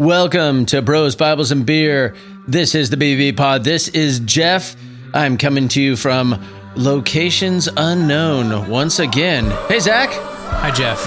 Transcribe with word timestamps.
Welcome 0.00 0.64
to 0.66 0.80
Bros, 0.80 1.14
Bibles, 1.14 1.52
and 1.52 1.66
Beer. 1.66 2.14
This 2.48 2.74
is 2.74 2.88
the 2.88 2.96
BB 2.96 3.36
Pod. 3.36 3.64
This 3.64 3.86
is 3.88 4.20
Jeff. 4.20 4.74
I'm 5.12 5.36
coming 5.36 5.68
to 5.68 5.82
you 5.82 5.94
from 5.94 6.42
locations 6.74 7.68
unknown 7.76 8.70
once 8.70 8.98
again. 8.98 9.50
Hey, 9.68 9.78
Zack. 9.78 10.08
Hi, 10.08 10.70
Jeff. 10.70 11.06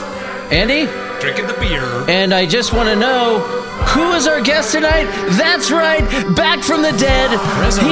Andy. 0.53 0.85
Drinking 1.19 1.47
the 1.47 1.55
beer. 1.55 1.81
And 2.07 2.35
I 2.35 2.45
just 2.45 2.71
want 2.71 2.87
to 2.87 2.95
know 2.95 3.39
who 3.39 4.11
is 4.11 4.27
our 4.27 4.41
guest 4.41 4.73
tonight? 4.73 5.05
That's 5.39 5.71
right, 5.71 6.04
back 6.36 6.62
from 6.64 6.84
the 6.84 6.91
dead. 6.91 7.32
He 7.32 7.36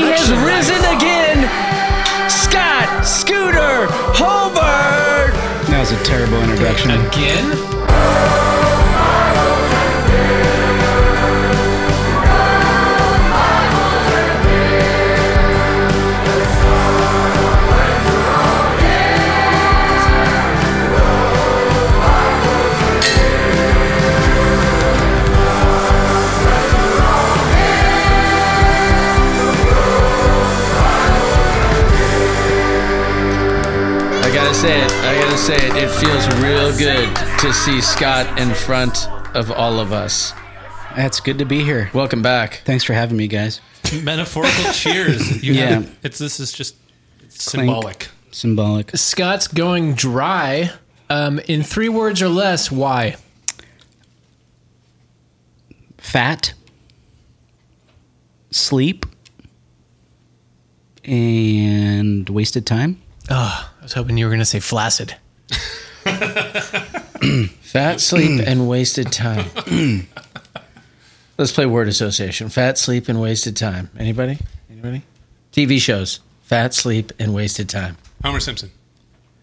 has 0.06 0.30
Resurrection 0.30 0.44
risen 0.46 0.86
again. 0.98 2.30
Scott 2.30 3.08
Scooter 3.08 3.88
Hobart. 4.14 5.34
That 5.68 5.80
was 5.80 5.92
a 5.94 6.04
terrible 6.04 6.44
introduction. 6.44 6.92
Again? 6.92 8.51
Say 34.62 34.80
it. 34.84 34.92
I 34.92 35.16
gotta 35.16 35.38
say 35.38 35.56
it. 35.56 35.76
It 35.76 35.90
feels 35.90 36.28
real 36.40 36.78
good 36.78 37.16
to 37.40 37.52
see 37.52 37.82
Scott 37.82 38.40
in 38.40 38.54
front 38.54 39.08
of 39.36 39.50
all 39.52 39.80
of 39.80 39.92
us. 39.92 40.34
That's 40.96 41.20
good 41.20 41.40
to 41.40 41.46
be 41.46 41.64
here. 41.64 41.90
Welcome 41.94 42.22
back. 42.22 42.62
Thanks 42.66 42.84
for 42.84 42.94
having 42.94 43.18
me, 43.18 43.28
guys. 43.28 43.60
Metaphorical 44.04 44.72
cheers. 44.73 45.44
You 45.44 45.53
Yeah. 45.53 45.66
have, 45.70 45.98
it's 46.03 46.20
this 46.20 46.40
is 46.40 46.52
just 46.52 46.76
it's 47.22 47.44
symbolic. 47.44 48.09
Symbolic. 48.31 48.95
Scott's 48.95 49.48
going 49.48 49.95
dry. 49.95 50.72
Um, 51.09 51.40
in 51.48 51.64
three 51.64 51.90
words 51.90 52.22
or 52.22 52.30
less, 52.30 52.72
why? 52.72 53.16
Fat. 55.98 56.53
Sleep. 58.52 59.06
And 61.03 62.30
wasted 62.30 62.66
time. 62.68 63.02
I 63.30 63.70
was 63.92 63.95
hoping 63.95 64.17
you 64.17 64.25
were 64.25 64.30
going 64.30 64.39
to 64.39 64.45
say 64.45 64.61
flaccid. 64.61 65.16
Fat, 67.61 68.00
sleep, 68.00 68.42
and 68.45 68.70
wasted 68.70 69.11
time. 69.11 69.50
Let's 71.38 71.52
play 71.52 71.66
word 71.66 71.89
association. 71.89 72.47
Fat, 72.47 72.78
sleep, 72.78 73.09
and 73.09 73.19
wasted 73.19 73.58
time. 73.58 73.89
Anybody? 74.00 74.39
Anybody? 74.72 75.03
TV 75.52 75.80
shows. 75.80 76.22
Fat, 76.44 76.73
sleep, 76.73 77.12
and 77.19 77.34
wasted 77.34 77.67
time. 77.67 77.97
Homer 78.23 78.39
Simpson. 78.39 78.72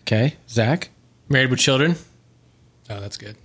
Okay, 0.02 0.36
Zack. 0.48 0.88
Married 1.28 1.50
with 1.50 1.58
children. 1.58 1.96
Oh, 2.88 3.00
that's 3.00 3.18
good. 3.18 3.36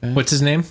What's 0.00 0.30
his 0.30 0.40
name? 0.40 0.64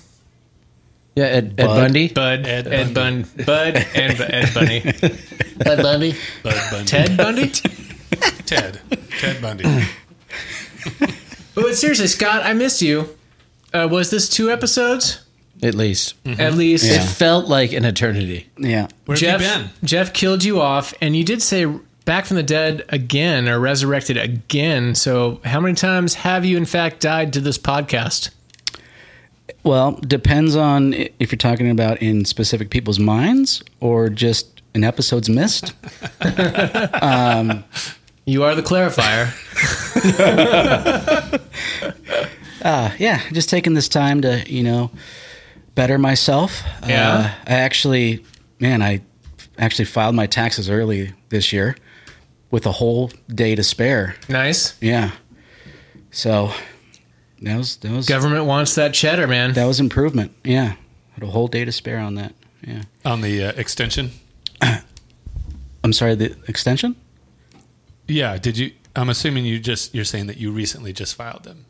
Yeah, 1.16 1.26
Ed, 1.26 1.54
Ed 1.58 1.66
Bud. 1.66 1.76
Bundy. 1.76 2.08
Bud. 2.10 2.48
Ed 2.48 2.68
Ed, 2.68 2.94
Bun. 2.96 3.26
Bud 3.46 3.76
and 3.76 4.22
Ed 4.22 4.54
Bunny. 4.56 4.78
Ed 5.66 5.84
Bundy. 5.84 6.16
Bud 6.42 6.72
Bundy. 6.72 6.86
Ted 6.86 7.18
Bundy? 7.18 7.52
Ted. 8.46 8.80
Ted 9.20 9.42
Bundy. 9.42 9.64
But 11.56 11.76
seriously, 11.76 12.08
Scott, 12.08 12.44
I 12.44 12.54
missed 12.54 12.82
you. 12.82 13.16
Uh, 13.74 13.88
was 13.90 14.10
this 14.12 14.30
two 14.30 14.52
episodes? 14.52 15.22
At 15.64 15.74
least 15.74 16.14
At 16.24 16.54
least. 16.54 16.86
it 16.86 17.02
felt 17.04 17.48
like 17.48 17.74
an 17.74 17.84
eternity. 17.84 18.48
Yeah. 18.60 18.88
Where 19.06 19.18
Jeff, 19.18 19.42
have 19.42 19.62
you 19.62 19.68
been? 19.68 19.72
Jeff 19.84 20.14
killed 20.14 20.44
you 20.44 20.62
off, 20.62 20.94
and 21.02 21.16
you 21.16 21.24
did 21.24 21.42
say 21.42 21.66
back 22.06 22.26
from 22.26 22.38
the 22.38 22.44
dead 22.44 22.86
again 22.90 23.50
or 23.50 23.60
resurrected 23.60 24.18
again. 24.18 24.94
So, 24.94 25.42
how 25.44 25.60
many 25.60 25.74
times 25.74 26.14
have 26.16 26.46
you, 26.46 26.58
in 26.58 26.66
fact, 26.66 27.00
died 27.02 27.34
to 27.34 27.42
this 27.42 27.58
podcast? 27.58 28.30
Well, 29.64 29.94
depends 29.94 30.56
on 30.56 30.94
if 30.94 31.32
you're 31.32 31.38
talking 31.38 31.72
about 31.72 32.02
in 32.04 32.24
specific 32.26 32.70
people's 32.70 33.00
minds 33.00 33.64
or 33.80 34.10
just 34.10 34.57
an 34.78 34.84
episode's 34.86 35.30
missed. 35.30 35.74
You 38.30 38.44
are 38.44 38.56
the 38.56 38.62
clarifier. 38.62 39.32
Uh, 42.60 42.92
yeah, 42.98 43.22
just 43.32 43.50
taking 43.50 43.76
this 43.76 43.88
time 43.88 44.22
to, 44.22 44.44
you 44.52 44.64
know, 44.64 44.90
better 45.76 45.98
myself. 46.00 46.64
Yeah. 46.86 47.12
Uh, 47.48 47.52
I 47.52 47.54
actually, 47.60 48.26
man, 48.60 48.82
I 48.82 49.02
actually 49.60 49.86
filed 49.86 50.16
my 50.16 50.26
taxes 50.26 50.68
early 50.70 51.14
this 51.30 51.54
year 51.54 51.78
with 52.50 52.66
a 52.66 52.72
whole 52.72 53.12
day 53.34 53.54
to 53.56 53.64
spare. 53.64 54.16
nice. 54.28 54.76
Yeah. 54.82 55.12
So 56.12 56.52
that 57.44 57.58
was 57.58 57.78
that 57.78 57.92
was 57.92 58.08
Government 58.08 58.46
wants 58.46 58.74
that 58.76 58.94
cheddar, 58.94 59.28
man. 59.28 59.54
that 59.54 59.66
was 59.66 59.80
improvement. 59.80 60.34
Yeah. 60.44 60.74
Had 61.14 61.24
a 61.24 61.28
whole 61.28 61.48
day 61.48 61.64
to 61.64 61.72
spare 61.72 62.00
on 62.00 62.16
that. 62.16 62.34
Yeah. 62.68 62.82
On 63.06 63.22
the 63.22 63.44
uh, 63.46 63.52
extension. 63.56 64.10
I'm 65.88 65.94
sorry, 65.94 66.16
the 66.16 66.36
extension? 66.50 66.98
Yeah. 68.10 68.38
Did 68.38 68.58
you? 68.58 68.72
I'm 68.94 69.08
assuming 69.10 69.46
you 69.46 69.58
just 69.58 69.96
you're 69.96 70.04
saying 70.04 70.28
that 70.28 70.36
you 70.36 70.52
recently 70.52 70.92
just 70.92 71.16
filed 71.16 71.44
them, 71.46 71.66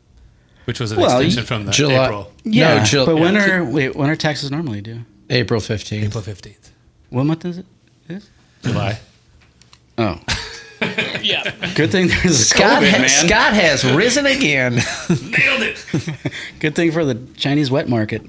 which 0.64 0.80
was 0.80 0.90
an 0.90 0.98
Well, 0.98 1.20
extension 1.20 1.44
from 1.46 1.66
the 1.66 1.70
July- 1.72 2.06
April 2.06 2.32
Yeah. 2.42 2.78
No, 2.78 2.84
Jill- 2.84 3.06
but 3.06 3.14
when 3.16 3.34
yeah. 3.34 3.48
are 3.58 3.64
wait, 3.64 3.94
when 3.94 4.10
are 4.10 4.16
taxes 4.16 4.50
normally 4.50 4.80
due? 4.80 5.02
April 5.30 5.60
15th. 5.60 6.04
April 6.06 6.22
15th. 6.24 6.70
What 7.10 7.24
month 7.24 7.44
is 7.44 7.58
it? 7.58 7.66
Is? 8.08 8.28
July. 8.64 8.98
Oh. 9.98 10.20
yeah. 11.22 11.54
Good 11.76 11.92
thing 11.92 12.08
there's 12.08 12.24
a 12.40 12.44
Scott, 12.44 12.82
COVID, 12.82 12.90
ha- 12.90 12.98
man. 12.98 13.08
Scott 13.08 13.52
has 13.54 13.84
risen 13.84 14.26
again. 14.26 14.72
Nailed 15.08 15.62
it. 15.62 16.32
Good 16.58 16.74
thing 16.74 16.90
for 16.90 17.04
the 17.04 17.14
Chinese 17.36 17.70
wet 17.70 17.88
market. 17.88 18.22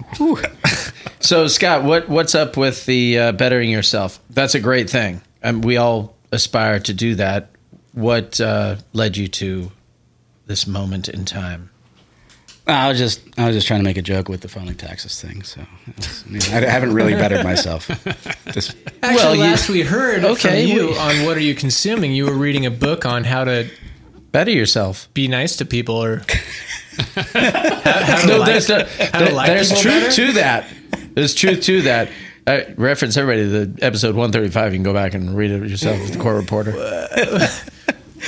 So, 1.20 1.48
Scott, 1.48 1.84
what 1.84 2.10
what's 2.10 2.36
up 2.36 2.58
with 2.58 2.86
the 2.86 3.18
uh, 3.18 3.32
bettering 3.32 3.70
yourself? 3.72 4.20
That's 4.30 4.54
a 4.56 4.60
great 4.60 4.90
thing. 4.90 5.22
Um, 5.44 5.62
we 5.62 5.78
all 5.78 6.16
aspire 6.32 6.80
to 6.82 6.94
do 6.94 7.16
that. 7.16 7.50
What 7.94 8.40
uh, 8.40 8.76
led 8.94 9.18
you 9.18 9.28
to 9.30 9.72
this 10.46 10.68
moment 10.68 11.10
in 11.10 11.26
time? 11.26 11.70
I 12.68 12.88
was 12.90 13.00
just 13.00 13.22
I 13.40 13.48
was 13.48 13.56
just 13.56 13.66
trying 13.68 13.80
to 13.80 13.84
make 13.84 13.98
a 13.98 14.02
joke 14.04 14.30
with 14.30 14.42
the 14.42 14.48
filing 14.48 14.76
taxes 14.76 15.20
thing. 15.20 15.42
So 15.42 15.62
that's- 15.88 16.24
I, 16.28 16.30
mean, 16.30 16.42
I 16.66 16.70
haven't 16.70 16.94
really 16.94 17.14
bettered 17.14 17.44
myself. 17.44 17.88
Just 18.54 18.76
Actually, 19.02 19.16
Well, 19.16 19.36
you- 19.36 19.42
last 19.42 19.70
we 19.70 19.82
heard 19.82 20.24
Okay, 20.24 20.68
from 20.68 20.78
you 20.78 20.88
we- 20.90 20.98
on 20.98 21.26
what 21.26 21.36
are 21.36 21.40
you 21.42 21.56
consuming, 21.56 22.12
you 22.14 22.26
were 22.26 22.36
reading 22.36 22.68
a 22.68 22.72
book 22.72 23.08
on 23.08 23.24
how 23.24 23.44
to 23.46 23.70
Better 24.32 24.52
yourself. 24.52 25.12
be 25.16 25.28
nice 25.28 25.56
to 25.58 25.66
people 25.66 25.96
or 25.96 26.18
how, 27.16 27.24
how 27.24 28.22
to 28.22 28.28
No, 28.28 28.38
like, 28.38 28.46
there's, 28.52 28.70
no, 28.70 28.86
how 29.14 29.20
to 29.26 29.34
like 29.34 29.48
there's 29.48 29.70
truth 29.70 29.84
better? 30.04 30.12
to 30.28 30.32
that. 30.34 30.68
There's 31.16 31.34
truth 31.34 31.64
to 31.64 31.82
that. 31.84 32.10
I 32.48 32.74
reference 32.78 33.16
everybody 33.18 33.44
to 33.50 33.66
the 33.66 33.86
episode 33.86 34.16
135. 34.16 34.74
You 34.74 34.78
can 34.78 34.84
go 34.84 34.94
back 34.94 35.14
and 35.14 35.36
read 35.36 35.52
it 35.52 35.68
yourself 35.70 36.00
with 36.02 36.14
the 36.14 36.20
Core 36.20 36.36
Reporter. 36.36 36.74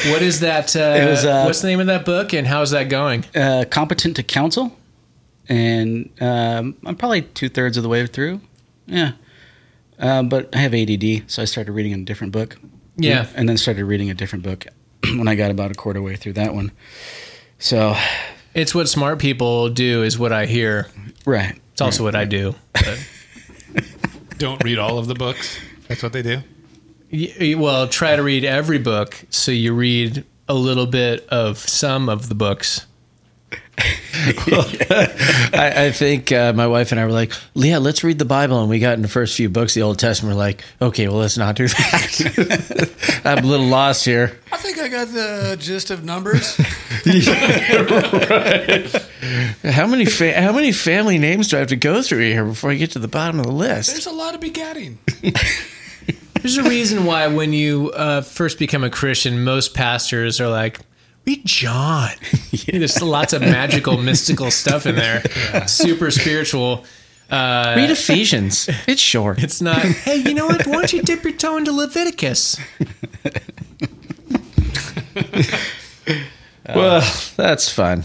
What 0.08 0.22
is 0.22 0.40
that? 0.40 0.74
Uh, 0.74 1.06
was, 1.10 1.26
uh, 1.26 1.44
what's 1.44 1.62
the 1.62 1.68
name 1.68 1.82
of 1.82 1.88
that 1.88 2.06
book, 2.06 2.34
and 2.34 2.48
how's 2.48 2.72
that 2.72 2.86
going? 2.86 3.26
uh, 3.36 3.66
competent 3.70 4.16
to 4.16 4.24
counsel, 4.24 4.76
and 5.50 6.10
um, 6.22 6.78
I'm 6.86 6.96
probably 6.96 7.24
two 7.24 7.50
thirds 7.50 7.76
of 7.76 7.84
the 7.84 7.90
way 7.90 8.08
through. 8.08 8.40
Yeah, 8.88 9.12
um, 10.00 10.30
but 10.30 10.56
I 10.56 10.60
have 10.60 10.74
ADD, 10.74 11.30
so 11.30 11.42
I 11.42 11.46
started 11.46 11.74
reading 11.74 11.94
a 11.94 11.98
different 12.06 12.32
book. 12.32 12.56
Yeah. 12.96 13.28
and 13.36 13.50
then 13.50 13.58
started 13.58 13.84
reading 13.84 14.10
a 14.10 14.14
different 14.14 14.44
book 14.46 14.66
when 15.04 15.28
I 15.28 15.36
got 15.36 15.52
about 15.52 15.72
a 15.72 15.76
quarter 15.76 16.02
way 16.02 16.16
through 16.16 16.34
that 16.34 16.54
one. 16.56 16.72
So, 17.60 17.96
It's 18.54 18.74
what 18.74 18.88
smart 18.88 19.20
people 19.20 19.70
do, 19.70 20.04
is 20.04 20.18
what 20.18 20.32
I 20.32 20.46
hear. 20.46 20.88
right, 21.26 21.60
It's 21.74 21.82
also 21.82 22.04
what 22.06 22.16
I 22.16 22.24
do. 22.24 22.56
But, 24.42 24.46
Don't 24.48 24.64
read 24.64 24.80
all 24.80 24.98
of 24.98 25.08
the 25.08 25.14
books. 25.16 25.58
That's 25.88 26.02
what 26.04 26.14
they 26.14 26.22
do. 26.22 26.42
Y- 27.12 27.34
y- 27.40 27.56
well, 27.56 27.88
try 27.88 28.16
to 28.16 28.24
read 28.24 28.44
every 28.44 28.80
book 28.80 29.26
so 29.30 29.52
you 29.52 29.74
read 29.74 30.24
a 30.48 30.54
little 30.54 30.88
bit 30.88 31.28
of 31.30 31.58
some 31.58 32.10
of 32.10 32.28
the 32.30 32.36
books. 32.36 32.86
I, 35.54 35.86
I 35.86 35.92
think 35.92 36.32
uh, 36.32 36.54
my 36.54 36.68
wife 36.68 36.92
and 36.92 37.00
I 37.00 37.06
were 37.06 37.12
like, 37.12 37.32
Leah, 37.56 37.80
let's 37.80 38.04
read 38.04 38.20
the 38.20 38.26
Bible. 38.26 38.60
And 38.62 38.70
we 38.70 38.80
got 38.80 38.94
in 38.94 39.02
the 39.02 39.08
first 39.08 39.36
few 39.36 39.50
books, 39.50 39.74
the 39.74 39.82
Old 39.82 40.00
Testament. 40.00 40.36
We're 40.36 40.40
like, 40.40 40.64
okay, 40.82 41.08
well, 41.08 41.18
let's 41.18 41.38
not 41.38 41.56
do 41.56 41.68
that. 41.68 43.22
I'm 43.26 43.44
a 43.44 43.48
little 43.48 43.66
lost 43.66 44.06
here. 44.06 44.40
I 44.52 44.58
think 44.58 44.80
I 44.80 44.88
got 44.88 45.08
the 45.08 45.58
gist 45.60 45.92
of 45.92 46.04
numbers. 46.04 46.56
How 49.64 49.88
many 49.88 50.06
fa- 50.06 50.40
how 50.40 50.52
many 50.52 50.72
family 50.72 51.18
names 51.18 51.48
do 51.48 51.58
I 51.58 51.60
have 51.60 51.70
to 51.70 51.76
go 51.76 52.02
through 52.02 52.20
here 52.32 52.44
before 52.44 52.72
I 52.72 52.76
get 52.76 52.92
to 52.92 53.00
the 53.00 53.08
bottom 53.08 53.40
of 53.40 53.46
the 53.46 53.52
list? 53.52 53.92
There's 53.92 54.08
a 54.08 54.12
lot 54.12 54.34
of 54.36 54.42
begatting. 54.42 54.98
There's 56.42 56.58
a 56.58 56.64
reason 56.64 57.06
why 57.06 57.28
when 57.28 57.54
you 57.54 57.92
uh, 57.92 58.22
first 58.22 58.58
become 58.58 58.84
a 58.84 58.90
Christian, 58.90 59.44
most 59.44 59.76
pastors 59.76 60.42
are 60.42 60.50
like, 60.50 60.80
read 61.32 61.46
John. 61.46 62.10
There's 62.68 63.02
lots 63.02 63.34
of 63.34 63.42
magical, 63.42 63.98
mystical 64.02 64.52
stuff 64.52 64.86
in 64.86 64.96
there, 64.96 65.24
super 65.68 66.12
spiritual. 66.12 66.86
Read 67.32 67.90
Ephesians. 67.90 68.70
It's 68.88 69.02
short. 69.02 69.42
It's 69.42 69.62
not. 69.62 69.82
hey, 69.82 70.18
you 70.18 70.34
know 70.34 70.48
what? 70.48 70.68
Why 70.68 70.74
don't 70.74 70.94
you 70.94 71.02
dip 71.02 71.24
your 71.24 71.34
toe 71.34 71.58
into 71.58 71.72
Leviticus? 71.72 72.60
well, 76.68 77.02
that's 77.38 77.70
fun. 77.70 78.04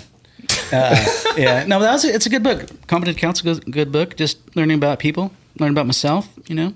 yeah, 0.73 1.65
no, 1.67 1.81
that 1.81 1.93
was 1.93 2.05
a, 2.05 2.15
it's 2.15 2.27
a 2.27 2.31
good 2.31 2.45
book. 2.45 2.87
Competent 2.87 3.19
Counsel, 3.19 3.55
good, 3.55 3.73
good 3.73 3.93
book. 3.93 4.17
Just 4.17 4.39
learning 4.57 4.77
about 4.77 5.01
people, 5.01 5.33
learning 5.59 5.75
about 5.75 5.87
myself. 5.87 6.29
You 6.47 6.55
know, 6.55 6.75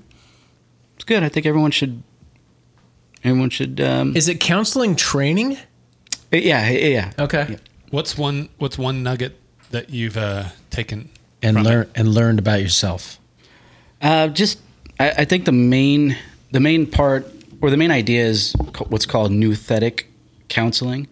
it's 0.97 1.05
good. 1.05 1.23
I 1.23 1.29
think 1.29 1.47
everyone 1.47 1.71
should. 1.71 2.03
Everyone 3.23 3.51
should. 3.51 3.81
Um, 3.81 4.17
Is 4.17 4.29
it 4.29 4.41
counseling 4.41 4.97
training? 4.97 5.57
Yeah, 6.33 6.69
yeah, 6.71 6.87
yeah. 6.89 7.13
Okay. 7.19 7.57
What's 7.91 8.17
one 8.19 8.49
What's 8.59 8.79
one 8.79 9.03
nugget 9.03 9.37
that 9.71 9.91
you've 9.91 10.17
uh, 10.17 10.45
taken 10.71 11.09
And 11.43 11.57
from 11.57 11.65
learn 11.65 11.83
it? 11.83 11.91
and 11.97 12.09
learned 12.15 12.39
about 12.39 12.61
yourself. 12.61 13.19
Uh, 14.03 14.29
just, 14.29 14.59
I, 14.99 15.11
I 15.19 15.25
think 15.25 15.45
the 15.45 15.53
main, 15.53 16.17
the 16.53 16.61
main 16.61 16.87
part 16.87 17.27
or 17.61 17.71
the 17.71 17.77
main 17.77 17.91
idea 17.91 18.25
is 18.25 18.55
what's 18.89 19.07
called 19.07 19.31
nouthetic 19.31 20.05
counseling, 20.49 21.07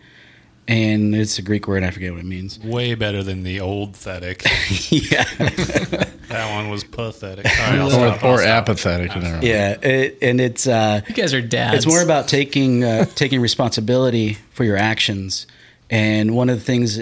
and 0.69 1.15
it's 1.17 1.39
a 1.39 1.43
Greek 1.43 1.67
word. 1.67 1.83
I 1.83 1.91
forget 1.91 2.13
what 2.13 2.21
it 2.21 2.27
means. 2.27 2.59
Way 2.65 2.95
better 2.95 3.23
than 3.25 3.43
the 3.43 3.61
old 3.61 3.95
thetic. 3.95 4.43
yeah, 5.11 5.25
that 6.29 6.53
one 6.55 6.69
was 6.71 6.85
pathetic. 6.85 7.47
All 7.47 7.53
right, 7.71 7.79
I'll 7.81 7.91
stop, 7.91 8.23
I'll 8.23 8.31
or 8.35 8.39
stop. 8.39 8.49
apathetic. 8.69 9.11
I 9.17 9.41
yeah, 9.41 9.71
it, 9.83 10.19
and 10.23 10.41
it's. 10.41 10.67
Uh, 10.67 11.01
You 11.09 11.15
guys 11.15 11.35
are 11.35 11.43
dads. 11.43 11.79
It's 11.79 11.87
more 11.87 12.03
about 12.03 12.29
taking 12.29 12.85
uh, 12.85 13.07
taking 13.15 13.41
responsibility 13.41 14.35
for 14.51 14.63
your 14.65 14.77
actions, 14.77 15.47
and 15.91 16.37
one 16.37 16.49
of 16.51 16.59
the 16.59 16.65
things 16.65 17.01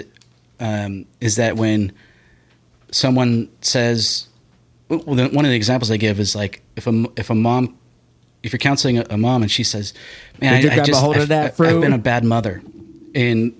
um, 0.59 1.05
is 1.21 1.35
that 1.35 1.57
when 1.57 1.91
someone 2.91 3.49
says, 3.61 4.27
well, 4.89 4.99
the- 5.15 5.27
one 5.29 5.45
of 5.45 5.51
the 5.51 5.55
examples 5.57 5.91
I 5.91 5.97
give 5.97 6.19
is 6.19 6.35
like 6.35 6.61
if 6.75 6.87
a 6.87 7.05
if 7.17 7.29
a 7.29 7.35
mom, 7.35 7.77
if 8.43 8.53
you're 8.53 8.59
counseling 8.59 8.97
a, 8.99 9.05
a 9.09 9.17
mom 9.17 9.41
and 9.41 9.51
she 9.51 9.63
says, 9.63 9.93
"Man, 10.41 10.61
Did 10.61 10.69
I, 10.69 10.73
I 10.73 10.75
grab 10.77 10.85
a 10.85 10.87
just 10.87 11.01
hold 11.03 11.15
of 11.17 11.23
I've, 11.23 11.27
that 11.29 11.59
I've- 11.59 11.75
I've 11.75 11.81
been 11.81 11.93
a 11.93 11.97
bad 11.97 12.23
mother," 12.23 12.61
and 13.17 13.53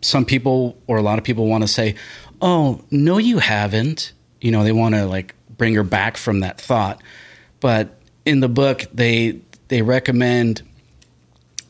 some 0.00 0.24
people 0.24 0.78
or 0.86 0.96
a 0.96 1.02
lot 1.02 1.18
of 1.18 1.24
people 1.24 1.46
want 1.48 1.64
to 1.64 1.68
say, 1.68 1.96
"Oh, 2.40 2.80
no, 2.90 3.18
you 3.18 3.38
haven't." 3.38 4.12
You 4.40 4.52
know, 4.52 4.62
they 4.62 4.72
want 4.72 4.94
to 4.94 5.04
like 5.06 5.34
bring 5.56 5.74
her 5.74 5.82
back 5.82 6.16
from 6.16 6.40
that 6.40 6.60
thought. 6.60 7.02
But 7.60 7.98
in 8.24 8.40
the 8.40 8.48
book, 8.48 8.84
they 8.94 9.40
they 9.66 9.82
recommend 9.82 10.62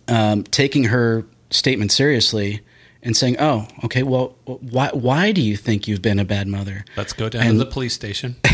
um, 0.06 0.42
taking 0.44 0.84
her 0.84 1.24
statement 1.50 1.90
seriously 1.90 2.60
and 3.02 3.16
saying, 3.16 3.36
"Oh, 3.38 3.66
okay, 3.84 4.02
well, 4.02 4.36
why 4.44 4.90
why 4.92 5.32
do 5.32 5.40
you 5.40 5.56
think 5.56 5.88
you've 5.88 6.02
been 6.02 6.18
a 6.18 6.24
bad 6.26 6.46
mother?" 6.48 6.84
Let's 6.96 7.14
go 7.14 7.28
down 7.30 7.42
And- 7.46 7.52
to 7.58 7.64
the 7.64 7.70
police 7.70 7.94
station. 7.94 8.36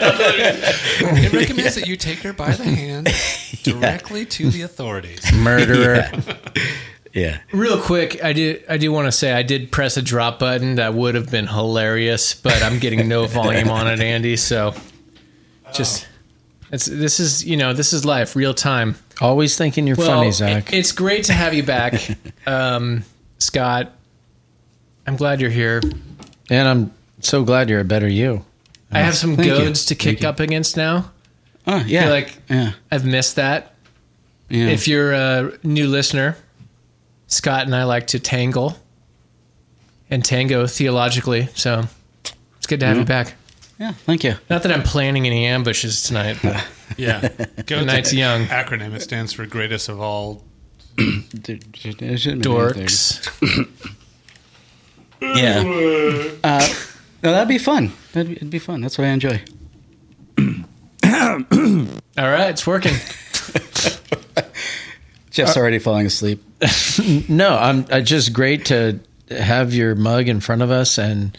It 1.01 1.33
recommends 1.33 1.75
that 1.77 1.87
you 1.87 1.97
take 2.09 2.19
her 2.21 2.33
by 2.33 2.53
the 2.53 2.65
hand 2.65 3.09
directly 3.63 4.27
to 4.27 4.51
the 4.51 4.63
authorities. 4.63 5.33
Murderer. 5.33 6.11
yeah. 7.13 7.39
Real 7.53 7.81
quick, 7.81 8.23
I 8.25 8.33
do 8.33 8.61
I 8.69 8.77
do 8.79 8.91
want 8.93 9.07
to 9.07 9.13
say 9.13 9.33
I 9.33 9.43
did 9.43 9.71
press 9.71 9.97
a 9.97 10.03
drop 10.03 10.39
button 10.39 10.77
that 10.77 10.95
would 10.95 11.15
have 11.15 11.31
been 11.31 11.47
hilarious, 11.47 12.35
but 12.35 12.63
I'm 12.63 12.79
getting 12.79 13.09
no 13.09 13.27
volume 13.27 13.71
on 13.71 13.87
it, 13.87 14.01
Andy. 14.01 14.37
So 14.37 14.75
just 15.73 16.07
it's 16.73 16.87
this 16.87 17.21
is 17.21 17.45
you 17.45 17.57
know 17.57 17.73
this 17.73 17.93
is 17.93 18.05
life, 18.05 18.35
real 18.35 18.55
time. 18.55 18.97
Always 19.21 19.57
thinking 19.57 19.87
you're 19.87 19.97
Well, 19.97 20.09
funny, 20.09 20.33
Zack. 20.33 20.73
it- 20.73 20.77
it's 20.79 20.91
great 20.93 21.25
to 21.27 21.33
have 21.33 21.55
you 21.55 21.63
back, 21.63 21.95
um, 22.47 23.05
Scott. 23.39 23.93
I'm 25.07 25.17
glad 25.17 25.41
you're 25.41 25.51
here. 25.51 25.81
and 26.51 26.69
I'm 26.69 26.93
so 27.21 27.45
glad 27.45 27.69
you're 27.71 27.81
a 27.81 27.85
better 27.85 28.09
you. 28.09 28.45
I 28.93 29.01
have 29.01 29.15
some 29.15 29.37
Thank 29.37 29.49
you. 29.49 29.57
goads 29.59 29.87
to 29.87 29.95
kick 29.95 30.21
you. 30.23 30.29
up 30.29 30.39
against 30.41 30.77
now. 30.77 31.11
Oh, 31.67 31.83
yeah. 31.87 32.03
feel 32.03 32.11
like 32.11 32.37
yeah. 32.51 32.73
I've 32.91 33.05
missed 33.05 33.37
that. 33.37 33.75
yeah. 34.49 34.67
If 34.67 34.87
you're 34.89 35.13
a 35.13 35.53
new 35.63 35.87
listener, 35.89 36.37
Scott 37.29 37.65
and 37.67 37.75
I 37.75 37.85
like 37.85 38.09
to 38.09 38.19
tangle 38.19 38.77
and 40.11 40.25
tango 40.25 40.67
theologically. 40.67 41.49
So 41.55 41.85
it's 42.59 42.67
good 42.67 42.81
to 42.81 42.87
have 42.87 42.99
you 42.99 43.05
back. 43.05 43.35
yeah. 43.79 43.93
Thank 43.93 44.25
you. 44.25 44.35
Not 44.51 44.63
that 44.65 44.73
I'm 44.73 44.83
planning 44.83 45.27
any 45.27 45.47
ambushes 45.47 46.03
tonight. 46.03 46.39
But 46.43 46.67
Yeah. 46.99 47.29
Go 47.67 47.79
The 47.81 47.87
night's 47.87 48.13
young. 48.13 48.45
Acronym. 48.47 48.93
It 48.95 49.01
stands 49.01 49.33
for 49.33 49.47
greatest 49.47 49.89
of 49.89 50.01
all. 50.01 50.45
dorks. 52.43 53.69
Yeah. 55.21 55.63
Uh, 56.43 56.69
no, 57.23 57.33
that'd 57.33 57.49
be 57.49 57.59
fun. 57.59 57.93
That'd 58.13 58.29
be, 58.29 58.37
it'd 58.37 58.51
be 58.51 58.59
fun. 58.59 58.81
That's 58.81 58.99
what 58.99 59.07
I 59.07 59.11
enjoy. 59.11 59.41
All 61.05 62.29
right, 62.29 62.51
it's 62.51 62.67
working. 62.67 62.95
Jeff's 65.31 65.57
already 65.57 65.79
falling 65.79 66.07
asleep. 66.07 66.43
No, 67.29 67.57
I'm 67.57 67.87
I 67.91 68.03
just 68.03 68.33
great 68.33 68.67
to 68.67 69.01
have 69.31 69.75
your 69.75 69.95
mug 69.97 70.29
in 70.29 70.41
front 70.41 70.63
of 70.63 70.71
us 70.71 70.99
and 70.99 71.37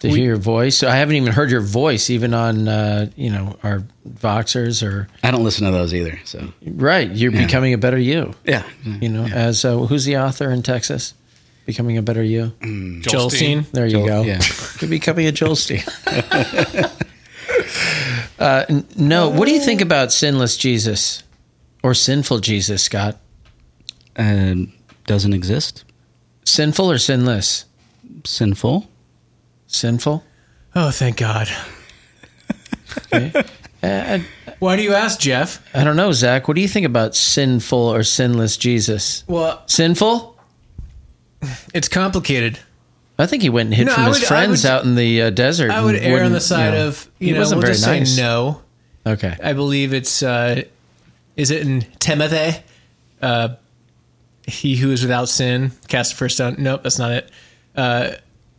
to 0.00 0.08
hear 0.08 0.24
your 0.24 0.36
voice. 0.36 0.82
I 0.82 0.96
haven't 0.96 1.14
even 1.16 1.32
heard 1.32 1.50
your 1.50 1.60
voice, 1.60 2.10
even 2.10 2.34
on 2.34 2.66
uh, 2.66 3.10
you 3.16 3.30
know 3.30 3.56
our 3.62 3.84
Voxers 4.08 4.82
or 4.86 5.06
I 5.22 5.30
don't 5.30 5.44
listen 5.44 5.66
to 5.66 5.70
those 5.72 5.94
either. 5.94 6.18
So 6.24 6.48
right. 6.66 7.08
You're 7.10 7.30
becoming 7.32 7.72
a 7.74 7.78
better 7.78 7.98
you. 7.98 8.34
yeah, 8.44 8.64
You 8.84 9.08
know, 9.10 9.24
as 9.26 9.64
uh, 9.64 9.76
who's 9.78 10.04
the 10.06 10.16
author 10.18 10.50
in 10.50 10.62
Texas? 10.62 11.14
Becoming 11.66 11.96
a 11.96 12.02
better 12.02 12.22
you. 12.22 12.52
Joel 12.60 13.30
Osteen. 13.30 13.70
There 13.70 13.86
you 13.86 13.92
Joel- 13.92 14.06
go. 14.06 14.22
yeah. 14.22 14.40
You're 14.80 14.90
becoming 14.90 15.26
a 15.26 15.32
Joel 15.32 15.52
Osteen. 15.52 15.82
uh, 18.38 18.64
n- 18.68 18.86
no, 18.96 19.28
what 19.30 19.46
do 19.48 19.54
you 19.54 19.60
think 19.60 19.80
about 19.80 20.12
sinless 20.12 20.56
Jesus 20.56 21.22
or 21.82 21.94
sinful 21.94 22.40
Jesus, 22.40 22.82
Scott? 22.82 23.18
um, 24.16 24.72
doesn't 25.06 25.32
exist. 25.32 25.84
Sinful 26.44 26.90
or 26.90 26.98
sinless? 26.98 27.64
Sinful. 28.24 28.88
Sinful. 29.66 30.22
Oh, 30.76 30.90
thank 30.90 31.16
God. 31.18 31.48
Okay. 33.12 33.42
Uh, 33.82 34.18
Why 34.60 34.76
do 34.76 34.82
you 34.82 34.94
ask, 34.94 35.20
Jeff? 35.20 35.62
I 35.76 35.84
don't 35.84 35.96
know, 35.96 36.10
Zack. 36.12 36.48
What 36.48 36.54
do 36.54 36.62
you 36.62 36.68
think 36.68 36.86
about 36.86 37.14
sinful 37.14 37.78
or 37.78 38.02
sinless 38.02 38.56
Jesus? 38.56 39.24
Well, 39.28 39.62
Sinful? 39.66 40.33
It's 41.72 41.88
complicated. 41.88 42.58
I 43.18 43.26
think 43.26 43.42
he 43.42 43.48
went 43.50 43.68
and 43.68 43.74
hid 43.74 43.86
No, 43.86 43.94
from 43.94 44.02
I 44.04 44.08
his 44.08 44.18
would- 44.20 44.26
friends 44.28 44.64
would- 44.64 44.70
out 44.70 44.84
in 44.84 44.94
the 44.96 45.22
uh, 45.22 45.30
desert. 45.30 45.70
I 45.70 45.82
would 45.84 45.94
err 45.96 46.24
on 46.24 46.32
the 46.32 46.40
side 46.40 46.72
you 46.74 46.78
know, 46.80 46.86
of 46.88 47.10
you 47.18 47.32
know 47.34 47.38
wasn't 47.40 47.58
we'll 47.58 47.62
very 47.62 47.74
just 47.74 47.86
nice. 47.86 48.14
say 48.16 48.22
no. 48.22 48.60
Okay. 49.06 49.36
I 49.42 49.52
believe 49.52 49.92
it's 49.94 50.22
uh, 50.22 50.62
is 51.36 51.50
it 51.50 51.62
in 51.66 51.82
Timothy? 52.00 52.60
Uh, 53.22 53.50
he 54.46 54.76
who 54.76 54.90
is 54.90 55.02
without 55.02 55.28
sin 55.28 55.72
cast 55.88 56.12
the 56.12 56.16
first 56.16 56.36
stone. 56.36 56.56
Nope, 56.58 56.82
that's 56.82 56.98
not 56.98 57.12
it. 57.12 57.30
Uh, 57.76 58.10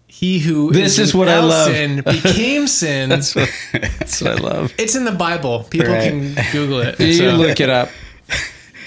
he 0.08 0.40
who 0.40 0.72
This 0.72 0.98
is 0.98 1.14
what 1.14 1.28
I 1.28 1.40
love. 1.42 1.68
Sin 1.72 2.02
became 2.02 2.68
sin. 2.68 3.10
That's 3.10 3.36
what, 3.36 3.50
that's 3.74 4.22
what 4.22 4.32
I 4.32 4.36
love. 4.36 4.74
it's 4.78 4.96
in 4.96 5.04
the 5.04 5.12
Bible. 5.12 5.64
People 5.70 5.90
Right. 5.92 6.10
can 6.10 6.36
Google 6.54 6.80
it. 6.80 6.98
You 7.02 7.14
So, 7.14 7.32
look 7.36 7.60
it 7.60 7.70
up. 7.70 7.90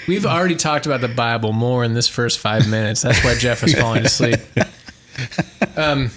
We've 0.09 0.25
already 0.25 0.55
talked 0.55 0.87
about 0.87 1.01
the 1.01 1.07
Bible 1.07 1.53
more 1.53 1.83
in 1.83 1.93
this 1.93 2.07
first 2.07 2.39
five 2.39 2.67
minutes. 2.67 3.03
That's 3.03 3.23
why 3.23 3.35
Jeff 3.35 3.61
was 3.61 3.73
falling 3.73 4.05
asleep. 4.05 4.39
Um, 5.75 6.11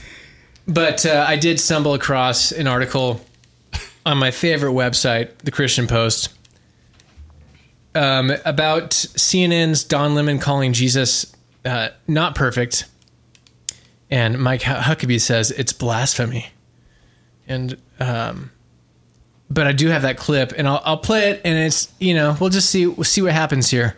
but 0.69 1.05
uh, 1.05 1.25
I 1.27 1.35
did 1.35 1.59
stumble 1.59 1.95
across 1.95 2.53
an 2.53 2.69
article 2.69 3.21
on 4.07 4.17
my 4.17 4.31
favorite 4.31 4.73
website, 4.73 5.37
the 5.39 5.51
Christian 5.51 5.89
Post, 5.89 6.29
um, 7.97 8.31
about 8.45 8.91
CNN's 8.91 9.83
Don 9.83 10.15
Lemon 10.15 10.39
calling 10.39 10.73
Jesus 10.73 11.35
uh, 11.65 11.89
not 12.07 12.37
perfect. 12.37 12.85
And 14.09 14.39
Mike 14.39 14.61
Huckabee 14.63 15.21
says 15.21 15.51
it's 15.51 15.73
blasphemy. 15.73 16.51
And, 17.49 17.77
um, 17.99 18.52
but 19.53 19.67
I 19.67 19.73
do 19.73 19.89
have 19.89 20.03
that 20.03 20.17
clip 20.17 20.53
and 20.57 20.67
I'll, 20.67 20.81
I'll 20.85 20.97
play 20.99 21.31
it 21.31 21.41
and 21.45 21.59
it's, 21.59 21.93
you 21.99 22.15
know, 22.15 22.37
we'll 22.41 22.51
just 22.51 22.71
see, 22.71 22.87
we'll 22.87 23.05
see 23.05 23.23
what 23.23 23.33
happens 23.33 23.71
here. 23.71 23.97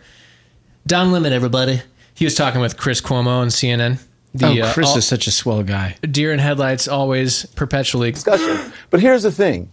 Don 0.85 1.11
Lemon, 1.11 1.33
everybody. 1.33 1.81
He 2.13 2.25
was 2.25 2.35
talking 2.35 2.61
with 2.61 2.77
Chris 2.77 3.01
Cuomo 3.01 3.27
on 3.27 3.47
CNN. 3.47 3.99
The, 4.33 4.61
oh, 4.61 4.65
uh, 4.65 4.73
Chris 4.73 4.89
all- 4.89 4.97
is 4.97 5.05
such 5.07 5.27
a 5.27 5.31
swell 5.31 5.63
guy. 5.63 5.95
deer 6.01 6.33
in 6.33 6.39
headlights 6.39 6.87
always 6.87 7.45
perpetually 7.55 8.11
discussion. 8.11 8.71
But 8.89 8.99
here's 8.99 9.23
the 9.23 9.31
thing. 9.31 9.69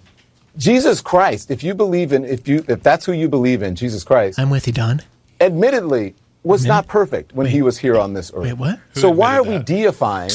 Jesus 0.57 1.01
Christ, 1.01 1.51
if 1.51 1.65
you 1.65 1.75
believe 1.75 2.13
in 2.13 2.25
if 2.25 2.47
you 2.47 2.65
if 2.69 2.83
that's 2.83 3.07
who 3.07 3.13
you 3.13 3.29
believe 3.29 3.63
in, 3.63 3.75
Jesus 3.75 4.05
Christ, 4.05 4.39
i'm 4.39 4.51
with 4.51 4.67
you 4.67 4.73
don 4.73 5.01
admittedly 5.41 6.15
was 6.45 6.65
not 6.67 6.87
perfect 6.87 7.33
when 7.35 7.47
he 7.47 7.63
was 7.63 7.79
here 7.79 7.97
on 7.99 8.13
this 8.15 8.31
earth. 8.35 8.45
wait 8.45 8.53
what 8.55 8.79
So 8.95 9.11
why 9.11 9.37
are 9.37 9.41
admitted 9.41 9.69
we 9.69 9.83
deifying 9.85 10.31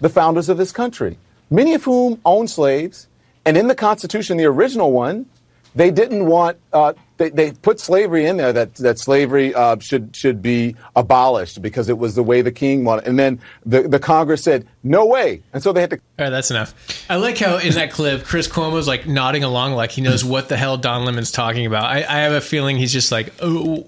the 0.00 0.08
founders 0.08 0.48
of 0.48 0.58
this 0.58 0.70
country? 0.72 1.16
Many 1.50 1.74
of 1.74 1.84
whom 1.84 2.20
owned 2.24 2.50
slaves, 2.50 3.06
and 3.46 3.56
in 3.56 3.68
the 3.68 3.74
Constitution, 3.74 4.36
the 4.36 4.44
original 4.44 4.92
one, 4.92 5.26
they 5.74 5.90
didn't 5.90 6.26
want. 6.26 6.58
Uh, 6.72 6.92
they, 7.16 7.30
they 7.30 7.52
put 7.52 7.78
slavery 7.78 8.26
in 8.26 8.36
there 8.36 8.52
that 8.52 8.74
that 8.76 8.98
slavery 8.98 9.54
uh, 9.54 9.78
should 9.78 10.14
should 10.14 10.40
be 10.42 10.76
abolished 10.96 11.62
because 11.62 11.88
it 11.88 11.98
was 11.98 12.14
the 12.14 12.22
way 12.22 12.42
the 12.42 12.52
king 12.52 12.84
wanted. 12.84 13.06
And 13.06 13.18
then 13.18 13.40
the 13.66 13.82
the 13.82 13.98
Congress 13.98 14.42
said 14.42 14.66
no 14.82 15.04
way, 15.04 15.42
and 15.52 15.62
so 15.62 15.72
they 15.72 15.80
had 15.80 15.90
to. 15.90 15.96
All 15.96 16.24
right, 16.24 16.30
that's 16.30 16.50
enough. 16.50 17.06
I 17.10 17.16
like 17.16 17.38
how 17.38 17.58
in 17.58 17.72
that 17.74 17.90
clip, 17.90 18.24
Chris 18.24 18.48
Cuomo's 18.48 18.86
like 18.86 19.06
nodding 19.06 19.44
along, 19.44 19.74
like 19.74 19.90
he 19.90 20.00
knows 20.00 20.24
what 20.24 20.48
the 20.48 20.56
hell 20.56 20.76
Don 20.76 21.04
Lemon's 21.04 21.32
talking 21.32 21.66
about. 21.66 21.84
I, 21.84 21.98
I 21.98 22.20
have 22.20 22.32
a 22.32 22.40
feeling 22.40 22.76
he's 22.76 22.92
just 22.92 23.10
like, 23.10 23.32
oh, 23.40 23.86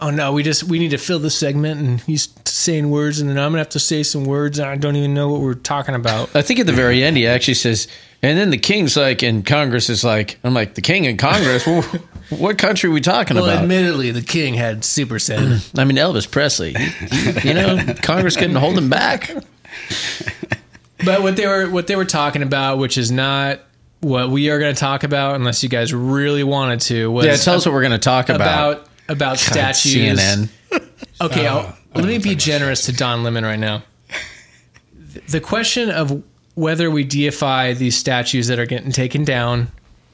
oh 0.00 0.10
no, 0.10 0.32
we 0.32 0.42
just 0.42 0.64
we 0.64 0.78
need 0.78 0.90
to 0.90 0.98
fill 0.98 1.18
this 1.18 1.38
segment, 1.38 1.80
and 1.80 2.00
he's 2.02 2.28
saying 2.44 2.90
words, 2.90 3.20
and 3.20 3.30
then 3.30 3.38
I'm 3.38 3.52
gonna 3.52 3.58
have 3.58 3.70
to 3.70 3.80
say 3.80 4.02
some 4.02 4.24
words, 4.24 4.58
and 4.58 4.68
I 4.68 4.76
don't 4.76 4.96
even 4.96 5.14
know 5.14 5.30
what 5.30 5.40
we're 5.40 5.54
talking 5.54 5.94
about. 5.94 6.34
I 6.36 6.42
think 6.42 6.60
at 6.60 6.66
the 6.66 6.72
very 6.72 7.02
end, 7.02 7.16
he 7.16 7.26
actually 7.26 7.54
says, 7.54 7.88
and 8.22 8.38
then 8.38 8.50
the 8.50 8.58
king's 8.58 8.96
like, 8.96 9.22
and 9.22 9.44
Congress 9.46 9.88
is 9.90 10.04
like, 10.04 10.38
I'm 10.44 10.54
like, 10.54 10.74
the 10.74 10.80
king 10.80 11.06
and 11.06 11.18
Congress? 11.18 11.66
well, 11.66 11.82
what 12.30 12.58
country 12.58 12.90
are 12.90 12.92
we 12.92 13.00
talking 13.00 13.36
about? 13.36 13.44
Well, 13.46 13.52
about? 13.52 13.62
admittedly, 13.64 14.10
the 14.10 14.22
king 14.22 14.54
had 14.54 14.84
super 14.84 15.18
sen. 15.18 15.60
I 15.78 15.84
mean, 15.84 15.96
Elvis 15.96 16.30
Presley. 16.30 16.74
You 17.44 17.54
know, 17.54 17.94
Congress 18.02 18.36
couldn't 18.36 18.56
hold 18.56 18.76
him 18.76 18.88
back. 18.90 19.30
But 21.04 21.22
what 21.22 21.36
they 21.36 21.46
were 21.46 21.70
what 21.70 21.86
they 21.86 21.94
were 21.96 22.04
talking 22.04 22.42
about, 22.42 22.78
which 22.78 22.98
is 22.98 23.10
not 23.12 23.60
what 24.00 24.30
we 24.30 24.50
are 24.50 24.58
going 24.58 24.74
to 24.74 24.78
talk 24.80 25.04
about, 25.04 25.36
unless 25.36 25.62
you 25.62 25.68
guys 25.68 25.94
really 25.94 26.42
wanted 26.42 26.80
to, 26.82 27.10
was 27.10 27.26
Yeah, 27.26 27.36
tell 27.36 27.54
us 27.54 27.66
what 27.66 27.72
we're 27.72 27.82
going 27.82 27.92
to 27.92 27.98
talk 27.98 28.28
about. 28.28 28.72
about 28.72 28.88
about 29.08 29.30
God, 29.36 29.38
statues. 29.38 30.18
CNN. 30.20 30.48
Okay, 31.20 31.48
Oh, 31.48 31.74
I'll, 31.94 32.02
let 32.02 32.04
me 32.04 32.18
be 32.18 32.34
generous 32.34 32.86
to 32.86 32.92
Don 32.92 33.22
Lemon 33.22 33.44
right 33.44 33.58
now. 33.58 33.82
The 35.28 35.40
question 35.40 35.90
of 35.90 36.22
whether 36.58 36.90
we 36.90 37.04
deify 37.04 37.72
these 37.72 37.96
statues 37.96 38.48
that 38.48 38.58
are 38.58 38.66
getting 38.66 38.90
taken 38.90 39.22
down 39.22 39.70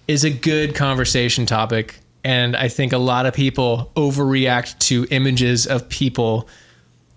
is 0.06 0.24
a 0.24 0.30
good 0.30 0.74
conversation 0.74 1.46
topic. 1.46 1.98
And 2.22 2.54
I 2.54 2.68
think 2.68 2.92
a 2.92 2.98
lot 2.98 3.24
of 3.24 3.32
people 3.32 3.90
overreact 3.96 4.78
to 4.80 5.06
images 5.10 5.66
of 5.66 5.88
people 5.88 6.46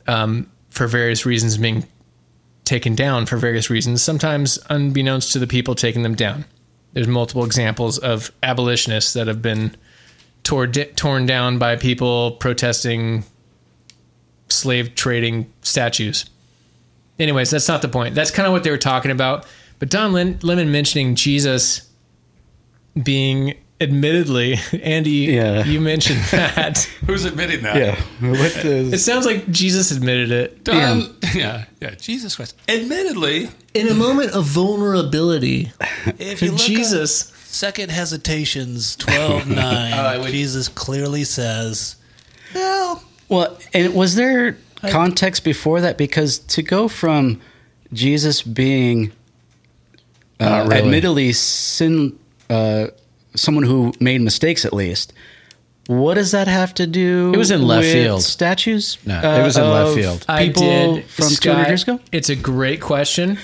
um, 0.08 0.50
for 0.70 0.88
various 0.88 1.26
reasons 1.26 1.58
being 1.58 1.86
taken 2.64 2.96
down 2.96 3.26
for 3.26 3.36
various 3.36 3.70
reasons, 3.70 4.02
sometimes 4.02 4.60
unbeknownst 4.70 5.34
to 5.34 5.40
the 5.40 5.48
people 5.48 5.76
taking 5.76 6.04
them 6.04 6.16
down. 6.16 6.46
There's 6.94 7.08
multiple 7.10 7.44
examples 7.44 7.98
of 7.98 8.32
abolitionists 8.44 9.12
that 9.12 9.28
have 9.28 9.42
been 9.42 9.76
tore, 10.44 10.68
torn 10.68 11.26
down 11.26 11.58
by 11.58 11.76
people 11.76 12.32
protesting 12.32 13.26
slave 14.48 14.96
trading 14.96 15.52
statues. 15.64 16.30
Anyways, 17.20 17.50
that's 17.50 17.68
not 17.68 17.82
the 17.82 17.88
point. 17.88 18.16
That's 18.16 18.32
kind 18.32 18.46
of 18.48 18.54
what 18.54 18.64
they 18.64 18.70
were 18.72 18.78
talking 18.78 19.12
about. 19.12 19.46
But 19.80 19.90
Don 19.90 20.14
Lin- 20.14 20.40
Lemon 20.42 20.72
mentioning 20.72 21.16
Jesus 21.16 21.90
being 23.02 23.56
admittedly, 23.80 24.56
Andy, 24.84 25.12
Yeah. 25.12 25.64
you 25.64 25.80
mentioned 25.80 26.20
that. 26.32 26.80
Who's 27.06 27.26
admitting 27.26 27.62
that? 27.64 27.76
Yeah. 27.76 27.96
What 28.32 28.52
it 28.66 29.00
sounds 29.00 29.26
like 29.26 29.50
Jesus 29.52 29.92
admitted 29.92 30.32
it. 30.32 30.64
Don, 30.64 31.16
yeah, 31.36 31.66
yeah, 31.80 31.92
Jesus 31.92 32.36
Christ. 32.36 32.56
Admittedly, 32.68 33.50
In 33.74 33.88
a 33.88 33.94
moment 33.94 34.32
of 34.32 34.46
vulnerability 34.46 35.72
If 36.18 36.42
you 36.42 36.52
look 36.52 36.60
Jesus. 36.62 37.34
Second 37.46 37.92
Hesitations 37.92 38.96
12 38.98 39.48
9, 39.48 40.32
Jesus 40.32 40.68
clearly 40.68 41.24
says, 41.24 41.96
Well, 42.54 43.04
well, 43.30 43.58
and 43.74 43.94
was 43.96 44.16
there 44.16 44.58
context 44.90 45.44
before 45.44 45.82
that? 45.82 45.98
Because 45.98 46.40
to 46.40 46.62
go 46.64 46.88
from 46.88 47.42
Jesus 47.94 48.42
being 48.42 49.12
uh, 50.40 50.46
Not 50.50 50.68
really. 50.68 50.78
admittedly 50.82 51.34
sin, 51.34 52.18
uh, 52.50 52.88
someone 53.36 53.64
who 53.64 53.94
made 54.00 54.22
mistakes 54.22 54.66
at 54.66 54.74
least. 54.74 55.14
What 55.88 56.16
does 56.16 56.32
that 56.32 56.48
have 56.50 56.74
to 56.76 56.86
do? 56.86 57.32
It 57.34 57.38
was 57.38 57.50
in 57.50 57.62
left 57.66 57.88
field. 57.88 58.22
Statues. 58.22 58.98
No, 59.06 59.20
it 59.20 59.42
was 59.44 59.56
in 59.58 59.64
left 59.64 59.96
field. 59.96 60.20
People 60.28 60.34
I 60.34 60.48
did 60.96 61.06
from 61.06 61.26
Scott, 61.28 61.44
200 61.44 61.68
years 61.70 61.84
ago. 61.84 62.00
It's 62.12 62.28
a 62.30 62.36
great 62.36 62.82
question. 62.82 63.38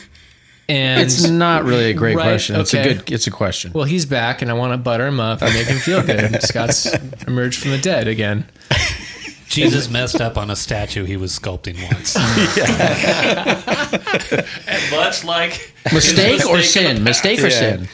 And 0.68 1.02
It's 1.02 1.28
not 1.30 1.64
really 1.64 1.90
a 1.90 1.94
great 1.94 2.16
Right, 2.18 2.24
question. 2.24 2.56
It's 2.58 2.74
a 2.74 2.84
good. 2.84 3.12
It's 3.12 3.28
a 3.28 3.32
question. 3.32 3.72
Well, 3.74 3.84
he's 3.86 4.06
back, 4.06 4.42
and 4.42 4.50
I 4.52 4.54
want 4.56 4.74
to 4.74 4.78
butter 4.78 5.08
him 5.08 5.20
up 5.20 5.42
and 5.42 5.54
make 5.54 5.68
him 5.68 5.78
feel 5.78 6.02
good. 6.04 6.42
Scott's 6.44 6.86
emerged 7.28 7.62
from 7.62 7.72
the 7.72 7.78
dead 7.78 8.08
again. 8.08 8.46
Jesus 9.54 9.90
messed 9.90 10.20
up 10.20 10.38
on 10.38 10.50
a 10.50 10.56
statue 10.56 11.06
he 11.06 11.18
was 11.18 11.38
sculpting 11.38 11.82
once. 11.92 12.16
and 14.68 14.92
much 14.92 15.24
like 15.24 15.74
Mistake 15.94 16.46
or 16.46 16.58
mistake 16.58 16.86
in 16.90 16.96
sin? 16.96 17.04
Mistake 17.04 17.40
or 17.44 17.50
sin? 17.50 17.88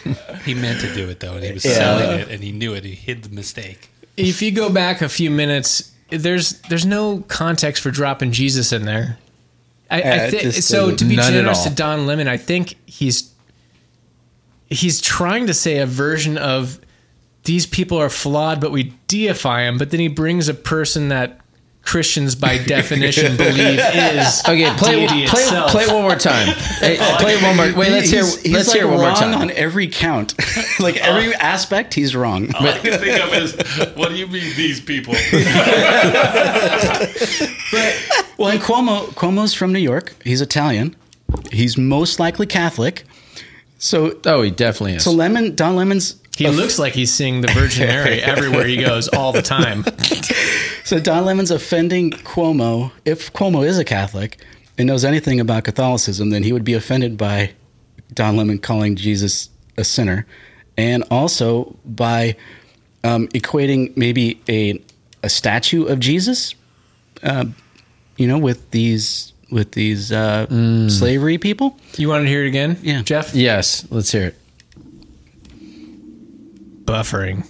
he 0.46 0.54
meant 0.54 0.82
to 0.82 0.94
do 0.94 1.10
it 1.10 1.20
though, 1.20 1.36
and 1.36 1.44
he 1.44 1.54
was 1.54 1.64
selling 1.64 2.20
it, 2.20 2.30
and 2.30 2.44
he 2.44 2.52
knew 2.52 2.74
it. 2.74 2.84
He 2.86 2.96
hid 2.96 3.24
the 3.24 3.30
mistake. 3.30 3.90
If 4.18 4.42
you 4.42 4.52
go 4.52 4.70
back 4.70 5.02
a 5.02 5.10
few 5.10 5.30
minutes, 5.30 5.92
there's 6.10 6.60
there's 6.62 6.86
no 6.86 7.22
context 7.28 7.84
for 7.84 7.92
dropping 7.92 8.32
Jesus 8.32 8.72
in 8.72 8.86
there. 8.86 9.18
I, 9.90 10.00
Yeah, 10.00 10.12
I 10.12 10.16
it 10.16 10.32
thi- 10.32 10.40
just 10.40 10.68
so 10.68 10.96
to 10.96 11.06
be 11.06 11.16
generous 11.16 11.64
to. 11.64 11.70
Don 11.70 12.06
Lemon, 12.06 12.28
I 12.28 12.38
think 12.38 12.76
he's 12.86 13.34
he's 14.70 15.02
trying 15.02 15.48
to 15.48 15.54
say 15.54 15.80
a 15.80 15.86
version 15.86 16.38
of 16.38 16.80
these 17.44 17.66
people 17.66 17.98
are 17.98 18.10
flawed, 18.10 18.62
but 18.62 18.72
we 18.72 18.94
deify 19.08 19.64
them. 19.64 19.78
But 19.78 19.92
then 19.92 20.00
he 20.00 20.08
brings 20.08 20.48
a 20.48 20.54
person 20.54 21.10
that 21.10 21.39
Christians, 21.90 22.36
by 22.36 22.60
definition, 22.60 23.36
believe 23.36 23.80
is 23.80 24.42
Okay, 24.48 24.70
play 24.78 25.08
deity 25.08 25.28
play 25.28 25.42
itself. 25.42 25.72
play 25.72 25.88
one 25.88 26.04
more 26.04 26.16
time. 26.16 26.56
Hey, 26.80 26.98
play 27.20 27.34
it 27.36 27.42
one 27.42 27.58
more. 27.58 27.66
Wait, 27.78 27.92
let's 27.92 28.10
hear. 28.12 28.22
He's- 28.24 28.42
he's 28.42 28.54
let's 28.54 28.68
like 28.70 28.78
hear 28.78 28.88
one 28.88 28.98
more 29.00 29.12
time. 29.12 29.34
on 29.34 29.50
every 29.52 29.88
count. 29.88 30.36
like 30.80 30.98
every 30.98 31.34
oh. 31.34 31.38
aspect, 31.40 31.94
he's 31.96 32.16
wrong. 32.16 32.54
All 32.56 32.68
I 32.68 32.78
can 32.78 33.00
think 33.00 33.24
of 33.24 33.34
is, 33.34 33.56
what 33.96 34.10
do 34.10 34.16
you 34.16 34.28
mean 34.28 34.56
these 34.56 34.80
people? 34.80 35.16
Well, 38.38 38.50
and 38.52 38.62
Cuomo 38.62 39.08
Cuomo's 39.16 39.54
from 39.54 39.74
New 39.74 39.80
York. 39.80 40.14
He's 40.24 40.42
Italian. 40.42 40.96
He's 41.52 41.78
most 41.78 42.20
likely 42.20 42.46
Catholic. 42.46 43.04
So 43.78 44.20
Oh, 44.26 44.42
he 44.42 44.52
definitely 44.52 44.94
is. 44.96 45.04
so 45.04 45.12
Lemon 45.12 45.56
Don 45.56 45.76
Lemon's 45.76 46.19
He 46.40 46.48
looks 46.50 46.80
like 46.80 46.94
he's 46.94 47.14
seeing 47.14 47.42
the 47.42 47.50
Virgin 47.50 47.88
Mary 47.88 48.22
everywhere 48.22 48.66
he 48.66 48.78
goes 48.78 49.08
all 49.10 49.32
the 49.32 49.42
time. 49.42 49.84
so 50.86 51.00
Don 51.00 51.26
Lemon's 51.26 51.52
offending 51.52 52.12
Cuomo. 52.12 52.92
If 53.04 53.34
Cuomo 53.34 53.66
is 53.66 53.78
a 53.78 53.84
Catholic 53.84 54.38
and 54.78 54.88
knows 54.88 55.04
anything 55.04 55.40
about 55.40 55.66
Catholicism, 55.66 56.30
then 56.30 56.44
he 56.44 56.54
would 56.54 56.64
be 56.64 56.74
offended 56.74 57.18
by 57.18 57.52
Don 58.14 58.38
Lemon 58.38 58.60
calling 58.60 58.96
Jesus 58.96 59.50
a 59.78 59.84
sinner, 59.84 60.26
and 60.78 61.04
also 61.12 61.76
by 61.86 62.36
um, 63.04 63.28
equating 63.30 63.96
maybe 63.98 64.42
a 64.48 64.82
a 65.22 65.30
statue 65.30 65.86
of 65.86 66.00
Jesus, 66.00 66.56
uh, 67.24 67.46
you 68.18 68.28
know, 68.28 68.38
with 68.38 68.72
these 68.72 69.34
with 69.52 69.74
these 69.74 70.12
uh, 70.12 70.48
slavery 70.90 71.38
people. 71.38 71.78
You 71.98 72.08
want 72.08 72.24
to 72.24 72.30
hear 72.30 72.46
it 72.46 72.48
again? 72.48 72.78
Yeah. 72.82 73.02
Jeff? 73.02 73.34
yes, 73.36 73.86
let's 73.90 74.12
hear 74.12 74.28
it. 74.28 74.39
Buffering. 76.90 77.48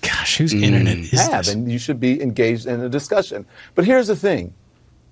Gosh, 0.00 0.38
whose 0.38 0.54
internet 0.54 0.96
is 0.98 1.10
have, 1.12 1.44
this? 1.46 1.54
and 1.54 1.70
you 1.70 1.78
should 1.78 2.00
be 2.00 2.22
engaged 2.22 2.66
in 2.66 2.80
a 2.80 2.88
discussion. 2.88 3.44
But 3.74 3.84
here's 3.84 4.06
the 4.06 4.16
thing: 4.16 4.54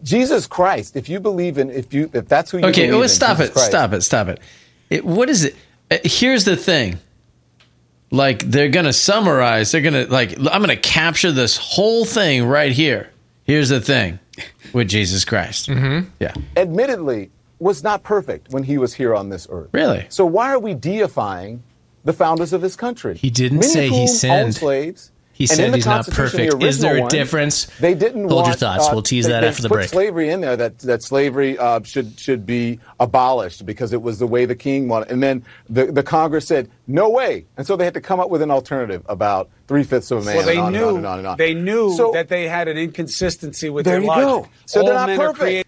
Jesus 0.02 0.46
Christ. 0.46 0.96
If 0.96 1.08
you 1.08 1.20
believe 1.20 1.58
in, 1.58 1.70
if 1.70 1.92
you, 1.92 2.08
if 2.12 2.28
that's 2.28 2.50
who 2.50 2.58
you 2.58 2.64
Okay, 2.66 2.82
believe 2.86 2.92
well, 2.94 3.02
in, 3.02 3.08
stop 3.08 3.36
Jesus 3.38 3.50
it. 3.50 3.52
Christ, 3.52 3.66
Stop 3.70 3.92
it. 3.92 4.02
Stop 4.02 4.28
it. 4.28 4.40
Stop 4.40 4.98
it. 4.98 5.04
What 5.04 5.28
is 5.28 5.44
it? 5.44 5.56
Uh, 5.90 5.98
Here's 6.04 6.44
the 6.44 6.56
thing. 6.56 6.98
Like 8.12 8.38
they're 8.44 8.68
gonna 8.68 8.92
summarize. 8.92 9.72
They're 9.72 9.80
gonna 9.80 10.06
like. 10.06 10.38
I'm 10.38 10.60
gonna 10.60 10.76
capture 10.76 11.32
this 11.32 11.56
whole 11.56 12.04
thing 12.04 12.44
right 12.46 12.70
here. 12.72 13.10
Here's 13.44 13.68
the 13.68 13.80
thing 13.80 14.18
with 14.72 14.88
Jesus 14.88 15.24
Christ. 15.24 15.68
Mm-hmm. 15.70 16.08
Yeah. 16.20 16.34
admittedly, 16.56 17.30
was 17.58 17.82
not 17.82 18.02
perfect 18.04 18.52
when 18.52 18.62
he 18.62 18.78
was 18.78 18.94
here 18.94 19.14
on 19.14 19.28
this 19.30 19.46
earth. 19.50 19.70
Really? 19.72 20.06
So 20.08 20.24
why 20.26 20.52
are 20.52 20.58
we 20.58 20.74
deifying 20.74 21.62
the 22.06 22.14
founders 22.14 22.54
of 22.54 22.62
this 22.62 22.76
country? 22.76 23.16
He 23.16 23.28
didn't 23.28 23.58
Many 23.58 23.70
say 23.72 23.88
he 23.90 23.98
whom 23.98 24.06
sinned. 24.08 24.54
slaves. 24.54 25.10
He 25.34 25.44
and 25.44 25.50
said 25.50 25.70
the 25.72 25.76
he's 25.76 25.84
not 25.84 26.06
Constitution, 26.06 26.46
the 26.46 26.52
perfect. 26.52 26.62
Is 26.64 26.78
there 26.80 26.92
a 26.92 26.94
original 26.94 27.02
one, 27.02 27.10
difference? 27.10 27.66
They 27.78 27.92
didn't 27.92 28.22
Hold 28.22 28.30
your 28.30 28.42
want, 28.44 28.58
thoughts. 28.58 28.86
uh, 28.86 28.90
We'll 28.92 29.02
tease 29.02 29.26
they- 29.26 29.32
that 29.32 29.42
they 29.42 29.48
after 29.48 29.60
the 29.60 29.68
put 29.68 29.74
break. 29.74 29.88
slavery 29.90 30.30
in 30.30 30.40
there 30.40 30.56
that 30.56 30.78
that 30.78 31.02
slavery 31.02 31.58
uh, 31.58 31.80
should 31.84 32.18
should 32.18 32.46
be 32.46 32.80
abolished 32.98 33.66
because 33.66 33.92
it 33.92 34.00
was 34.00 34.18
the 34.18 34.26
way 34.26 34.46
the 34.46 34.54
king 34.54 34.88
wanted. 34.88 35.10
And 35.10 35.22
then 35.22 35.44
the, 35.68 35.92
the 35.92 36.02
Congress 36.02 36.46
said 36.46 36.70
no 36.86 37.10
way, 37.10 37.44
and 37.58 37.66
so 37.66 37.76
they 37.76 37.84
had 37.84 37.92
to 37.92 38.00
come 38.00 38.18
up 38.18 38.30
with 38.30 38.40
an 38.40 38.50
alternative 38.50 39.02
about 39.10 39.50
three 39.68 39.82
fifths 39.82 40.10
of 40.10 40.22
a 40.22 40.24
man. 40.24 40.36
Well, 40.36 40.46
they 40.46 40.56
and 40.56 40.60
on 40.68 40.72
knew 40.72 40.88
and 40.88 40.88
on 40.88 40.96
and 40.96 41.06
on 41.06 41.18
and 41.18 41.28
on. 41.28 41.36
they 41.36 41.52
knew 41.52 41.92
So- 41.94 42.12
that 42.12 42.28
they 42.28 42.48
had 42.48 42.66
an 42.68 42.78
inconsistency 42.78 43.68
with 43.68 43.84
There 43.84 43.96
their 43.96 44.00
you 44.00 44.06
logic. 44.06 44.24
go. 44.24 44.48
So 44.64 44.80
All 44.80 44.86
they're 44.86 44.94
not 44.94 45.06
men 45.08 45.20
are 45.20 45.26
perfect. 45.34 45.38
created 45.40 45.66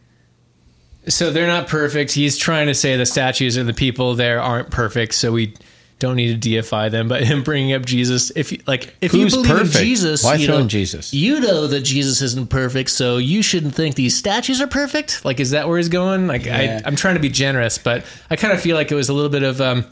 So 1.08 1.30
they're 1.30 1.46
not 1.46 1.68
perfect. 1.68 2.12
He's 2.12 2.38
trying 2.38 2.68
to 2.68 2.74
say 2.74 2.96
the 2.96 3.04
statues 3.04 3.58
and 3.58 3.68
the 3.68 3.74
people 3.74 4.14
there 4.14 4.40
aren't 4.40 4.70
perfect, 4.70 5.12
so 5.14 5.30
we 5.32 5.52
don't 5.98 6.16
need 6.16 6.28
to 6.28 6.36
deify 6.50 6.88
them. 6.88 7.08
But 7.08 7.24
him 7.24 7.42
bringing 7.42 7.72
up 7.72 7.84
Jesus, 7.84 8.30
if 8.36 8.52
you, 8.52 8.60
like, 8.66 8.94
if 9.00 9.12
Who's 9.12 9.34
you 9.34 9.42
believe 9.42 9.50
perfect? 9.58 9.76
in 9.76 9.82
Jesus, 9.84 10.22
Why 10.24 10.34
you 10.36 10.46
throw 10.46 10.56
know, 10.56 10.62
in 10.62 10.68
Jesus? 10.68 11.12
You 11.12 11.40
know 11.40 11.66
that 11.66 11.80
Jesus 11.80 12.22
isn't 12.22 12.50
perfect, 12.50 12.90
so 12.90 13.16
you 13.18 13.42
shouldn't 13.42 13.74
think 13.74 13.94
these 13.96 14.16
statues 14.16 14.60
are 14.60 14.66
perfect. 14.66 15.24
Like, 15.24 15.40
is 15.40 15.50
that 15.50 15.68
where 15.68 15.76
he's 15.78 15.88
going? 15.88 16.26
Like, 16.26 16.44
Yeah. 16.46 16.80
I, 16.84 16.88
I'm 16.88 16.96
trying 16.96 17.14
to 17.14 17.20
be 17.20 17.28
generous, 17.30 17.78
but 17.78 18.04
I 18.30 18.36
kind 18.36 18.52
of 18.52 18.60
feel 18.60 18.76
like 18.76 18.90
it 18.92 18.94
was 18.94 19.08
a 19.08 19.12
little 19.12 19.30
bit 19.30 19.42
of, 19.42 19.60
um, 19.60 19.84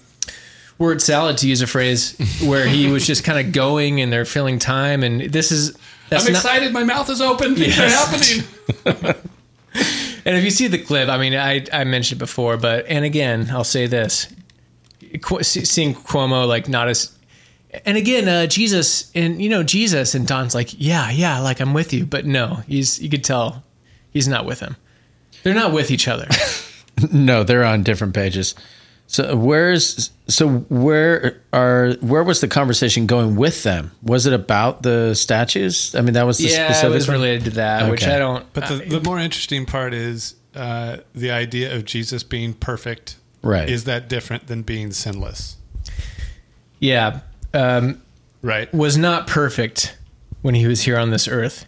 word 0.79 1.01
salad 1.01 1.39
to 1.39 1.49
use 1.49 1.63
a 1.63 1.67
phrase 1.67 2.15
where 2.45 2.67
he 2.69 2.91
was 2.91 3.07
just 3.07 3.25
kind 3.25 3.45
of 3.47 3.51
going 3.53 4.01
and 4.03 4.13
they're 4.13 4.27
filling 4.27 4.59
time 4.59 5.03
and 5.03 5.23
this 5.33 5.51
is 5.51 5.73
that's 6.11 6.27
I'm 6.27 6.35
not, 6.35 6.45
excited. 6.45 6.73
My 6.75 6.85
mouth 6.85 7.09
is 7.09 7.23
open. 7.23 7.55
Things 7.57 7.79
are 7.79 7.89
happening. 7.89 8.45
and 10.27 10.37
if 10.37 10.45
you 10.45 10.51
see 10.51 10.67
the 10.67 10.79
clip 10.79 11.09
i 11.09 11.17
mean 11.19 11.35
i 11.35 11.65
i 11.73 11.85
mentioned 11.85 12.19
it 12.19 12.25
before 12.25 12.57
but 12.57 12.85
and 12.89 13.05
again 13.05 13.49
i'll 13.53 13.65
say 13.65 13.87
this 13.87 14.25
Qu- 14.27 14.31
see- 14.31 14.36
seeing 15.43 15.95
cuomo 15.95 16.47
like 16.47 16.69
not 16.69 16.89
as 16.89 17.17
and 17.85 17.97
again 17.97 18.29
uh 18.29 18.47
jesus 18.47 19.11
and 19.15 19.41
you 19.43 19.49
know 19.49 19.63
jesus 19.63 20.15
and 20.15 20.27
don's 20.27 20.55
like 20.55 20.71
yeah 20.79 21.11
yeah 21.11 21.39
like 21.41 21.61
i'm 21.61 21.75
with 21.75 21.93
you 21.93 22.07
but 22.07 22.25
no 22.27 22.63
he's 22.67 23.01
you 23.03 23.09
could 23.11 23.25
tell 23.25 23.63
he's 24.11 24.27
not 24.29 24.45
with 24.47 24.61
him 24.61 24.77
they're 25.43 25.55
not 25.55 25.73
with 25.73 25.91
each 25.91 26.09
other 26.09 26.27
No, 27.13 27.45
they're 27.45 27.63
on 27.63 27.83
different 27.83 28.15
pages. 28.15 28.55
So 29.07 29.37
where's 29.37 30.11
so 30.29 30.49
where 30.71 31.43
are 31.53 31.93
where 32.01 32.25
was 32.25 32.41
the 32.41 32.49
conversation 32.49 33.07
going 33.07 33.37
with 33.37 33.65
them? 33.65 33.93
Was 34.03 34.25
it 34.25 34.33
about 34.33 34.83
the 34.83 35.13
statues? 35.15 35.95
I 35.95 36.01
mean, 36.01 36.15
that 36.15 36.25
was 36.25 36.39
the 36.39 36.45
yeah 36.49 36.71
it 36.71 36.73
specific 36.75 36.95
was 36.95 37.09
one? 37.09 37.17
related 37.19 37.45
to 37.45 37.51
that 37.51 37.91
which 37.91 38.07
i 38.07 38.19
don't 38.19 38.51
But 38.55 38.69
the, 38.69 38.83
I- 38.83 38.89
the 38.89 39.01
more 39.03 39.19
interesting 39.19 39.67
part 39.67 39.93
is 39.93 40.37
uh, 40.55 40.97
the 41.15 41.31
idea 41.33 41.77
of 41.77 41.85
Jesus 41.85 42.23
being 42.23 42.55
perfect. 42.55 43.17
Right. 43.47 43.69
Is 43.69 43.85
that 43.85 44.09
different 44.09 44.47
than 44.47 44.63
being 44.63 44.93
sinless? 44.93 45.57
yeah 46.79 47.21
um 47.55 48.03
Right. 48.43 48.73
was 48.73 48.97
not 48.99 49.27
perfect 49.27 49.97
when 50.43 50.55
he 50.55 50.67
was 50.67 50.83
here 50.83 50.99
on 50.99 51.11
this 51.11 51.27
earth. 51.27 51.67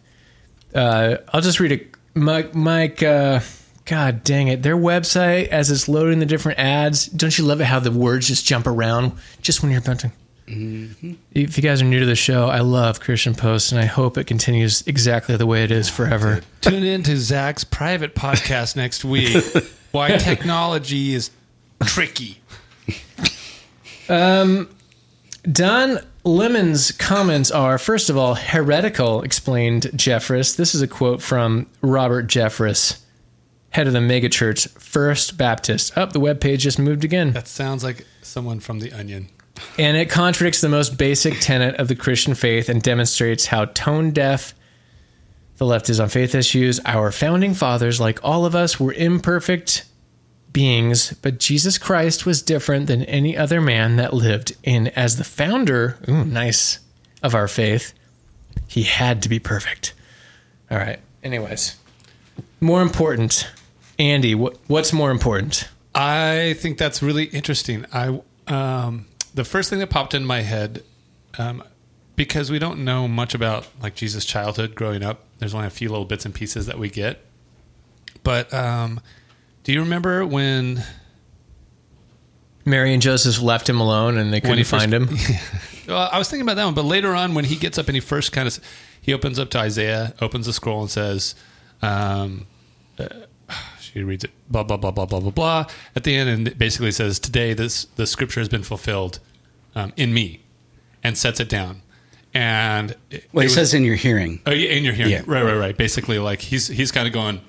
Uh, 0.75 1.17
I'll 1.33 1.41
just 1.41 1.59
read 1.61 1.73
it. 1.73 1.89
Mike, 2.15 2.55
Mike 2.55 3.03
uh, 3.03 3.41
God 3.85 4.23
dang 4.23 4.47
it. 4.49 4.63
Their 4.63 4.77
website, 4.77 5.49
as 5.49 5.71
it's 5.73 5.89
loading 5.89 6.19
the 6.21 6.27
different 6.27 6.59
ads, 6.61 7.07
don't 7.07 7.37
you 7.37 7.45
love 7.45 7.61
it 7.61 7.65
how 7.65 7.81
the 7.81 7.91
words 7.91 8.29
just 8.29 8.45
jump 8.45 8.67
around 8.67 9.13
just 9.43 9.63
when 9.63 9.73
you're 9.73 9.81
about 9.81 10.01
to. 10.01 10.13
If 11.35 11.57
you 11.57 11.63
guys 11.63 11.83
are 11.83 11.85
new 11.87 12.01
to 12.01 12.07
the 12.07 12.15
show, 12.15 12.49
I 12.49 12.61
love 12.61 13.01
Christian 13.01 13.35
Post, 13.35 13.73
and 13.73 13.81
I 13.81 13.87
hope 13.87 14.17
it 14.17 14.27
continues 14.27 14.87
exactly 14.87 15.37
the 15.37 15.47
way 15.47 15.65
it 15.65 15.71
is 15.71 15.89
forever. 15.89 16.43
Tune 16.61 16.85
in 16.85 17.03
to 17.05 17.17
Zack's 17.17 17.65
private 17.65 18.15
podcast 18.15 18.77
next 18.77 19.05
week. 19.05 19.43
Why 19.91 20.17
technology 20.17 21.15
is 21.15 21.31
tricky. 21.85 22.41
Um, 24.09 24.69
Don 25.51 26.01
Lemon's 26.25 26.93
comments 26.93 27.51
are 27.51 27.79
first 27.79 28.11
of 28.11 28.17
all 28.17 28.35
heretical, 28.35 29.23
explained 29.23 29.85
Jeffress. 29.95 30.57
This 30.57 30.75
is 30.75 30.83
a 30.83 30.89
quote 30.89 31.23
from 31.23 31.67
Robert 31.81 32.27
Jeffress, 32.27 33.03
head 33.71 33.87
of 33.87 33.93
the 33.93 34.01
megachurch 34.01 34.69
First 34.79 35.39
Baptist. 35.39 35.97
Up, 35.97 36.13
the 36.13 36.21
webpage 36.21 36.59
just 36.61 36.79
moved 36.79 37.05
again. 37.05 37.33
That 37.33 37.49
sounds 37.49 37.85
like 37.85 38.07
someone 38.23 38.61
from 38.61 38.81
The 38.81 38.93
Onion. 38.93 39.29
And 39.79 39.97
it 39.97 40.11
contradicts 40.11 40.61
the 40.61 40.69
most 40.69 40.99
basic 40.99 41.41
tenet 41.41 41.77
of 41.77 41.89
the 41.89 41.97
Christian 41.97 42.35
faith 42.35 42.69
and 42.69 42.83
demonstrates 42.83 43.47
how 43.47 43.67
tone 43.67 44.13
deaf 44.13 44.55
the 45.57 45.67
left 45.67 45.91
is 45.91 45.99
on 45.99 46.09
faith 46.09 46.35
issues. 46.35 46.81
Our 46.85 47.11
founding 47.11 47.55
fathers, 47.55 48.01
like 48.01 48.21
all 48.23 48.47
of 48.47 48.55
us, 48.55 48.79
were 48.79 48.93
imperfect 48.93 49.85
beings, 50.53 51.13
but 51.23 51.39
Jesus 51.39 51.79
Christ 51.79 52.27
was 52.27 52.43
different 52.43 52.87
than 52.87 53.05
any 53.05 53.37
other 53.37 53.61
man 53.61 53.97
that 53.97 54.15
lived. 54.15 54.57
And 54.65 54.89
as 54.97 55.17
the 55.17 55.25
founder, 55.25 55.99
ooh, 56.09 56.25
nice, 56.25 56.81
of 57.23 57.35
our 57.35 57.49
faith, 57.49 57.93
he 58.67 58.83
had 58.83 59.23
to 59.23 59.29
be 59.29 59.39
perfect. 59.39 59.95
All 60.71 60.79
right. 60.79 61.01
Anyways, 61.23 61.77
more 62.61 62.83
important, 62.83 63.49
Andy, 63.99 64.35
what, 64.35 64.57
what's 64.67 64.93
more 64.93 65.11
important? 65.11 65.69
I 65.95 66.55
think 66.59 66.79
that's 66.79 67.03
really 67.03 67.25
interesting. 67.25 67.85
I 67.93 68.21
um, 68.47 69.07
the 69.35 69.45
first 69.45 69.71
thing 69.71 69.79
that 69.81 69.91
popped 69.91 70.15
in 70.15 70.25
my 70.25 70.43
head, 70.43 70.83
um, 71.39 71.63
because 72.17 72.51
we 72.51 72.59
don't 72.59 72.85
know 72.85 73.07
much 73.07 73.35
about 73.35 73.67
like 73.83 73.95
Jesus' 73.95 74.25
childhood 74.25 74.75
growing 74.75 75.03
up. 75.03 75.25
There's 75.39 75.55
only 75.55 75.67
a 75.67 75.71
few 75.71 75.89
little 75.89 76.05
bits 76.05 76.25
and 76.25 76.35
pieces 76.35 76.67
that 76.67 76.79
we 76.79 76.89
get. 76.89 77.25
But 78.23 78.53
um, 78.53 79.01
do 79.69 79.75
you 79.75 79.81
remember 79.81 80.25
when 80.25 80.83
Mary 82.65 82.95
and 82.95 83.03
Joseph 83.03 83.39
left 83.43 83.69
him 83.69 83.81
alone 83.81 84.17
and 84.17 84.33
they 84.33 84.41
couldn't 84.41 84.65
first- 84.65 84.71
find 84.71 84.95
him. 84.95 85.09
Well, 85.87 86.09
I 86.13 86.19
was 86.19 86.29
thinking 86.29 86.43
about 86.47 86.57
that 86.57 86.67
one, 86.67 86.75
but 86.75 86.85
later 86.85 87.15
on, 87.15 87.33
when 87.33 87.47
he 87.47 87.57
gets 87.57 87.79
up 87.79 87.87
and 87.89 87.95
he 87.97 88.01
first 88.01 88.31
kind 88.31 88.47
of 88.47 88.59
he 89.01 89.15
opens 89.15 89.39
up 89.39 89.49
to 89.51 89.59
Isaiah, 89.59 90.13
opens 90.21 90.45
the 90.45 90.53
scroll, 90.53 90.83
and 90.83 90.91
says, 90.91 91.35
um, 91.81 92.47
uh, 92.99 93.09
she 93.81 94.03
reads 94.03 94.23
it, 94.25 94.31
blah 94.51 94.65
blah 94.65 94.77
blah 94.77 94.91
blah 94.91 95.07
blah 95.07 95.21
blah 95.21 95.31
blah. 95.31 95.65
At 95.97 96.05
the 96.05 96.15
end, 96.15 96.29
and 96.29 96.59
basically 96.59 96.91
says, 96.93 97.19
"Today, 97.19 97.55
this 97.55 97.87
the 97.97 98.07
scripture 98.07 98.39
has 98.41 98.51
been 98.51 98.63
fulfilled 98.65 99.19
um, 99.75 99.95
in 99.97 100.13
me," 100.13 100.43
and 101.03 101.17
sets 101.17 101.41
it 101.41 101.49
down. 101.49 101.81
And 102.35 102.95
it, 103.11 103.25
Well, 103.33 103.41
it 103.41 103.45
he 103.45 103.47
was- 103.47 103.55
says 103.55 103.73
in 103.73 103.83
your 103.83 103.97
hearing. 103.97 104.41
"Oh, 104.45 104.51
yeah, 104.51 104.69
in 104.69 104.85
your 104.85 104.93
hearing, 104.93 105.13
Yeah. 105.13 105.23
right, 105.27 105.43
right, 105.43 105.57
right." 105.57 105.77
Basically, 105.77 106.19
like 106.19 106.43
he's 106.43 106.69
he's 106.69 106.93
kind 106.93 107.07
of 107.07 107.15
going. 107.15 107.41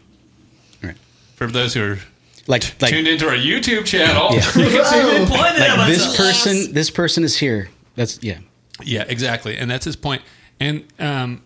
For 1.40 1.48
those 1.48 1.74
who 1.74 1.94
are 1.94 2.00
Like, 2.48 2.82
like, 2.82 2.92
tuned 2.92 3.08
into 3.08 3.26
our 3.26 3.34
YouTube 3.34 3.86
channel, 3.86 4.28
Yeah. 4.34 4.40
you 4.58 4.70
can 4.70 4.84
see 4.84 4.98
me 4.98 5.66
at 5.66 5.78
like 5.78 5.88
this 5.88 6.18
person, 6.18 6.74
this 6.74 6.92
person 6.92 7.24
is 7.24 7.38
here. 7.38 7.70
That's 7.96 8.22
yeah. 8.22 8.40
Yeah, 8.84 9.06
exactly, 9.08 9.56
and 9.56 9.72
that's 9.72 9.86
his 9.86 9.96
point. 9.96 10.22
And 10.60 10.84
um, 11.00 11.42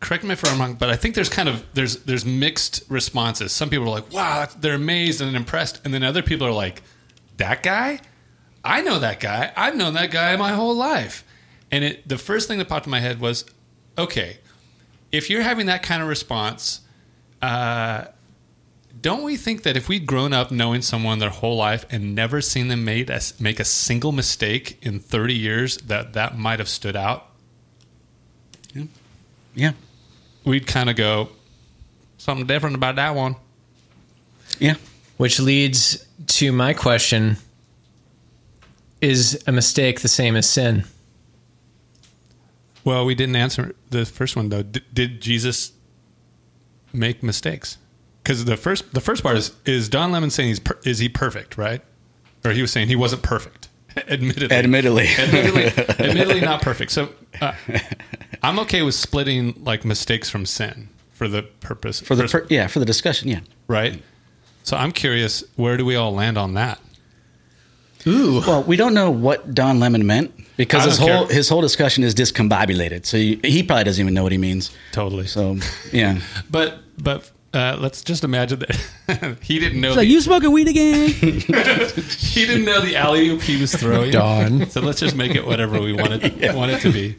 correct 0.00 0.22
me 0.22 0.34
if 0.34 0.46
I'm 0.46 0.60
wrong, 0.60 0.74
but 0.74 0.90
I 0.90 0.96
think 0.96 1.14
there's 1.14 1.30
kind 1.30 1.48
of 1.48 1.64
there's 1.72 2.02
there's 2.04 2.26
mixed 2.26 2.82
responses. 2.90 3.52
Some 3.52 3.70
people 3.70 3.86
are 3.86 3.90
like, 4.00 4.12
"Wow, 4.12 4.48
they're 4.60 4.74
amazed 4.74 5.22
and 5.22 5.34
impressed," 5.34 5.80
and 5.82 5.94
then 5.94 6.02
other 6.02 6.22
people 6.22 6.46
are 6.46 6.52
like, 6.52 6.82
"That 7.38 7.62
guy, 7.62 8.00
I 8.62 8.82
know 8.82 8.98
that 8.98 9.18
guy. 9.18 9.50
I've 9.56 9.76
known 9.76 9.94
that 9.94 10.10
guy 10.10 10.36
my 10.36 10.52
whole 10.52 10.74
life." 10.76 11.24
And 11.70 11.84
it 11.84 12.06
the 12.06 12.18
first 12.18 12.48
thing 12.48 12.58
that 12.58 12.68
popped 12.68 12.84
in 12.84 12.90
my 12.90 13.00
head 13.00 13.18
was, 13.18 13.46
"Okay, 13.96 14.40
if 15.10 15.30
you're 15.30 15.40
having 15.40 15.64
that 15.66 15.82
kind 15.82 16.02
of 16.02 16.08
response." 16.08 16.82
Uh, 17.40 18.04
don't 19.02 19.24
we 19.24 19.36
think 19.36 19.64
that 19.64 19.76
if 19.76 19.88
we'd 19.88 20.06
grown 20.06 20.32
up 20.32 20.52
knowing 20.52 20.80
someone 20.80 21.18
their 21.18 21.30
whole 21.30 21.56
life 21.56 21.84
and 21.90 22.14
never 22.14 22.40
seen 22.40 22.68
them 22.68 22.84
made 22.84 23.10
a, 23.10 23.20
make 23.40 23.58
a 23.58 23.64
single 23.64 24.12
mistake 24.12 24.78
in 24.80 25.00
30 25.00 25.34
years, 25.34 25.76
that 25.78 26.12
that 26.12 26.38
might 26.38 26.60
have 26.60 26.68
stood 26.68 26.94
out? 26.94 27.26
Yeah. 28.72 28.84
yeah. 29.54 29.72
We'd 30.44 30.68
kind 30.68 30.88
of 30.88 30.94
go, 30.94 31.30
something 32.16 32.46
different 32.46 32.76
about 32.76 32.94
that 32.96 33.16
one. 33.16 33.34
Yeah. 34.60 34.74
Which 35.16 35.40
leads 35.40 36.06
to 36.26 36.52
my 36.52 36.72
question 36.72 37.38
Is 39.00 39.42
a 39.48 39.52
mistake 39.52 40.00
the 40.00 40.08
same 40.08 40.36
as 40.36 40.48
sin? 40.48 40.84
Well, 42.84 43.04
we 43.04 43.16
didn't 43.16 43.36
answer 43.36 43.74
the 43.90 44.04
first 44.04 44.36
one 44.36 44.48
though. 44.48 44.62
Did, 44.62 44.84
did 44.92 45.20
Jesus 45.20 45.72
make 46.92 47.22
mistakes? 47.22 47.78
Because 48.22 48.44
the 48.44 48.56
first 48.56 48.92
the 48.94 49.00
first 49.00 49.22
part 49.22 49.36
is 49.36 49.52
is 49.64 49.88
Don 49.88 50.12
Lemon 50.12 50.30
saying 50.30 50.48
he's 50.50 50.60
per, 50.60 50.78
is 50.84 50.98
he 50.98 51.08
perfect, 51.08 51.56
right? 51.58 51.82
Or 52.44 52.52
he 52.52 52.60
was 52.62 52.70
saying 52.72 52.88
he 52.88 52.96
wasn't 52.96 53.22
perfect. 53.22 53.68
admittedly, 54.08 54.56
Admittedly. 54.56 55.06
admittedly, 55.18 55.64
admittedly 55.98 56.40
not 56.40 56.62
perfect. 56.62 56.90
So 56.92 57.10
uh, 57.40 57.52
I'm 58.42 58.58
okay 58.60 58.82
with 58.82 58.94
splitting 58.94 59.62
like 59.64 59.84
mistakes 59.84 60.30
from 60.30 60.46
sin 60.46 60.88
for 61.12 61.28
the 61.28 61.42
purpose 61.42 62.00
For 62.00 62.14
the 62.16 62.26
per, 62.26 62.46
yeah 62.48 62.66
for 62.68 62.78
the 62.78 62.84
discussion. 62.86 63.28
Yeah. 63.28 63.40
right. 63.68 64.02
So 64.64 64.76
I'm 64.76 64.92
curious, 64.92 65.42
where 65.56 65.76
do 65.76 65.84
we 65.84 65.96
all 65.96 66.12
land 66.14 66.38
on 66.38 66.54
that? 66.54 66.78
Ooh. 68.06 68.40
Well, 68.46 68.62
we 68.62 68.76
don't 68.76 68.94
know 68.94 69.10
what 69.10 69.54
Don 69.54 69.78
Lemon 69.80 70.06
meant 70.06 70.32
because 70.56 70.84
his 70.84 70.98
whole 70.98 71.26
care. 71.26 71.34
his 71.36 71.48
whole 71.48 71.60
discussion 71.60 72.02
is 72.04 72.14
discombobulated. 72.14 73.04
So 73.06 73.16
you, 73.16 73.40
he 73.44 73.62
probably 73.62 73.84
doesn't 73.84 74.00
even 74.00 74.14
know 74.14 74.22
what 74.22 74.32
he 74.32 74.38
means. 74.38 74.70
Totally. 74.92 75.26
So 75.26 75.58
yeah. 75.92 76.20
But 76.50 76.78
but 76.98 77.30
uh, 77.54 77.76
let's 77.78 78.02
just 78.02 78.24
imagine 78.24 78.60
that 78.60 79.38
he 79.42 79.58
didn't 79.58 79.80
know. 79.80 79.90
Like, 79.90 79.98
the- 79.98 80.06
you 80.06 80.20
smoking 80.20 80.52
weed 80.52 80.68
again? 80.68 81.08
he 81.10 82.46
didn't 82.46 82.64
know 82.64 82.80
the 82.80 82.96
alley 82.96 83.28
oop 83.28 83.42
he 83.42 83.60
was 83.60 83.74
throwing. 83.74 84.10
Don. 84.10 84.68
So 84.70 84.80
let's 84.80 85.00
just 85.00 85.16
make 85.16 85.34
it 85.34 85.46
whatever 85.46 85.80
we 85.80 85.92
want 85.92 86.12
it 86.24 86.54
want 86.54 86.70
it 86.70 86.80
to 86.80 86.92
be. 86.92 87.16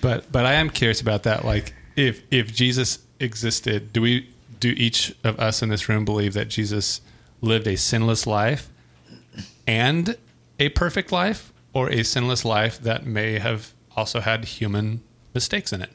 But 0.00 0.30
but 0.30 0.44
I 0.46 0.54
am 0.54 0.68
curious 0.70 1.00
about 1.00 1.22
that. 1.24 1.44
Like 1.44 1.74
if 1.96 2.22
if 2.30 2.54
Jesus 2.54 2.98
existed, 3.18 3.92
do 3.92 4.02
we 4.02 4.28
do 4.60 4.70
each 4.76 5.14
of 5.24 5.38
us 5.40 5.62
in 5.62 5.68
this 5.68 5.88
room 5.88 6.04
believe 6.04 6.34
that 6.34 6.48
Jesus 6.48 7.00
lived 7.40 7.66
a 7.66 7.76
sinless 7.76 8.26
life 8.26 8.68
and 9.66 10.16
a 10.58 10.68
perfect 10.70 11.12
life, 11.12 11.52
or 11.72 11.90
a 11.90 12.02
sinless 12.02 12.44
life 12.44 12.78
that 12.80 13.04
may 13.06 13.38
have 13.38 13.74
also 13.96 14.20
had 14.20 14.44
human 14.44 15.02
mistakes 15.34 15.72
in 15.72 15.82
it? 15.82 15.90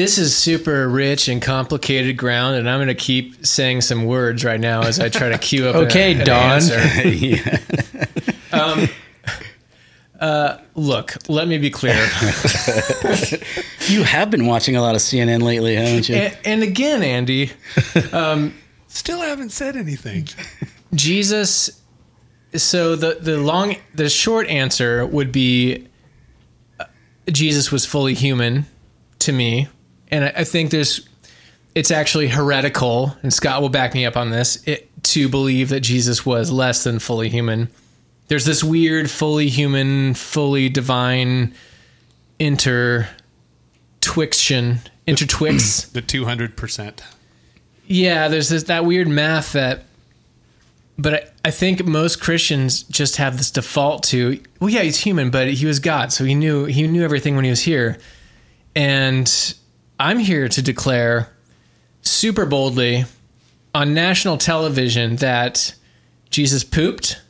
This 0.00 0.16
is 0.16 0.34
super 0.34 0.88
rich 0.88 1.28
and 1.28 1.42
complicated 1.42 2.16
ground, 2.16 2.56
and 2.56 2.70
I'm 2.70 2.78
going 2.78 2.88
to 2.88 2.94
keep 2.94 3.44
saying 3.44 3.82
some 3.82 4.06
words 4.06 4.42
right 4.42 4.58
now 4.58 4.80
as 4.80 4.98
I 4.98 5.10
try 5.10 5.28
to 5.28 5.36
cue 5.36 5.68
up. 5.68 5.74
Okay, 5.74 6.14
a, 6.14 6.18
an 6.20 6.24
Don. 6.24 6.52
answer. 6.52 7.08
yeah. 7.08 7.58
Um, 8.50 8.88
uh, 10.18 10.56
look, 10.74 11.16
let 11.28 11.48
me 11.48 11.58
be 11.58 11.68
clear. 11.68 11.94
You 13.88 14.04
have 14.04 14.30
been 14.30 14.46
watching 14.46 14.74
a 14.76 14.80
lot 14.80 14.94
of 14.94 15.02
CNN 15.02 15.42
lately, 15.42 15.74
haven't 15.74 16.08
you? 16.08 16.14
and, 16.14 16.38
and 16.46 16.62
again, 16.62 17.02
Andy, 17.02 17.50
um, 18.12 18.54
Still 18.88 19.20
haven't 19.20 19.50
said 19.50 19.76
anything. 19.76 20.28
Jesus 20.94 21.82
so 22.54 22.96
the 22.96 23.18
the 23.20 23.38
long 23.38 23.76
the 23.94 24.08
short 24.08 24.48
answer 24.48 25.04
would 25.04 25.30
be 25.30 25.88
uh, 26.78 26.86
Jesus 27.30 27.70
was 27.70 27.84
fully 27.84 28.14
human 28.14 28.64
to 29.20 29.32
me, 29.32 29.68
and 30.10 30.24
I, 30.24 30.32
I 30.36 30.44
think 30.44 30.70
there's 30.70 31.08
it's 31.74 31.90
actually 31.90 32.28
heretical, 32.28 33.16
and 33.22 33.32
Scott 33.32 33.62
will 33.62 33.68
back 33.68 33.94
me 33.94 34.04
up 34.04 34.16
on 34.16 34.30
this, 34.30 34.62
it, 34.66 34.88
to 35.04 35.28
believe 35.28 35.68
that 35.68 35.80
Jesus 35.80 36.26
was 36.26 36.50
less 36.50 36.84
than 36.84 36.98
fully 36.98 37.28
human. 37.28 37.68
There's 38.28 38.44
this 38.44 38.62
weird 38.62 39.10
fully 39.10 39.48
human, 39.48 40.14
fully 40.14 40.68
divine 40.68 41.54
intertwiction, 42.38 43.10
intertwix. 45.06 45.90
The 45.92 46.02
two 46.02 46.24
hundred 46.24 46.56
percent. 46.56 47.02
Yeah, 47.86 48.28
there's 48.28 48.48
this 48.48 48.64
that 48.64 48.84
weird 48.84 49.08
math 49.08 49.52
that, 49.52 49.84
but 50.96 51.14
I, 51.14 51.24
I 51.46 51.50
think 51.50 51.84
most 51.84 52.20
Christians 52.20 52.84
just 52.84 53.16
have 53.16 53.36
this 53.36 53.50
default 53.50 54.04
to, 54.04 54.40
well, 54.60 54.70
yeah, 54.70 54.82
he's 54.82 54.98
human, 54.98 55.30
but 55.30 55.48
he 55.48 55.66
was 55.66 55.80
God, 55.80 56.12
so 56.12 56.24
he 56.24 56.34
knew 56.34 56.66
he 56.66 56.86
knew 56.86 57.02
everything 57.02 57.34
when 57.34 57.44
he 57.44 57.50
was 57.50 57.62
here, 57.62 57.98
and 58.76 59.54
I'm 60.00 60.18
here 60.18 60.48
to 60.48 60.62
declare 60.62 61.28
super 62.00 62.46
boldly 62.46 63.04
on 63.74 63.92
national 63.92 64.38
television 64.38 65.16
that 65.16 65.74
Jesus 66.30 66.64
pooped. 66.64 67.20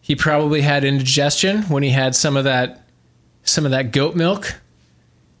He 0.00 0.16
probably 0.16 0.62
had 0.62 0.84
indigestion 0.84 1.62
when 1.62 1.84
he 1.84 1.90
had 1.90 2.16
some 2.16 2.36
of 2.36 2.42
that 2.44 2.84
some 3.44 3.64
of 3.64 3.70
that 3.70 3.92
goat 3.92 4.16
milk. 4.16 4.60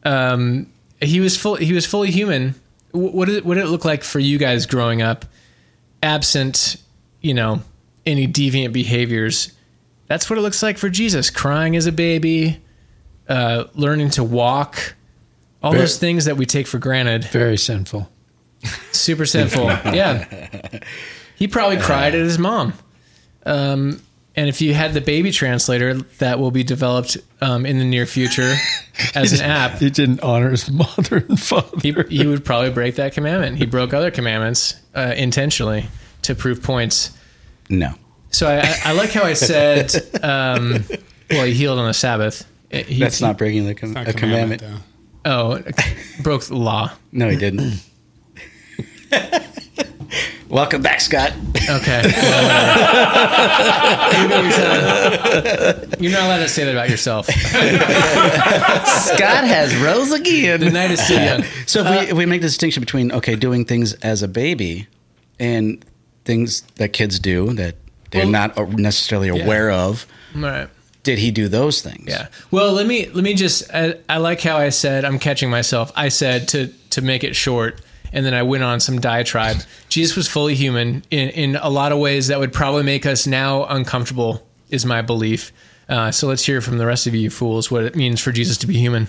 Um, 0.04 0.72
he 1.02 1.18
was 1.18 1.36
full. 1.36 1.56
He 1.56 1.72
was 1.72 1.86
fully 1.86 2.12
human. 2.12 2.54
What 2.92 3.26
did 3.26 3.38
it, 3.38 3.44
what 3.44 3.54
did 3.54 3.64
it 3.64 3.68
look 3.68 3.84
like 3.84 4.04
for 4.04 4.20
you 4.20 4.38
guys 4.38 4.64
growing 4.64 5.02
up, 5.02 5.24
absent, 6.04 6.76
you 7.20 7.34
know, 7.34 7.62
any 8.06 8.28
deviant 8.28 8.72
behaviors? 8.72 9.52
That's 10.06 10.30
what 10.30 10.38
it 10.38 10.42
looks 10.42 10.62
like 10.62 10.78
for 10.78 10.88
Jesus, 10.88 11.30
crying 11.30 11.74
as 11.74 11.86
a 11.86 11.92
baby, 11.92 12.62
uh, 13.28 13.64
learning 13.74 14.10
to 14.10 14.24
walk, 14.24 14.94
all 15.62 15.72
Very- 15.72 15.82
those 15.82 15.98
things 15.98 16.24
that 16.26 16.36
we 16.36 16.46
take 16.46 16.66
for 16.66 16.78
granted. 16.78 17.24
Very 17.24 17.56
sinful. 17.58 18.08
Super 18.92 19.26
sinful. 19.26 19.64
yeah. 19.94 20.80
He 21.36 21.46
probably 21.48 21.76
cried 21.78 22.14
at 22.14 22.20
his 22.20 22.38
mom. 22.38 22.74
Um, 23.46 24.02
and 24.36 24.48
if 24.48 24.60
you 24.60 24.74
had 24.74 24.92
the 24.94 25.00
baby 25.00 25.30
translator 25.32 25.94
that 26.18 26.38
will 26.38 26.50
be 26.50 26.62
developed 26.62 27.16
um, 27.40 27.64
in 27.66 27.78
the 27.78 27.84
near 27.84 28.06
future 28.06 28.54
as 29.14 29.32
an 29.32 29.40
app, 29.44 29.78
He 29.78 29.90
didn't 29.90 30.20
honor 30.20 30.50
his 30.50 30.70
mother 30.70 31.18
and 31.28 31.40
father. 31.40 31.76
he, 31.82 31.92
he 32.08 32.26
would 32.26 32.44
probably 32.44 32.70
break 32.70 32.96
that 32.96 33.12
commandment. 33.14 33.56
He 33.56 33.66
broke 33.66 33.92
other 33.92 34.10
commandments 34.10 34.74
uh, 34.94 35.14
intentionally 35.16 35.86
to 36.22 36.34
prove 36.34 36.62
points. 36.62 37.10
No. 37.68 37.94
So 38.30 38.46
I, 38.48 38.58
I, 38.60 38.76
I 38.86 38.92
like 38.92 39.10
how 39.10 39.22
I 39.24 39.32
said, 39.32 39.94
um, 40.22 40.84
well, 41.30 41.44
he 41.46 41.52
healed 41.54 41.78
on 41.78 41.86
the 41.86 41.94
Sabbath. 41.94 42.46
He, 42.70 42.98
That's 43.00 43.20
not 43.20 43.38
breaking 43.38 43.66
the 43.66 43.74
com- 43.74 43.92
Not 43.94 44.08
a 44.08 44.12
commandment. 44.12 44.62
Oh, 45.24 45.60
broke 46.22 46.44
the 46.44 46.56
law. 46.56 46.92
No, 47.12 47.28
he 47.28 47.36
didn't. 47.36 47.82
Welcome 50.48 50.80
back, 50.80 51.00
Scott. 51.02 51.32
Okay. 51.68 52.02
Well, 52.02 52.44
whatever. 52.44 54.22
You 54.22 54.28
know, 54.28 54.40
You're 56.00 56.12
not 56.12 56.22
allowed 56.22 56.38
to 56.38 56.48
say 56.48 56.64
that 56.64 56.72
about 56.72 56.88
yourself. 56.88 57.26
Scott 57.26 57.36
has 59.44 59.76
rose 59.76 60.12
again. 60.12 60.60
The 60.60 60.70
night 60.70 60.90
is 60.90 61.00
still 61.04 61.22
young. 61.22 61.42
So 61.66 61.84
if, 61.84 61.90
we, 61.90 61.96
if 62.12 62.16
we 62.16 62.24
make 62.26 62.40
the 62.40 62.46
distinction 62.46 62.80
between 62.80 63.12
okay, 63.12 63.36
doing 63.36 63.66
things 63.66 63.92
as 63.94 64.22
a 64.22 64.28
baby 64.28 64.86
and 65.38 65.84
things 66.24 66.62
that 66.76 66.92
kids 66.94 67.18
do 67.20 67.52
that 67.54 67.74
they're 68.10 68.22
Well- 68.22 68.30
not 68.32 68.56
uh, 68.58 68.64
necessarily 68.64 69.28
aware 69.28 69.70
of, 69.70 70.06
All 70.34 70.40
right. 70.42 70.68
Did 71.08 71.18
he 71.18 71.30
do 71.30 71.48
those 71.48 71.80
things? 71.80 72.04
Yeah. 72.06 72.28
Well, 72.50 72.74
let 72.74 72.86
me 72.86 73.06
let 73.06 73.24
me 73.24 73.32
just. 73.32 73.72
I, 73.72 73.94
I 74.10 74.18
like 74.18 74.42
how 74.42 74.58
I 74.58 74.68
said 74.68 75.06
I'm 75.06 75.18
catching 75.18 75.48
myself. 75.48 75.90
I 75.96 76.10
said 76.10 76.48
to 76.48 76.66
to 76.90 77.00
make 77.00 77.24
it 77.24 77.34
short, 77.34 77.80
and 78.12 78.26
then 78.26 78.34
I 78.34 78.42
went 78.42 78.62
on 78.62 78.78
some 78.78 79.00
diatribe. 79.00 79.56
Jesus 79.88 80.18
was 80.18 80.28
fully 80.28 80.54
human 80.54 81.02
in 81.10 81.30
in 81.30 81.56
a 81.56 81.70
lot 81.70 81.92
of 81.92 81.98
ways 81.98 82.26
that 82.26 82.38
would 82.38 82.52
probably 82.52 82.82
make 82.82 83.06
us 83.06 83.26
now 83.26 83.64
uncomfortable. 83.64 84.46
Is 84.68 84.84
my 84.84 85.00
belief. 85.00 85.50
Uh, 85.88 86.10
so 86.10 86.28
let's 86.28 86.44
hear 86.44 86.60
from 86.60 86.76
the 86.76 86.84
rest 86.84 87.06
of 87.06 87.14
you 87.14 87.30
fools 87.30 87.70
what 87.70 87.84
it 87.84 87.96
means 87.96 88.20
for 88.20 88.30
Jesus 88.30 88.58
to 88.58 88.66
be 88.66 88.76
human. 88.76 89.08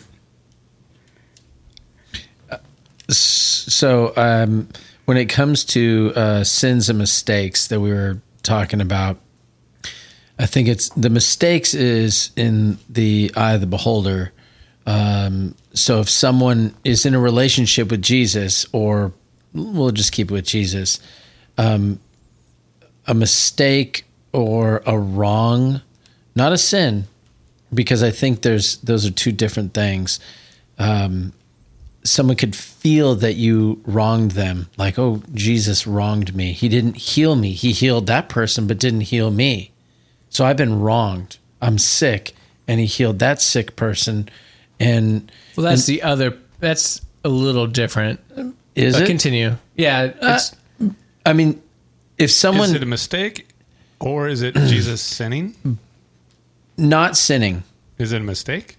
So, 3.10 4.14
um, 4.16 4.70
when 5.04 5.18
it 5.18 5.26
comes 5.26 5.66
to 5.66 6.14
uh, 6.16 6.44
sins 6.46 6.90
and 6.90 6.98
mistakes 6.98 7.68
that 7.68 7.82
we 7.82 7.92
were 7.92 8.22
talking 8.42 8.80
about, 8.80 9.20
I 10.40 10.46
think 10.46 10.70
it's 10.70 10.90
the 10.90 11.10
mistakes 11.10 11.74
is 11.74 12.32
in 12.38 12.78
the 12.88 13.32
eye 13.36 13.54
of 13.54 13.62
the 13.62 13.68
beholder. 13.68 14.32
Um, 14.86 15.54
so, 15.74 16.00
if 16.00 16.10
someone 16.10 16.74
is 16.86 17.06
in 17.06 17.14
a 17.14 17.20
relationship 17.20 17.92
with 17.92 18.02
Jesus, 18.02 18.66
or 18.72 19.12
we'll 19.54 19.92
just 19.92 20.14
keep 20.14 20.32
it 20.32 20.34
with 20.34 20.46
Jesus, 20.46 21.02
um, 21.58 22.00
a 23.06 23.14
mistake 23.14 24.06
or 24.32 24.82
a 24.86 24.98
wrong, 24.98 25.82
not 26.36 26.54
a 26.54 26.58
sin, 26.58 27.08
because 27.74 28.02
I 28.02 28.10
think 28.10 28.42
there's 28.42 28.78
those 28.78 29.06
are 29.06 29.12
two 29.12 29.34
different 29.34 29.74
things. 29.74 30.22
Um, 30.78 31.34
someone 32.04 32.38
could 32.38 32.56
feel 32.56 33.14
that 33.16 33.34
you 33.34 33.82
wronged 33.86 34.32
them 34.32 34.68
like 34.78 34.98
oh 34.98 35.22
jesus 35.34 35.86
wronged 35.86 36.34
me 36.34 36.54
he 36.54 36.70
didn't 36.70 36.96
heal 36.96 37.36
me 37.36 37.52
he 37.52 37.74
healed 37.74 38.08
that 38.08 38.30
person 38.30 38.68
but 38.68 38.80
didn't 38.80 39.02
heal 39.02 39.30
me 39.30 39.69
so 40.30 40.46
i've 40.46 40.58
been 40.58 40.80
wronged 40.80 41.38
i'm 41.62 41.78
sick 41.78 42.34
and 42.68 42.80
he 42.80 42.86
healed 42.86 43.20
that 43.20 43.42
sick 43.42 43.76
person 43.76 44.30
and 44.80 45.30
Well, 45.58 45.66
that's 45.66 45.86
the 45.88 46.04
other. 46.04 46.38
That's 46.60 47.02
a 47.26 47.30
little 47.30 47.68
different. 47.68 48.22
is 48.76 48.94
But 48.94 49.04
it 49.04 49.08
continue. 49.08 49.58
Yeah. 49.76 50.14
Uh, 50.22 50.38
it's, 50.40 50.56
i 51.26 51.34
mean 51.34 51.62
if 52.18 52.32
someone 52.32 52.70
Is 52.70 52.76
it 52.76 52.84
a 52.84 52.86
mistake, 52.86 53.48
or 54.00 54.28
is 54.30 54.42
it 54.42 54.56
Jesus 54.68 55.02
sinning? 55.02 55.56
not 56.78 57.18
sinning 57.18 57.64
Is 57.98 58.12
it 58.14 58.22
a 58.22 58.24
mistake? 58.24 58.78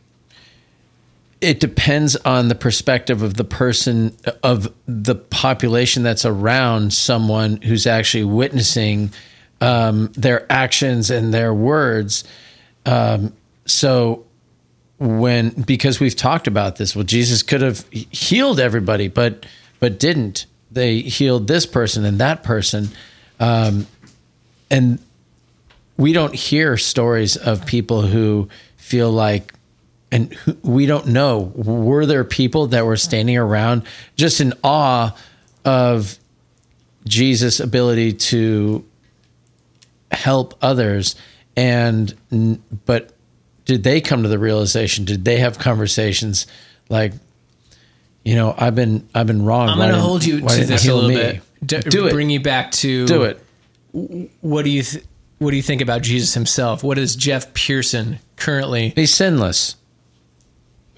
it 1.41 1.59
depends 1.59 2.17
on 2.17 2.49
the 2.49 2.55
perspective 2.55 3.23
of 3.23 3.35
the 3.35 3.45
person 3.45 4.15
of 4.43 4.73
the 4.87 5.15
population 5.15 6.03
that's 6.03 6.25
around 6.25 6.93
someone 6.93 7.61
who's 7.63 7.87
actually 7.87 8.25
witnessing 8.25 9.11
um, 9.61 10.11
their 10.13 10.51
actions 10.51 11.11
and 11.11 11.33
their 11.33 11.53
words. 11.53 12.25
Um, 12.87 13.35
so 13.67 14.27
when 14.99 15.51
because 15.51 15.99
we've 15.99 16.17
talked 16.17 16.47
about 16.47 16.77
this 16.77 16.95
well 16.95 17.07
jesus 17.07 17.43
could 17.43 17.63
have 17.63 17.89
healed 17.89 18.61
everybody 18.61 19.09
but 19.09 19.47
but 19.81 19.99
didn't. 19.99 20.47
They 20.71 21.01
healed 21.01 21.49
this 21.49 21.67
person 21.67 22.05
and 22.05 22.19
that 22.19 22.45
person. 22.45 22.91
Um, 23.41 23.87
and 24.71 25.01
we 25.97 26.13
don't 26.13 26.35
hear 26.35 26.77
stories 26.77 27.37
of 27.37 27.67
people 27.67 28.03
who 28.03 28.49
feel 28.77 29.11
like 29.11 29.55
and 30.13 30.37
we 30.63 30.87
don't 30.87 31.07
know 31.07 31.53
were 31.55 32.05
there 32.05 32.25
people 32.25 32.69
that 32.69 32.85
were 32.85 32.97
standing 32.97 33.37
around 33.37 33.85
just 34.17 34.41
in 34.41 34.53
awe 34.65 35.17
of 35.65 36.19
Jesus' 37.07 37.61
ability 37.61 38.15
to 38.15 38.85
help 40.11 40.55
others 40.63 41.15
and 41.57 42.15
but 42.87 43.13
did 43.65 43.83
they 43.85 44.01
come 44.01 44.23
to 44.23 44.29
the 44.29 44.39
realization 44.39 45.05
did 45.05 45.25
they 45.25 45.39
have 45.39 45.59
conversations 45.59 46.47
like 46.89 47.13
you 48.25 48.35
know 48.35 48.55
I've 48.57 48.75
been 48.75 49.09
I've 49.15 49.27
been 49.27 49.45
wrong 49.45 49.69
I'm 49.69 49.79
going 49.79 49.91
to 49.91 49.99
hold 49.99 50.25
you 50.25 50.41
to 50.41 50.65
this 50.65 50.87
a 50.87 50.95
little 50.95 51.09
me? 51.09 51.15
bit. 51.17 51.41
D- 51.65 51.79
do 51.91 52.07
it 52.07 52.13
Bring 52.13 52.31
you 52.31 52.41
back 52.41 52.73
to 52.73 53.07
do 53.07 53.23
it 53.25 53.45
what 54.41 54.65
do 54.65 54.71
you 54.71 54.83
th- 54.83 55.05
what 55.39 55.51
do 55.53 55.57
you 55.57 55.63
think 55.63 55.81
about 55.81 56.03
Jesus 56.03 56.35
himself? 56.35 56.85
What 56.85 56.99
is 56.99 57.17
Jeff 57.17 57.55
Pearson 57.55 58.19
currently? 58.37 58.91
he's 58.95 59.15
sinless 59.15 59.77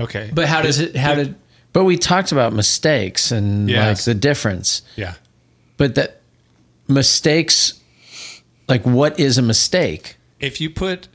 Okay, 0.00 0.30
But 0.34 0.48
how 0.48 0.62
does 0.62 0.80
it? 0.80 0.96
How 0.96 1.14
did? 1.14 1.36
but 1.72 1.84
we 1.84 1.96
talked 1.96 2.32
about 2.32 2.52
mistakes 2.52 3.30
and 3.30 3.70
like 3.70 3.98
the 4.02 4.14
difference 4.14 4.82
yeah, 4.96 5.14
but 5.76 5.94
that 5.94 6.20
mistakes 6.88 7.80
like 8.72 8.84
what 8.86 9.20
is 9.20 9.36
a 9.38 9.42
mistake 9.42 10.16
if 10.40 10.60
you 10.60 10.70
put 10.70 11.08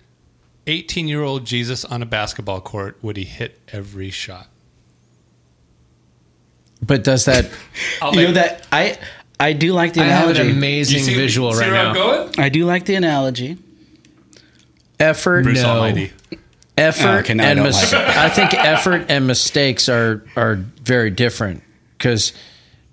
eighteen-year-old 0.67 1.45
Jesus 1.45 1.83
on 1.85 2.01
a 2.01 2.05
basketball 2.05 2.61
court, 2.61 2.97
would 3.01 3.17
he 3.17 3.23
hit 3.23 3.59
every 3.73 4.09
shot? 4.09 4.47
but 6.85 7.03
does 7.03 7.25
that 7.25 7.49
You 8.13 8.21
know 8.27 8.31
that 8.33 8.65
I 8.71 8.97
I 9.39 9.53
do 9.53 9.73
like 9.73 9.93
the 9.93 10.01
I 10.01 10.05
have 10.05 10.29
analogy. 10.29 10.49
an 10.51 10.57
amazing 10.57 11.03
visual 11.15 11.51
right 11.53 11.71
now. 11.71 11.93
going? 11.93 12.39
I 12.39 12.49
do 12.49 12.65
like 12.65 12.85
the 12.85 12.95
analogy. 12.95 13.57
effort 14.99 15.43
Bruce 15.43 15.61
No. 15.63 15.69
Almighty. 15.69 16.11
effort 16.77 17.19
okay, 17.25 17.33
now 17.33 17.43
I 17.43 17.47
and 17.47 17.57
don't 17.57 17.65
mis- 17.67 17.93
like. 17.93 18.03
I 18.17 18.29
think 18.29 18.53
effort 18.53 19.05
and 19.09 19.27
mistakes 19.27 19.89
are 19.89 20.23
are 20.35 20.55
very 20.55 21.09
different 21.09 21.63
because 21.97 22.33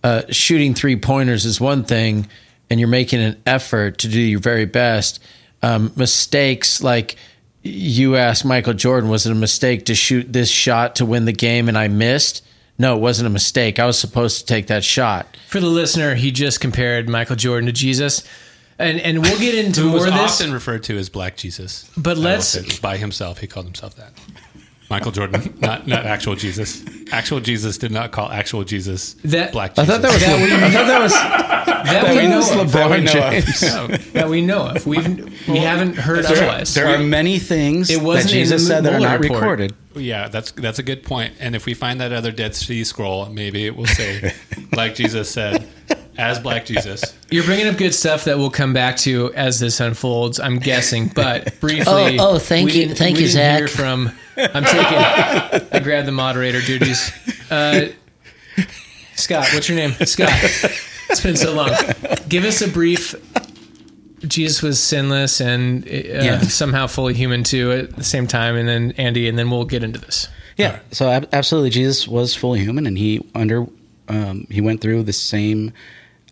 uh, 0.03 0.23
shooting 0.31 0.75
three 0.75 0.97
pointers 0.97 1.45
is 1.47 1.61
one 1.61 1.85
thing, 1.85 2.27
and 2.75 2.81
you're 2.81 2.89
making 2.89 3.21
an 3.23 3.41
effort 3.47 3.99
to 3.99 4.09
do 4.09 4.19
your 4.21 4.41
very 4.41 4.65
best. 4.65 5.21
um, 5.63 5.93
mistakes 5.95 6.83
like 6.83 7.15
you 7.63 8.17
asked 8.17 8.45
Michael 8.45 8.75
Jordan, 8.75 9.09
was 9.09 9.27
it 9.27 9.31
a 9.31 9.35
mistake 9.37 9.85
to 9.87 9.95
shoot 9.95 10.33
this 10.33 10.51
shot 10.51 10.97
to 10.97 11.07
win 11.07 11.25
the 11.25 11.33
game 11.33 11.69
and 11.69 11.79
I 11.79 11.87
missed? 11.87 12.45
No, 12.79 12.97
it 12.97 13.01
wasn't 13.01 13.29
a 13.29 13.31
mistake. 13.31 13.79
I 13.79 13.87
was 13.87 13.97
supposed 13.97 14.41
to 14.41 14.47
take 14.47 14.67
that 14.67 14.83
shot. 14.83 15.37
For 15.47 15.61
the 15.61 15.69
listener, 15.69 16.17
he 16.17 16.33
just 16.33 16.61
compared 16.61 17.09
Michael 17.09 17.37
Jordan 17.37 17.67
to 17.67 17.73
Jesus. 17.73 18.25
And 18.77 19.01
and 19.01 19.23
we'll 19.23 19.39
get 19.39 19.55
into 19.65 19.85
more 19.85 19.99
of 20.09 20.13
this. 20.13 20.41
often 20.41 20.53
referred 20.53 20.83
to 20.85 20.99
as 20.99 21.09
Black 21.09 21.37
Jesus. 21.37 21.89
But 21.97 22.19
let's- 22.19 22.81
by 22.81 22.97
himself, 22.97 23.39
he 23.39 23.47
called 23.47 23.67
himself 23.67 23.95
that. 23.95 24.13
Michael 24.95 25.11
Jordan, 25.11 25.53
not 25.61 25.89
not 25.89 26.07
actual 26.07 26.37
Jesus. 26.37 26.85
Actual 27.11 27.41
Jesus 27.41 27.79
did 27.79 27.91
not 27.91 28.13
call 28.13 28.31
actual 28.31 28.63
Jesus 28.63 29.15
That- 29.25 29.51
Black 29.51 29.77
I 29.77 29.85
thought 29.85 30.03
that 30.03 30.13
was. 30.13 30.23
I 30.23 30.71
thought 30.71 30.87
that 30.87 31.03
was. 31.03 31.13
that 31.85 32.15
we 32.15 32.29
know 32.29 32.37
was 32.37 32.51
of. 32.53 32.69
LeBron 32.69 33.09
James. 33.09 34.13
That 34.13 34.29
we 34.29 34.41
know 34.41 34.69
of. 34.69 34.87
We've 34.87 35.49
we 35.49 35.59
haven't 35.59 35.97
heard 35.97 36.25
otherwise. 36.25 36.75
There 36.75 36.87
are 36.87 36.99
many 37.03 37.41
things 37.41 37.91
It 37.91 37.99
that 37.99 38.05
wasn't 38.05 38.35
in 38.35 38.39
Jesus 38.39 38.69
said 38.69 38.85
that 38.85 38.93
are 38.95 39.01
not 39.01 39.19
report. 39.19 39.41
recorded. 39.41 39.75
Yeah, 39.97 40.29
that's 40.29 40.53
that's 40.53 40.79
a 40.79 40.85
good 40.85 41.03
point. 41.03 41.35
And 41.41 41.57
if 41.57 41.67
we 41.67 41.75
find 41.75 42.01
that 42.01 42.13
other 42.13 42.31
Dead 42.31 42.55
Sea 42.55 42.85
Scroll, 42.85 43.27
maybe 43.27 43.67
it 43.67 43.75
will 43.75 43.87
say, 43.87 44.33
like 44.77 44.95
Jesus 44.95 45.29
said, 45.29 45.67
as 46.19 46.39
Black 46.39 46.65
Jesus. 46.67 47.17
You're 47.31 47.45
bringing 47.45 47.67
up 47.67 47.77
good 47.77 47.95
stuff 47.95 48.25
that 48.25 48.39
we'll 48.39 48.51
come 48.51 48.73
back 48.73 48.97
to 48.99 49.33
as 49.35 49.59
this 49.61 49.81
unfolds. 49.81 50.39
I'm 50.41 50.59
guessing, 50.59 51.09
but 51.09 51.59
briefly. 51.61 52.19
Oh, 52.19 52.35
oh, 52.35 52.39
thank 52.39 52.67
we 52.71 52.85
you- 52.85 52.95
thank 52.95 53.17
we 53.17 53.23
you, 53.25 53.29
didn't 53.29 53.33
Zack. 53.33 53.59
Hear 53.59 53.69
from. 53.69 54.11
I'm 54.37 54.65
taking. 54.65 55.69
I 55.73 55.81
grabbed 55.83 56.09
the 56.09 56.13
moderator 56.13 56.61
duties. 56.61 57.11
Uh, 57.51 57.89
Scott, 59.17 59.49
what's 59.53 59.69
your 59.69 59.77
name? 59.79 59.93
Scott. 60.05 60.31
It's 61.11 61.21
been 61.21 61.37
so 61.37 61.53
long. 61.55 61.71
Give 62.29 62.45
us 62.45 62.61
a 62.63 62.69
brief. 62.69 63.15
Jesus 64.27 64.63
was 64.63 64.83
sinless 64.83 65.41
and 65.41 65.87
uh, 65.87 66.41
somehow 66.41 66.87
fully 66.87 67.13
human 67.15 67.45
too 67.45 67.71
at 67.73 67.95
the 67.97 68.03
same 68.05 68.27
time, 68.27 68.57
and 68.57 68.67
then 68.69 68.93
Andy, 68.97 69.29
and 69.29 69.39
then 69.39 69.51
we'll 69.51 69.67
get 69.67 69.85
into 69.85 69.99
this. 69.99 70.29
Yeah. 70.57 70.79
So 70.93 71.09
ab- 71.11 71.29
absolutely, 71.33 71.71
Jesus 71.71 72.09
was 72.09 72.35
fully 72.35 72.61
human, 72.61 72.87
and 72.87 72.97
he 72.97 73.25
under 73.35 73.67
um, 74.09 74.47
he 74.51 74.61
went 74.63 74.81
through 74.81 75.03
the 75.03 75.13
same 75.13 75.73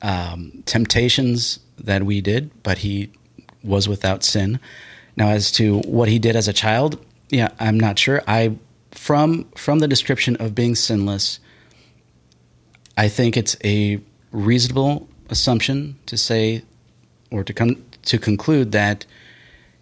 um, 0.03 0.63
temptations 0.67 1.61
that 1.79 2.05
we 2.05 2.21
did, 2.21 2.51
but 2.63 2.79
he 2.79 3.11
was 3.63 3.89
without 3.89 4.23
sin. 4.25 4.61
Now, 5.17 5.29
as 5.29 5.53
to 5.53 5.81
what 5.81 6.09
he 6.09 6.19
did 6.19 6.37
as 6.37 6.49
a 6.49 6.53
child, 6.53 7.05
yeah, 7.31 7.51
I'm 7.59 7.79
not 7.79 7.99
sure. 7.99 8.23
I 8.27 8.57
from 8.91 9.45
from 9.57 9.79
the 9.79 9.89
description 9.89 10.37
of 10.37 10.55
being 10.55 10.75
sinless, 10.75 11.41
I 12.97 13.09
think 13.09 13.37
it's 13.37 13.57
a 13.65 14.01
reasonable 14.31 15.09
assumption 15.29 15.99
to 16.07 16.17
say 16.17 16.63
or 17.31 17.45
to 17.45 17.53
come 17.53 17.85
to 18.03 18.19
conclude 18.19 18.73
that 18.73 19.07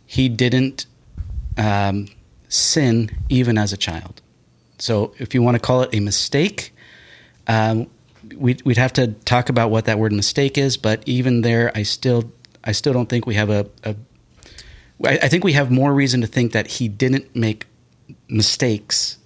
he 0.07 0.29
didn't 0.29 0.87
um, 1.57 2.09
sin 2.49 3.11
even 3.29 3.57
as 3.59 3.73
a 3.73 3.77
child. 3.77 4.21
So, 4.79 5.15
if 5.19 5.35
you 5.35 5.43
want 5.43 5.57
to 5.57 5.61
call 5.61 5.83
it 5.83 5.95
a 5.95 6.01
mistake, 6.01 6.75
um, 7.47 7.89
we'd, 8.35 8.63
we'd 8.63 8.77
have 8.77 8.93
to 8.95 9.09
talk 9.09 9.49
about 9.49 9.71
what 9.71 9.85
that 9.87 9.99
word 9.99 10.13
mistake 10.13 10.59
is. 10.59 10.77
But 10.77 11.03
even 11.07 11.43
there, 11.43 11.71
I 11.75 11.83
still 11.83 12.33
I 12.63 12.73
still 12.73 12.93
don't 12.93 13.09
think 13.09 13.27
we 13.27 13.35
have 13.35 13.51
a. 13.51 13.69
a 13.85 13.97
I 15.05 15.19
I 15.23 15.29
think 15.29 15.45
we 15.45 15.53
have 15.55 15.71
more 15.71 15.95
reason 15.95 16.21
to 16.21 16.27
think 16.27 16.53
that 16.53 16.67
he 16.67 16.89
didn't 16.89 17.35
make 17.35 17.67
mistakes 18.29 19.19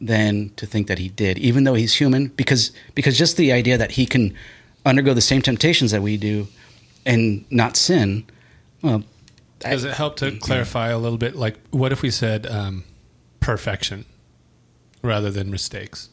than 0.00 0.50
to 0.56 0.66
think 0.66 0.86
that 0.88 0.98
he 0.98 1.08
did, 1.08 1.38
even 1.38 1.64
though 1.64 1.74
he's 1.74 1.94
human. 1.94 2.28
Because 2.28 2.72
because 2.94 3.16
just 3.16 3.36
the 3.36 3.52
idea 3.52 3.78
that 3.78 3.92
he 3.92 4.06
can 4.06 4.34
undergo 4.84 5.14
the 5.14 5.20
same 5.20 5.42
temptations 5.42 5.90
that 5.90 6.02
we 6.02 6.16
do 6.16 6.48
and 7.06 7.44
not 7.50 7.76
sin, 7.76 8.24
well, 8.82 9.04
Does 9.60 9.84
it 9.84 9.94
help 9.94 10.16
to 10.16 10.32
clarify 10.38 10.88
a 10.88 10.98
little 10.98 11.18
bit? 11.18 11.36
Like, 11.36 11.58
what 11.70 11.92
if 11.92 12.02
we 12.02 12.10
said 12.10 12.46
um, 12.46 12.84
perfection 13.40 14.06
rather 15.02 15.30
than 15.30 15.50
mistakes? 15.50 16.08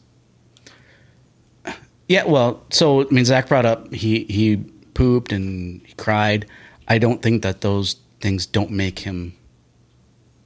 Yeah, 2.08 2.24
well, 2.24 2.62
so 2.70 3.02
I 3.02 3.06
mean, 3.10 3.24
Zack 3.24 3.48
brought 3.48 3.66
up 3.66 3.92
he 3.92 4.24
he 4.24 4.56
pooped 4.94 5.30
and 5.32 5.80
he 5.86 5.92
cried. 5.94 6.46
I 6.88 6.98
don't 6.98 7.20
think 7.22 7.42
that 7.42 7.60
those 7.60 7.96
things 8.20 8.46
don't 8.46 8.70
make 8.70 8.98
him 9.00 9.34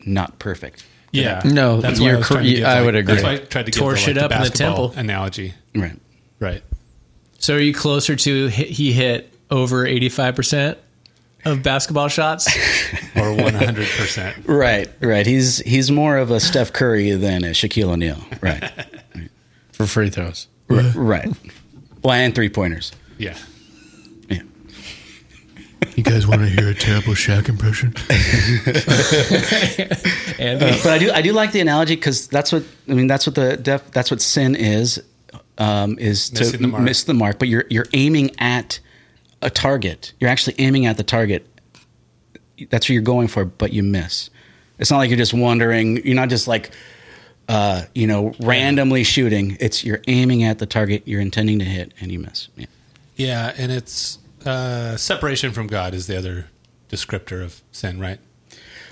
not 0.04 0.38
perfect. 0.38 0.84
Yeah, 1.12 1.42
No, 1.44 1.80
that's 1.80 2.00
why 2.00 2.12
I 2.12 2.16
was 2.16 2.26
cor- 2.26 2.36
trying 2.38 2.46
to 2.46 2.50
you- 2.50 2.56
give, 2.58 2.66
I 2.66 2.74
like- 2.76 2.84
would 2.86 2.96
agree. 2.96 3.14
That's 3.14 3.24
why 3.24 3.32
I 3.34 3.36
tried 3.38 3.66
to 3.66 3.70
give 3.70 3.78
Tore 3.80 3.92
the, 3.92 3.98
shit 3.98 4.16
like, 4.16 4.24
up 4.24 4.30
the 4.30 4.36
in 4.38 4.42
the 4.44 4.48
temple. 4.50 4.94
analogy. 4.96 5.54
Right. 5.74 5.98
Right. 6.40 6.62
So, 7.38 7.54
are 7.56 7.60
you 7.60 7.74
closer 7.74 8.16
to 8.16 8.46
he 8.48 8.92
hit 8.92 9.32
over 9.50 9.86
85 9.86 10.34
percent 10.34 10.78
of 11.44 11.62
basketball 11.62 12.08
shots? 12.08 12.48
Or 13.14 13.34
one 13.34 13.52
hundred 13.52 13.86
percent. 13.88 14.36
Right. 14.48 14.88
Right. 15.00 15.26
He's 15.26 15.58
he's 15.58 15.90
more 15.90 16.16
of 16.16 16.30
a 16.30 16.40
Steph 16.40 16.72
Curry 16.72 17.10
than 17.12 17.44
a 17.44 17.48
Shaquille 17.50 17.90
O'Neal. 17.90 18.18
Right. 18.40 18.72
for 19.72 19.86
free 19.86 20.08
throws. 20.08 20.48
R- 20.78 20.90
right. 20.96 21.28
Well, 22.02 22.14
and 22.14 22.34
three 22.34 22.48
pointers. 22.48 22.92
Yeah. 23.18 23.36
Yeah. 24.28 24.42
You 25.96 26.02
guys 26.02 26.26
want 26.26 26.40
to 26.42 26.48
hear 26.48 26.68
a 26.68 26.74
terrible 26.74 27.12
Shaq 27.14 27.48
impression? 27.48 27.94
Andy, 30.38 30.64
But 30.82 30.86
I 30.92 30.98
do 30.98 31.10
I 31.12 31.22
do 31.22 31.32
like 31.32 31.52
the 31.52 31.60
analogy 31.60 31.94
because 31.96 32.26
that's 32.28 32.52
what 32.52 32.64
I 32.88 32.94
mean. 32.94 33.06
That's 33.06 33.26
what 33.26 33.34
the 33.34 33.56
def, 33.56 33.90
that's 33.92 34.10
what 34.10 34.20
sin 34.20 34.54
is. 34.54 35.02
Um, 35.58 35.98
is 35.98 36.32
Missing 36.32 36.52
to 36.52 36.58
the 36.58 36.68
mark. 36.68 36.82
miss 36.82 37.04
the 37.04 37.14
mark, 37.14 37.38
but 37.38 37.48
you're 37.48 37.64
you're 37.68 37.86
aiming 37.92 38.30
at 38.38 38.80
a 39.42 39.50
target. 39.50 40.12
You're 40.18 40.30
actually 40.30 40.56
aiming 40.58 40.86
at 40.86 40.96
the 40.96 41.04
target. 41.04 41.46
That's 42.70 42.86
what 42.86 42.90
you're 42.90 43.02
going 43.02 43.28
for, 43.28 43.44
but 43.44 43.72
you 43.72 43.82
miss. 43.82 44.30
It's 44.78 44.90
not 44.90 44.98
like 44.98 45.10
you're 45.10 45.18
just 45.18 45.34
wandering. 45.34 46.04
You're 46.04 46.14
not 46.16 46.30
just 46.30 46.48
like, 46.48 46.70
uh, 47.52 47.82
you 47.94 48.06
know, 48.06 48.34
randomly 48.40 49.04
shooting. 49.04 49.56
It's 49.60 49.84
you're 49.84 50.00
aiming 50.08 50.42
at 50.42 50.58
the 50.58 50.66
target 50.66 51.02
you're 51.06 51.20
intending 51.20 51.58
to 51.58 51.64
hit, 51.64 51.92
and 52.00 52.10
you 52.10 52.18
miss. 52.18 52.48
Yeah. 52.56 52.66
Yeah, 53.16 53.52
and 53.58 53.70
it's 53.70 54.18
uh, 54.46 54.96
separation 54.96 55.52
from 55.52 55.66
God 55.66 55.92
is 55.94 56.06
the 56.06 56.16
other 56.16 56.46
descriptor 56.90 57.44
of 57.44 57.62
sin, 57.70 58.00
right? 58.00 58.18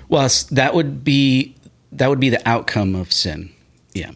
Well, 0.09 0.29
that 0.51 0.73
would 0.73 1.03
be 1.03 1.55
that 1.91 2.07
would 2.09 2.19
be 2.19 2.29
the 2.29 2.47
outcome 2.47 2.95
of 2.95 3.11
sin. 3.11 3.51
Yeah, 3.93 4.11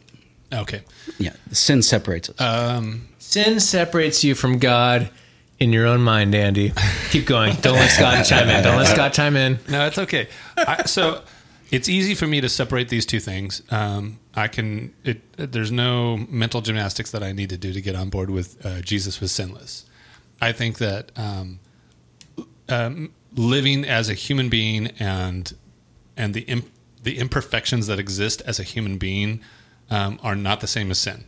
Okay. 0.54 0.82
yeah. 1.18 1.34
Sin 1.52 1.82
separates 1.82 2.30
us. 2.30 2.40
Um, 2.40 3.08
sin 3.20 3.60
separates 3.60 4.24
you 4.24 4.36
from 4.36 4.60
God 4.60 5.10
in 5.60 5.74
your 5.74 5.86
own 5.88 6.02
mind, 6.02 6.34
Andy. 6.36 6.72
Keep 7.12 7.26
going. 7.26 7.56
Don't 7.62 7.76
let 7.76 7.90
Scott 7.90 8.26
chime 8.26 8.48
in. 8.50 8.64
Don't 8.64 8.78
let 8.78 8.88
Scott 8.88 9.14
chime 9.14 9.36
in. 9.36 9.60
no, 9.70 9.88
it's 9.88 9.98
okay. 9.98 10.28
I, 10.58 10.84
so 10.86 11.22
it's 11.76 11.90
easy 11.90 12.16
for 12.16 12.26
me 12.26 12.40
to 12.40 12.48
separate 12.48 12.88
these 12.88 13.06
two 13.06 13.20
things. 13.20 13.62
Um, 13.70 14.20
I 14.34 14.48
can. 14.48 14.94
It, 15.04 15.22
there's 15.38 15.72
no 15.72 16.18
mental 16.30 16.62
gymnastics 16.62 17.12
that 17.12 17.22
I 17.22 17.34
need 17.34 17.50
to 17.50 17.58
do 17.58 17.74
to 17.74 17.82
get 17.82 17.96
on 17.96 18.10
board 18.10 18.30
with 18.30 18.66
uh, 18.66 18.82
Jesus 18.82 19.20
was 19.20 19.32
sinless. 19.32 19.86
I 20.42 20.54
think 20.54 20.78
that 20.78 21.12
um, 21.18 21.60
um, 22.70 23.14
living 23.36 23.84
as 23.84 24.10
a 24.10 24.14
human 24.14 24.48
being 24.48 24.88
and 25.00 25.54
and 26.16 26.34
the 26.34 26.42
imp- 26.42 26.72
the 27.04 27.18
imperfections 27.18 27.88
that 27.88 28.00
exist 28.00 28.42
as 28.46 28.58
a 28.58 28.64
human 28.64 28.98
being 28.98 29.42
um, 29.90 30.18
are 30.24 30.36
not 30.36 30.62
the 30.62 30.68
same 30.68 30.90
as 30.92 31.00
sin. 31.00 31.26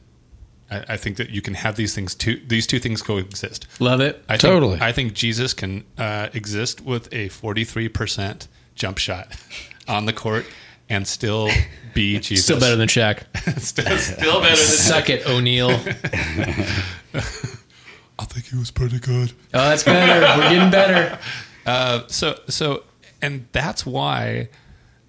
I, 0.71 0.85
I 0.89 0.97
think 0.97 1.17
that 1.17 1.29
you 1.29 1.41
can 1.41 1.55
have 1.55 1.75
these 1.75 1.93
things 1.93 2.15
two 2.15 2.41
these 2.47 2.65
two 2.65 2.79
things 2.79 3.01
coexist. 3.01 3.67
Love 3.81 3.99
it. 3.99 4.23
I 4.29 4.33
think, 4.33 4.41
Totally. 4.41 4.79
I 4.79 4.93
think 4.93 5.13
Jesus 5.13 5.53
can 5.53 5.83
uh, 5.97 6.29
exist 6.33 6.81
with 6.81 7.07
a 7.13 7.27
43% 7.29 8.47
jump 8.75 8.97
shot 8.97 9.35
on 9.87 10.05
the 10.05 10.13
court 10.13 10.45
and 10.89 11.07
still 11.07 11.49
be 11.93 12.19
Jesus. 12.19 12.45
Still 12.45 12.59
better 12.59 12.75
than 12.75 12.87
Shaq. 12.87 13.23
still, 13.59 13.97
still 13.97 14.41
better 14.41 14.55
than 14.55 14.55
Suck 14.55 15.09
it, 15.09 15.27
O'Neal. 15.27 15.71
I 18.19 18.25
think 18.25 18.47
he 18.47 18.57
was 18.57 18.71
pretty 18.71 18.99
good. 18.99 19.31
Oh, 19.53 19.69
that's 19.69 19.83
better. 19.83 20.41
We're 20.41 20.49
getting 20.49 20.71
better. 20.71 21.19
Uh, 21.65 22.07
so 22.07 22.39
so 22.47 22.83
and 23.21 23.47
that's 23.51 23.85
why 23.85 24.49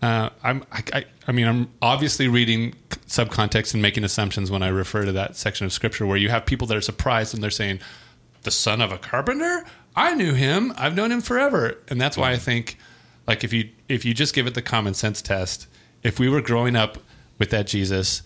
uh, 0.03 0.31
I'm 0.43 0.65
I, 0.73 0.83
I, 0.93 1.05
I 1.27 1.33
mean 1.33 1.47
I'm 1.47 1.71
obviously 1.81 2.29
reading 2.29 2.75
subcontext 3.07 3.73
and 3.75 3.83
making 3.83 4.05
assumptions 4.05 4.51
when 4.51 4.63
I 4.63 4.69
refer 4.69 5.05
to 5.05 5.13
that 5.13 5.37
section 5.37 5.65
of 5.67 5.73
scripture 5.73 6.07
where 6.07 6.17
you 6.17 6.29
have 6.29 6.47
people 6.47 6.67
that 6.69 6.77
are 6.77 6.83
surprised 6.83 7.33
and 7.33 7.43
they're 7.43 7.51
saying 7.51 7.81
the 8.43 8.51
son 8.51 8.81
of 8.81 8.93
a 8.93 8.99
carpenter 8.99 9.65
I 9.97 10.15
knew 10.15 10.35
him 10.35 10.73
I've 10.77 10.95
known 10.95 11.13
him 11.13 11.21
forever 11.21 11.79
and 11.89 12.01
that's 12.01 12.17
why 12.17 12.33
I 12.33 12.37
think 12.37 12.79
like 13.29 13.45
if 13.45 13.53
you 13.53 13.69
if 13.89 14.05
you 14.05 14.13
just 14.15 14.35
give 14.35 14.47
it 14.49 14.55
the 14.55 14.63
common 14.63 14.95
sense 14.95 15.23
test 15.23 15.69
if 16.03 16.19
we 16.19 16.29
were 16.29 16.41
growing 16.41 16.75
up 16.75 16.99
with 17.39 17.51
that 17.51 17.69
Jesus 17.69 18.23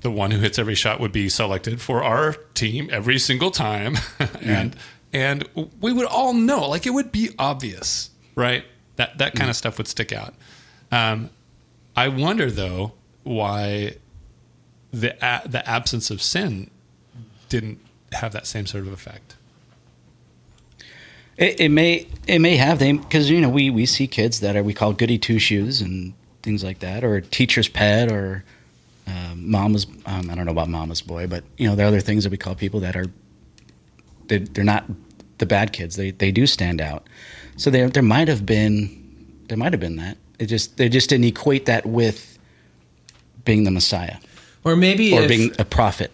the 0.00 0.10
one 0.10 0.32
who 0.32 0.40
hits 0.40 0.58
every 0.58 0.74
shot 0.74 0.98
would 0.98 1.12
be 1.12 1.28
selected 1.28 1.80
for 1.80 2.02
our 2.02 2.32
team 2.54 2.88
every 2.90 3.20
single 3.20 3.52
time. 3.52 3.96
And 4.42 4.74
and 5.12 5.48
we 5.80 5.92
would 5.92 6.06
all 6.06 6.32
know 6.32 6.68
like 6.68 6.86
it 6.86 6.90
would 6.90 7.12
be 7.12 7.30
obvious 7.38 8.10
right? 8.34 8.64
That 8.96 9.18
that 9.18 9.34
kind 9.34 9.48
of 9.50 9.56
stuff 9.56 9.78
would 9.78 9.86
stick 9.86 10.10
out. 10.12 10.34
Um, 10.90 11.30
i 11.94 12.08
wonder 12.08 12.50
though 12.50 12.92
why 13.22 13.96
the 14.90 15.14
a- 15.24 15.46
the 15.46 15.66
absence 15.68 16.10
of 16.10 16.20
sin 16.22 16.70
didn't 17.50 17.78
have 18.12 18.32
that 18.32 18.46
same 18.46 18.66
sort 18.66 18.86
of 18.86 18.92
effect 18.92 19.36
It, 21.42 21.60
it 21.60 21.68
may 21.70 22.06
it 22.26 22.38
may 22.38 22.56
have 22.56 22.78
them 22.78 22.98
because 22.98 23.28
you 23.30 23.40
know 23.40 23.48
we 23.48 23.68
we 23.70 23.84
see 23.86 24.06
kids 24.06 24.40
that 24.40 24.56
are 24.56 24.62
we 24.62 24.72
call 24.74 24.92
goody 24.92 25.18
two 25.18 25.38
shoes 25.38 25.80
and 25.80 26.14
things 26.42 26.62
like 26.62 26.78
that, 26.80 27.04
or 27.04 27.20
teacher's 27.20 27.68
pet, 27.68 28.10
or 28.10 28.44
um, 29.06 29.50
mama's. 29.50 29.86
Um, 30.06 30.30
I 30.30 30.34
don't 30.34 30.44
know 30.46 30.52
about 30.52 30.68
mama's 30.68 31.02
boy, 31.02 31.26
but 31.26 31.44
you 31.56 31.68
know 31.68 31.74
there 31.74 31.86
are 31.86 31.88
other 31.88 32.00
things 32.00 32.24
that 32.24 32.30
we 32.30 32.36
call 32.36 32.54
people 32.54 32.80
that 32.80 32.94
are 32.96 33.06
they, 34.28 34.38
they're 34.38 34.64
not 34.64 34.84
the 35.38 35.46
bad 35.46 35.72
kids. 35.72 35.96
They 35.96 36.12
they 36.12 36.30
do 36.30 36.46
stand 36.46 36.80
out. 36.80 37.06
So 37.56 37.70
there 37.70 37.88
there 37.88 38.02
might 38.02 38.28
have 38.28 38.46
been 38.46 39.42
there 39.48 39.58
might 39.58 39.72
have 39.72 39.80
been 39.80 39.96
that. 39.96 40.18
It 40.38 40.46
just 40.46 40.76
they 40.76 40.88
just 40.88 41.10
didn't 41.10 41.24
equate 41.26 41.66
that 41.66 41.86
with 41.86 42.38
being 43.44 43.64
the 43.64 43.70
Messiah 43.72 44.18
Or 44.64 44.76
maybe 44.76 45.12
or 45.12 45.22
if- 45.22 45.28
being 45.28 45.52
a 45.58 45.64
prophet. 45.64 46.12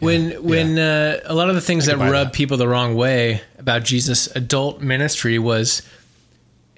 When 0.00 0.42
when 0.42 0.78
uh, 0.78 1.20
a 1.24 1.34
lot 1.34 1.48
of 1.48 1.54
the 1.54 1.60
things 1.60 1.86
that 1.86 1.98
rub 1.98 2.28
that. 2.28 2.32
people 2.32 2.56
the 2.56 2.68
wrong 2.68 2.94
way 2.94 3.40
about 3.58 3.84
Jesus' 3.84 4.26
adult 4.36 4.80
ministry 4.80 5.38
was 5.38 5.82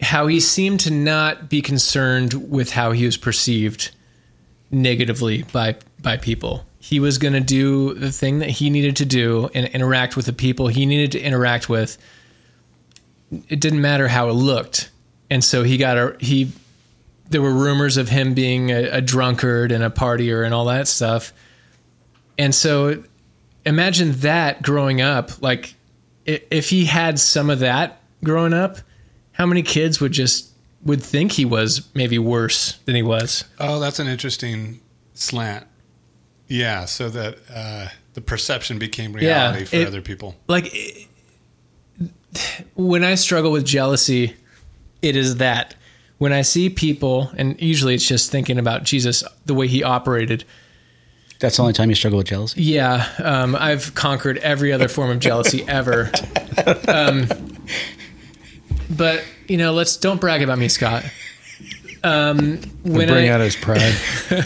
how 0.00 0.28
he 0.28 0.38
seemed 0.38 0.80
to 0.80 0.90
not 0.90 1.48
be 1.48 1.60
concerned 1.60 2.50
with 2.50 2.70
how 2.70 2.92
he 2.92 3.04
was 3.04 3.16
perceived 3.16 3.90
negatively 4.70 5.42
by 5.42 5.76
by 6.00 6.16
people. 6.16 6.64
He 6.78 7.00
was 7.00 7.18
going 7.18 7.34
to 7.34 7.40
do 7.40 7.94
the 7.94 8.12
thing 8.12 8.38
that 8.38 8.48
he 8.48 8.70
needed 8.70 8.96
to 8.96 9.04
do 9.04 9.50
and 9.52 9.66
interact 9.66 10.16
with 10.16 10.26
the 10.26 10.32
people 10.32 10.68
he 10.68 10.86
needed 10.86 11.12
to 11.12 11.20
interact 11.20 11.68
with. 11.68 11.98
It 13.48 13.60
didn't 13.60 13.80
matter 13.80 14.08
how 14.08 14.28
it 14.28 14.34
looked, 14.34 14.90
and 15.28 15.42
so 15.42 15.64
he 15.64 15.76
got 15.76 15.98
a 15.98 16.16
he. 16.20 16.52
There 17.30 17.42
were 17.42 17.52
rumors 17.52 17.98
of 17.98 18.08
him 18.08 18.32
being 18.32 18.70
a, 18.70 18.84
a 18.84 19.00
drunkard 19.02 19.70
and 19.70 19.84
a 19.84 19.90
partier 19.90 20.46
and 20.46 20.54
all 20.54 20.64
that 20.66 20.88
stuff. 20.88 21.34
And 22.38 22.54
so 22.54 23.02
imagine 23.68 24.12
that 24.20 24.62
growing 24.62 25.00
up. 25.00 25.40
Like, 25.42 25.74
if 26.26 26.70
he 26.70 26.84
had 26.86 27.18
some 27.18 27.50
of 27.50 27.60
that 27.60 28.00
growing 28.24 28.52
up, 28.52 28.78
how 29.32 29.46
many 29.46 29.62
kids 29.62 30.00
would 30.00 30.12
just 30.12 30.50
would 30.84 31.02
think 31.02 31.32
he 31.32 31.44
was 31.44 31.88
maybe 31.94 32.18
worse 32.18 32.78
than 32.84 32.94
he 32.94 33.02
was? 33.02 33.44
Oh, 33.58 33.78
that's 33.80 33.98
an 33.98 34.06
interesting 34.08 34.80
slant. 35.14 35.66
Yeah, 36.46 36.84
so 36.86 37.08
that 37.10 37.38
uh, 37.54 37.88
the 38.14 38.20
perception 38.20 38.78
became 38.78 39.12
Yeah, 39.18 39.50
reality 39.50 39.64
for 39.66 39.76
it- 39.76 39.86
other 39.86 40.00
people. 40.02 40.34
Like, 40.48 40.72
i- 40.74 41.06
when 42.74 43.04
I 43.04 43.14
struggle 43.16 43.50
with 43.52 43.64
jealousy, 43.64 44.36
it 45.02 45.16
is 45.16 45.36
that. 45.36 45.74
When 46.18 46.32
I 46.32 46.42
see 46.42 46.68
people, 46.68 47.30
and 47.36 47.60
usually 47.60 47.94
it's 47.94 48.06
just 48.06 48.30
thinking 48.30 48.58
about 48.58 48.82
Jesus, 48.84 49.22
the 49.46 49.54
way 49.54 49.66
he 49.68 49.82
operated. 49.84 50.44
That's 51.40 51.56
the 51.56 51.62
only 51.62 51.72
time 51.72 51.88
you 51.88 51.94
struggle 51.94 52.16
with 52.16 52.26
jealousy. 52.26 52.62
Yeah, 52.62 53.08
um, 53.22 53.54
I've 53.54 53.94
conquered 53.94 54.38
every 54.38 54.72
other 54.72 54.88
form 54.88 55.10
of 55.10 55.20
jealousy 55.20 55.64
ever. 55.68 56.10
Um, 56.88 57.28
but 58.90 59.24
you 59.46 59.56
know, 59.56 59.72
let's 59.72 59.96
don't 59.96 60.20
brag 60.20 60.42
about 60.42 60.58
me, 60.58 60.68
Scott. 60.68 61.04
Um, 62.02 62.58
when 62.82 63.08
Bring 63.08 63.28
I, 63.28 63.32
out 63.32 63.40
his 63.40 63.56
pride. 63.56 63.94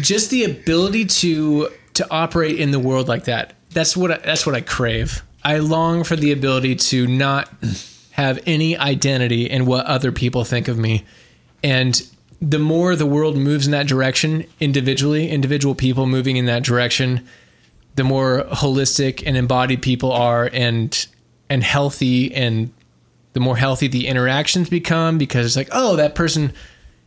just 0.00 0.30
the 0.30 0.44
ability 0.44 1.06
to 1.06 1.70
to 1.94 2.06
operate 2.10 2.58
in 2.58 2.70
the 2.70 2.78
world 2.78 3.08
like 3.08 3.24
that. 3.24 3.54
That's 3.70 3.96
what 3.96 4.10
I, 4.10 4.18
that's 4.18 4.46
what 4.46 4.54
I 4.54 4.60
crave. 4.60 5.22
I 5.44 5.58
long 5.58 6.04
for 6.04 6.16
the 6.16 6.32
ability 6.32 6.76
to 6.76 7.06
not 7.06 7.48
have 8.12 8.40
any 8.46 8.76
identity 8.76 9.44
in 9.48 9.66
what 9.66 9.86
other 9.86 10.10
people 10.10 10.44
think 10.44 10.68
of 10.68 10.78
me. 10.78 11.04
And 11.62 12.00
the 12.40 12.58
more 12.58 12.94
the 12.94 13.06
world 13.06 13.36
moves 13.36 13.66
in 13.66 13.72
that 13.72 13.86
direction 13.86 14.44
individually, 14.60 15.30
individual 15.30 15.74
people 15.74 16.06
moving 16.06 16.36
in 16.36 16.46
that 16.46 16.62
direction, 16.62 17.26
the 17.94 18.04
more 18.04 18.44
holistic 18.50 19.22
and 19.26 19.36
embodied 19.36 19.82
people 19.82 20.12
are 20.12 20.50
and 20.52 21.06
and 21.48 21.62
healthy 21.62 22.34
and 22.34 22.72
the 23.32 23.40
more 23.40 23.56
healthy 23.56 23.86
the 23.86 24.06
interactions 24.06 24.68
become 24.68 25.18
because 25.18 25.46
it's 25.46 25.56
like, 25.56 25.68
oh, 25.72 25.96
that 25.96 26.14
person, 26.14 26.52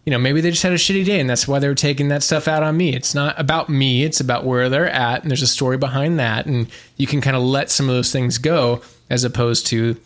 you 0.05 0.11
know, 0.11 0.17
maybe 0.17 0.41
they 0.41 0.51
just 0.51 0.63
had 0.63 0.71
a 0.71 0.75
shitty 0.75 1.03
day 1.03 1.19
and 1.19 1.29
that's 1.29 1.47
why 1.47 1.59
they 1.59 1.67
were 1.67 1.75
taking 1.75 2.07
that 2.07 2.23
stuff 2.23 2.47
out 2.47 2.63
on 2.63 2.77
me. 2.77 2.95
It's 2.95 3.13
not 3.13 3.39
about 3.39 3.67
me, 3.69 4.03
it's 4.03 4.19
about 4.19 4.45
where 4.45 4.69
they're 4.69 4.89
at 4.89 5.21
and 5.21 5.29
there's 5.29 5.41
a 5.41 5.47
story 5.47 5.77
behind 5.77 6.19
that 6.19 6.45
and 6.45 6.67
you 6.97 7.07
can 7.07 7.21
kind 7.21 7.35
of 7.35 7.43
let 7.43 7.69
some 7.69 7.89
of 7.89 7.95
those 7.95 8.11
things 8.11 8.37
go 8.37 8.81
as 9.09 9.23
opposed 9.23 9.67
to 9.67 9.97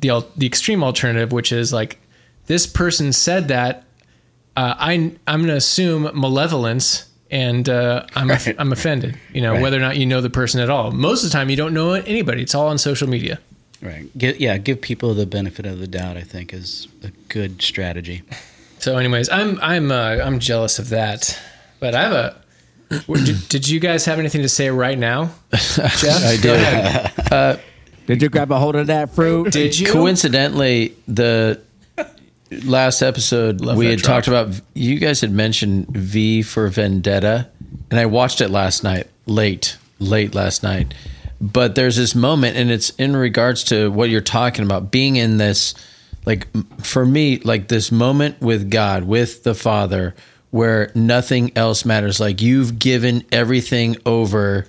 the 0.00 0.26
the 0.36 0.46
extreme 0.46 0.84
alternative 0.84 1.32
which 1.32 1.52
is 1.52 1.72
like 1.72 1.98
this 2.46 2.66
person 2.66 3.12
said 3.12 3.48
that 3.48 3.84
uh, 4.58 4.74
I 4.90 4.92
I'm 5.26 5.40
going 5.40 5.48
to 5.48 5.56
assume 5.56 6.02
malevolence 6.14 7.04
and 7.30 7.68
uh, 7.68 8.06
I'm 8.16 8.28
Right. 8.30 8.54
I'm 8.58 8.72
offended, 8.72 9.12
you 9.34 9.40
know, 9.42 9.52
Right. 9.52 9.62
whether 9.62 9.76
or 9.76 9.80
not 9.88 9.96
you 10.00 10.06
know 10.06 10.20
the 10.20 10.30
person 10.30 10.60
at 10.60 10.70
all. 10.70 10.90
Most 10.92 11.22
of 11.24 11.30
the 11.30 11.34
time 11.38 11.48
you 11.50 11.56
don't 11.56 11.74
know 11.74 11.92
anybody. 11.92 12.42
It's 12.42 12.54
all 12.54 12.68
on 12.68 12.78
social 12.78 13.08
media. 13.08 13.38
Right. 13.82 14.06
Give, 14.18 14.34
yeah, 14.40 14.58
give 14.58 14.80
people 14.80 15.14
the 15.14 15.26
benefit 15.26 15.64
of 15.66 15.78
the 15.78 15.86
doubt. 15.86 16.16
I 16.16 16.22
think 16.22 16.52
is 16.52 16.88
a 17.04 17.10
good 17.28 17.62
strategy. 17.62 18.22
So, 18.80 18.96
anyways, 18.98 19.28
I'm 19.28 19.58
I'm 19.62 19.90
uh, 19.92 20.18
I'm 20.26 20.38
jealous 20.40 20.78
of 20.78 20.88
that. 20.88 21.38
But 21.80 21.94
I 21.94 22.02
have 22.02 22.12
a. 22.12 22.36
Did, 23.06 23.48
did 23.48 23.68
you 23.68 23.78
guys 23.80 24.06
have 24.06 24.18
anything 24.18 24.42
to 24.42 24.48
say 24.48 24.70
right 24.70 24.98
now, 24.98 25.30
Jeff? 25.52 26.24
I 26.24 26.36
Go 26.42 26.56
do. 27.56 27.60
Did 28.08 28.22
you 28.22 28.30
grab 28.30 28.50
a 28.50 28.58
hold 28.58 28.74
of 28.76 28.86
that 28.86 29.14
fruit? 29.14 29.52
Did 29.52 29.78
you? 29.78 29.92
Coincidentally, 29.92 30.94
the 31.06 31.60
last 32.50 33.02
episode 33.02 33.60
Love 33.60 33.76
we 33.76 33.86
had 33.86 33.98
drop. 33.98 34.24
talked 34.24 34.28
about. 34.28 34.60
You 34.74 34.98
guys 34.98 35.20
had 35.20 35.32
mentioned 35.32 35.88
V 35.88 36.42
for 36.42 36.68
Vendetta, 36.68 37.48
and 37.90 37.98
I 37.98 38.06
watched 38.06 38.40
it 38.40 38.48
last 38.48 38.82
night, 38.84 39.08
late, 39.26 39.76
late 39.98 40.34
last 40.34 40.62
night. 40.62 40.94
But 41.40 41.74
there's 41.74 41.96
this 41.96 42.14
moment, 42.14 42.56
and 42.56 42.70
it's 42.70 42.90
in 42.90 43.16
regards 43.16 43.64
to 43.64 43.90
what 43.90 44.10
you're 44.10 44.20
talking 44.20 44.64
about, 44.64 44.90
being 44.90 45.16
in 45.16 45.38
this, 45.38 45.74
like 46.26 46.48
for 46.82 47.06
me, 47.06 47.38
like 47.38 47.68
this 47.68 47.92
moment 47.92 48.40
with 48.40 48.70
God, 48.70 49.04
with 49.04 49.44
the 49.44 49.54
Father, 49.54 50.14
where 50.50 50.90
nothing 50.94 51.52
else 51.56 51.84
matters. 51.84 52.18
Like 52.18 52.42
you've 52.42 52.78
given 52.78 53.24
everything 53.30 53.96
over 54.04 54.66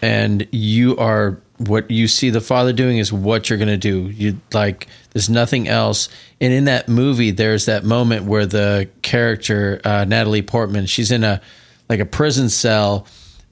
and 0.00 0.46
you 0.52 0.96
are 0.96 1.38
what 1.58 1.90
you 1.90 2.06
see 2.08 2.30
the 2.30 2.40
father 2.40 2.72
doing 2.72 2.98
is 2.98 3.12
what 3.12 3.48
you're 3.48 3.58
going 3.58 3.68
to 3.68 3.76
do. 3.76 4.10
You 4.10 4.40
like 4.52 4.88
there's 5.12 5.30
nothing 5.30 5.68
else. 5.68 6.08
And 6.40 6.52
in 6.52 6.64
that 6.66 6.88
movie 6.88 7.30
there's 7.30 7.66
that 7.66 7.84
moment 7.84 8.24
where 8.26 8.44
the 8.46 8.88
character 9.02 9.80
uh, 9.84 10.04
natalie 10.04 10.42
portman 10.42 10.86
she's 10.86 11.10
in 11.10 11.24
a 11.24 11.40
like 11.88 12.00
a 12.00 12.04
prison 12.04 12.48
cell 12.50 13.06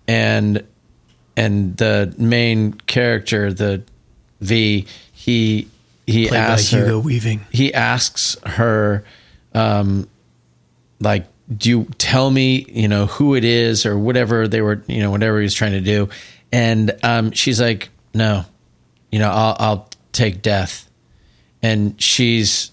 and 0.07 0.62
and 1.37 1.77
the 1.79 2.14
main 2.19 2.73
character 2.73 3.53
the 3.53 3.83
v 4.40 4.87
he 5.12 5.69
he 6.07 6.29
Played 6.29 6.38
by 6.38 6.45
asks 6.45 6.69
Hugo 6.71 6.87
her 6.87 6.99
Weaving. 7.01 7.47
he 7.51 7.73
asks 7.73 8.37
her 8.45 9.05
um 9.55 10.07
like 11.01 11.27
do 11.57 11.71
you 11.71 11.85
tell 11.99 12.31
me 12.31 12.67
you 12.69 12.88
know 12.88 13.07
who 13.07 13.35
it 13.35 13.45
is 13.45 13.87
or 13.87 13.99
whatever 13.99 14.47
they 14.47 14.61
were 14.61 14.83
you 14.87 15.01
know 15.01 15.11
whatever 15.11 15.38
he 15.38 15.45
was 15.45 15.55
trying 15.55 15.73
to 15.73 15.81
do? 15.81 16.09
And 16.53 16.95
um 17.03 17.31
she's 17.33 17.61
like 17.61 17.88
no. 18.14 18.44
You 19.11 19.18
know 19.18 19.31
i'll 19.31 19.57
i'll 19.59 19.88
take 20.12 20.42
death. 20.42 20.88
And 21.62 22.00
she's 22.00 22.70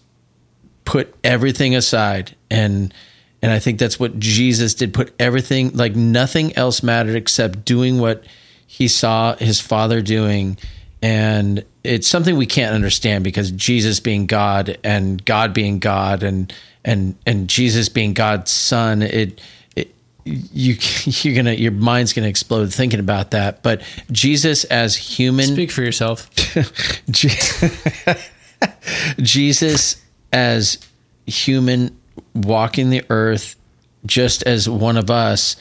put 0.85 1.13
everything 1.23 1.75
aside. 1.75 2.35
And 2.49 2.93
and 3.41 3.51
i 3.51 3.59
think 3.59 3.79
that's 3.79 3.99
what 3.99 4.19
jesus 4.19 4.73
did 4.75 4.93
put 4.93 5.13
everything 5.19 5.71
like 5.75 5.95
nothing 5.95 6.55
else 6.55 6.83
mattered 6.83 7.15
except 7.15 7.65
doing 7.65 7.99
what 7.99 8.23
he 8.67 8.87
saw 8.87 9.35
his 9.35 9.59
father 9.59 10.01
doing. 10.01 10.57
And 11.03 11.65
it's 11.83 12.07
something 12.07 12.37
we 12.37 12.45
can't 12.45 12.75
understand 12.75 13.23
because 13.23 13.51
jesus 13.51 13.99
being 13.99 14.27
god 14.27 14.77
and 14.83 15.23
god 15.25 15.53
being 15.53 15.79
god 15.79 16.23
and 16.23 16.53
and 16.85 17.15
and 17.25 17.47
jesus 17.47 17.89
being 17.89 18.13
god's 18.13 18.51
son 18.51 19.01
it, 19.01 19.41
you 20.25 20.75
you're 21.05 21.35
gonna 21.35 21.53
your 21.53 21.71
mind's 21.71 22.13
gonna 22.13 22.27
explode 22.27 22.71
thinking 22.73 22.99
about 22.99 23.31
that 23.31 23.63
but 23.63 23.81
jesus 24.11 24.63
as 24.65 24.95
human 24.95 25.45
Speak 25.47 25.71
for 25.71 25.81
yourself. 25.81 26.29
Jesus 29.19 30.01
as 30.31 30.77
human 31.25 31.97
walking 32.33 32.89
the 32.89 33.03
earth 33.09 33.55
just 34.05 34.43
as 34.43 34.69
one 34.69 34.97
of 34.97 35.09
us 35.09 35.55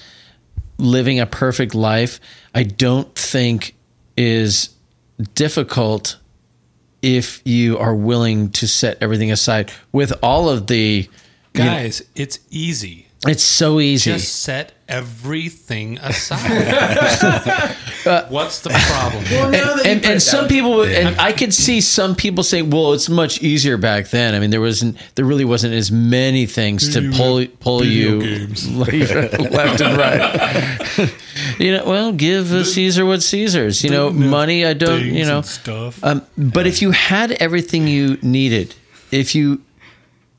living 0.79 1.21
a 1.21 1.27
perfect 1.27 1.75
life 1.75 2.21
I 2.55 2.63
don't 2.65 3.13
think 3.15 3.75
is 4.17 4.71
difficult 5.35 6.19
if 7.03 7.41
you 7.45 7.79
are 7.79 7.95
willing 7.95 8.51
to 8.51 8.69
set 8.69 8.99
everything 9.03 9.33
aside 9.33 9.73
with 9.93 10.13
all 10.23 10.49
of 10.49 10.67
the 10.67 11.09
you 11.55 11.59
know- 11.59 11.65
Guys, 11.65 12.03
it's 12.15 12.39
easy. 12.51 13.09
It's 13.27 13.45
so 13.45 13.81
easy. 13.81 14.13
Just 14.13 14.41
set 14.43 14.73
everything 14.89 15.99
aside. 15.99 17.77
What's 18.31 18.61
the 18.63 18.71
problem? 18.71 19.25
and, 19.55 19.87
and, 19.87 20.05
and 20.07 20.23
some 20.23 20.49
people 20.49 20.83
and 20.83 21.21
i 21.21 21.33
could 21.33 21.53
see 21.53 21.81
some 21.81 22.15
people 22.17 22.43
saying 22.43 22.71
well 22.71 22.93
it's 22.95 23.09
much 23.09 23.43
easier 23.43 23.77
back 23.77 24.09
then 24.09 24.35
i 24.35 24.41
mean 24.41 24.51
there 24.51 24.61
wasn't 24.61 24.97
there 25.15 25.25
really 25.25 25.45
wasn't 25.45 25.73
as 25.73 25.93
many 25.93 26.47
things 26.47 26.95
to 26.95 27.11
pull 27.13 27.47
pull 27.61 27.85
you 27.85 28.21
left 28.71 29.81
and 29.81 29.97
right 29.97 31.13
you 31.59 31.77
know 31.77 31.85
well 31.85 32.13
give 32.13 32.53
uh, 32.53 32.65
caesar 32.65 33.05
what 33.05 33.23
caesar's 33.23 33.85
you 33.85 33.91
know 33.91 34.11
money 34.11 34.65
i 34.65 34.73
don't 34.73 35.05
you 35.05 35.25
know 35.25 35.43
stuff. 35.43 36.03
um, 36.03 36.25
but 36.39 36.67
if 36.67 36.81
you 36.81 36.91
had 36.93 37.33
everything 37.33 37.87
you 37.87 38.17
needed 38.23 38.75
if 39.11 39.35
you 39.35 39.61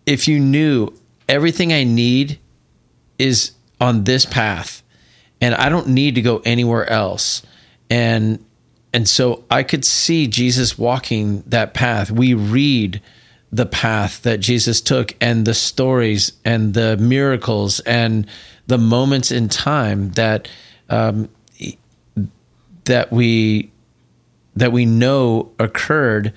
if 0.05 0.27
you 0.27 0.39
knew 0.39 0.91
everything 1.29 1.71
i 1.71 1.83
need 1.83 2.39
is 3.21 3.51
on 3.79 4.03
this 4.03 4.25
path 4.25 4.81
and 5.41 5.55
I 5.55 5.69
don't 5.69 5.87
need 5.87 6.15
to 6.15 6.21
go 6.21 6.41
anywhere 6.45 6.87
else. 6.89 7.41
And 7.89 8.45
and 8.93 9.07
so 9.07 9.45
I 9.49 9.63
could 9.63 9.85
see 9.85 10.27
Jesus 10.27 10.77
walking 10.77 11.43
that 11.47 11.73
path. 11.73 12.11
We 12.11 12.33
read 12.33 13.01
the 13.51 13.65
path 13.65 14.21
that 14.23 14.39
Jesus 14.39 14.81
took 14.81 15.15
and 15.21 15.45
the 15.45 15.53
stories 15.53 16.33
and 16.43 16.73
the 16.73 16.97
miracles 16.97 17.79
and 17.81 18.27
the 18.67 18.77
moments 18.77 19.31
in 19.31 19.49
time 19.49 20.11
that 20.11 20.49
um, 20.89 21.29
that 22.85 23.11
we 23.11 23.71
that 24.55 24.71
we 24.71 24.85
know 24.85 25.51
occurred 25.57 26.33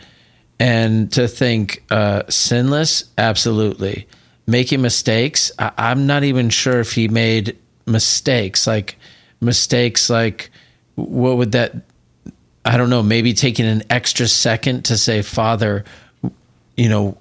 and 0.61 1.13
to 1.13 1.27
think 1.27 1.85
uh, 1.91 2.23
sinless 2.29 3.05
absolutely 3.19 4.07
making 4.47 4.83
mistakes 4.83 5.53
I, 5.59 5.73
i'm 5.79 6.07
not 6.07 6.25
even 6.25 6.51
sure 6.51 6.81
if 6.81 6.93
he 6.93 7.09
made 7.09 7.57
mistakes 7.87 8.67
like 8.67 8.97
mistakes 9.41 10.11
like 10.11 10.51
what 10.95 11.37
would 11.37 11.53
that 11.53 11.75
i 12.65 12.77
don't 12.77 12.91
know 12.91 13.03
maybe 13.03 13.33
taking 13.33 13.67
an 13.67 13.83
extra 13.91 14.29
second 14.29 14.85
to 14.87 14.97
say 14.97 15.23
father 15.23 15.85
you 16.77 16.89
know 16.89 17.17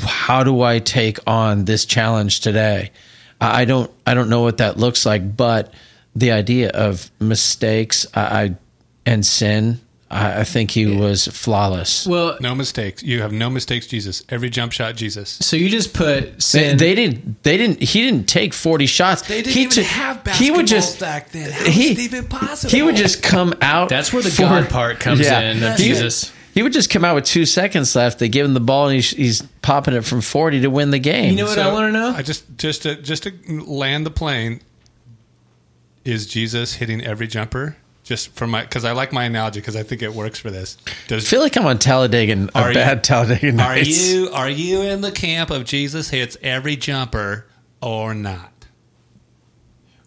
how 0.00 0.42
do 0.42 0.62
i 0.62 0.78
take 0.78 1.18
on 1.26 1.66
this 1.66 1.84
challenge 1.84 2.40
today? 2.40 2.90
I 3.40 3.66
don't 3.66 3.90
i 4.06 4.14
don't 4.14 4.30
know 4.30 4.40
what 4.40 4.58
that 4.58 4.78
looks 4.78 5.04
like 5.04 5.36
but 5.36 5.74
the 6.16 6.32
idea 6.32 6.70
of 6.70 7.10
mistakes 7.20 8.06
i, 8.14 8.20
I 8.44 8.56
and 9.04 9.26
sin 9.26 9.80
I, 10.10 10.40
I 10.40 10.44
think 10.44 10.70
he 10.70 10.86
was 10.86 11.26
flawless 11.28 12.06
Well, 12.06 12.36
No 12.40 12.54
mistakes. 12.54 13.02
You 13.02 13.22
have 13.22 13.32
no 13.32 13.48
mistakes, 13.50 13.86
Jesus. 13.86 14.22
Every 14.28 14.50
jump 14.50 14.72
shot, 14.72 14.96
Jesus. 14.96 15.30
so 15.40 15.56
you 15.56 15.68
just 15.68 15.94
put 15.94 16.20
they, 16.34 16.38
sin. 16.38 16.76
they 16.76 16.94
didn't 16.94 17.42
they 17.42 17.56
didn't 17.56 17.80
he 17.82 18.02
didn't 18.02 18.28
take 18.28 18.52
40 18.54 18.86
shots 18.86 19.22
They 19.22 19.42
didn't 19.42 19.54
he 19.54 19.60
even 19.62 19.72
took- 19.72 19.84
have 19.86 20.22
basketballs 20.22 20.34
he 20.36 20.50
would 20.50 20.66
just 20.66 21.00
back 21.00 21.30
then. 21.30 21.50
How 21.50 21.64
he, 21.70 21.84
is 21.92 21.98
it 21.98 22.02
even 22.02 22.26
possible? 22.26 22.70
he 22.70 22.82
would 22.82 22.96
just 22.96 23.22
come 23.22 23.54
out 23.62 23.88
That's 23.88 24.12
where 24.12 24.22
the 24.22 24.30
for- 24.30 24.42
God 24.42 24.68
part 24.68 25.00
comes 25.00 25.20
in 25.26 25.62
of 25.62 25.76
He- 25.78 25.84
Jesus. 25.88 26.32
he 26.54 26.62
would 26.62 26.72
just 26.72 26.90
come 26.90 27.04
out 27.04 27.14
with 27.16 27.24
two 27.24 27.46
seconds 27.46 27.96
left 27.96 28.18
they 28.18 28.28
give 28.28 28.46
him 28.46 28.54
the 28.54 28.60
ball 28.60 28.86
and 28.88 28.94
he's, 28.96 29.10
he's 29.10 29.42
popping 29.62 29.94
it 29.94 30.04
from 30.04 30.20
40 30.20 30.60
to 30.60 30.68
win 30.68 30.90
the 30.90 30.98
game 31.00 31.30
You 31.30 31.36
know 31.38 31.46
what 31.46 31.58
I 31.58 31.72
want 31.72 31.92
to 31.92 31.98
know? 31.98 32.10
I 32.14 32.22
just 32.22 32.44
just 32.58 32.82
to 32.82 32.94
just 32.96 33.22
to 33.24 33.32
land 33.66 34.04
the 34.06 34.10
plane. 34.10 34.60
Is 36.04 36.26
Jesus 36.26 36.74
hitting 36.74 37.02
every 37.02 37.26
jumper? 37.26 37.76
Just 38.04 38.34
for 38.36 38.46
my 38.46 38.60
because 38.62 38.84
I 38.84 38.92
like 38.92 39.12
my 39.12 39.24
analogy 39.24 39.60
because 39.60 39.76
I 39.76 39.82
think 39.82 40.02
it 40.02 40.12
works 40.12 40.38
for 40.38 40.50
this. 40.50 40.76
I 40.86 40.90
Does 41.08 41.28
feel 41.28 41.40
like 41.40 41.56
I'm 41.56 41.64
on 41.66 41.78
Talladega, 41.78 42.48
a 42.54 42.58
Are 42.58 42.68
you- 42.68 42.74
bad 42.74 43.02
Talladega 43.02 43.48
are 43.48 43.52
nights. 43.52 44.12
you 44.12 44.28
are 44.30 44.48
you 44.50 44.82
in 44.82 45.00
the 45.00 45.10
camp 45.10 45.50
of 45.50 45.64
Jesus 45.64 46.10
hits 46.10 46.36
every 46.42 46.76
jumper 46.76 47.46
or 47.80 48.14
not? 48.14 48.66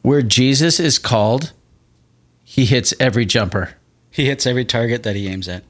Where 0.04 0.22
Jesus 0.22 0.80
is 0.80 1.00
called, 1.00 1.52
he 2.44 2.66
hits 2.66 2.94
every 3.00 3.26
jumper. 3.26 3.72
He 4.12 4.26
hits 4.26 4.46
every 4.46 4.64
target 4.66 5.04
that 5.04 5.16
he 5.16 5.28
aims 5.28 5.48
at. 5.50 5.64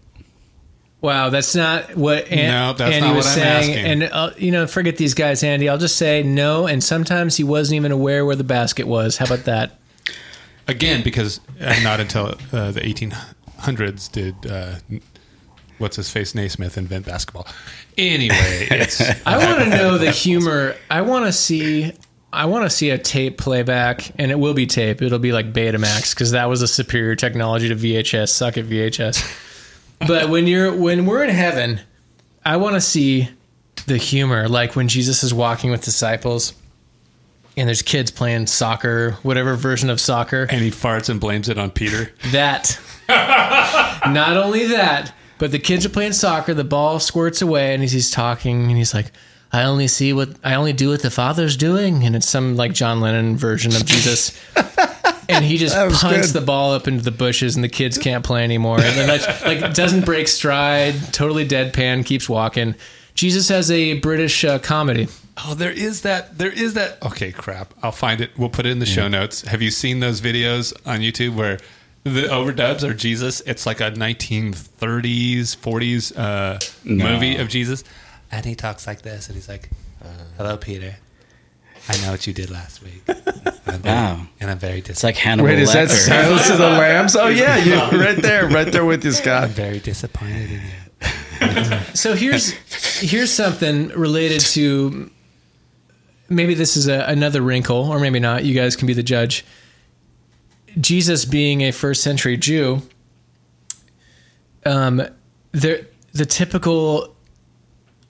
Wow, 0.99 1.29
that's 1.29 1.55
not 1.55 1.95
what 1.95 2.27
An- 2.31 2.47
No, 2.49 2.73
that's 2.73 2.93
Andy 2.95 3.07
not 3.07 3.15
was 3.15 3.25
what 3.25 3.31
I'm 3.37 3.39
saying. 3.63 3.71
asking. 3.77 3.85
And 3.85 4.03
uh, 4.03 4.31
you 4.37 4.51
know, 4.51 4.67
forget 4.67 4.97
these 4.97 5.13
guys, 5.13 5.43
Andy. 5.43 5.69
I'll 5.69 5.77
just 5.77 5.95
say 5.95 6.23
no. 6.23 6.67
And 6.67 6.83
sometimes 6.83 7.37
he 7.37 7.43
wasn't 7.43 7.77
even 7.77 7.91
aware 7.91 8.25
where 8.25 8.35
the 8.35 8.43
basket 8.43 8.85
was. 8.87 9.17
How 9.17 9.25
about 9.25 9.45
that? 9.45 9.79
Again, 10.67 11.03
because 11.03 11.39
uh, 11.61 11.75
not 11.83 11.99
until 11.99 12.35
uh, 12.51 12.71
the 12.71 12.81
1800s 12.81 14.11
did 14.11 14.35
uh, 14.49 14.75
what's 15.77 15.95
his 15.95 16.09
face 16.09 16.35
Naismith 16.35 16.77
invent 16.77 17.05
basketball. 17.05 17.47
Anyway, 17.97 18.35
it's 18.71 19.01
I 19.25 19.37
want 19.37 19.63
to 19.63 19.69
know 19.69 19.97
the 19.97 20.11
humor. 20.11 20.75
I 20.89 21.01
want 21.01 21.25
to 21.25 21.31
see. 21.31 21.93
I 22.33 22.45
want 22.45 22.65
to 22.65 22.69
see 22.69 22.89
a 22.89 22.97
tape 22.97 23.37
playback, 23.37 24.11
and 24.19 24.31
it 24.31 24.35
will 24.37 24.53
be 24.53 24.65
tape. 24.65 25.01
It'll 25.01 25.17
be 25.17 25.31
like 25.31 25.53
Betamax 25.53 26.13
because 26.13 26.31
that 26.31 26.49
was 26.49 26.61
a 26.61 26.67
superior 26.67 27.15
technology 27.15 27.69
to 27.69 27.75
VHS. 27.75 28.29
Suck 28.29 28.57
at 28.57 28.65
VHS. 28.65 29.45
But 30.05 30.29
when 30.29 30.45
you're 30.45 30.75
when 30.75 31.05
we're 31.05 31.23
in 31.23 31.29
heaven, 31.29 31.79
I 32.45 32.57
want 32.57 32.75
to 32.75 32.81
see 32.81 33.29
the 33.87 33.97
humor, 33.97 34.47
like 34.49 34.75
when 34.75 34.87
Jesus 34.87 35.23
is 35.23 35.33
walking 35.33 35.71
with 35.71 35.81
disciples, 35.81 36.53
and 37.57 37.67
there's 37.67 37.81
kids 37.81 38.11
playing 38.11 38.47
soccer, 38.47 39.13
whatever 39.23 39.55
version 39.55 39.89
of 39.89 39.99
soccer. 39.99 40.47
and 40.49 40.61
he 40.61 40.69
farts 40.71 41.09
and 41.09 41.19
blames 41.19 41.49
it 41.49 41.57
on 41.57 41.71
Peter. 41.71 42.11
That. 42.31 42.79
Not 43.09 44.37
only 44.37 44.67
that, 44.67 45.13
but 45.37 45.51
the 45.51 45.59
kids 45.59 45.85
are 45.85 45.89
playing 45.89 46.13
soccer. 46.13 46.53
The 46.53 46.63
ball 46.63 46.99
squirts 46.99 47.41
away, 47.41 47.73
and 47.73 47.81
he's, 47.81 47.91
he's 47.93 48.11
talking, 48.11 48.63
and 48.67 48.77
he's 48.77 48.93
like, 48.93 49.11
"I 49.51 49.63
only 49.63 49.87
see 49.87 50.13
what 50.13 50.29
I 50.43 50.55
only 50.55 50.73
do 50.73 50.89
what 50.89 51.01
the 51.01 51.09
Father's 51.11 51.55
doing," 51.57 52.03
and 52.03 52.15
it's 52.15 52.27
some 52.27 52.55
like 52.55 52.73
John 52.73 52.99
Lennon 53.01 53.37
version 53.37 53.75
of 53.75 53.85
Jesus. 53.85 54.37
And 55.29 55.43
he 55.43 55.57
just 55.57 55.75
punts 55.75 56.31
the 56.31 56.39
ball 56.39 56.71
up 56.71 56.87
into 56.87 57.03
the 57.03 57.11
bushes, 57.11 57.55
and 57.55 57.63
the 57.63 57.67
kids 57.69 57.97
can't 57.97 58.23
play 58.23 58.45
anymore. 58.45 58.79
And 58.79 58.97
then 58.97 59.09
like, 59.09 59.61
like 59.61 59.73
doesn't 59.73 60.05
break 60.05 60.29
stride, 60.29 60.95
totally 61.11 61.45
deadpan, 61.45 62.05
keeps 62.05 62.29
walking. 62.29 62.75
Jesus 63.13 63.49
has 63.49 63.69
a 63.69 63.99
British 63.99 64.45
uh, 64.45 64.57
comedy. 64.59 65.09
Oh, 65.45 65.53
there 65.53 65.71
is 65.71 66.01
that. 66.01 66.37
There 66.37 66.51
is 66.51 66.73
that. 66.73 67.01
Okay, 67.05 67.31
crap. 67.31 67.73
I'll 67.83 67.91
find 67.91 68.21
it. 68.21 68.31
We'll 68.37 68.49
put 68.49 68.65
it 68.65 68.69
in 68.71 68.79
the 68.79 68.85
show 68.87 69.07
notes. 69.07 69.41
Have 69.43 69.61
you 69.61 69.69
seen 69.71 69.99
those 69.99 70.19
videos 70.19 70.73
on 70.85 70.99
YouTube 70.99 71.35
where 71.35 71.59
the 72.03 72.23
overdubs 72.23 72.83
are 72.83 72.93
Jesus? 72.93 73.41
It's 73.41 73.65
like 73.65 73.79
a 73.79 73.91
1930s, 73.91 75.55
40s 75.57 76.17
uh, 76.17 76.59
movie 76.83 77.35
of 77.37 77.49
Jesus, 77.49 77.83
and 78.31 78.45
he 78.45 78.55
talks 78.55 78.87
like 78.87 79.01
this, 79.03 79.27
and 79.27 79.35
he's 79.35 79.47
like, 79.49 79.69
"Hello, 80.37 80.57
Peter. 80.57 80.95
I 81.89 81.97
know 82.01 82.11
what 82.11 82.27
you 82.27 82.33
did 82.33 82.49
last 82.49 82.83
week. 82.83 83.01
I'm 83.07 83.79
very, 83.79 83.95
Wow. 83.95 84.27
and 84.41 84.51
I'm 84.51 84.59
very 84.59 84.79
It's 84.79 84.87
dis- 84.89 85.03
like 85.03 85.15
Hannibal 85.15 85.49
Wait, 85.49 85.59
is 85.59 85.71
that 85.73 85.89
Silence 85.89 86.49
of 86.49 86.57
the 86.57 86.67
Lambs? 86.67 87.15
Oh 87.15 87.27
yeah, 87.27 87.57
you 87.63 87.75
right 87.97 88.17
there, 88.21 88.47
right 88.49 88.69
there 88.71 88.83
with 88.85 89.05
you, 89.05 89.11
Scott. 89.11 89.43
I'm 89.43 89.49
very 89.51 89.79
disappointed 89.79 90.49
in 90.51 90.61
you." 90.61 90.71
So 91.93 92.13
here's 92.15 92.51
here's 92.99 93.31
something 93.31 93.89
related 93.89 94.41
to 94.41 95.09
maybe 96.29 96.53
this 96.53 96.77
is 96.77 96.87
a, 96.87 97.05
another 97.07 97.41
wrinkle, 97.41 97.89
or 97.89 97.99
maybe 97.99 98.19
not. 98.19 98.45
You 98.45 98.53
guys 98.53 98.75
can 98.75 98.87
be 98.87 98.93
the 98.93 99.03
judge. 99.03 99.45
Jesus 100.79 101.25
being 101.25 101.61
a 101.61 101.71
first 101.71 102.03
century 102.03 102.37
Jew, 102.37 102.81
um, 104.65 105.01
the 105.51 105.85
the 106.13 106.25
typical 106.25 107.15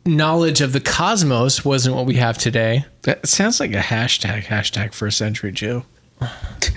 knowledge 0.06 0.62
of 0.62 0.74
the 0.74 0.80
cosmos 0.80 1.64
wasn't 1.66 1.96
what 1.96 2.06
we 2.06 2.16
have 2.16 2.38
today. 2.38 2.86
That 3.04 3.28
sounds 3.28 3.60
like 3.60 3.74
a 3.74 3.80
hashtag. 3.80 4.46
Hashtag 4.46 4.94
first 4.94 5.18
century 5.18 5.52
Jew. 5.52 5.84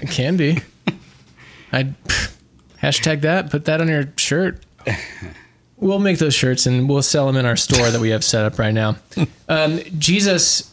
It 0.02 0.10
can 0.10 0.36
be. 0.36 0.58
I'd 1.72 1.94
hashtag 2.82 3.22
that. 3.22 3.50
Put 3.50 3.64
that 3.66 3.80
on 3.80 3.88
your 3.88 4.12
shirt. 4.16 4.64
We'll 5.76 5.98
make 5.98 6.18
those 6.18 6.34
shirts 6.34 6.66
and 6.66 6.88
we'll 6.88 7.02
sell 7.02 7.26
them 7.26 7.36
in 7.36 7.46
our 7.46 7.56
store 7.56 7.90
that 7.90 8.00
we 8.00 8.10
have 8.10 8.22
set 8.22 8.44
up 8.44 8.58
right 8.58 8.74
now. 8.74 8.96
Um, 9.48 9.80
Jesus 9.98 10.69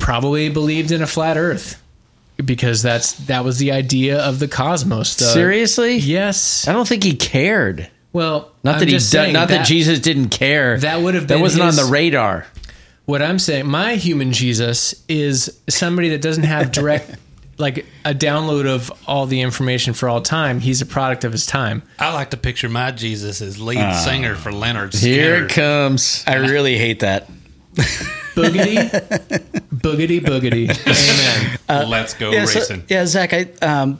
probably 0.00 0.48
believed 0.48 0.90
in 0.90 1.02
a 1.02 1.06
flat 1.06 1.36
Earth 1.36 1.80
because 2.44 2.82
that's 2.82 3.12
that 3.26 3.44
was 3.44 3.58
the 3.58 3.72
idea 3.72 4.18
of 4.20 4.38
the 4.38 4.48
cosmos. 4.48 5.16
The- 5.16 5.26
Seriously? 5.26 5.96
Yes. 5.96 6.66
I 6.66 6.72
don't 6.72 6.88
think 6.88 7.04
he 7.04 7.14
cared. 7.14 7.88
Well, 8.12 8.50
Not 8.64 8.74
I'm 8.74 8.80
that 8.80 8.88
he, 8.88 8.94
just 8.94 9.12
do- 9.12 9.18
saying 9.18 9.34
not 9.34 9.48
that, 9.48 9.66
Jesus 9.66 10.00
didn't 10.00 10.30
care. 10.30 10.78
that 10.80 11.00
would 11.00 11.14
have 11.14 11.28
that 11.28 11.38
wasn't 11.38 11.64
his- 11.64 11.78
on 11.78 11.86
the 11.86 11.92
radar. 11.92 12.46
What 13.06 13.22
I'm 13.22 13.38
saying, 13.38 13.66
my 13.66 13.96
human 13.96 14.32
Jesus 14.32 15.04
is 15.08 15.60
somebody 15.68 16.10
that 16.10 16.22
doesn't 16.22 16.44
have 16.44 16.70
direct, 16.70 17.16
like 17.58 17.84
a 18.04 18.14
download 18.14 18.66
of 18.66 18.92
all 19.06 19.26
the 19.26 19.40
information 19.40 19.94
for 19.94 20.08
all 20.08 20.20
time. 20.20 20.60
He's 20.60 20.80
a 20.80 20.86
product 20.86 21.24
of 21.24 21.32
his 21.32 21.44
time. 21.44 21.82
I 21.98 22.12
like 22.14 22.30
to 22.30 22.36
picture 22.36 22.68
my 22.68 22.92
Jesus 22.92 23.42
as 23.42 23.60
lead 23.60 23.78
ah. 23.78 23.92
singer 23.92 24.36
for 24.36 24.52
Leonard. 24.52 24.94
Here 24.94 25.44
it 25.44 25.50
comes. 25.50 26.22
I 26.26 26.36
really 26.36 26.78
hate 26.78 27.00
that. 27.00 27.28
Boogity, 28.34 28.76
boogity, 29.74 30.20
boogity. 30.20 31.58
Amen. 31.68 31.88
Let's 31.90 32.14
go 32.14 32.30
Yeah, 32.30 32.44
so- 32.44 32.60
racing. 32.60 32.84
yeah, 32.88 33.06
Zack. 33.06 33.32
I 33.32 33.46
um. 33.62 33.98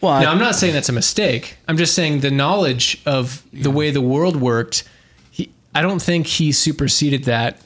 Well, 0.00 0.12
I- 0.12 0.22
Now, 0.22 0.30
I'm 0.32 0.38
not 0.38 0.54
saying 0.54 0.74
that's 0.74 0.88
a 0.88 0.92
mistake. 0.92 1.56
I'm 1.66 1.76
just 1.76 1.94
saying 1.94 2.20
the 2.20 2.30
knowledge 2.30 3.00
of 3.04 3.42
the 3.52 3.70
way 3.70 3.90
the 3.90 4.00
world 4.00 4.36
worked. 4.36 4.84
He, 5.30 5.50
I 5.74 5.82
don't 5.82 6.00
think 6.00 6.26
he 6.26 6.52
superseded 6.52 7.24
that. 7.24 7.60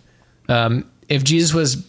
Um, 0.48 0.86
if 1.08 1.24
Jesus 1.24 1.52
was, 1.52 1.86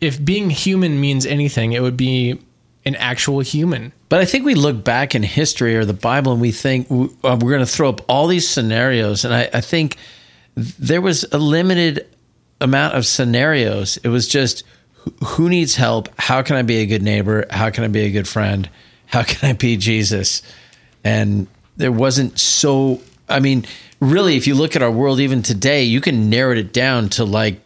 if 0.00 0.22
being 0.22 0.50
human 0.50 1.00
means 1.00 1.24
anything, 1.24 1.72
it 1.72 1.80
would 1.80 1.96
be 1.96 2.38
an 2.84 2.96
actual 2.96 3.40
human. 3.40 3.92
But 4.10 4.20
I 4.20 4.24
think 4.26 4.44
we 4.44 4.54
look 4.54 4.84
back 4.84 5.14
in 5.14 5.22
history 5.22 5.74
or 5.76 5.84
the 5.86 5.92
Bible 5.94 6.32
and 6.32 6.40
we 6.40 6.52
think 6.52 6.90
uh, 6.90 7.38
we're 7.40 7.50
going 7.50 7.60
to 7.60 7.66
throw 7.66 7.88
up 7.88 8.02
all 8.08 8.26
these 8.26 8.46
scenarios. 8.48 9.24
And 9.24 9.32
I, 9.34 9.48
I 9.54 9.60
think 9.62 9.96
there 10.54 11.00
was 11.00 11.24
a 11.32 11.38
limited 11.38 12.06
amount 12.60 12.94
of 12.94 13.06
scenarios. 13.06 13.96
It 13.98 14.08
was 14.08 14.26
just 14.28 14.64
who- 14.94 15.14
who 15.24 15.48
needs 15.48 15.76
help? 15.76 16.08
How 16.18 16.42
can 16.42 16.56
I 16.56 16.62
be 16.62 16.76
a 16.78 16.86
good 16.86 17.02
neighbor? 17.02 17.46
How 17.50 17.70
can 17.70 17.84
I 17.84 17.88
be 17.88 18.00
a 18.02 18.10
good 18.10 18.28
friend? 18.28 18.68
How 19.06 19.22
can 19.22 19.48
I 19.50 19.52
be 19.54 19.76
Jesus? 19.76 20.42
And 21.02 21.46
there 21.76 21.90
wasn't 21.92 22.38
so, 22.38 23.00
I 23.28 23.40
mean, 23.40 23.64
really, 24.00 24.36
if 24.36 24.46
you 24.46 24.54
look 24.54 24.76
at 24.76 24.82
our 24.82 24.90
world 24.90 25.18
even 25.20 25.42
today, 25.42 25.84
you 25.84 26.00
can 26.00 26.28
narrow 26.28 26.54
it 26.54 26.72
down 26.72 27.08
to 27.10 27.24
like 27.24 27.60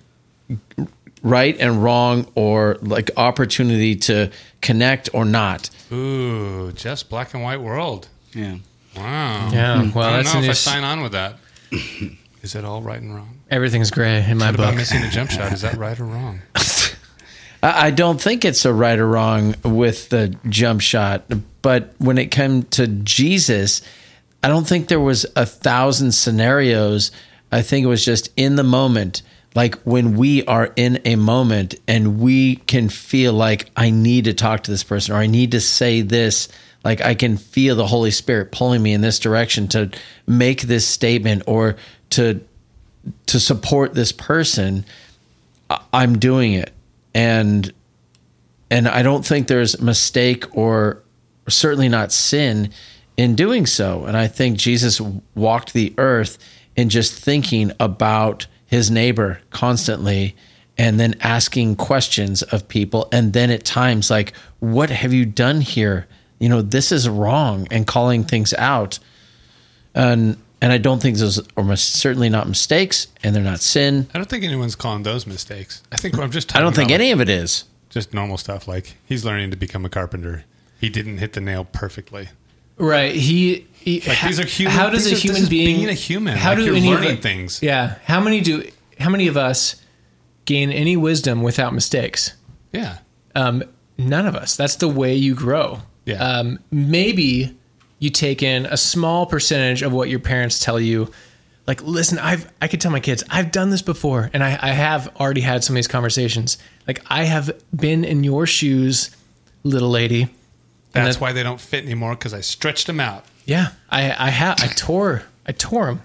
right 1.22 1.56
and 1.58 1.82
wrong 1.82 2.26
or 2.34 2.76
like 2.82 3.10
opportunity 3.16 3.96
to 3.96 4.30
connect 4.60 5.08
or 5.12 5.24
not. 5.24 5.70
Ooh, 5.92 6.72
just 6.72 7.08
black 7.08 7.34
and 7.34 7.42
white 7.42 7.60
world. 7.60 8.08
Yeah. 8.34 8.56
Wow. 8.96 9.50
Yeah, 9.52 9.90
well, 9.92 10.04
I 10.08 10.16
don't 10.16 10.24
that's 10.24 10.34
know 10.34 10.40
if 10.42 10.50
I 10.50 10.52
sign 10.52 10.84
on 10.84 11.02
with 11.02 11.12
that. 11.12 11.36
Is 12.42 12.54
it 12.54 12.64
all 12.64 12.82
right 12.82 13.00
and 13.00 13.14
wrong? 13.14 13.38
Everything's 13.54 13.92
gray 13.92 14.28
in 14.28 14.36
my 14.38 14.46
What 14.46 14.56
about 14.56 14.66
book. 14.70 14.76
missing 14.78 15.00
a 15.04 15.08
jump 15.10 15.30
shot? 15.30 15.52
Is 15.52 15.60
that 15.60 15.76
right 15.76 15.98
or 16.00 16.04
wrong? 16.04 16.40
I 17.62 17.92
don't 17.92 18.20
think 18.20 18.44
it's 18.44 18.64
a 18.64 18.72
right 18.74 18.98
or 18.98 19.06
wrong 19.06 19.54
with 19.64 20.08
the 20.08 20.36
jump 20.48 20.80
shot, 20.80 21.22
but 21.62 21.94
when 21.98 22.18
it 22.18 22.32
came 22.32 22.64
to 22.64 22.88
Jesus, 22.88 23.80
I 24.42 24.48
don't 24.48 24.66
think 24.66 24.88
there 24.88 24.98
was 25.00 25.24
a 25.36 25.46
thousand 25.46 26.12
scenarios. 26.12 27.12
I 27.52 27.62
think 27.62 27.84
it 27.84 27.88
was 27.88 28.04
just 28.04 28.28
in 28.36 28.56
the 28.56 28.64
moment, 28.64 29.22
like 29.54 29.76
when 29.84 30.16
we 30.16 30.44
are 30.46 30.72
in 30.74 31.00
a 31.04 31.14
moment 31.14 31.76
and 31.86 32.20
we 32.20 32.56
can 32.56 32.88
feel 32.88 33.32
like 33.32 33.70
I 33.76 33.90
need 33.90 34.24
to 34.24 34.34
talk 34.34 34.64
to 34.64 34.70
this 34.72 34.82
person 34.82 35.14
or 35.14 35.18
I 35.18 35.26
need 35.28 35.52
to 35.52 35.60
say 35.60 36.02
this. 36.02 36.48
Like 36.84 37.00
I 37.00 37.14
can 37.14 37.36
feel 37.38 37.76
the 37.76 37.86
Holy 37.86 38.10
Spirit 38.10 38.50
pulling 38.52 38.82
me 38.82 38.92
in 38.92 39.00
this 39.00 39.20
direction 39.20 39.68
to 39.68 39.90
make 40.26 40.62
this 40.62 40.86
statement 40.86 41.44
or 41.46 41.76
to 42.10 42.42
to 43.26 43.40
support 43.40 43.94
this 43.94 44.12
person. 44.12 44.84
I'm 45.92 46.18
doing 46.18 46.52
it, 46.54 46.72
and 47.14 47.72
and 48.70 48.88
I 48.88 49.02
don't 49.02 49.24
think 49.24 49.46
there's 49.46 49.80
mistake 49.80 50.56
or 50.56 51.02
certainly 51.48 51.88
not 51.88 52.12
sin 52.12 52.70
in 53.16 53.34
doing 53.34 53.66
so. 53.66 54.04
And 54.04 54.16
I 54.16 54.26
think 54.26 54.58
Jesus 54.58 55.00
walked 55.34 55.72
the 55.72 55.94
earth 55.98 56.38
in 56.76 56.88
just 56.88 57.14
thinking 57.14 57.72
about 57.78 58.46
his 58.66 58.90
neighbor 58.90 59.40
constantly 59.50 60.34
and 60.76 60.98
then 60.98 61.14
asking 61.20 61.76
questions 61.76 62.42
of 62.42 62.66
people 62.66 63.08
and 63.12 63.32
then 63.32 63.50
at 63.50 63.64
times 63.64 64.10
like 64.10 64.32
what 64.58 64.90
have 64.90 65.12
you 65.12 65.24
done 65.24 65.60
here 65.60 66.08
you 66.40 66.48
know 66.48 66.60
this 66.60 66.90
is 66.90 67.08
wrong 67.08 67.68
and 67.70 67.86
calling 67.86 68.24
things 68.24 68.52
out 68.54 68.98
and 69.94 70.36
and 70.62 70.72
i 70.72 70.78
don't 70.78 71.00
think 71.02 71.16
those 71.18 71.40
are 71.56 71.64
mis- 71.64 71.82
certainly 71.82 72.28
not 72.28 72.48
mistakes 72.48 73.08
and 73.22 73.34
they're 73.34 73.42
not 73.42 73.60
sin 73.60 74.06
I 74.14 74.18
don't 74.18 74.28
think 74.28 74.44
anyone's 74.44 74.74
calling 74.76 75.02
those 75.02 75.26
mistakes. 75.26 75.82
I 75.92 75.96
think 75.96 76.16
I'm 76.18 76.30
just. 76.30 76.54
i 76.56 76.60
don't 76.60 76.74
think 76.74 76.90
about, 76.90 77.00
any 77.00 77.10
of 77.12 77.20
it 77.20 77.28
is 77.28 77.64
Just 77.90 78.12
normal 78.14 78.38
stuff 78.38 78.66
like 78.68 78.94
he's 79.04 79.24
learning 79.24 79.50
to 79.50 79.56
become 79.56 79.84
a 79.84 79.88
carpenter. 79.88 80.44
He 80.80 80.88
didn't 80.90 81.18
hit 81.18 81.32
the 81.32 81.40
nail 81.40 81.64
perfectly. 81.64 82.28
Right. 82.76 83.14
He. 83.14 83.66
he 83.72 84.00
Like, 84.00 84.20
these 84.22 84.40
are 84.40 84.44
human- 84.46 84.74
How 84.76 84.90
does 84.90 85.04
these 85.04 85.12
a 85.12 85.16
are- 85.16 85.20
human 85.20 85.34
this 85.34 85.42
is 85.44 85.48
being 85.48 85.76
being 85.78 85.88
a 85.88 85.92
human. 85.94 86.36
How 86.36 86.50
Like, 86.50 86.58
do 86.58 86.64
you're 86.64 86.74
any 86.76 86.92
of 86.92 86.98
learning 87.00 87.16
it- 87.18 87.22
things. 87.22 87.60
Yeah. 87.62 87.94
How 88.04 88.20
many 88.20 88.40
do? 88.40 88.68
How 88.98 89.10
many 89.10 89.28
of 89.28 89.36
us 89.36 89.76
gain 90.44 90.70
any 90.72 90.96
wisdom 90.96 91.42
without 91.42 91.72
mistakes? 91.72 92.34
Yeah. 92.72 92.98
Um, 93.36 93.62
none 93.96 94.26
of 94.26 94.34
us. 94.34 94.56
That's 94.56 94.76
the 94.76 94.88
way 94.88 95.14
you 95.14 95.34
grow. 95.34 95.82
Yeah. 96.04 96.16
Um, 96.22 96.58
maybe 96.70 97.56
you 98.04 98.10
take 98.10 98.42
in 98.42 98.66
a 98.66 98.76
small 98.76 99.26
percentage 99.26 99.82
of 99.82 99.92
what 99.92 100.08
your 100.10 100.20
parents 100.20 100.58
tell 100.60 100.78
you. 100.78 101.10
Like, 101.66 101.82
listen, 101.82 102.18
I've 102.18 102.50
I 102.60 102.68
could 102.68 102.80
tell 102.80 102.90
my 102.92 103.00
kids 103.00 103.24
I've 103.30 103.50
done 103.50 103.70
this 103.70 103.80
before, 103.82 104.30
and 104.34 104.44
I, 104.44 104.58
I 104.60 104.68
have 104.72 105.08
already 105.18 105.40
had 105.40 105.64
some 105.64 105.74
of 105.74 105.76
these 105.78 105.88
conversations. 105.88 106.58
Like, 106.86 107.00
I 107.08 107.24
have 107.24 107.50
been 107.74 108.04
in 108.04 108.22
your 108.22 108.46
shoes, 108.46 109.10
little 109.62 109.88
lady. 109.90 110.22
And 110.94 111.06
That's 111.06 111.16
that- 111.16 111.22
why 111.22 111.32
they 111.32 111.42
don't 111.42 111.60
fit 111.60 111.84
anymore 111.84 112.14
because 112.14 112.34
I 112.34 112.42
stretched 112.42 112.86
them 112.86 113.00
out. 113.00 113.24
Yeah, 113.46 113.68
I 113.90 114.02
I 114.26 114.30
have 114.30 114.62
I 114.62 114.66
tore 114.68 115.22
I 115.46 115.52
tore 115.52 115.86
them. 115.86 116.02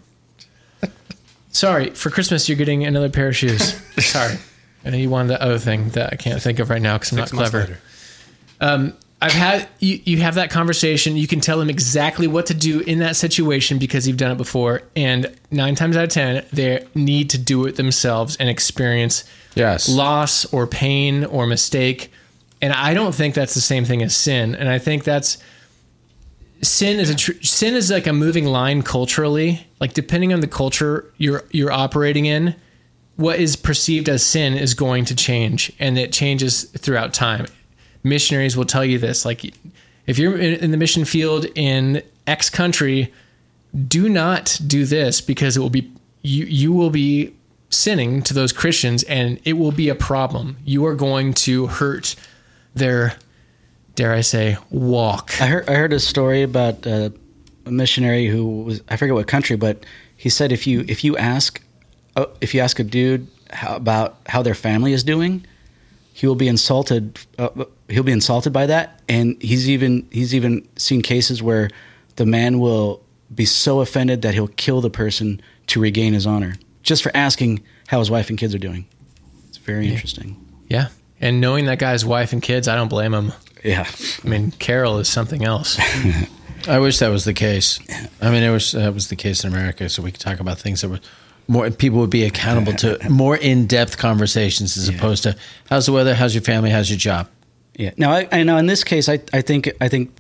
Sorry, 1.52 1.90
for 1.92 2.10
Christmas 2.10 2.48
you're 2.48 2.58
getting 2.58 2.86
another 2.86 3.10
pair 3.10 3.28
of 3.28 3.36
shoes. 3.36 3.74
Sorry, 3.98 4.36
I 4.86 4.90
know 4.92 4.98
you 4.98 5.10
wanted 5.10 5.30
the 5.30 5.42
other 5.42 5.58
thing 5.60 5.90
that 5.90 6.14
I 6.14 6.16
can't 6.16 6.42
think 6.42 6.60
of 6.60 6.70
right 6.70 6.82
now 6.82 6.98
because 6.98 7.12
I'm 7.12 7.18
not 7.18 7.30
Six 7.30 7.36
months 7.36 7.52
clever. 7.52 7.78
Um, 8.62 8.94
I've 9.22 9.34
had 9.34 9.68
you. 9.80 10.00
You 10.06 10.18
have 10.20 10.36
that 10.36 10.50
conversation. 10.50 11.18
You 11.18 11.28
can 11.28 11.42
tell 11.42 11.60
them 11.60 11.70
exactly 11.70 12.26
what 12.26 12.46
to 12.46 12.54
do 12.54 12.80
in 12.80 13.00
that 13.00 13.18
situation 13.18 13.78
because 13.78 14.08
you've 14.08 14.18
done 14.18 14.32
it 14.32 14.38
before. 14.38 14.84
And 14.96 15.36
nine 15.52 15.76
times 15.76 15.98
out 15.98 16.06
of 16.06 16.10
ten, 16.10 16.46
they 16.54 16.88
need 16.96 17.30
to 17.32 17.38
do 17.38 17.66
it 17.66 17.76
themselves 17.76 18.38
and 18.38 18.48
experience 18.50 19.26
Yes. 19.56 19.90
loss 19.90 20.46
or 20.54 20.68
pain 20.68 21.26
or 21.26 21.46
mistake. 21.48 22.12
And 22.62 22.72
I 22.72 22.94
don't 22.94 23.14
think 23.14 23.36
that's 23.36 23.54
the 23.56 23.62
same 23.62 23.84
thing 23.84 24.02
as 24.02 24.16
sin. 24.16 24.56
And 24.56 24.70
I 24.70 24.80
think 24.80 25.04
that's 25.04 25.38
sin 26.62 27.00
is 27.00 27.10
a 27.10 27.16
tr- 27.16 27.42
sin 27.42 27.74
is 27.76 27.90
like 27.92 28.08
a 28.08 28.14
moving 28.14 28.46
line 28.46 28.84
culturally. 28.84 29.66
Like 29.82 29.94
depending 29.94 30.34
on 30.34 30.40
the 30.40 30.48
culture 30.48 31.12
you're 31.18 31.44
you're 31.52 31.72
operating 31.72 32.26
in, 32.26 32.56
what 33.16 33.40
is 33.40 33.56
perceived 33.56 34.08
as 34.08 34.26
sin 34.26 34.54
is 34.54 34.74
going 34.74 35.04
to 35.06 35.16
change, 35.16 35.72
and 35.80 35.98
it 35.98 36.14
changes 36.14 36.64
throughout 36.64 37.14
time. 37.14 37.48
Missionaries 38.04 38.56
will 38.56 38.66
tell 38.66 38.86
you 38.86 38.98
this. 38.98 39.26
Like 39.26 39.54
if 40.06 40.18
you're 40.18 40.38
in 40.38 40.72
the 40.72 40.78
mission 40.78 41.06
field 41.06 41.46
in 41.56 42.02
X 42.26 42.50
country, 42.50 43.14
do 43.88 44.10
not 44.10 44.60
do 44.66 44.86
this 44.86 45.22
because 45.22 45.58
it 45.58 45.60
will 45.60 45.70
be 45.70 45.92
you 46.22 46.46
you 46.46 46.74
will 46.74 46.90
be 46.90 47.34
sinning 47.70 48.22
to 48.24 48.34
those 48.34 48.52
Christians 48.52 49.04
and 49.04 49.40
it 49.46 49.54
will 49.54 49.72
be 49.72 49.90
a 49.90 49.96
problem. 49.96 50.58
You 50.66 50.86
are 50.86 50.96
going 50.96 51.34
to 51.36 51.68
hurt 51.68 52.16
their 52.74 53.16
dare 53.96 54.14
I 54.14 54.22
say 54.22 54.58
walk. 54.70 55.42
I 55.42 55.48
heard 55.48 55.70
I 55.70 55.76
heard 55.76 55.94
a 55.94 56.00
story 56.00 56.42
about 56.42 56.88
uh, 56.88 57.10
a 57.66 57.72
missionary 57.72 58.28
who 58.28 58.64
was 58.64 58.82
I 58.90 58.98
forget 58.98 59.14
what 59.14 59.28
country, 59.28 59.56
but 59.56 59.86
he 60.16 60.30
said 60.30 60.52
if 60.52 60.66
you 60.66 60.86
if 60.88 61.04
you 61.04 61.18
ask 61.18 61.62
uh, 62.16 62.26
if 62.42 62.54
you 62.54 62.62
ask 62.62 62.80
a 62.80 62.84
dude 62.84 63.28
how, 63.52 63.76
about 63.76 64.18
how 64.28 64.42
their 64.42 64.56
family 64.56 64.94
is 64.94 65.04
doing, 65.04 65.46
he 66.14 66.28
will 66.28 66.36
be 66.36 66.48
insulted. 66.48 67.20
Uh, 67.38 67.66
he'll 67.90 68.04
be 68.04 68.12
insulted 68.12 68.54
by 68.54 68.68
that, 68.68 69.02
and 69.10 69.42
he's 69.42 69.70
even 69.70 70.08
he's 70.12 70.36
even 70.36 70.68
seen 70.76 71.02
cases 71.02 71.42
where 71.42 71.70
the 72.16 72.26
man 72.26 72.60
will 72.60 73.02
be 73.34 73.46
so 73.46 73.82
offended 73.82 74.22
that 74.24 74.34
he'll 74.34 74.48
kill 74.48 74.82
the 74.82 74.90
person 74.90 75.42
to 75.68 75.80
regain 75.80 76.14
his 76.14 76.26
honor 76.26 76.56
just 76.84 77.04
for 77.04 77.12
asking 77.16 77.64
how 77.88 78.00
his 78.00 78.10
wife 78.10 78.30
and 78.30 78.38
kids 78.38 78.56
are 78.56 78.60
doing. 78.60 78.86
It's 79.48 79.58
very 79.58 79.88
interesting. 79.88 80.36
Yeah. 80.68 80.88
And 81.22 81.42
knowing 81.42 81.66
that 81.66 81.80
guy's 81.80 82.06
wife 82.06 82.34
and 82.34 82.42
kids, 82.42 82.68
I 82.68 82.76
don't 82.76 82.88
blame 82.88 83.14
him. 83.14 83.34
Yeah. 83.64 83.88
I 84.24 84.28
mean, 84.28 84.52
Carol 84.52 85.00
is 85.00 85.10
something 85.10 85.44
else. 85.44 85.78
I 86.68 86.80
wish 86.80 87.00
that 87.00 87.10
was 87.10 87.26
the 87.26 87.34
case. 87.34 87.80
I 88.22 88.32
mean, 88.32 88.44
it 88.44 88.52
wish 88.52 88.72
that 88.72 88.94
was 88.94 89.10
the 89.10 89.16
case 89.16 89.44
in 89.44 89.52
America, 89.52 89.90
so 89.90 90.02
we 90.02 90.12
could 90.12 90.22
talk 90.22 90.40
about 90.40 90.60
things 90.60 90.82
that 90.82 90.90
were 90.90 91.00
more. 91.48 91.70
People 91.72 92.00
would 92.00 92.10
be 92.10 92.26
accountable 92.26 92.74
to 92.74 92.98
more 93.10 93.38
in-depth 93.38 93.98
conversations 93.98 94.78
as 94.78 94.90
opposed 94.90 95.24
to 95.24 95.36
how's 95.70 95.86
the 95.86 95.94
weather, 95.94 96.14
how's 96.14 96.36
your 96.36 96.42
family, 96.42 96.70
how's 96.70 96.90
your 96.90 97.00
job. 97.00 97.30
Yeah. 97.80 97.92
Now, 97.98 98.12
I, 98.12 98.28
I 98.32 98.44
know 98.44 98.58
in 98.58 98.66
this 98.66 98.84
case, 98.84 99.08
I, 99.08 99.20
I 99.34 99.42
think 99.42 99.70
I 99.80 99.88
think 99.88 100.12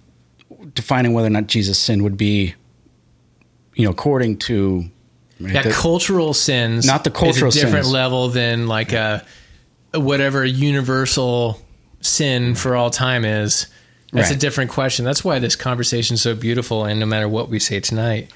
defining 0.74 1.14
whether 1.14 1.28
or 1.28 1.32
not 1.32 1.47
Jesus 1.47 1.78
sinned 1.78 2.03
would 2.03 2.16
be, 2.18 2.55
you 3.76 3.84
know, 3.84 3.91
according 3.91 4.38
to 4.38 4.86
right, 5.41 5.53
Yeah, 5.55 5.62
the- 5.64 5.72
cultural 5.72 6.34
sins, 6.34 6.86
Not 6.86 7.03
the 7.03 7.12
cultural 7.12 7.49
is 7.49 7.57
a 7.57 7.60
different 7.62 7.86
sins. 7.86 7.93
level 7.93 8.30
than 8.30 8.68
like 8.68 8.93
a 8.93 9.26
whatever 9.93 10.45
universal 10.45 11.60
sin 12.01 12.55
for 12.55 12.76
all 12.78 12.89
time 12.89 13.26
is. 13.26 13.68
That's 14.14 14.32
a 14.32 14.36
different 14.38 14.72
question. 14.72 15.03
That's 15.05 15.24
why 15.24 15.38
this 15.39 15.55
conversation 15.55 16.16
is 16.16 16.22
so 16.22 16.34
beautiful. 16.36 16.86
And 16.86 16.99
no 16.99 17.05
matter 17.05 17.28
what 17.28 17.49
we 17.49 17.60
say 17.60 17.80
tonight, 17.80 18.32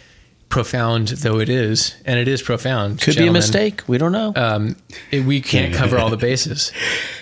profound 0.50 1.08
though 1.08 1.40
it 1.40 1.50
is, 1.50 1.96
and 2.06 2.20
it 2.20 2.28
is 2.28 2.44
profound, 2.44 3.02
Could 3.02 3.16
be 3.16 3.26
a 3.26 3.32
mistake. 3.32 3.82
We 3.88 3.98
don't 3.98 4.12
know. 4.12 4.34
Um, 4.36 4.76
it- 5.12 5.24
we 5.26 5.40
can't 5.42 5.74
cover 5.82 5.98
all 5.98 6.10
the 6.10 6.18
bases. 6.18 6.72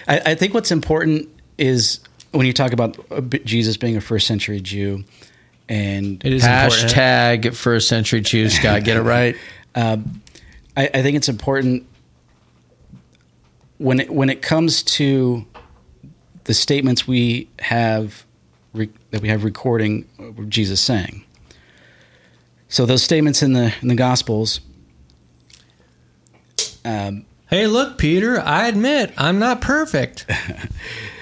I, 0.07 0.19
I 0.31 0.35
think 0.35 0.53
what's 0.53 0.71
important 0.71 1.29
is 1.57 1.99
when 2.31 2.45
you 2.45 2.53
talk 2.53 2.73
about 2.73 2.97
uh, 3.11 3.21
Jesus 3.21 3.77
being 3.77 3.97
a 3.97 4.01
first 4.01 4.27
century 4.27 4.59
Jew, 4.61 5.03
and 5.69 6.23
It 6.25 6.33
is 6.33 6.45
important. 6.45 6.91
Hashtag 6.91 7.55
first 7.55 7.87
century 7.87 8.21
Jew. 8.21 8.49
Scott, 8.49 8.83
get 8.83 8.97
it 8.97 9.01
right. 9.01 9.35
um, 9.75 10.21
I, 10.75 10.89
I 10.93 11.01
think 11.01 11.17
it's 11.17 11.29
important 11.29 11.85
when 13.77 13.99
it 13.99 14.09
when 14.09 14.29
it 14.29 14.41
comes 14.41 14.83
to 14.83 15.45
the 16.45 16.53
statements 16.53 17.07
we 17.07 17.49
have 17.59 18.25
re, 18.73 18.89
that 19.11 19.21
we 19.21 19.29
have 19.29 19.43
recording 19.43 20.07
Jesus 20.47 20.81
saying. 20.81 21.23
So 22.69 22.85
those 22.85 23.03
statements 23.03 23.41
in 23.41 23.53
the 23.53 23.73
in 23.81 23.87
the 23.87 23.95
Gospels. 23.95 24.61
Um, 26.83 27.25
Hey, 27.51 27.67
look, 27.67 27.97
Peter, 27.97 28.39
I 28.39 28.69
admit 28.69 29.11
I'm 29.17 29.37
not 29.37 29.59
perfect. 29.59 30.25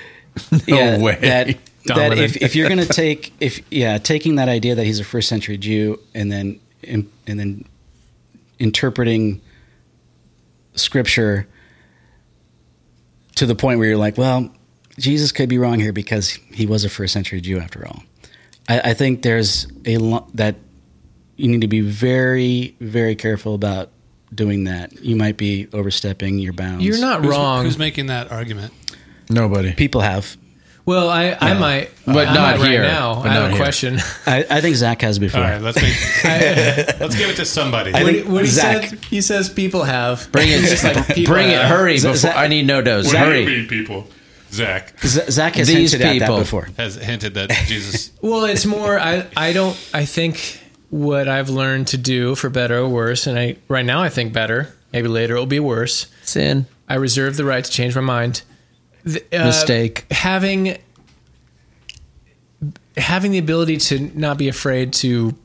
yeah, 0.67 0.97
way. 0.99 1.15
that 1.21 1.57
that 1.85 2.17
if, 2.17 2.37
if 2.37 2.55
you're 2.55 2.69
going 2.69 2.79
to 2.85 2.93
take 2.93 3.33
if 3.39 3.61
yeah 3.71 3.97
taking 3.97 4.35
that 4.35 4.49
idea 4.49 4.75
that 4.75 4.85
he's 4.85 4.99
a 4.99 5.03
first 5.03 5.29
century 5.29 5.57
Jew 5.57 5.99
and 6.13 6.31
then 6.31 6.59
and 6.83 7.09
then 7.25 7.65
interpreting 8.59 9.41
scripture 10.75 11.47
to 13.35 13.45
the 13.45 13.55
point 13.55 13.79
where 13.79 13.87
you're 13.87 13.97
like, 13.97 14.17
well, 14.17 14.53
Jesus 14.97 15.31
could 15.31 15.49
be 15.49 15.57
wrong 15.57 15.79
here 15.79 15.93
because 15.93 16.31
he 16.51 16.65
was 16.65 16.83
a 16.83 16.89
first 16.89 17.13
century 17.13 17.39
Jew 17.41 17.59
after 17.59 17.87
all. 17.87 18.03
I, 18.67 18.91
I 18.91 18.93
think 18.93 19.21
there's 19.21 19.67
a 19.85 19.97
lo- 19.97 20.27
that 20.33 20.55
you 21.37 21.47
need 21.47 21.61
to 21.61 21.67
be 21.67 21.81
very 21.81 22.75
very 22.81 23.15
careful 23.15 23.55
about 23.55 23.91
doing 24.33 24.65
that. 24.65 25.01
You 25.03 25.15
might 25.15 25.37
be 25.37 25.67
overstepping 25.73 26.39
your 26.39 26.53
bounds. 26.53 26.85
You're 26.85 26.99
not 26.99 27.21
Who's, 27.21 27.31
wrong. 27.31 27.65
who's 27.65 27.77
making 27.77 28.07
that 28.07 28.31
argument? 28.31 28.73
Nobody. 29.29 29.73
People 29.73 30.01
have. 30.01 30.35
well, 30.85 31.07
I, 31.09 31.37
I 31.39 31.53
might, 31.53 31.91
But 32.05 32.29
I 32.29 32.33
not 32.33 32.59
might 32.59 32.65
right 32.65 32.81
now. 32.81 33.21
But 33.21 33.27
I 33.29 33.33
have 33.33 33.43
a 33.43 33.49
here. 33.49 33.57
question. 33.57 33.99
I, 34.25 34.45
I 34.49 34.61
think 34.61 34.75
Zack 34.75 35.01
has 35.03 35.19
before. 35.19 35.41
All 35.41 35.47
right, 35.49 35.61
let's 35.61 35.79
make, 35.81 35.93
let's 36.99 37.15
give 37.15 37.29
it 37.29 37.35
to 37.35 37.45
somebody. 37.45 37.93
I 37.93 38.03
What, 38.03 38.13
think 38.13 38.25
he- 38.25 38.31
what 38.31 38.43
he 38.45 38.49
Zack- 38.49 38.85
said, 38.89 38.99
he 39.05 39.21
says 39.21 39.49
people 39.49 39.83
have. 39.83 40.27
Bring 40.31 40.49
it. 40.49 40.61
It's 40.63 40.83
like 40.83 41.07
people 41.15 41.33
bring 41.33 41.49
it. 41.49 41.59
have. 41.59 41.69
Hurry. 41.69 41.97
Z- 41.99 42.07
Before, 42.07 42.17
Z- 42.17 42.29
I 42.29 42.47
need 42.47 42.65
no 42.65 42.81
dose. 42.81 43.05
What 43.05 43.11
do 43.13 43.17
you 43.19 43.25
Hurry. 43.25 43.45
mean, 43.45 43.67
people? 43.67 44.07
Zack 44.51 44.99
Z- 45.05 45.29
Zack 45.29 45.55
has 45.55 45.67
These 45.67 45.91
hinted 45.91 46.07
at 46.07 46.13
people. 46.13 46.35
that 46.37 46.41
before. 46.41 46.69
has 46.77 46.95
hinted 46.95 47.35
that 47.35 47.51
Jesus. 47.67 48.11
Well, 48.21 48.45
it's 48.45 48.65
more. 48.65 48.99
I 48.99 49.27
I 49.37 49.53
don't. 49.53 49.77
I 49.93 50.05
think 50.05 50.59
what 50.89 51.27
I've 51.27 51.49
learned 51.51 51.85
to 51.89 51.97
do 51.97 52.33
for 52.33 52.49
better 52.49 52.79
or 52.79 52.89
worse, 52.89 53.27
and 53.27 53.37
I 53.37 53.57
right 53.67 53.85
now 53.85 54.01
I 54.01 54.09
think 54.09 54.33
better. 54.33 54.73
Maybe 54.91 55.07
later 55.07 55.35
it'll 55.35 55.45
be 55.45 55.59
worse. 55.59 56.07
Sin. 56.23 56.65
I 56.87 56.95
reserve 56.95 57.37
the 57.37 57.45
right 57.45 57.63
to 57.63 57.69
change 57.69 57.93
my 57.93 58.01
mind. 58.01 58.41
The, 59.03 59.23
uh, 59.33 59.45
Mistake. 59.45 60.05
Having 60.11 60.77
having 62.97 63.31
the 63.31 63.37
ability 63.37 63.77
to 63.77 64.11
not 64.17 64.37
be 64.37 64.47
afraid 64.47 64.91
to 64.91 65.35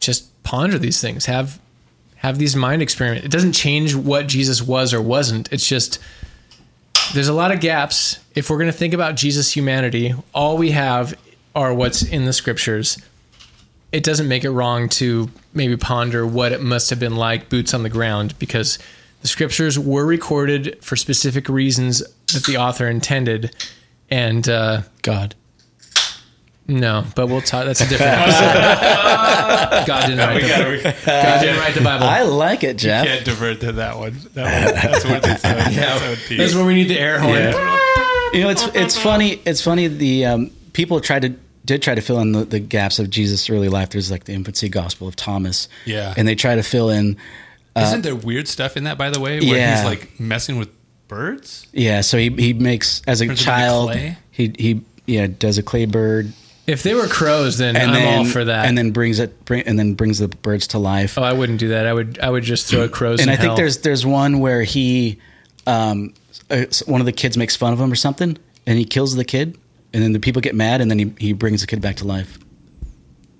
just 0.00 0.42
ponder 0.42 0.78
these 0.78 1.00
things. 1.00 1.26
Have 1.26 1.60
have 2.16 2.38
these 2.38 2.56
mind 2.56 2.80
experiments. 2.80 3.26
It 3.26 3.30
doesn't 3.30 3.52
change 3.52 3.94
what 3.94 4.26
Jesus 4.26 4.62
was 4.62 4.94
or 4.94 5.02
wasn't. 5.02 5.52
It's 5.52 5.66
just 5.66 5.98
there's 7.12 7.28
a 7.28 7.34
lot 7.34 7.52
of 7.52 7.60
gaps. 7.60 8.18
If 8.34 8.48
we're 8.48 8.58
going 8.58 8.70
to 8.70 8.76
think 8.76 8.94
about 8.94 9.16
Jesus' 9.16 9.54
humanity, 9.54 10.14
all 10.32 10.56
we 10.56 10.70
have 10.70 11.14
are 11.54 11.74
what's 11.74 12.02
in 12.02 12.24
the 12.24 12.32
scriptures. 12.32 12.98
It 13.92 14.02
doesn't 14.02 14.26
make 14.26 14.44
it 14.44 14.50
wrong 14.50 14.88
to 14.90 15.30
maybe 15.52 15.76
ponder 15.76 16.26
what 16.26 16.52
it 16.52 16.60
must 16.60 16.90
have 16.90 16.98
been 16.98 17.14
like 17.14 17.48
boots 17.48 17.74
on 17.74 17.82
the 17.82 17.88
ground 17.88 18.36
because 18.38 18.78
the 19.20 19.28
scriptures 19.28 19.78
were 19.78 20.04
recorded 20.04 20.82
for 20.82 20.96
specific 20.96 21.48
reasons 21.48 22.02
that 22.32 22.44
the 22.46 22.56
author 22.58 22.88
intended. 22.88 23.54
And 24.10 24.48
uh, 24.48 24.82
God. 25.02 25.34
no, 26.68 27.04
but 27.16 27.26
we'll 27.26 27.40
talk. 27.40 27.64
That's 27.64 27.80
a 27.80 27.88
different 27.88 28.12
episode. 28.18 29.86
God 29.86 30.06
didn't 30.06 30.18
write 30.18 30.42
the, 30.42 30.94
God 31.04 31.40
didn't 31.40 31.58
write 31.58 31.74
the 31.74 31.80
Bible. 31.80 32.06
I 32.06 32.22
like 32.22 32.64
it, 32.64 32.76
Jeff. 32.76 33.06
Can't 33.06 33.24
divert 33.24 33.60
to 33.60 33.72
that 33.72 33.98
one. 33.98 34.16
That 34.34 34.66
one 34.66 34.74
that's 34.74 35.04
worth 35.04 35.26
its 35.26 35.44
own, 35.44 36.12
its. 36.12 36.28
That's 36.36 36.54
where 36.54 36.64
we 36.64 36.74
need 36.74 36.88
the 36.88 36.98
air 36.98 37.18
horn. 37.18 37.34
You 38.34 38.42
know, 38.42 38.50
it's 38.50 38.66
it's 38.74 38.96
funny. 38.96 39.40
It's 39.44 39.62
funny. 39.62 39.88
The 39.88 40.26
um, 40.26 40.50
people 40.72 41.00
tried 41.00 41.22
to 41.22 41.34
did 41.64 41.82
try 41.82 41.94
to 41.94 42.00
fill 42.00 42.20
in 42.20 42.32
the, 42.32 42.44
the 42.44 42.60
gaps 42.60 42.98
of 42.98 43.10
Jesus' 43.10 43.48
early 43.48 43.68
life. 43.68 43.90
There's 43.90 44.10
like 44.10 44.24
the 44.24 44.34
infancy 44.34 44.68
gospel 44.68 45.08
of 45.08 45.16
Thomas. 45.16 45.68
Yeah. 45.84 46.14
and 46.16 46.28
they 46.28 46.34
try 46.34 46.54
to 46.54 46.62
fill 46.62 46.90
in. 46.90 47.16
Isn't 47.76 48.02
there 48.02 48.14
weird 48.14 48.46
stuff 48.46 48.76
in 48.76 48.84
that, 48.84 48.98
by 48.98 49.10
the 49.10 49.18
way, 49.18 49.40
where 49.40 49.56
yeah. 49.58 49.76
he's 49.76 49.84
like 49.84 50.20
messing 50.20 50.58
with 50.58 50.68
birds? 51.08 51.66
Yeah, 51.72 52.00
so 52.02 52.18
he 52.18 52.30
he 52.30 52.52
makes 52.52 53.02
as 53.06 53.20
a 53.20 53.26
Turns 53.26 53.42
child. 53.42 53.90
clay? 53.90 54.16
He 54.30 54.52
he 54.58 54.80
yeah 55.06 55.26
does 55.26 55.58
a 55.58 55.62
clay 55.62 55.84
bird 55.86 56.32
If 56.66 56.82
they 56.82 56.94
were 56.94 57.06
crows, 57.06 57.58
then 57.58 57.76
and 57.76 57.90
I'm 57.90 57.94
then 57.94 58.18
all 58.20 58.24
for 58.24 58.44
that. 58.44 58.66
and 58.66 58.76
then 58.76 58.90
brings 58.90 59.18
it 59.18 59.44
bring, 59.44 59.62
and 59.66 59.78
then 59.78 59.94
brings 59.94 60.18
the 60.18 60.28
birds 60.28 60.68
to 60.68 60.78
life. 60.78 61.18
oh, 61.18 61.22
I 61.22 61.32
wouldn't 61.32 61.58
do 61.60 61.68
that. 61.68 61.86
I 61.86 61.92
would 61.92 62.18
I 62.20 62.30
would 62.30 62.42
just 62.44 62.66
throw 62.68 62.82
a 62.84 62.88
crows. 62.88 63.20
and 63.20 63.28
in 63.28 63.34
I 63.34 63.36
think 63.36 63.48
hell. 63.48 63.56
there's 63.56 63.78
there's 63.78 64.04
one 64.06 64.40
where 64.40 64.62
he, 64.62 65.18
um, 65.66 66.14
uh, 66.50 66.64
one 66.86 67.00
of 67.00 67.06
the 67.06 67.12
kids 67.12 67.36
makes 67.36 67.54
fun 67.56 67.72
of 67.72 67.80
him 67.80 67.92
or 67.92 67.96
something, 67.96 68.36
and 68.66 68.78
he 68.78 68.84
kills 68.84 69.14
the 69.14 69.24
kid, 69.24 69.58
and 69.92 70.02
then 70.02 70.12
the 70.12 70.20
people 70.20 70.40
get 70.42 70.54
mad, 70.54 70.80
and 70.80 70.90
then 70.90 70.98
he 70.98 71.12
he 71.18 71.32
brings 71.32 71.60
the 71.60 71.66
kid 71.66 71.80
back 71.82 71.96
to 71.96 72.04
life. 72.06 72.38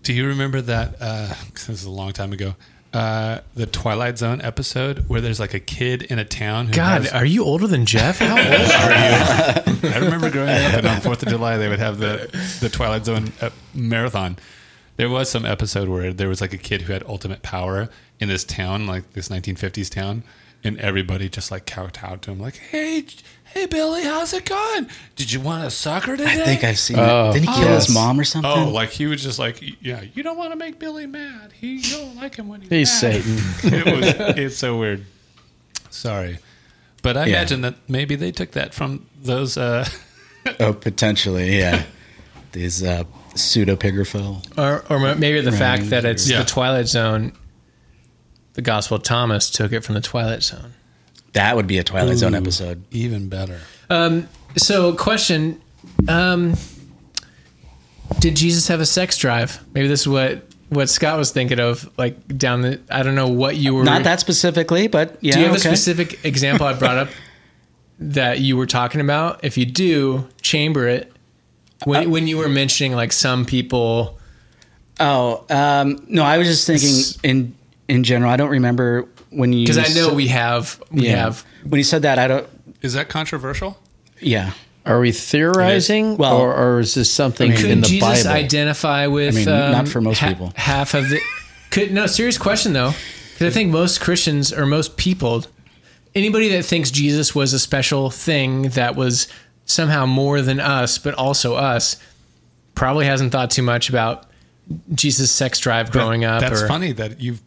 Do 0.02 0.12
you 0.12 0.26
remember 0.26 0.60
that? 0.60 0.96
Uh, 1.00 1.28
'cause 1.54 1.66
this 1.66 1.80
is 1.80 1.84
a 1.84 1.90
long 1.90 2.12
time 2.12 2.32
ago. 2.34 2.54
Uh, 2.94 3.40
the 3.54 3.66
Twilight 3.66 4.18
Zone 4.18 4.40
episode 4.40 5.08
where 5.08 5.20
there's 5.20 5.40
like 5.40 5.52
a 5.52 5.58
kid 5.58 6.02
in 6.04 6.20
a 6.20 6.24
town. 6.24 6.66
Who 6.66 6.72
God, 6.74 7.02
has- 7.02 7.12
are 7.12 7.24
you 7.24 7.44
older 7.44 7.66
than 7.66 7.86
Jeff? 7.86 8.18
How 8.18 8.36
old 8.38 8.38
are 8.38 8.52
you? 8.52 9.88
I 9.94 9.98
remember 9.98 10.30
growing 10.30 10.48
up, 10.50 10.74
and 10.74 10.86
on 10.86 11.00
Fourth 11.00 11.22
of 11.24 11.28
July 11.28 11.56
they 11.56 11.68
would 11.68 11.80
have 11.80 11.98
the 11.98 12.28
the 12.60 12.68
Twilight 12.68 13.04
Zone 13.04 13.32
uh, 13.40 13.50
marathon. 13.74 14.36
There 14.96 15.08
was 15.08 15.28
some 15.28 15.44
episode 15.44 15.88
where 15.88 16.12
there 16.12 16.28
was 16.28 16.40
like 16.40 16.52
a 16.52 16.56
kid 16.58 16.82
who 16.82 16.92
had 16.92 17.02
ultimate 17.02 17.42
power 17.42 17.88
in 18.20 18.28
this 18.28 18.44
town, 18.44 18.86
like 18.86 19.14
this 19.14 19.28
1950s 19.28 19.90
town, 19.90 20.22
and 20.62 20.78
everybody 20.78 21.28
just 21.28 21.50
like 21.50 21.66
kowtowed 21.66 22.22
to 22.22 22.30
him, 22.30 22.38
like, 22.38 22.58
"Hey, 22.58 23.04
hey, 23.54 23.66
Billy, 23.66 24.02
how's 24.02 24.32
it 24.34 24.44
going? 24.44 24.88
Did 25.16 25.32
you 25.32 25.40
want 25.40 25.64
a 25.64 25.70
soccer 25.70 26.16
today?" 26.16 26.42
I 26.42 26.44
think 26.44 26.64
I've 26.64 26.78
seen. 26.78 26.98
Oh, 26.98 27.30
it. 27.30 27.34
Did 27.34 27.42
he 27.42 27.46
kill 27.48 27.58
yes. 27.64 27.86
his 27.86 27.94
mom 27.94 28.20
or 28.20 28.24
something? 28.24 28.50
Oh, 28.50 28.68
like 28.68 28.90
he 28.90 29.06
was 29.06 29.22
just 29.22 29.38
like, 29.38 29.62
yeah, 29.82 30.02
you 30.14 30.22
don't 30.22 30.36
want 30.36 30.50
to 30.52 30.56
make 30.56 30.78
Billy 30.78 31.06
mad. 31.06 31.52
He 31.52 31.76
you 31.76 31.96
don't 31.96 32.16
like 32.16 32.34
him 32.36 32.48
when 32.48 32.60
he's, 32.60 32.70
He's 32.70 33.02
mad. 33.02 33.22
Satan. 33.22 33.74
it 33.74 33.96
was 34.28 34.36
it's 34.38 34.56
so 34.56 34.76
weird. 34.78 35.04
Sorry, 35.90 36.38
but 37.02 37.16
I 37.16 37.26
Yeah. 37.26 37.36
imagine 37.38 37.60
that 37.62 37.74
maybe 37.88 38.16
they 38.16 38.32
took 38.32 38.50
that 38.52 38.74
from 38.74 39.06
those. 39.22 39.56
Uh, 39.56 39.88
oh, 40.60 40.72
potentially, 40.72 41.56
yeah. 41.58 41.84
These 42.52 42.82
uh, 42.82 43.04
pseudepigraphal. 43.34 44.58
or, 44.58 44.84
or 44.88 45.14
maybe 45.16 45.40
the 45.40 45.52
fact 45.52 45.90
that 45.90 46.04
it's 46.04 46.28
Yeah. 46.28 46.38
the 46.40 46.44
Twilight 46.44 46.86
Zone. 46.88 47.32
The 48.54 48.62
Gospel 48.62 48.98
of 48.98 49.02
Thomas 49.02 49.50
took 49.50 49.72
it 49.72 49.80
from 49.82 49.96
the 49.96 50.00
Twilight 50.00 50.44
Zone. 50.44 50.74
That 51.34 51.56
would 51.56 51.66
be 51.66 51.78
a 51.78 51.84
Twilight 51.84 52.16
Zone 52.16 52.34
episode. 52.34 52.82
even 52.90 53.28
better. 53.28 53.60
So, 54.56 54.94
question: 54.94 55.60
um, 56.08 56.54
Did 58.20 58.36
Jesus 58.36 58.68
have 58.68 58.80
a 58.80 58.86
sex 58.86 59.18
drive? 59.18 59.62
Maybe 59.74 59.88
this 59.88 60.02
is 60.02 60.08
what 60.08 60.44
what 60.70 60.88
Scott 60.88 61.18
was 61.18 61.30
thinking 61.30 61.60
of. 61.60 61.90
Like 61.98 62.26
down 62.38 62.62
the, 62.62 62.80
I 62.90 63.02
don't 63.02 63.14
know 63.14 63.28
what 63.28 63.56
you 63.56 63.74
were. 63.74 63.84
Not 63.84 64.04
that 64.04 64.20
specifically, 64.20 64.86
but 64.86 65.18
yeah. 65.20 65.34
Do 65.34 65.40
you 65.40 65.46
have 65.46 65.56
okay. 65.56 65.68
a 65.68 65.76
specific 65.76 66.24
example 66.24 66.66
I 66.66 66.74
brought 66.74 66.98
up 66.98 67.08
that 67.98 68.40
you 68.40 68.56
were 68.56 68.66
talking 68.66 69.00
about? 69.00 69.44
If 69.44 69.58
you 69.58 69.66
do, 69.66 70.28
chamber 70.40 70.88
it. 70.88 71.10
When, 71.84 72.10
when 72.10 72.26
you 72.26 72.38
were 72.38 72.48
mentioning 72.48 72.92
like 72.94 73.12
some 73.12 73.44
people, 73.44 74.18
Oh 75.00 75.44
um, 75.50 76.04
no, 76.08 76.22
I 76.22 76.38
was 76.38 76.46
just 76.46 76.66
thinking 76.66 77.20
in 77.22 77.54
in 77.88 78.04
general. 78.04 78.30
I 78.30 78.36
don't 78.36 78.50
remember 78.50 79.08
when 79.30 79.52
you 79.52 79.66
because 79.66 79.78
I 79.78 79.92
know 79.94 80.08
s- 80.10 80.14
we 80.14 80.28
have 80.28 80.82
we 80.90 81.06
yeah. 81.08 81.16
have 81.16 81.44
when 81.64 81.78
you 81.78 81.84
said 81.84 82.02
that. 82.02 82.18
I 82.18 82.28
don't. 82.28 82.48
Is 82.82 82.94
that 82.94 83.08
controversial? 83.08 83.78
Yeah, 84.20 84.52
Are 84.86 85.00
we 85.00 85.10
theorizing, 85.12 86.16
Well, 86.16 86.36
or, 86.36 86.54
or 86.54 86.80
is 86.80 86.94
this 86.94 87.10
something 87.10 87.50
I 87.52 87.54
mean- 87.56 87.64
in 87.66 87.70
Could 87.76 87.84
the 87.84 87.88
Jesus 87.88 88.24
Bible? 88.24 88.36
identify 88.44 89.06
with? 89.06 89.34
I 89.34 89.38
mean, 89.38 89.48
um, 89.48 89.72
not 89.72 89.88
for 89.88 90.00
most 90.00 90.18
ha- 90.20 90.28
people. 90.28 90.52
Half 90.56 90.94
of 90.94 91.08
the. 91.08 91.20
Could 91.70 91.92
no 91.92 92.06
serious 92.06 92.38
question 92.38 92.72
though, 92.72 92.92
because 93.32 93.48
I 93.48 93.50
think 93.50 93.70
most 93.70 94.00
Christians 94.00 94.52
or 94.52 94.64
most 94.66 94.96
people, 94.96 95.44
anybody 96.14 96.48
that 96.50 96.62
thinks 96.64 96.90
Jesus 96.90 97.34
was 97.34 97.52
a 97.52 97.58
special 97.58 98.10
thing 98.10 98.68
that 98.70 98.94
was 98.94 99.26
somehow 99.66 100.06
more 100.06 100.40
than 100.40 100.60
us, 100.60 100.98
but 100.98 101.14
also 101.14 101.56
us, 101.56 101.96
probably 102.76 103.06
hasn't 103.06 103.32
thought 103.32 103.50
too 103.50 103.62
much 103.62 103.88
about 103.88 104.26
Jesus' 104.94 105.30
sex 105.32 105.58
drive 105.58 105.90
growing 105.90 106.24
up. 106.24 106.40
That's 106.40 106.62
or, 106.62 106.68
funny 106.68 106.92
that 106.92 107.20
you've. 107.20 107.42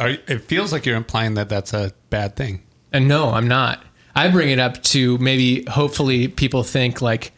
Are, 0.00 0.08
it 0.08 0.42
feels 0.44 0.72
like 0.72 0.86
you're 0.86 0.96
implying 0.96 1.34
that 1.34 1.48
that's 1.48 1.72
a 1.72 1.92
bad 2.08 2.34
thing. 2.34 2.62
And 2.92 3.06
no, 3.06 3.30
I'm 3.30 3.46
not. 3.46 3.84
I 4.14 4.28
bring 4.28 4.50
it 4.50 4.58
up 4.58 4.82
to 4.84 5.16
maybe 5.18 5.64
hopefully 5.70 6.26
people 6.26 6.62
think 6.64 7.00
like 7.00 7.32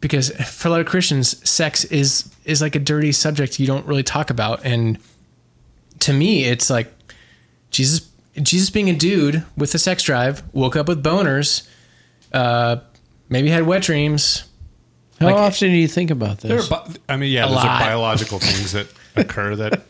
because 0.00 0.30
for 0.30 0.68
a 0.68 0.70
lot 0.70 0.80
of 0.80 0.86
Christians, 0.86 1.48
sex 1.48 1.84
is 1.86 2.30
is 2.44 2.60
like 2.60 2.74
a 2.74 2.78
dirty 2.78 3.12
subject 3.12 3.58
you 3.58 3.66
don't 3.66 3.86
really 3.86 4.02
talk 4.02 4.30
about. 4.30 4.64
And 4.64 4.98
to 6.00 6.12
me, 6.12 6.44
it's 6.44 6.68
like 6.70 6.92
Jesus 7.70 8.08
Jesus 8.40 8.70
being 8.70 8.88
a 8.90 8.94
dude 8.94 9.44
with 9.56 9.74
a 9.74 9.78
sex 9.78 10.02
drive, 10.02 10.42
woke 10.52 10.76
up 10.76 10.88
with 10.88 11.02
boners, 11.02 11.66
uh, 12.32 12.76
maybe 13.28 13.48
had 13.50 13.64
wet 13.66 13.82
dreams. 13.82 14.44
How 15.20 15.26
like- 15.26 15.36
often 15.36 15.70
do 15.70 15.76
you 15.76 15.88
think 15.88 16.10
about 16.10 16.38
There 16.38 16.56
this? 16.56 16.70
are, 16.70 16.84
bi- 16.86 16.94
I 17.08 17.16
mean, 17.16 17.30
yeah, 17.30 17.44
A 17.44 17.48
those 17.48 17.56
lot. 17.56 17.66
are 17.66 17.80
biological 17.80 18.38
things 18.38 18.72
that 18.72 18.86
occur 19.16 19.54
that 19.56 19.82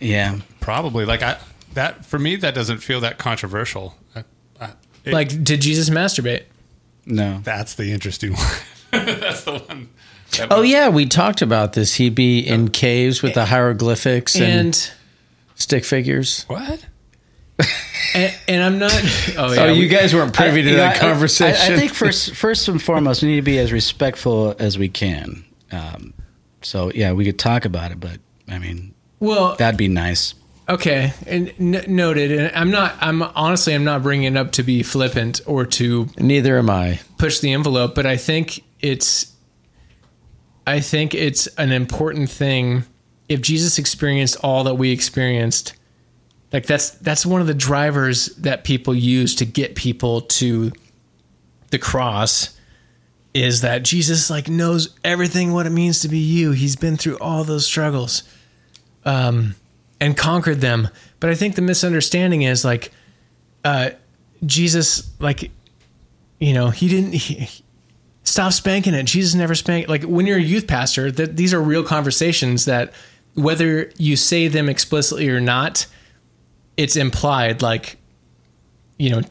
yeah. 0.00 0.38
probably 0.60 1.04
like 1.04 1.22
I 1.22 1.38
that 1.74 2.04
for 2.06 2.18
me 2.18 2.36
that 2.36 2.54
doesn't 2.54 2.78
feel 2.78 3.00
that 3.00 3.18
controversial. 3.18 3.96
I, 4.14 4.24
I, 4.60 4.70
it- 5.04 5.12
Like, 5.12 5.42
did 5.44 5.60
Jesus 5.60 5.90
masturbate? 5.90 6.44
No. 7.06 7.40
that's 7.42 7.74
the 7.74 7.92
interesting 7.92 8.32
one. 8.34 8.46
that's 8.90 9.44
the 9.44 9.58
one. 9.58 9.88
that 10.36 10.48
Oh 10.50 10.62
yeah, 10.62 10.88
we 10.88 11.06
talked 11.06 11.40
about 11.42 11.72
this. 11.72 11.94
He'd 11.94 12.14
be 12.14 12.40
in 12.40 12.68
caves 12.70 13.22
with 13.22 13.34
the 13.34 13.46
hieroglyphics 13.46 14.36
and, 14.36 14.44
And 14.44 14.90
stick 15.54 15.84
figures. 15.84 16.44
What? 16.48 16.84
and, 18.14 18.34
and 18.46 18.62
I'm 18.62 18.78
not. 18.78 18.92
Oh 19.36 19.52
yeah, 19.54 19.62
oh, 19.64 19.72
you 19.72 19.80
we- 19.82 19.88
guys 19.88 20.14
weren't 20.14 20.32
privy 20.34 20.62
to 20.62 20.68
you 20.70 20.76
know, 20.76 20.82
that 20.82 20.96
I- 20.96 21.00
conversation. 21.00 21.72
I, 21.72 21.76
I 21.76 21.78
think 21.78 21.92
first, 21.94 22.34
first 22.34 22.68
and 22.68 22.80
foremost, 22.82 23.22
we 23.22 23.28
need 23.30 23.36
to 23.36 23.42
be 23.42 23.58
as 23.58 23.72
respectful 23.72 24.54
as 24.58 24.78
we 24.78 24.88
can. 24.88 25.44
Um, 25.72 26.14
so 26.62 26.90
yeah, 26.94 27.12
we 27.12 27.24
could 27.24 27.38
talk 27.38 27.64
about 27.64 27.90
it, 27.92 28.00
but 28.00 28.18
I 28.48 28.58
mean, 28.58 28.94
well, 29.20 29.56
that'd 29.56 29.78
be 29.78 29.88
nice. 29.88 30.34
Okay, 30.68 31.14
and 31.26 31.52
n- 31.58 31.84
noted. 31.88 32.30
And 32.30 32.54
I'm 32.54 32.70
not. 32.70 32.94
I'm 33.00 33.22
honestly. 33.22 33.74
I'm 33.74 33.84
not 33.84 34.02
bringing 34.02 34.34
it 34.34 34.38
up 34.38 34.52
to 34.52 34.62
be 34.62 34.82
flippant 34.82 35.40
or 35.46 35.64
to 35.64 36.08
Neither 36.18 36.58
am 36.58 36.68
I. 36.68 37.00
push 37.16 37.38
the 37.40 37.52
envelope, 37.52 37.94
but 37.94 38.04
I 38.04 38.16
think 38.16 38.62
it's. 38.80 39.32
I 40.66 40.80
think 40.80 41.14
it's 41.14 41.46
an 41.56 41.72
important 41.72 42.28
thing. 42.28 42.84
If 43.28 43.40
Jesus 43.40 43.78
experienced 43.78 44.36
all 44.42 44.64
that 44.64 44.74
we 44.74 44.90
experienced, 44.90 45.74
like 46.52 46.66
that's 46.66 46.90
that's 46.90 47.24
one 47.24 47.40
of 47.40 47.46
the 47.46 47.54
drivers 47.54 48.26
that 48.36 48.62
people 48.64 48.94
use 48.94 49.34
to 49.36 49.46
get 49.46 49.74
people 49.74 50.20
to 50.22 50.70
the 51.70 51.78
cross. 51.78 52.54
Is 53.32 53.60
that 53.60 53.84
Jesus 53.84 54.30
like 54.30 54.48
knows 54.48 54.98
everything 55.04 55.52
what 55.52 55.66
it 55.66 55.70
means 55.70 56.00
to 56.00 56.08
be 56.08 56.18
you? 56.18 56.50
He's 56.52 56.76
been 56.76 56.96
through 56.96 57.18
all 57.18 57.44
those 57.44 57.64
struggles 57.64 58.22
um, 59.08 59.54
and 60.00 60.16
conquered 60.16 60.60
them. 60.60 60.88
But 61.18 61.30
I 61.30 61.34
think 61.34 61.54
the 61.54 61.62
misunderstanding 61.62 62.42
is 62.42 62.64
like 62.64 62.92
uh, 63.64 63.90
Jesus, 64.44 65.10
like 65.18 65.50
you 66.38 66.52
know, 66.52 66.68
he 66.68 66.88
didn't 66.88 67.14
he, 67.14 67.48
stop 68.22 68.52
spanking 68.52 68.94
it. 68.94 69.04
Jesus 69.04 69.34
never 69.34 69.54
spanked. 69.54 69.88
Like 69.88 70.04
when 70.04 70.26
you're 70.26 70.36
a 70.36 70.42
youth 70.42 70.66
pastor, 70.66 71.10
that 71.10 71.36
these 71.36 71.54
are 71.54 71.60
real 71.60 71.82
conversations 71.82 72.66
that 72.66 72.92
whether 73.34 73.90
you 73.96 74.14
say 74.14 74.46
them 74.46 74.68
explicitly 74.68 75.28
or 75.30 75.40
not, 75.40 75.86
it's 76.76 76.94
implied. 76.94 77.62
Like 77.62 77.96
you 78.98 79.10
know, 79.10 79.22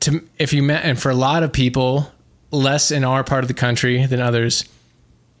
to 0.00 0.26
if 0.38 0.52
you 0.52 0.64
met, 0.64 0.84
and 0.84 1.00
for 1.00 1.08
a 1.08 1.14
lot 1.14 1.44
of 1.44 1.52
people, 1.52 2.10
less 2.50 2.90
in 2.90 3.04
our 3.04 3.22
part 3.22 3.44
of 3.44 3.48
the 3.48 3.54
country 3.54 4.04
than 4.06 4.20
others, 4.20 4.64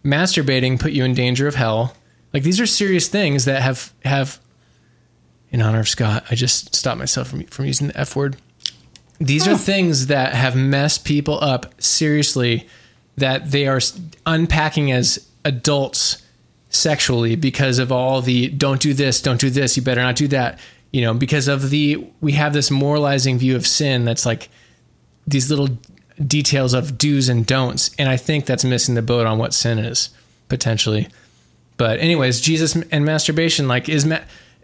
masturbating 0.04 0.78
put 0.78 0.92
you 0.92 1.04
in 1.04 1.12
danger 1.12 1.48
of 1.48 1.56
hell. 1.56 1.96
Like 2.32 2.42
these 2.42 2.60
are 2.60 2.66
serious 2.66 3.08
things 3.08 3.44
that 3.44 3.62
have 3.62 3.92
have. 4.04 4.40
In 5.52 5.60
honor 5.60 5.80
of 5.80 5.88
Scott, 5.88 6.24
I 6.30 6.36
just 6.36 6.76
stopped 6.76 6.98
myself 6.98 7.28
from 7.28 7.44
from 7.44 7.64
using 7.64 7.88
the 7.88 7.98
f 7.98 8.14
word. 8.14 8.36
These 9.18 9.48
are 9.48 9.58
things 9.58 10.06
that 10.06 10.32
have 10.34 10.56
messed 10.56 11.04
people 11.04 11.42
up 11.42 11.74
seriously. 11.82 12.68
That 13.16 13.50
they 13.50 13.66
are 13.66 13.80
unpacking 14.24 14.92
as 14.92 15.28
adults 15.44 16.22
sexually 16.70 17.34
because 17.36 17.78
of 17.78 17.90
all 17.90 18.22
the 18.22 18.48
don't 18.48 18.80
do 18.80 18.94
this, 18.94 19.20
don't 19.20 19.40
do 19.40 19.50
this, 19.50 19.76
you 19.76 19.82
better 19.82 20.00
not 20.00 20.16
do 20.16 20.28
that. 20.28 20.58
You 20.92 21.02
know, 21.02 21.14
because 21.14 21.48
of 21.48 21.70
the 21.70 22.06
we 22.20 22.32
have 22.32 22.52
this 22.52 22.70
moralizing 22.70 23.38
view 23.38 23.56
of 23.56 23.66
sin 23.66 24.04
that's 24.04 24.24
like 24.24 24.48
these 25.26 25.50
little 25.50 25.78
details 26.24 26.74
of 26.74 26.96
do's 26.98 27.28
and 27.28 27.46
don'ts, 27.46 27.90
and 27.98 28.08
I 28.08 28.16
think 28.16 28.46
that's 28.46 28.64
missing 28.64 28.94
the 28.94 29.02
boat 29.02 29.26
on 29.26 29.38
what 29.38 29.52
sin 29.54 29.78
is 29.78 30.10
potentially. 30.48 31.08
But 31.80 31.98
anyways, 32.00 32.42
Jesus 32.42 32.76
and 32.76 33.06
masturbation, 33.06 33.66
like 33.66 33.88
is 33.88 34.04
ma- 34.04 34.20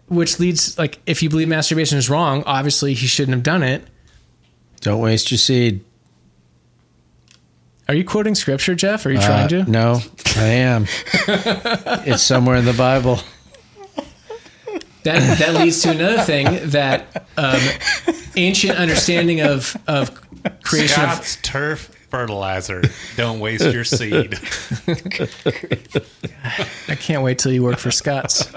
which 0.07 0.39
leads 0.39 0.77
like 0.77 0.99
if 1.07 1.23
you 1.23 1.31
believe 1.31 1.47
masturbation 1.47 1.97
is 1.97 2.11
wrong, 2.11 2.43
obviously 2.45 2.93
he 2.93 3.07
shouldn't 3.07 3.33
have 3.33 3.41
done 3.41 3.63
it. 3.63 3.81
Don't 4.81 4.99
waste 5.01 5.31
your 5.31 5.39
seed. 5.39 5.83
Are 7.87 7.95
you 7.95 8.05
quoting 8.05 8.35
scripture, 8.35 8.75
Jeff? 8.75 9.03
Are 9.07 9.09
you 9.11 9.17
trying 9.17 9.45
Uh, 9.45 9.63
to? 9.65 9.71
No, 9.71 9.99
I 10.35 10.43
am. 10.43 10.85
it's 12.05 12.21
somewhere 12.21 12.57
in 12.57 12.65
the 12.65 12.73
Bible. 12.73 13.19
That 15.01 15.39
that 15.39 15.55
leads 15.55 15.81
to 15.81 15.89
another 15.89 16.21
thing 16.21 16.69
that 16.69 17.25
um, 17.35 17.59
ancient 18.35 18.77
understanding 18.77 19.41
of 19.41 19.75
of 19.87 20.11
creation 20.61 21.03
of 21.03 21.25
turf 21.41 21.89
fertilizer. 22.09 22.83
Don't 23.15 23.39
waste 23.39 23.71
your 23.73 23.83
seed. 23.83 24.39
I 26.87 26.95
can't 26.95 27.23
wait 27.23 27.39
till 27.39 27.51
you 27.51 27.63
work 27.63 27.77
for 27.77 27.91
Scott's. 27.91 28.47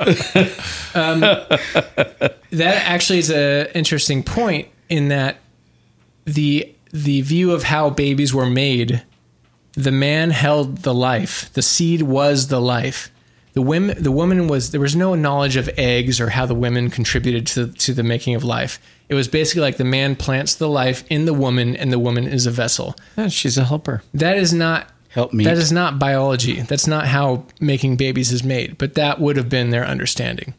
Um, 0.95 1.21
that 1.21 2.83
actually 2.87 3.21
is 3.21 3.31
an 3.31 3.69
interesting 3.75 4.23
point 4.23 4.69
in 4.89 5.09
that 5.09 5.37
the 6.25 6.75
the 6.93 7.21
view 7.21 7.53
of 7.53 7.65
how 7.65 7.91
babies 7.91 8.35
were 8.35 8.51
made, 8.51 9.05
the 9.75 9.93
man 9.93 10.31
held 10.31 10.79
the 10.79 10.95
life, 10.95 11.53
the 11.53 11.63
seed 11.63 12.03
was 12.03 12.49
the 12.49 12.61
life. 12.61 13.11
The 13.53 13.63
women, 13.63 14.01
the 14.03 14.13
woman 14.13 14.47
was 14.49 14.71
there 14.71 14.81
was 14.81 14.95
no 14.95 15.15
knowledge 15.15 15.57
of 15.57 15.69
eggs 15.77 16.21
or 16.21 16.31
how 16.31 16.47
the 16.47 16.55
women 16.55 16.91
contributed 16.91 17.47
to 17.49 17.69
to 17.69 17.93
the 17.93 18.03
making 18.03 18.35
of 18.35 18.45
life. 18.45 18.79
It 19.11 19.15
was 19.17 19.27
basically 19.29 19.63
like 19.63 19.77
the 19.77 19.85
man 19.85 20.15
plants 20.15 20.55
the 20.55 20.69
life 20.69 21.05
in 21.11 21.25
the 21.25 21.35
woman, 21.35 21.75
and 21.77 21.93
the 21.93 21.99
woman 21.99 22.27
is 22.29 22.47
a 22.47 22.51
vessel. 22.51 22.95
Yeah, 23.19 23.27
she's 23.29 23.59
a 23.59 23.65
helper. 23.65 24.03
That 24.15 24.39
is 24.39 24.53
not 24.55 24.89
Help 25.09 25.33
me. 25.33 25.43
that 25.43 25.59
is 25.59 25.73
not 25.73 25.99
biology. 25.99 26.61
That's 26.63 26.87
not 26.87 27.07
how 27.09 27.45
making 27.59 27.97
babies 27.97 28.31
is 28.31 28.45
made, 28.45 28.79
but 28.79 28.95
that 28.95 29.21
would 29.21 29.37
have 29.37 29.49
been 29.49 29.71
their 29.71 29.85
understanding. 29.85 30.55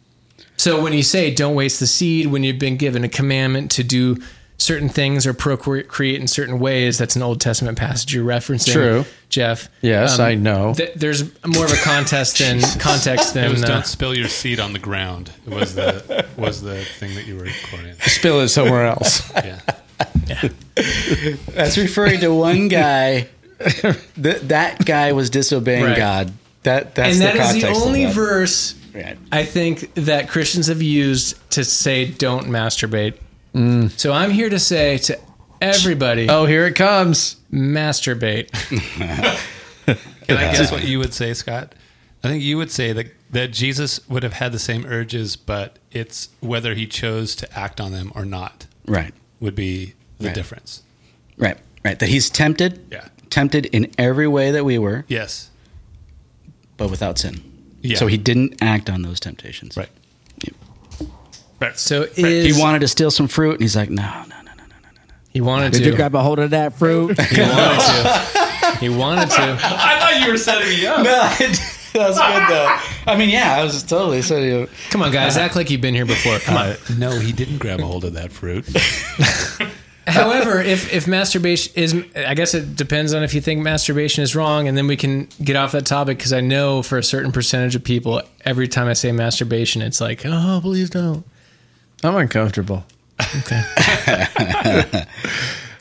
So 0.57 0.83
when 0.83 0.91
you 0.91 1.01
say 1.01 1.33
don't 1.33 1.55
waste 1.55 1.79
the 1.79 1.87
seed, 1.87 2.27
when 2.27 2.43
you've 2.43 2.59
been 2.59 2.75
given 2.75 3.05
a 3.05 3.09
commandment 3.09 3.71
to 3.71 3.83
do 3.83 4.17
certain 4.57 4.89
things 4.89 5.25
or 5.25 5.33
procreate 5.33 6.19
in 6.19 6.27
certain 6.27 6.59
ways, 6.59 6.97
that's 6.97 7.15
an 7.15 7.23
Old 7.23 7.39
Testament 7.39 7.77
passage 7.77 8.13
you're 8.13 8.25
referencing. 8.25 8.73
True. 8.73 9.05
Jeff. 9.31 9.69
Yes, 9.81 10.19
I 10.19 10.35
know. 10.35 10.73
th- 10.75 10.93
there's 10.95 11.23
more 11.45 11.65
of 11.65 11.71
a 11.71 11.77
contest 11.77 12.37
than 12.37 12.61
context 12.79 13.31
It 13.31 13.33
than 13.39 13.51
was 13.51 13.63
uh, 13.63 13.67
don't 13.67 13.85
spill 13.87 14.15
your 14.15 14.27
seed 14.27 14.59
on 14.59 14.73
the 14.73 14.79
ground. 14.79 15.31
It 15.47 15.53
was 15.53 15.73
the 15.73 16.25
was 16.37 16.61
the 16.61 16.83
thing 16.83 17.15
that 17.15 17.25
you 17.25 17.35
were 17.37 17.47
quoting. 17.69 17.95
Spill 18.01 18.41
it 18.41 18.49
somewhere 18.49 18.85
else. 18.85 19.31
Yeah. 19.43 20.49
That's 21.53 21.77
referring 21.77 22.21
to 22.21 22.33
one 22.33 22.67
guy. 22.67 23.27
Th- 23.59 23.95
that 24.15 24.83
guy 24.85 25.11
was 25.13 25.29
disobeying 25.29 25.83
Right. 25.83 25.97
God. 25.97 26.33
That 26.63 26.95
that's 26.95 27.13
and 27.13 27.21
the 27.21 27.25
that 27.25 27.35
is 27.35 27.41
context 27.63 27.81
the 27.81 27.87
only 27.87 28.05
verse 28.05 28.75
Right. 28.93 29.17
I 29.31 29.45
think 29.45 29.93
that 29.95 30.29
Christians 30.29 30.67
have 30.67 30.81
used 30.81 31.37
to 31.51 31.63
say 31.63 32.05
don't 32.05 32.47
masturbate. 32.47 33.15
Mm. 33.55 33.97
So 33.99 34.11
I'm 34.11 34.31
here 34.31 34.49
to 34.49 34.59
say 34.59 34.97
to 34.99 35.17
everybody, 35.61 36.27
oh, 36.29 36.45
here 36.45 36.65
it 36.67 36.75
comes. 36.75 37.37
Masturbate. 37.51 38.49
Can 40.27 40.37
I 40.37 40.51
guess 40.53 40.71
what 40.71 40.83
you 40.85 40.99
would 40.99 41.13
say, 41.13 41.33
Scott? 41.33 41.73
I 42.23 42.27
think 42.27 42.43
you 42.43 42.57
would 42.57 42.71
say 42.71 42.93
that 42.93 43.07
that 43.31 43.51
Jesus 43.51 44.07
would 44.09 44.23
have 44.23 44.33
had 44.33 44.51
the 44.51 44.59
same 44.59 44.85
urges, 44.85 45.35
but 45.35 45.77
it's 45.91 46.29
whether 46.41 46.73
he 46.75 46.85
chose 46.85 47.33
to 47.37 47.57
act 47.57 47.79
on 47.79 47.91
them 47.93 48.11
or 48.13 48.25
not 48.25 48.67
Right. 48.85 49.13
would 49.39 49.55
be 49.55 49.93
the 50.19 50.27
Right. 50.27 50.35
difference. 50.35 50.83
Right. 51.37 51.57
Right. 51.83 51.97
That 51.97 52.09
he's 52.09 52.29
tempted. 52.29 52.85
Yeah. 52.91 53.05
Tempted 53.29 53.67
in 53.67 53.89
every 53.97 54.27
way 54.27 54.51
that 54.51 54.65
we 54.65 54.77
were, 54.77 55.05
Yes. 55.07 55.49
but 56.75 56.89
without 56.91 57.17
sin. 57.17 57.41
Yeah. 57.81 57.97
So 57.97 58.07
he 58.07 58.17
didn't 58.17 58.61
act 58.61 58.89
on 58.89 59.01
those 59.01 59.19
temptations. 59.21 59.77
Right. 59.77 59.89
Yep. 60.43 61.09
Right. 61.61 61.79
So 61.79 62.01
Right. 62.01 62.17
is 62.19 62.53
He 62.55 62.61
wanted 62.61 62.79
to 62.79 62.87
steal 62.89 63.11
some 63.11 63.29
fruit, 63.29 63.53
and 63.53 63.61
he's 63.61 63.75
like, 63.77 63.89
no, 63.89 64.03
no, 64.03 64.19
no, 64.23 64.25
no, 64.27 64.41
no, 64.43 64.75
no, 64.83 64.89
no. 65.07 65.15
He 65.31 65.41
wanted 65.41 65.73
to. 65.73 65.79
Did 65.79 65.85
to 65.85 65.91
you 65.91 65.95
grab 65.95 66.15
a 66.15 66.21
hold 66.21 66.39
of 66.39 66.51
that 66.51 66.73
fruit? 66.73 67.19
he 67.19 67.39
wanted 67.41 67.79
to 67.79 68.77
he 68.79 68.89
wanted 68.89 69.29
to 69.29 69.41
I 69.63 69.99
thought 69.99 70.21
you 70.23 70.31
were 70.31 70.37
setting 70.37 70.67
me 70.69 70.85
up. 70.85 70.97
No, 70.99 71.03
that 71.03 72.07
was 72.09 72.17
good 72.17 72.49
though. 72.49 73.11
I 73.11 73.15
mean, 73.17 73.29
yeah, 73.29 73.55
I 73.55 73.63
was 73.63 73.83
totally 73.83 74.21
so. 74.21 74.37
You 74.37 74.67
come 74.89 75.01
on 75.01 75.11
guys 75.11 75.37
act 75.37 75.55
like 75.55 75.69
you've 75.69 75.81
been 75.81 75.95
here 75.95 76.05
before 76.05 76.39
come 76.39 76.57
on 76.57 76.69
uh, 76.69 76.75
no, 76.97 77.11
he 77.11 77.31
didn't 77.31 77.57
grab 77.57 77.79
a 77.79 77.85
hold 77.85 78.05
of 78.05 78.13
that 78.13 78.31
fruit. 78.31 78.65
however 80.07 80.59
if 80.59 80.91
if 80.91 81.07
masturbation 81.07 81.71
is 81.75 81.93
i 82.15 82.33
guess 82.33 82.55
it 82.55 82.75
depends 82.75 83.13
on 83.13 83.21
if 83.21 83.35
you 83.35 83.39
think 83.39 83.61
masturbation 83.61 84.23
is 84.23 84.35
wrong 84.35 84.67
and 84.67 84.75
then 84.75 84.87
we 84.87 84.97
can 84.97 85.29
get 85.43 85.55
off 85.55 85.73
that 85.73 85.85
topic 85.85 86.17
because 86.17 86.33
i 86.33 86.41
know 86.41 86.81
for 86.81 86.97
a 86.97 87.03
certain 87.03 87.31
percentage 87.31 87.75
of 87.75 87.83
people 87.83 88.19
every 88.43 88.67
time 88.67 88.87
i 88.87 88.93
say 88.93 89.11
masturbation 89.11 89.79
it's 89.83 90.01
like 90.01 90.23
oh 90.25 90.59
please 90.59 90.89
don't 90.89 91.23
I'm 92.03 92.15
uncomfortable. 92.15 92.83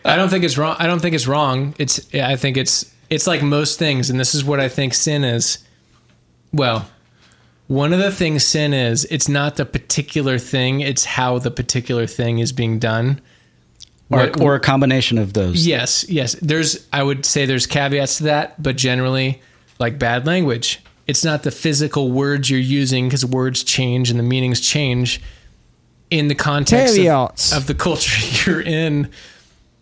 I 0.05 0.17
don't 0.17 0.29
think 0.29 0.45
it's 0.45 0.57
wrong. 0.57 0.77
I 0.79 0.87
don't 0.87 1.01
think 1.01 1.15
it's 1.15 1.27
wrong. 1.27 1.75
It's 1.79 2.13
yeah, 2.13 2.29
I 2.29 2.37
think 2.37 2.57
it's 2.57 2.93
it's 3.11 3.27
like 3.27 3.43
most 3.43 3.79
things, 3.79 4.11
and 4.11 4.19
this 4.19 4.35
is 4.35 4.45
what 4.45 4.61
I 4.61 4.69
think 4.69 4.95
sin 4.95 5.25
is. 5.25 5.59
Well, 6.53 6.89
one 7.67 7.93
of 7.93 7.99
the 8.01 8.11
things 8.11 8.45
sin 8.45 8.73
is, 8.75 9.05
it's 9.11 9.29
not 9.29 9.57
the 9.57 9.65
particular 9.65 10.39
thing; 10.39 10.81
it's 10.81 11.05
how 11.05 11.39
the 11.39 11.51
particular 11.51 12.07
thing 12.07 12.39
is 12.39 12.53
being 12.53 12.79
done. 12.79 13.21
or, 14.11 14.19
What- 14.21 14.41
or 14.41 14.55
a 14.55 14.61
combination 14.61 15.19
of 15.19 15.35
those. 15.35 15.67
Yes, 15.67 16.05
yes. 16.09 16.35
There's 16.41 16.87
I 16.93 17.03
would 17.03 17.25
say 17.27 17.47
there's 17.47 17.67
caveats 17.67 18.19
to 18.19 18.25
that, 18.25 18.61
but 18.63 18.77
generally, 18.77 19.41
like 19.79 19.99
bad 19.99 20.27
language, 20.27 20.81
it's 21.07 21.25
not 21.25 21.43
the 21.43 21.51
physical 21.51 22.11
words 22.11 22.49
you're 22.51 22.59
using 22.59 23.07
because 23.09 23.25
words 23.25 23.63
change 23.63 24.11
and 24.11 24.19
the 24.19 24.25
meanings 24.25 24.61
change 24.61 25.21
in 26.11 26.29
the 26.29 26.35
context 26.35 26.99
of, 26.99 27.53
of 27.59 27.67
the 27.67 27.75
culture 27.75 28.21
you're 28.51 28.61
in. 28.61 29.11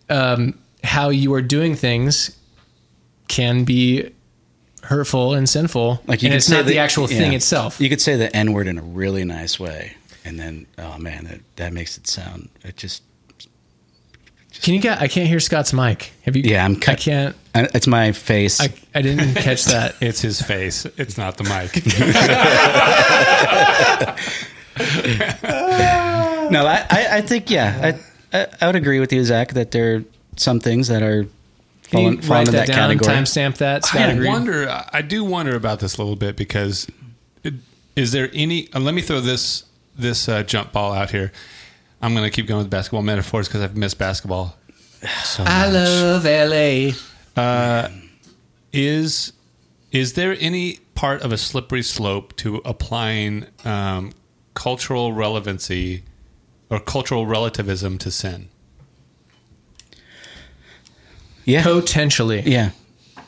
Um, 0.09 0.57
how 0.83 1.09
you 1.09 1.33
are 1.33 1.41
doing 1.41 1.75
things 1.75 2.35
can 3.27 3.63
be 3.63 4.11
hurtful 4.83 5.33
and 5.35 5.47
sinful. 5.47 6.01
Like 6.07 6.21
you 6.23 6.27
and 6.27 6.33
could 6.33 6.37
it's 6.37 6.45
say 6.47 6.55
not 6.57 6.65
the 6.65 6.73
that- 6.75 6.79
actual 6.79 7.05
thing 7.07 7.33
itself. 7.33 7.79
You 7.81 7.89
could 7.89 8.01
say 8.01 8.15
the 8.15 8.35
N 8.35 8.53
word 8.53 8.67
in 8.67 8.77
a 8.77 8.81
really 8.81 9.23
nice 9.25 9.59
way. 9.59 9.95
and 10.25 10.39
then 10.39 10.65
oh 10.77 10.97
man, 10.97 11.25
that, 11.25 11.39
that 11.57 11.73
makes 11.73 11.97
it 11.97 12.07
sound 12.07 12.49
it 12.63 12.77
just 12.77 13.03
Can 14.61 14.73
you 14.73 14.79
get? 14.81 14.99
I 15.01 15.07
can't 15.07 15.27
hear 15.27 15.39
Scott's 15.39 15.73
mic. 15.73 16.11
Have 16.23 16.35
you? 16.35 16.43
yeah. 16.45 16.65
I'm 16.65 16.77
I 16.87 16.95
can't. 16.95 17.35
It's 17.53 17.87
my 17.87 18.11
face. 18.13 18.59
I, 18.61 18.69
I 18.95 19.01
didn't 19.01 19.35
catch 19.35 19.65
that. 19.65 19.95
It's 20.01 20.21
his 20.21 20.41
face. 20.41 20.85
It's 20.97 21.17
not 21.17 21.37
the 21.37 21.43
mic. 21.43 21.73
no, 26.51 26.65
I, 26.65 26.85
I, 26.89 27.07
I 27.17 27.21
think 27.21 27.49
yeah, 27.49 27.95
I, 28.33 28.37
I 28.37 28.47
I 28.61 28.65
would 28.67 28.75
agree 28.75 28.99
with 28.99 29.13
you, 29.13 29.23
Zack, 29.23 29.53
that 29.53 29.71
there 29.71 29.95
are 29.95 30.03
some 30.35 30.59
things 30.59 30.87
that 30.87 31.03
are 31.03 31.27
falling, 31.83 32.21
fall 32.21 32.39
into 32.39 32.51
that, 32.51 32.67
that, 32.67 32.73
down? 32.73 32.97
category. 32.97 33.15
Timestamp 33.15 33.57
that. 33.57 33.85
Scott 33.85 34.01
I 34.01 34.11
agreed. 34.11 34.27
wonder. 34.27 34.85
I 34.91 35.01
do 35.01 35.23
wonder 35.23 35.55
about 35.55 35.79
this 35.79 35.97
a 35.97 36.01
little 36.01 36.15
bit 36.15 36.35
because 36.35 36.87
it, 37.43 37.55
is 37.95 38.11
there 38.11 38.29
any? 38.33 38.71
Uh, 38.73 38.79
let 38.79 38.93
me 38.93 39.01
throw 39.01 39.19
this 39.19 39.63
this 39.97 40.29
uh, 40.29 40.43
jump 40.43 40.71
ball 40.71 40.93
out 40.93 41.11
here. 41.11 41.31
I'm 42.01 42.13
going 42.13 42.23
to 42.23 42.31
keep 42.31 42.47
going 42.47 42.59
with 42.59 42.69
basketball 42.69 43.01
metaphors 43.01 43.47
because 43.47 43.61
I've 43.61 43.75
missed 43.75 43.97
basketball 43.97 44.55
so 45.23 45.43
much. 45.43 45.51
I 45.51 45.69
love 45.69 46.23
LA. 46.25 47.81
is 48.71 49.33
is 49.91 50.13
there 50.13 50.35
any 50.39 50.77
part 50.95 51.21
of 51.21 51.31
a 51.31 51.37
slippery 51.37 51.81
slope 51.81 52.35
to 52.37 52.57
applying 52.65 53.45
um, 53.65 54.11
cultural 54.53 55.13
relevancy 55.13 56.03
or 56.69 56.79
cultural 56.79 57.25
relativism 57.25 57.97
to 57.99 58.11
sin? 58.11 58.49
Yeah, 61.45 61.63
Potentially. 61.63 62.41
yeah, 62.41 62.71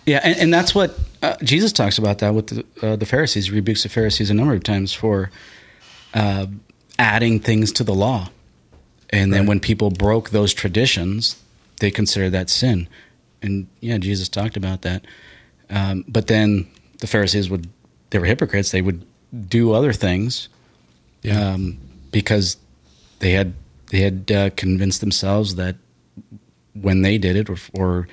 yeah, 0.06 0.20
and, 0.24 0.38
and 0.38 0.54
that's 0.54 0.76
what 0.76 0.98
uh, 1.24 1.38
Jesus 1.44 1.72
talks 1.72 1.98
about 1.98 2.20
that 2.20 2.36
with 2.36 2.48
the, 2.48 2.88
uh, 2.88 2.96
the 2.96 3.06
Pharisees. 3.06 3.48
He 3.48 3.52
rebukes 3.52 3.84
the 3.84 3.89
Pharisees 3.89 4.30
a 4.30 4.34
number 4.34 4.54
of 4.54 4.64
times 4.64 4.94
for 4.94 5.32
uh, 6.14 6.46
adding 7.00 7.39
things 7.39 7.72
to 7.74 7.84
the 7.84 7.94
law, 7.96 8.30
and 9.10 9.34
then 9.34 9.48
when 9.48 9.60
people 9.60 9.89
broke 9.89 10.30
those 10.30 10.54
traditions, 10.54 11.42
they 11.80 11.89
considered 11.89 12.32
that 12.32 12.50
sin. 12.50 12.88
And 13.42 13.68
yeah, 13.80 13.98
Jesus 13.98 14.30
talked 14.30 14.56
about 14.56 14.84
that. 14.84 15.04
Um, 15.70 16.06
but 16.08 16.28
then 16.28 16.68
the 17.00 17.08
Pharisees 17.08 17.50
would, 17.50 17.68
they 18.12 18.20
were 18.20 18.26
hypocrites. 18.26 18.70
They 18.72 18.84
would 18.84 19.04
do 19.50 19.72
other 19.72 19.94
things 19.94 20.48
um, 21.30 21.80
because 22.12 22.58
they 23.22 23.32
had 23.32 23.54
they 23.90 24.02
had 24.02 24.32
uh, 24.32 24.50
convinced 24.52 25.00
themselves 25.02 25.56
that 25.56 25.78
when 26.74 27.02
they 27.02 27.18
did 27.18 27.36
it, 27.36 27.50
or, 27.50 27.58
or 27.74 28.08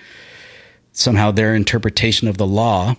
somehow 0.92 1.30
their 1.30 1.54
interpretation 1.54 2.28
of 2.28 2.38
the 2.38 2.46
law 2.46 2.94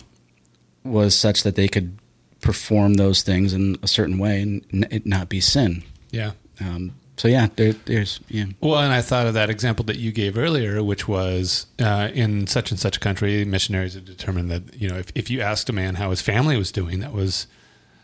was 0.84 1.14
such 1.14 1.42
that 1.42 1.56
they 1.56 1.68
could 1.68 1.98
perform 2.40 2.94
those 2.94 3.22
things 3.22 3.52
in 3.52 3.76
a 3.82 3.88
certain 3.88 4.18
way 4.18 4.40
and 4.40 4.64
n- 4.72 4.88
it 4.90 5.04
not 5.06 5.28
be 5.28 5.40
sin. 5.40 5.82
yeah. 6.10 6.32
Um, 6.60 6.92
so 7.16 7.28
yeah, 7.28 7.48
there, 7.56 7.74
there's 7.84 8.18
yeah. 8.28 8.46
Well, 8.62 8.78
and 8.78 8.94
I 8.94 9.02
thought 9.02 9.26
of 9.26 9.34
that 9.34 9.50
example 9.50 9.84
that 9.86 9.98
you 9.98 10.10
gave 10.10 10.38
earlier, 10.38 10.82
which 10.82 11.06
was 11.06 11.66
uh, 11.78 12.08
in 12.14 12.46
such 12.46 12.70
and 12.70 12.80
such 12.80 12.96
a 12.96 13.00
country, 13.00 13.44
missionaries 13.44 13.92
have 13.92 14.06
determined 14.06 14.50
that 14.50 14.80
you 14.80 14.88
know 14.88 14.96
if, 14.96 15.12
if 15.14 15.28
you 15.28 15.42
asked 15.42 15.68
a 15.68 15.74
man 15.74 15.96
how 15.96 16.08
his 16.08 16.22
family 16.22 16.56
was 16.56 16.72
doing, 16.72 17.00
that 17.00 17.12
was 17.12 17.46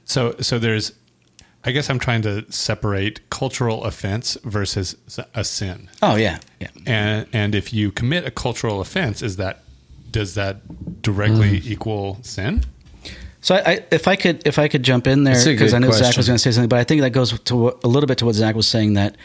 so. 0.05 0.35
So 0.41 0.59
there's, 0.59 0.93
I 1.67 1.73
guess 1.73 1.91
I'm 1.91 1.99
trying 1.99 2.23
to 2.23 2.51
separate 2.51 3.29
cultural 3.29 3.85
offense 3.85 4.39
versus 4.45 4.97
a 5.35 5.45
sin, 5.45 5.91
Oh 6.01 6.15
yeah, 6.15 6.39
yeah. 6.61 6.69
and 6.87 7.27
and 7.33 7.55
if 7.55 7.75
you 7.75 7.91
commit 7.91 8.25
a 8.25 8.31
cultural 8.31 8.81
offense, 8.81 9.21
is 9.21 9.37
that 9.37 9.65
does 10.13 10.35
that 10.35 11.03
directly 11.03 11.61
mm. 11.61 11.67
equal 11.67 12.19
sin? 12.23 12.65
So 13.41 13.55
I, 13.55 13.59
I, 13.59 13.85
if 13.91 14.09
I 14.09 14.17
could, 14.17 14.47
if 14.47 14.59
I 14.59 14.67
could 14.69 14.83
jump 14.83 15.07
in 15.07 15.25
there, 15.25 15.35
because 15.45 15.75
I 15.75 15.79
know 15.79 15.91
Zack 15.91 16.17
was 16.17 16.27
going 16.27 16.37
to 16.37 16.43
say 16.43 16.51
something, 16.53 16.69
but 16.69 16.79
I 16.79 16.85
think 16.85 17.03
that 17.03 17.11
goes 17.11 17.39
to 17.39 17.79
a 17.85 17.89
little 17.89 18.07
bit 18.07 18.19
to 18.19 18.27
what 18.27 18.35
Zack 18.35 18.55
was 18.55 18.67
saying 18.67 18.95
that 18.95 19.17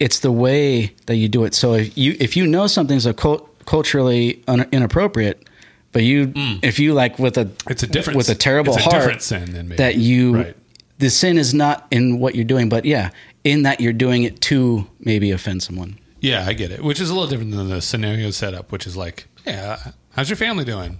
it's 0.00 0.20
the 0.20 0.32
way 0.32 0.94
that 1.06 1.16
you 1.16 1.28
do 1.28 1.44
it. 1.44 1.54
So 1.54 1.74
if 1.74 1.96
you 1.96 2.16
if 2.18 2.36
you 2.36 2.46
know 2.46 2.66
something's 2.66 3.06
a 3.06 3.14
cult, 3.14 3.48
culturally 3.66 4.42
un, 4.48 4.66
inappropriate, 4.72 5.48
but 5.92 6.02
you 6.02 6.28
mm. 6.28 6.58
if 6.62 6.78
you 6.78 6.94
like 6.94 7.18
with 7.18 7.38
a 7.38 7.50
It's 7.68 7.82
a 7.82 7.86
different 7.86 8.16
with 8.16 8.28
a 8.28 8.34
terrible 8.34 8.74
it's 8.74 8.86
a 8.86 8.90
heart 8.90 9.02
different 9.02 9.22
sin 9.22 9.52
than 9.52 9.68
maybe. 9.68 9.76
that 9.76 9.96
you 9.96 10.36
Right. 10.36 10.56
The 10.98 11.10
sin 11.10 11.38
is 11.38 11.52
not 11.54 11.86
in 11.90 12.18
what 12.18 12.34
you're 12.34 12.44
doing, 12.44 12.68
but 12.68 12.84
yeah, 12.84 13.10
in 13.44 13.62
that 13.62 13.80
you're 13.80 13.92
doing 13.92 14.22
it 14.24 14.40
to 14.42 14.86
maybe 15.00 15.30
offend 15.30 15.62
someone. 15.62 15.98
Yeah, 16.20 16.44
I 16.46 16.52
get 16.54 16.70
it. 16.70 16.82
Which 16.82 17.00
is 17.00 17.10
a 17.10 17.14
little 17.14 17.28
different 17.28 17.52
than 17.52 17.68
the 17.68 17.80
scenario 17.82 18.30
setup, 18.30 18.72
which 18.72 18.86
is 18.86 18.96
like, 18.96 19.26
yeah, 19.46 19.92
how's 20.12 20.28
your 20.30 20.36
family 20.36 20.64
doing? 20.64 20.98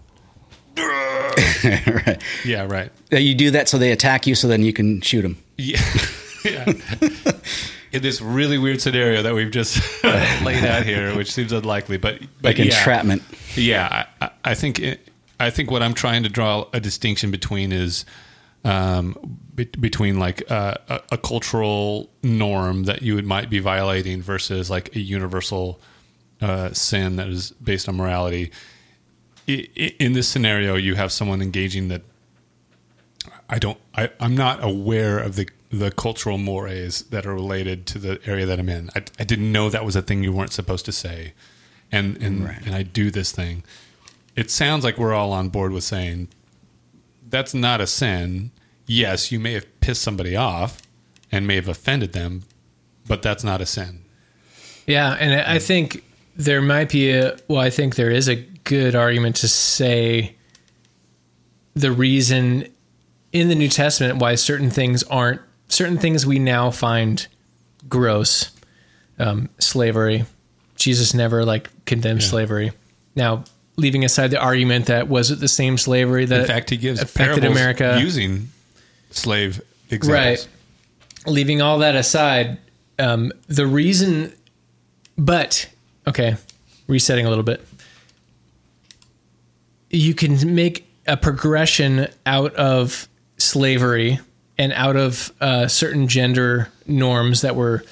right. 0.76 2.22
Yeah, 2.44 2.66
right. 2.66 2.92
Uh, 3.12 3.16
you 3.16 3.34
do 3.34 3.50
that 3.52 3.68
so 3.68 3.78
they 3.78 3.92
attack 3.92 4.26
you, 4.26 4.34
so 4.34 4.46
then 4.48 4.62
you 4.62 4.72
can 4.72 5.00
shoot 5.00 5.22
them. 5.22 5.38
Yeah. 5.56 5.80
yeah. 6.44 6.72
In 7.92 8.02
this 8.02 8.20
really 8.20 8.58
weird 8.58 8.80
scenario 8.82 9.22
that 9.22 9.34
we've 9.34 9.50
just 9.50 9.80
laid 10.44 10.64
out 10.64 10.84
here, 10.84 11.16
which 11.16 11.32
seems 11.32 11.52
unlikely, 11.52 11.96
but, 11.96 12.18
but 12.42 12.50
Like 12.50 12.58
yeah. 12.58 12.64
entrapment. 12.66 13.22
Yeah, 13.54 14.04
I, 14.20 14.24
I- 14.26 14.30
I 14.44 14.54
think 14.54 14.78
it, 14.78 15.08
I 15.40 15.50
think 15.50 15.72
what 15.72 15.82
I'm 15.82 15.92
trying 15.94 16.22
to 16.22 16.28
draw 16.28 16.66
a 16.72 16.78
distinction 16.78 17.32
between 17.32 17.72
is 17.72 18.04
um, 18.66 19.16
be, 19.54 19.64
between 19.64 20.18
like 20.18 20.42
uh, 20.50 20.74
a, 20.88 21.00
a 21.12 21.18
cultural 21.18 22.10
norm 22.22 22.84
that 22.84 23.02
you 23.02 23.14
would 23.14 23.26
might 23.26 23.48
be 23.48 23.58
violating 23.60 24.20
versus 24.22 24.68
like 24.70 24.94
a 24.96 25.00
universal 25.00 25.80
uh, 26.40 26.72
sin 26.72 27.16
that 27.16 27.28
is 27.28 27.52
based 27.52 27.88
on 27.88 27.96
morality. 27.96 28.50
I, 29.48 29.68
i- 29.76 29.94
in 29.98 30.12
this 30.14 30.28
scenario, 30.28 30.74
you 30.76 30.96
have 30.96 31.12
someone 31.12 31.40
engaging 31.42 31.88
that 31.88 32.02
I 33.48 33.58
don't. 33.58 33.78
I, 33.94 34.10
I'm 34.20 34.34
not 34.36 34.62
aware 34.62 35.18
of 35.18 35.36
the 35.36 35.48
the 35.70 35.90
cultural 35.90 36.38
mores 36.38 37.02
that 37.10 37.26
are 37.26 37.34
related 37.34 37.86
to 37.86 37.98
the 37.98 38.20
area 38.26 38.46
that 38.46 38.58
I'm 38.58 38.68
in. 38.68 38.90
I, 38.96 39.02
I 39.18 39.24
didn't 39.24 39.50
know 39.52 39.68
that 39.70 39.84
was 39.84 39.96
a 39.96 40.02
thing 40.02 40.22
you 40.24 40.32
weren't 40.32 40.52
supposed 40.52 40.84
to 40.86 40.92
say, 40.92 41.32
and 41.92 42.16
and 42.22 42.48
and 42.66 42.74
I 42.74 42.82
do 42.82 43.10
this 43.12 43.30
thing. 43.32 43.62
It 44.34 44.50
sounds 44.50 44.84
like 44.84 44.98
we're 44.98 45.14
all 45.14 45.32
on 45.32 45.48
board 45.50 45.72
with 45.72 45.84
saying 45.84 46.28
that's 47.28 47.54
not 47.54 47.80
a 47.80 47.86
sin. 47.86 48.50
Yes, 48.86 49.32
you 49.32 49.40
may 49.40 49.52
have 49.52 49.80
pissed 49.80 50.02
somebody 50.02 50.36
off 50.36 50.80
and 51.32 51.46
may 51.46 51.56
have 51.56 51.68
offended 51.68 52.12
them, 52.12 52.44
but 53.06 53.22
that's 53.22 53.42
not 53.42 53.60
a 53.60 53.66
sin. 53.66 54.02
Yeah, 54.86 55.16
and 55.18 55.40
I 55.40 55.58
think 55.58 56.04
there 56.36 56.62
might 56.62 56.90
be 56.90 57.10
a 57.10 57.36
well, 57.48 57.60
I 57.60 57.70
think 57.70 57.96
there 57.96 58.10
is 58.10 58.28
a 58.28 58.36
good 58.36 58.94
argument 58.94 59.36
to 59.36 59.48
say 59.48 60.36
the 61.74 61.92
reason 61.92 62.68
in 63.32 63.48
the 63.48 63.54
New 63.54 63.68
Testament 63.68 64.18
why 64.18 64.34
certain 64.36 64.70
things 64.70 65.02
aren't 65.04 65.40
certain 65.68 65.98
things 65.98 66.24
we 66.24 66.38
now 66.38 66.70
find 66.70 67.26
gross, 67.88 68.50
um, 69.18 69.48
slavery. 69.58 70.24
Jesus 70.76 71.14
never 71.14 71.44
like 71.44 71.70
condemned 71.86 72.22
slavery. 72.22 72.72
Now, 73.14 73.44
leaving 73.76 74.04
aside 74.04 74.30
the 74.30 74.40
argument 74.40 74.86
that 74.86 75.08
was 75.08 75.30
it 75.30 75.40
the 75.40 75.48
same 75.48 75.78
slavery 75.78 76.26
that 76.26 76.42
In 76.42 76.46
fact, 76.46 76.70
he 76.70 76.76
gives 76.76 77.00
affected 77.00 77.44
America 77.44 77.98
using 78.00 78.50
slave 79.10 79.60
examples. 79.90 80.46
Right. 80.46 81.32
Leaving 81.32 81.60
all 81.60 81.78
that 81.78 81.96
aside, 81.96 82.58
um, 82.98 83.32
the 83.48 83.66
reason, 83.66 84.32
but 85.18 85.68
okay, 86.06 86.36
resetting 86.86 87.26
a 87.26 87.28
little 87.28 87.44
bit. 87.44 87.66
You 89.90 90.14
can 90.14 90.54
make 90.54 90.88
a 91.06 91.16
progression 91.16 92.08
out 92.24 92.54
of 92.54 93.08
slavery 93.38 94.20
and 94.58 94.72
out 94.72 94.96
of 94.96 95.32
uh, 95.40 95.68
certain 95.68 96.08
gender 96.08 96.68
norms 96.86 97.42
that 97.42 97.56
were 97.56 97.84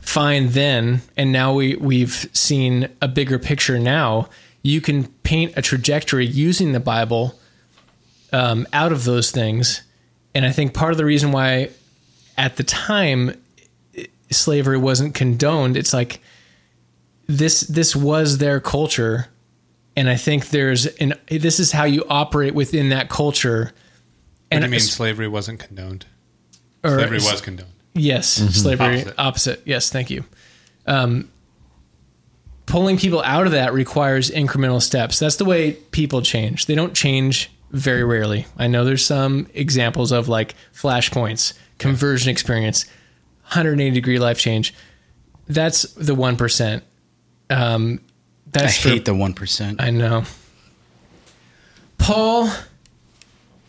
fine 0.00 0.48
then, 0.50 1.02
and 1.16 1.32
now 1.32 1.54
we 1.54 1.76
we've 1.76 2.28
seen 2.32 2.88
a 3.00 3.08
bigger 3.08 3.38
picture. 3.38 3.78
Now 3.78 4.28
you 4.62 4.80
can 4.80 5.08
paint 5.22 5.52
a 5.56 5.62
trajectory 5.62 6.26
using 6.26 6.72
the 6.72 6.80
Bible 6.80 7.38
um, 8.32 8.66
out 8.72 8.92
of 8.92 9.04
those 9.04 9.30
things. 9.30 9.82
And 10.34 10.44
I 10.44 10.50
think 10.52 10.74
part 10.74 10.92
of 10.92 10.98
the 10.98 11.04
reason 11.04 11.30
why 11.32 11.70
at 12.36 12.56
the 12.56 12.64
time 12.64 13.40
slavery 14.30 14.76
wasn't 14.76 15.14
condoned, 15.14 15.76
it's 15.76 15.92
like 15.92 16.20
this 17.26 17.60
this 17.60 17.94
was 17.94 18.38
their 18.38 18.60
culture. 18.60 19.28
And 19.96 20.08
I 20.10 20.16
think 20.16 20.48
there's 20.48 20.86
an 20.86 21.14
this 21.30 21.60
is 21.60 21.72
how 21.72 21.84
you 21.84 22.04
operate 22.10 22.54
within 22.54 22.88
that 22.88 23.08
culture. 23.08 23.72
What 24.50 24.60
do 24.60 24.66
you 24.66 24.70
mean 24.70 24.80
slavery 24.80 25.28
wasn't 25.28 25.60
condoned? 25.60 26.06
or- 26.82 26.90
Slavery 26.98 27.18
was 27.18 27.40
condoned. 27.40 27.70
Yes, 27.96 28.28
slavery 28.28 28.98
Opposite. 29.02 29.14
opposite. 29.18 29.62
Yes, 29.64 29.88
thank 29.90 30.10
you. 30.10 30.24
Um, 30.84 31.30
pulling 32.66 32.96
people 32.96 33.22
out 33.22 33.46
of 33.46 33.52
that 33.52 33.72
requires 33.72 34.30
incremental 34.32 34.82
steps. 34.82 35.20
That's 35.20 35.36
the 35.36 35.44
way 35.44 35.74
people 35.92 36.20
change. 36.20 36.66
They 36.66 36.74
don't 36.74 36.92
change 36.94 37.50
very 37.70 38.04
rarely. 38.04 38.46
I 38.56 38.66
know 38.68 38.84
there's 38.84 39.04
some 39.04 39.48
examples 39.54 40.12
of 40.12 40.28
like 40.28 40.54
flashpoints, 40.74 41.54
conversion 41.78 42.30
experience, 42.30 42.84
180 43.42 43.90
degree 43.94 44.18
life 44.18 44.38
change. 44.38 44.74
That's 45.46 45.82
the 45.94 46.14
one 46.14 46.36
percent. 46.36 46.84
Um, 47.50 48.00
I 48.02 48.50
that's 48.52 48.78
for- 48.78 48.88
hate 48.90 49.04
the 49.04 49.14
one 49.14 49.34
percent. 49.34 49.82
I 49.82 49.90
know. 49.90 50.24
Paul, 51.98 52.50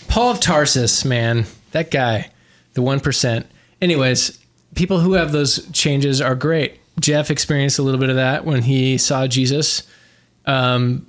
Paul 0.07 0.31
of 0.31 0.39
Tarsus, 0.39 1.05
man, 1.05 1.45
that 1.71 1.91
guy, 1.91 2.31
the 2.73 2.81
one 2.81 2.99
percent. 2.99 3.47
anyways, 3.81 4.39
people 4.75 4.99
who 4.99 5.13
have 5.13 5.31
those 5.31 5.69
changes 5.71 6.21
are 6.21 6.35
great. 6.35 6.79
Jeff 6.99 7.29
experienced 7.31 7.77
a 7.79 7.81
little 7.81 7.99
bit 7.99 8.09
of 8.09 8.15
that 8.15 8.45
when 8.45 8.63
he 8.63 8.97
saw 8.97 9.27
Jesus. 9.27 9.83
Um, 10.45 11.07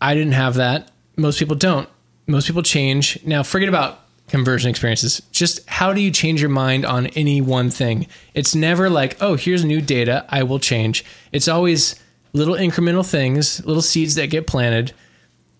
I 0.00 0.14
didn't 0.14 0.32
have 0.32 0.54
that. 0.54 0.90
Most 1.16 1.38
people 1.38 1.56
don't. 1.56 1.88
Most 2.28 2.46
people 2.46 2.62
change. 2.62 3.18
Now, 3.24 3.42
forget 3.42 3.68
about 3.68 4.04
conversion 4.28 4.70
experiences. 4.70 5.22
Just 5.32 5.66
how 5.68 5.92
do 5.92 6.00
you 6.00 6.10
change 6.10 6.40
your 6.40 6.50
mind 6.50 6.84
on 6.84 7.06
any 7.08 7.40
one 7.40 7.70
thing? 7.70 8.06
It's 8.34 8.54
never 8.54 8.88
like, 8.88 9.16
oh, 9.20 9.34
here's 9.34 9.64
new 9.64 9.80
data, 9.80 10.26
I 10.28 10.42
will 10.44 10.58
change. 10.60 11.04
It's 11.32 11.48
always 11.48 11.96
little 12.32 12.54
incremental 12.54 13.08
things, 13.08 13.64
little 13.64 13.82
seeds 13.82 14.14
that 14.16 14.30
get 14.30 14.46
planted. 14.46 14.92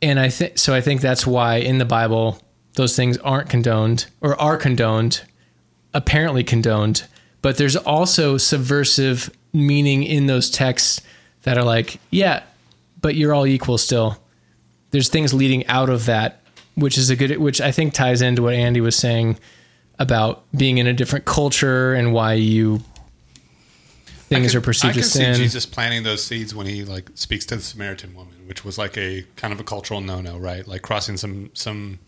And 0.01 0.21
I 0.21 0.29
think 0.29 0.59
so 0.59 0.75
I 0.75 0.81
think 0.81 1.01
that's 1.01 1.27
why 1.27 1.57
in 1.57 1.79
the 1.79 1.85
Bible 1.85 2.41
those 2.75 2.95
things 2.95 3.19
aren't 3.19 3.49
condoned 3.49 4.07
or 4.21 4.41
are 4.41 4.57
condoned, 4.57 5.23
apparently 5.93 6.45
condoned, 6.45 7.05
but 7.43 7.57
there's 7.57 7.77
also 7.77 8.37
subversive 8.37 9.31
meaning 9.53 10.05
in 10.05 10.27
those 10.27 10.51
texts 10.51 11.01
that 11.43 11.59
are 11.59 11.65
like, 11.65 11.99
yeah, 12.11 12.43
but 13.01 13.17
you're 13.17 13.35
all 13.35 13.47
equal 13.47 13.79
still. 13.79 14.19
There's 14.91 15.09
things 15.09 15.35
leading 15.35 15.67
out 15.67 15.89
of 15.89 16.07
that, 16.07 16.41
which 16.79 16.97
is 16.97 17.11
a 17.11 17.17
good, 17.17 17.37
which 17.39 17.61
I 17.61 17.73
think 17.73 17.95
ties 17.95 18.23
into 18.23 18.43
what 18.43 18.55
Andy 18.55 18.81
was 18.81 18.97
saying 18.97 19.39
about 19.99 20.45
being 20.57 20.79
in 20.79 20.87
a 20.87 20.93
different 20.93 21.25
culture 21.25 21.93
and 21.95 22.13
why 22.13 22.35
you 22.35 22.81
things 24.29 24.55
are 24.55 24.61
perceived 24.61 24.91
I 24.91 24.95
can 24.95 25.01
as 25.01 25.13
see 25.13 25.19
sin. 25.21 25.35
Jesus 25.35 25.67
planting 25.67 26.03
those 26.03 26.23
seeds 26.23 26.55
when 26.55 26.67
he 26.67 26.85
like 26.85 27.11
speaks 27.15 27.47
to 27.47 27.57
the 27.57 27.63
Samaritan 27.63 28.15
woman, 28.15 28.47
which 28.47 28.65
was 28.65 28.79
like 28.79 28.97
a 28.97 29.25
kind 29.37 29.53
of 29.53 29.61
a 29.61 29.65
cultural 29.65 30.01
no-no, 30.01 30.39
right? 30.39 30.67
Like 30.67 30.83
crossing 30.83 31.17
some 31.17 31.51
some 31.55 31.99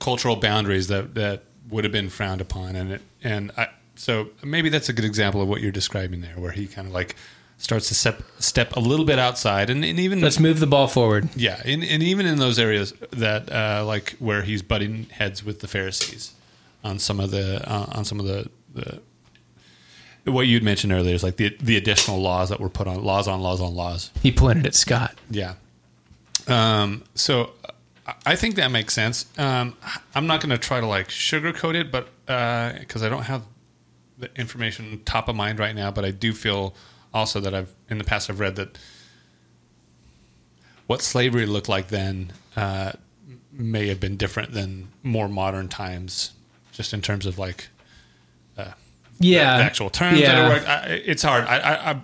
cultural 0.00 0.36
boundaries 0.36 0.88
that 0.88 1.14
that 1.14 1.42
would 1.68 1.84
have 1.84 1.92
been 1.92 2.08
frowned 2.08 2.40
upon, 2.40 2.76
and 2.76 2.92
it 2.92 3.02
and 3.22 3.52
I 3.56 3.68
so 3.94 4.28
maybe 4.42 4.68
that's 4.68 4.88
a 4.88 4.92
good 4.92 5.04
example 5.04 5.40
of 5.40 5.48
what 5.48 5.60
you're 5.60 5.72
describing 5.72 6.20
there, 6.20 6.34
where 6.36 6.52
he 6.52 6.66
kind 6.66 6.86
of 6.86 6.92
like 6.92 7.16
starts 7.58 7.88
to 7.88 7.94
step 7.94 8.22
step 8.38 8.76
a 8.76 8.80
little 8.80 9.04
bit 9.06 9.18
outside, 9.18 9.70
and, 9.70 9.84
and 9.84 9.98
even 9.98 10.20
Let's 10.20 10.38
move 10.40 10.60
the 10.60 10.66
ball 10.66 10.88
forward. 10.88 11.28
yeah, 11.36 11.60
and, 11.64 11.82
and 11.84 12.02
even 12.02 12.26
in 12.26 12.38
those 12.38 12.58
areas 12.58 12.92
that 13.10 13.50
uh, 13.52 13.84
like 13.86 14.16
where 14.18 14.42
he's 14.42 14.62
butting 14.62 15.04
heads 15.10 15.44
with 15.44 15.60
the 15.60 15.68
Pharisees 15.68 16.34
on 16.84 16.98
some 16.98 17.18
of 17.20 17.30
the 17.30 17.62
uh, 17.68 17.86
on 17.92 18.04
some 18.04 18.20
of 18.20 18.26
the, 18.26 18.50
the 18.74 19.00
what 20.30 20.46
you'd 20.46 20.62
mentioned 20.62 20.92
earlier 20.92 21.14
is 21.14 21.22
like 21.22 21.36
the 21.36 21.56
the 21.60 21.76
additional 21.76 22.20
laws 22.20 22.48
that 22.50 22.60
were 22.60 22.68
put 22.68 22.86
on 22.86 23.02
laws 23.04 23.26
on 23.28 23.40
laws 23.40 23.60
on 23.60 23.74
laws. 23.74 24.10
He 24.22 24.32
pointed 24.32 24.66
at 24.66 24.74
Scott. 24.74 25.14
Yeah. 25.30 25.54
Um, 26.48 27.04
so 27.14 27.52
I- 28.24 28.36
think 28.36 28.54
that 28.56 28.70
makes 28.70 28.94
sense. 28.94 29.26
Um, 29.38 29.74
I'm 30.14 30.26
not 30.26 30.40
going 30.40 30.50
to 30.50 30.58
try 30.58 30.80
to 30.80 30.86
like 30.86 31.08
sugarcoat 31.08 31.74
it, 31.74 31.90
but 31.90 32.08
because 32.26 33.02
I 33.02 33.08
don't 33.08 33.24
have 33.24 33.42
the 34.18 34.30
information 34.36 35.00
top 35.04 35.28
of 35.28 35.34
mind 35.36 35.58
right 35.58 35.74
now, 35.74 35.90
but 35.90 36.04
I 36.04 36.10
do 36.10 36.32
feel 36.32 36.74
also 37.14 37.40
that 37.40 37.54
I've 37.54 37.74
in 37.88 37.98
the 37.98 38.04
past 38.04 38.28
I've 38.30 38.40
read 38.40 38.56
that 38.56 38.78
what 40.86 41.02
slavery 41.02 41.46
looked 41.46 41.68
like 41.68 41.88
then 41.88 42.32
uh, 42.56 42.92
may 43.52 43.88
have 43.88 43.98
been 44.00 44.16
different 44.16 44.52
than 44.52 44.88
more 45.02 45.28
modern 45.28 45.68
times, 45.68 46.32
just 46.72 46.92
in 46.92 47.02
terms 47.02 47.26
of 47.26 47.38
like 47.38 47.68
Yeah. 49.18 49.56
the 49.56 49.64
actual 49.64 49.88
terms 49.90 50.20
Yeah. 50.20 50.26
that 50.34 50.44
are 50.44 50.48
worked. 50.54 50.68
I, 50.68 50.82
it's 51.06 51.22
hard. 51.22 51.44
I, 51.44 51.56
I, 51.58 51.90
I 51.92 52.00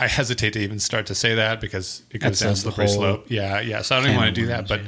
I 0.00 0.08
hesitate 0.08 0.54
to 0.54 0.58
even 0.58 0.80
start 0.80 1.06
to 1.06 1.14
say 1.14 1.34
that 1.36 1.60
because 1.60 2.02
it 2.10 2.18
goes 2.18 2.40
down 2.40 2.50
the 2.50 2.56
slippery 2.56 2.88
slope. 2.88 3.26
Yeah, 3.28 3.60
yeah. 3.60 3.82
So 3.82 3.94
I 3.94 4.00
don't 4.00 4.08
even 4.08 4.16
want 4.20 4.34
to 4.34 4.40
do 4.40 4.46
that. 4.48 4.66
But 4.66 4.80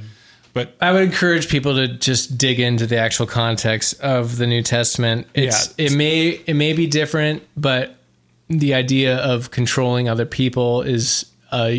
but 0.53 0.75
I 0.81 0.91
would 0.93 1.03
encourage 1.05 1.49
people 1.49 1.75
to 1.77 1.87
just 1.87 2.37
dig 2.39 2.59
into 2.59 2.87
the 2.87 2.97
actual 2.99 3.27
context 3.27 4.01
of 4.01 4.39
the 4.39 4.47
New 4.47 4.63
Testament. 4.63 5.27
It's 5.35 5.75
Yeah. 5.79 5.87
it 5.87 5.93
may 5.95 6.29
it 6.47 6.55
may 6.55 6.73
be 6.73 6.87
different, 6.87 7.43
but 7.57 7.95
the 8.49 8.75
idea 8.75 9.17
of 9.19 9.51
controlling 9.51 10.09
other 10.09 10.27
people 10.27 10.83
is 10.83 11.27
uh, 11.51 11.73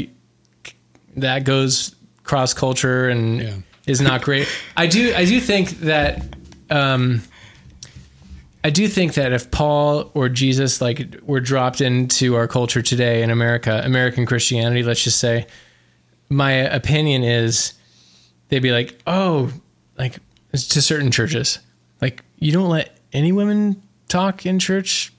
that 1.16 1.44
goes 1.44 1.96
cross 2.24 2.54
culture 2.54 3.08
and 3.10 3.42
Yeah. 3.42 3.54
is 3.86 4.02
not 4.02 4.22
great. 4.22 4.48
I 4.76 4.88
do 4.88 5.14
I 5.16 5.26
do 5.26 5.40
think 5.40 5.70
that 5.82 6.22
um, 6.70 7.22
I 8.64 8.70
do 8.70 8.88
think 8.88 9.14
that 9.14 9.32
if 9.32 9.50
Paul 9.50 10.12
or 10.14 10.28
Jesus 10.30 10.82
like 10.82 11.16
were 11.24 11.40
dropped 11.40 11.80
into 11.80 12.36
our 12.36 12.48
culture 12.48 12.82
today 12.82 13.24
in 13.24 13.30
America, 13.30 13.82
American 13.86 14.26
Christianity, 14.26 14.84
let's 14.84 15.04
just 15.04 15.20
say, 15.20 15.48
my 16.30 16.52
opinion 16.52 17.24
is 17.24 17.74
they'd 18.50 18.60
be 18.60 18.72
like, 18.74 19.00
oh, 19.08 19.52
like 19.98 20.20
to 20.52 20.82
certain 20.82 21.12
churches, 21.12 21.60
like 22.02 22.24
you 22.40 22.52
don't 22.52 22.70
let 22.70 22.98
any 23.14 23.32
women 23.32 23.82
talk 24.10 24.46
in 24.46 24.60
church 24.60 25.14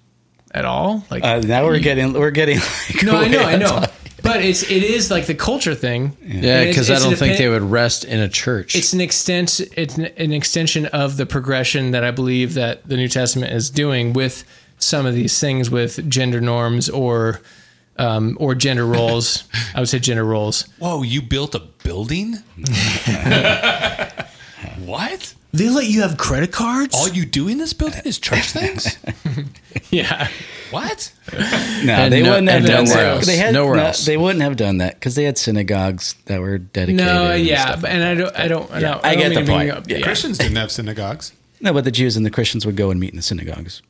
at 0.53 0.65
all. 0.65 1.05
Like, 1.11 1.25
Uh, 1.25 1.41
now 1.41 1.65
we're 1.65 1.79
getting 1.79 2.13
we're 2.13 2.31
getting 2.31 2.59
like 2.59 3.03
no, 3.05 3.17
I 3.17 3.29
know, 3.29 3.43
I 3.43 3.57
know, 3.57 3.67
outside. 3.67 3.91
but 4.23 4.43
it's 4.43 4.63
it 4.63 4.83
is 4.83 5.11
like 5.11 5.27
the 5.27 5.35
culture 5.35 5.75
thing. 5.75 6.17
Yeah, 6.23 6.35
And 6.35 6.45
it's- 6.45 6.69
because 6.69 6.91
I 6.91 6.99
don't 6.99 7.17
think 7.17 7.35
opi- 7.35 7.39
they 7.39 7.49
would 7.49 7.63
rest 7.63 8.05
in 8.05 8.21
a 8.21 8.29
church. 8.29 8.75
It's 8.77 8.93
an 8.93 9.01
extent. 9.01 9.61
It's 9.77 9.97
an, 9.97 10.07
an 10.17 10.33
extension 10.33 10.87
of 10.87 11.17
the 11.17 11.27
progression 11.27 11.91
that 11.93 12.05
I 12.05 12.11
believe 12.11 12.55
that 12.55 12.89
the 12.89 12.97
New 12.97 13.09
Testament 13.09 13.53
is 13.53 13.71
doing 13.71 14.13
with 14.13 14.45
some 14.79 15.07
of 15.07 15.15
these 15.15 15.39
things 15.41 15.71
with 15.71 16.09
gender 16.09 16.41
norms 16.41 16.89
or 16.89 17.41
um, 17.99 18.37
or 18.41 18.55
gender 18.55 18.87
roles. 18.97 19.45
I 19.75 19.81
would 19.81 19.89
say 19.89 19.99
gender 19.99 20.25
roles. 20.25 20.63
whoa, 20.79 21.03
you 21.03 21.21
built 21.23 21.55
a 21.55 21.61
building? 21.83 22.37
what? 24.85 25.35
They 25.53 25.71
let 25.71 25.87
you 25.87 26.03
have 26.03 26.19
credit 26.19 26.53
cards? 26.53 26.95
All 26.95 27.09
you 27.09 27.25
do 27.25 27.49
in 27.49 27.57
this 27.59 27.73
building 27.73 28.03
is 28.05 28.19
church 28.19 28.51
things? 28.53 28.99
Yeah. 29.91 30.29
what? 30.71 31.11
No, 31.33 31.39
And 31.95 32.13
they 32.13 32.23
no- 32.23 32.31
wouldn't 32.31 32.49
have 32.51 32.67
done 32.67 32.85
nowhere 32.85 32.97
that. 33.05 33.17
else. 33.17 33.27
They 33.27 33.37
had 33.39 33.55
Nowhere 33.55 33.77
no, 33.77 33.85
else. 33.87 34.05
They 34.05 34.17
wouldn't 34.19 34.43
have 34.43 34.57
done 34.57 34.79
that 34.79 34.95
because 34.95 35.15
they 35.15 35.25
had 35.25 35.39
synagogues 35.39 36.15
that 36.27 36.41
were 36.41 36.59
dedicated. 36.59 37.05
No. 37.07 37.31
and 37.31 37.45
Yeah. 37.45 37.63
stuff. 37.67 37.81
but- 37.81 37.91
And 37.91 38.05
I 38.05 38.15
don't. 38.15 38.37
I 38.39 38.49
don't. 38.49 38.71
I, 38.71 38.81
don't, 38.81 39.05
I 39.05 39.15
don't 39.15 39.23
get 39.23 39.31
mean 39.37 39.45
the 39.47 39.51
point. 39.53 39.71
up- 39.71 39.89
Yeah. 39.89 40.01
Christians 40.03 40.37
didn't 40.37 40.57
have 40.57 40.71
synagogues. 40.71 41.33
No, 41.61 41.73
but 41.73 41.85
the 41.85 41.91
Jews 41.91 42.17
and 42.17 42.27
the 42.27 42.31
Christians 42.31 42.67
would 42.67 42.77
go 42.77 42.91
and 42.91 43.01
meet 43.01 43.11
in 43.11 43.17
the 43.17 43.23
synagogues. 43.23 43.81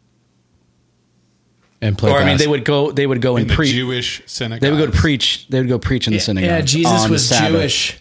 and 1.81 1.99
play 1.99 2.11
or 2.13 2.19
I 2.19 2.25
mean, 2.25 2.39
they 2.39 2.47
would 2.49 2.65
go. 2.65 2.91
They 2.93 3.07
would 3.07 3.21
go 3.21 3.37
In 3.37 3.43
and 3.43 3.51
the 3.51 3.55
preach. 3.55 3.73
Jewish 3.73 4.23
synagogue. 4.27 4.61
They 4.63 4.71
would 4.71 4.79
go 4.79 4.87
to 4.87 4.97
preach. 4.97 5.47
They 5.49 5.59
would 5.59 5.69
go 5.69 5.79
preach 5.79 6.07
in 6.07 6.13
the 6.13 6.21
synagogue. 6.21 6.49
Yeah. 6.49 6.61
Jesus 6.63 7.03
on 7.05 7.11
was 7.11 7.29
Sabbath. 7.29 7.51
Jewish. 7.61 7.99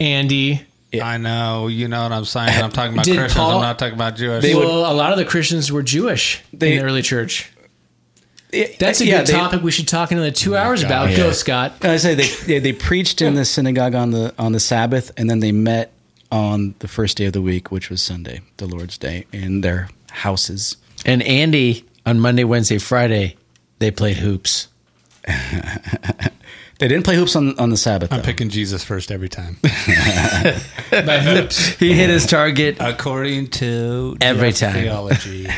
Andy. 0.00 0.62
I 0.94 1.18
know, 1.18 1.66
you 1.68 1.86
know 1.88 2.02
what 2.02 2.12
I'm 2.12 2.24
saying. 2.24 2.48
I'm 2.62 2.70
talking 2.72 2.94
about 2.94 3.04
Did 3.04 3.16
Christians. 3.18 3.34
Paul- 3.38 3.56
I'm 3.56 3.60
not 3.62 3.78
talking 3.78 3.94
about 3.94 4.16
Jewish. 4.16 4.42
They 4.42 4.54
would- 4.54 4.64
well, 4.64 4.90
a 4.90 4.94
lot 4.94 5.12
of 5.12 5.18
the 5.18 5.24
Christians 5.24 5.70
were 5.70 5.82
Jewish 5.82 6.40
They- 6.52 6.72
in 6.72 6.78
the 6.78 6.84
early 6.84 7.02
church. 7.02 7.50
Yeah, 8.52 8.66
That's 8.78 9.02
a 9.02 9.06
yeah, 9.06 9.18
good 9.18 9.26
they- 9.26 9.32
topic. 9.34 9.62
We 9.62 9.70
should 9.70 9.86
talk 9.88 10.10
another 10.10 10.30
two 10.30 10.56
oh 10.56 10.58
hours 10.58 10.82
about. 10.82 11.10
Yeah. 11.10 11.16
Go, 11.18 11.32
Scott. 11.32 11.74
I 11.84 11.98
say 11.98 12.14
they 12.14 12.28
they, 12.46 12.58
they 12.60 12.72
preached 12.72 13.20
in 13.20 13.34
the 13.34 13.44
synagogue 13.56 13.94
on 13.94 14.10
the 14.12 14.32
on 14.38 14.52
the 14.52 14.60
Sabbath, 14.60 15.10
and 15.18 15.28
then 15.28 15.40
they 15.40 15.52
met 15.52 15.92
on 16.32 16.74
the 16.78 16.88
first 16.88 17.18
day 17.18 17.26
of 17.26 17.34
the 17.34 17.42
week, 17.42 17.70
which 17.70 17.90
was 17.90 18.00
Sunday, 18.00 18.40
the 18.56 18.66
Lord's 18.66 18.96
Day, 18.96 19.26
in 19.32 19.60
their 19.60 19.90
houses. 20.10 20.76
and 21.04 21.22
Andy 21.24 21.84
on 22.06 22.20
Monday, 22.20 22.44
Wednesday, 22.44 22.78
Friday, 22.78 23.36
they 23.80 23.90
played 23.90 24.16
hoops. 24.16 24.68
They 26.78 26.86
didn't 26.86 27.04
play 27.04 27.16
hoops 27.16 27.34
on 27.34 27.58
on 27.58 27.70
the 27.70 27.76
Sabbath. 27.76 28.12
I'm 28.12 28.20
though. 28.20 28.24
picking 28.24 28.50
Jesus 28.50 28.84
first 28.84 29.10
every 29.10 29.28
time. 29.28 29.58
By 29.62 31.18
hoops. 31.20 31.66
He 31.78 31.92
hit 31.92 32.08
his 32.08 32.24
target. 32.26 32.76
According 32.78 33.48
to 33.50 34.16
Every 34.20 34.52
time. 34.52 34.74
theology, 34.74 35.48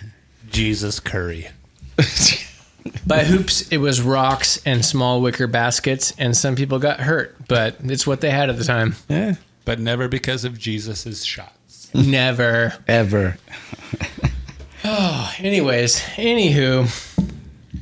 Jesus 0.50 1.00
Curry. 1.00 1.48
By 3.06 3.24
hoops, 3.24 3.66
it 3.68 3.78
was 3.78 4.00
rocks 4.02 4.60
and 4.66 4.84
small 4.84 5.20
wicker 5.22 5.46
baskets, 5.46 6.12
and 6.18 6.36
some 6.36 6.54
people 6.56 6.78
got 6.78 7.00
hurt, 7.00 7.34
but 7.48 7.76
it's 7.82 8.06
what 8.06 8.20
they 8.20 8.30
had 8.30 8.48
at 8.50 8.58
the 8.58 8.64
time. 8.64 8.94
Yeah, 9.08 9.34
But 9.64 9.80
never 9.80 10.06
because 10.08 10.44
of 10.44 10.56
Jesus's 10.58 11.24
shots. 11.24 11.90
Never. 11.94 12.74
ever. 12.86 13.38
oh, 14.84 15.34
Anyways, 15.38 16.00
anywho. 16.16 17.14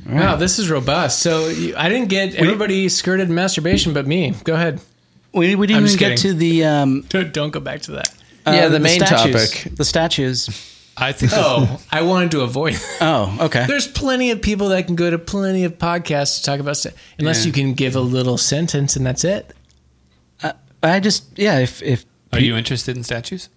Wow, 0.07 0.35
this 0.35 0.59
is 0.59 0.69
robust. 0.69 1.19
So 1.21 1.47
you, 1.47 1.75
I 1.75 1.89
didn't 1.89 2.09
get 2.09 2.35
everybody 2.35 2.89
skirted 2.89 3.29
masturbation, 3.29 3.93
but 3.93 4.07
me. 4.07 4.33
Go 4.43 4.53
ahead. 4.53 4.81
We, 5.33 5.55
we 5.55 5.67
didn't 5.67 5.83
even 5.83 5.87
just 5.87 5.99
get 5.99 6.17
to 6.19 6.33
the 6.33 6.65
um, 6.65 7.01
Don't 7.09 7.33
don't 7.33 7.51
go 7.51 7.59
back 7.59 7.81
to 7.83 7.91
that. 7.93 8.13
Yeah, 8.47 8.65
uh, 8.65 8.69
the 8.69 8.79
main 8.79 8.99
statues. 8.99 9.51
topic. 9.51 9.75
the 9.75 9.85
statues. 9.85 10.71
I 10.97 11.11
think. 11.11 11.31
Oh, 11.35 11.81
I 11.91 12.03
wanted 12.03 12.31
to 12.31 12.41
avoid. 12.41 12.77
Oh, 13.01 13.37
okay. 13.41 13.65
There's 13.67 13.87
plenty 13.87 14.31
of 14.31 14.41
people 14.41 14.69
that 14.69 14.85
can 14.85 14.95
go 14.95 15.09
to 15.09 15.17
plenty 15.19 15.65
of 15.65 15.77
podcasts 15.77 16.37
to 16.37 16.43
talk 16.45 16.59
about 16.59 16.77
stuff, 16.77 16.93
unless 17.19 17.45
you 17.45 17.51
can 17.51 17.73
give 17.73 17.95
a 17.95 18.01
little 18.01 18.37
sentence 18.37 18.95
and 18.95 19.05
that's 19.05 19.23
it. 19.23 19.53
I 20.85 20.99
just 20.99 21.37
yeah. 21.37 21.59
If 21.59 21.81
if 21.81 22.05
Are 22.31 22.39
you 22.39 22.55
interested 22.55 22.95
in 22.95 23.03
statues? 23.03 23.49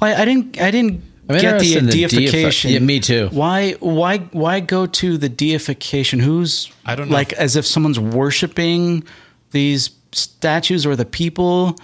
well, 0.00 0.16
I, 0.16 0.22
I 0.22 0.24
didn't 0.24 0.60
I 0.60 0.70
didn't 0.70 1.02
I'm 1.28 1.40
get 1.40 1.58
the 1.60 1.76
in 1.76 1.86
the 1.86 1.92
deifi- 1.92 2.08
deification. 2.10 2.70
Yeah, 2.72 2.78
me 2.78 3.00
too. 3.00 3.28
Why 3.32 3.72
why 3.80 4.18
why 4.18 4.60
go 4.60 4.86
to 4.86 5.18
the 5.18 5.28
deification? 5.28 6.20
Who's 6.20 6.70
I 6.84 6.94
don't 6.94 7.08
know 7.08 7.14
like 7.14 7.32
if- 7.32 7.38
as 7.38 7.56
if 7.56 7.66
someone's 7.66 7.98
worshiping 7.98 9.02
these 9.50 9.90
statues 10.12 10.86
or 10.86 10.94
the 10.96 11.04
people 11.04 11.76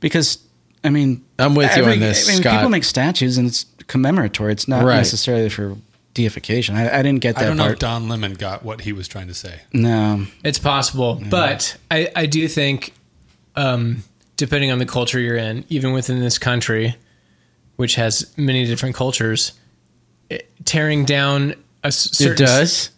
because 0.00 0.38
I 0.84 0.90
mean 0.90 1.24
I'm 1.38 1.54
with 1.54 1.76
you 1.76 1.84
on 1.84 1.98
this, 1.98 2.28
I 2.28 2.32
mean, 2.32 2.40
Scott. 2.42 2.54
people 2.54 2.68
make 2.70 2.84
statues 2.84 3.38
and 3.38 3.48
it's 3.48 3.66
commemoratory. 3.88 4.52
It's 4.52 4.68
not 4.68 4.84
Right. 4.84 4.96
necessarily 4.96 5.48
for 5.48 5.76
deification. 6.14 6.76
I, 6.76 6.98
I 7.00 7.02
didn't 7.02 7.20
get 7.20 7.34
that 7.36 7.44
I 7.44 7.46
don't 7.48 7.56
know 7.58 7.64
if 7.64 7.68
part. 7.70 7.78
Don 7.80 8.08
Lemon 8.08 8.34
got 8.34 8.64
what 8.64 8.82
he 8.82 8.92
was 8.92 9.06
trying 9.08 9.28
to 9.28 9.34
say. 9.34 9.60
no, 9.72 10.26
It's 10.44 10.58
possible, 10.58 11.20
but 11.28 11.76
I, 11.90 12.10
I 12.16 12.24
do 12.26 12.48
think, 12.48 12.94
um, 13.54 14.02
depending 14.38 14.70
on 14.70 14.78
the 14.78 14.86
culture 14.86 15.20
you're 15.20 15.36
in, 15.36 15.64
even 15.68 15.92
within 15.92 16.20
this 16.20 16.38
country, 16.38 16.96
which 17.76 17.94
has 17.94 18.32
many 18.36 18.66
different 18.66 18.94
cultures, 18.94 19.52
it, 20.30 20.50
tearing 20.64 21.04
down 21.04 21.54
a 21.84 21.92
certain 21.92 22.32
It 22.32 22.46
does. 22.46 22.90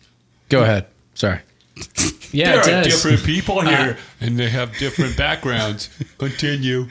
Go 0.49 0.63
ahead. 0.63 0.87
Sorry. 1.15 1.41
Yeah, 2.33 2.53
there 2.53 2.61
it 2.61 2.67
are 2.67 2.83
does. 2.83 2.87
different 2.87 3.25
people 3.25 3.61
here, 3.67 3.97
and 4.21 4.39
they 4.39 4.49
have 4.49 4.77
different 4.79 5.17
backgrounds. 5.17 5.89
Continue. 6.19 6.89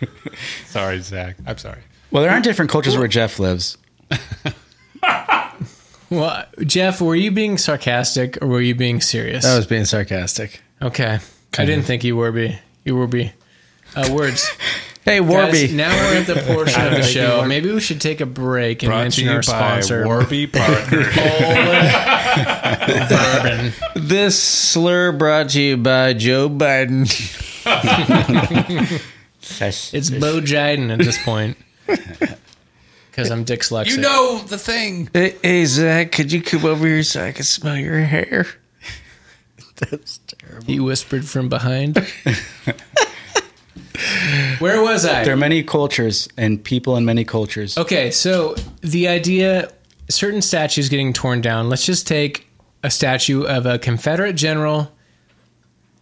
sorry, 0.66 1.00
Zack. 1.00 1.36
I'm 1.46 1.58
sorry. 1.58 1.80
well, 2.10 2.22
there 2.22 2.32
aren't 2.32 2.44
different 2.44 2.70
cultures 2.70 2.96
where 2.96 3.08
Jeff 3.08 3.38
lives. 3.38 3.78
Well, 6.10 6.44
Jeff, 6.66 7.00
were 7.00 7.14
you 7.14 7.30
being 7.30 7.56
sarcastic 7.56 8.42
or 8.42 8.48
were 8.48 8.60
you 8.60 8.74
being 8.74 9.00
serious? 9.00 9.44
I 9.44 9.56
was 9.56 9.66
being 9.66 9.84
sarcastic. 9.84 10.60
okay. 10.82 11.20
I 11.56 11.64
didn't 11.64 11.84
think 11.84 12.02
you 12.02 12.16
were 12.16 12.32
be. 12.32 12.58
You 12.84 12.96
were 12.96 13.06
be. 13.06 13.32
Uh, 13.94 14.08
words. 14.12 14.50
Hey, 15.04 15.20
Warby. 15.20 15.52
Guys, 15.52 15.72
now 15.72 15.90
we're 15.96 16.20
at 16.20 16.26
the 16.26 16.34
portion 16.46 16.84
of 16.86 16.92
the 16.92 17.02
show. 17.14 17.44
Maybe 17.46 17.72
we 17.72 17.80
should 17.80 18.00
take 18.00 18.20
a 18.20 18.26
break 18.26 18.82
and 18.82 18.90
Brought 18.90 18.98
to 18.98 19.02
mention 19.04 19.24
you 19.24 19.30
our 19.30 19.36
by 19.38 19.42
sponsor. 19.42 20.04
Warby 20.06 20.46
Parker. 20.48 21.04
Bourbon. 23.08 23.72
this 23.94 24.40
slur 24.40 25.12
brought 25.12 25.50
to 25.50 25.62
you 25.62 25.76
by 25.78 26.12
Joe 26.12 26.48
Biden. 26.50 27.06
It's 29.92 30.10
Bo 30.10 30.40
Jiden 30.40 30.92
at 30.92 30.98
this 30.98 31.22
point. 31.22 31.56
Because 31.86 33.30
I'm 33.30 33.44
dyslexic. 33.44 33.88
you 33.88 33.96
know 33.98 34.38
the 34.46 34.58
thing. 34.58 35.08
Hey, 35.12 35.36
hey, 35.42 35.64
Zack, 35.64 36.12
could 36.12 36.30
you 36.30 36.42
come 36.42 36.64
over 36.64 36.86
here 36.86 37.02
so 37.02 37.24
I 37.24 37.32
can 37.32 37.44
smell 37.44 37.76
your 37.76 38.00
hair? 38.00 38.46
That's 39.76 40.18
terrible. 40.28 40.66
He 40.66 40.78
whispered 40.78 41.26
from 41.26 41.48
behind. 41.48 41.96
Where 44.58 44.82
was 44.82 45.04
I? 45.04 45.24
There 45.24 45.34
are 45.34 45.36
many 45.36 45.62
cultures 45.62 46.28
and 46.36 46.62
people 46.62 46.96
in 46.96 47.04
many 47.04 47.24
cultures. 47.24 47.76
Okay, 47.76 48.10
so 48.10 48.54
the 48.80 49.08
idea 49.08 49.70
certain 50.08 50.42
statues 50.42 50.88
getting 50.88 51.12
torn 51.12 51.40
down. 51.40 51.68
Let's 51.68 51.86
just 51.86 52.06
take 52.06 52.46
a 52.82 52.90
statue 52.90 53.44
of 53.44 53.66
a 53.66 53.78
Confederate 53.78 54.34
general, 54.34 54.92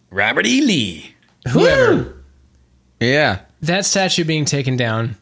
Robert 0.09 0.45
E. 0.47 0.61
Lee. 0.61 1.15
whoever. 1.49 2.03
Hmm. 2.03 2.19
Yeah. 2.99 3.41
That 3.61 3.85
statue 3.85 4.23
being 4.23 4.45
taken 4.45 4.77
down, 4.77 5.15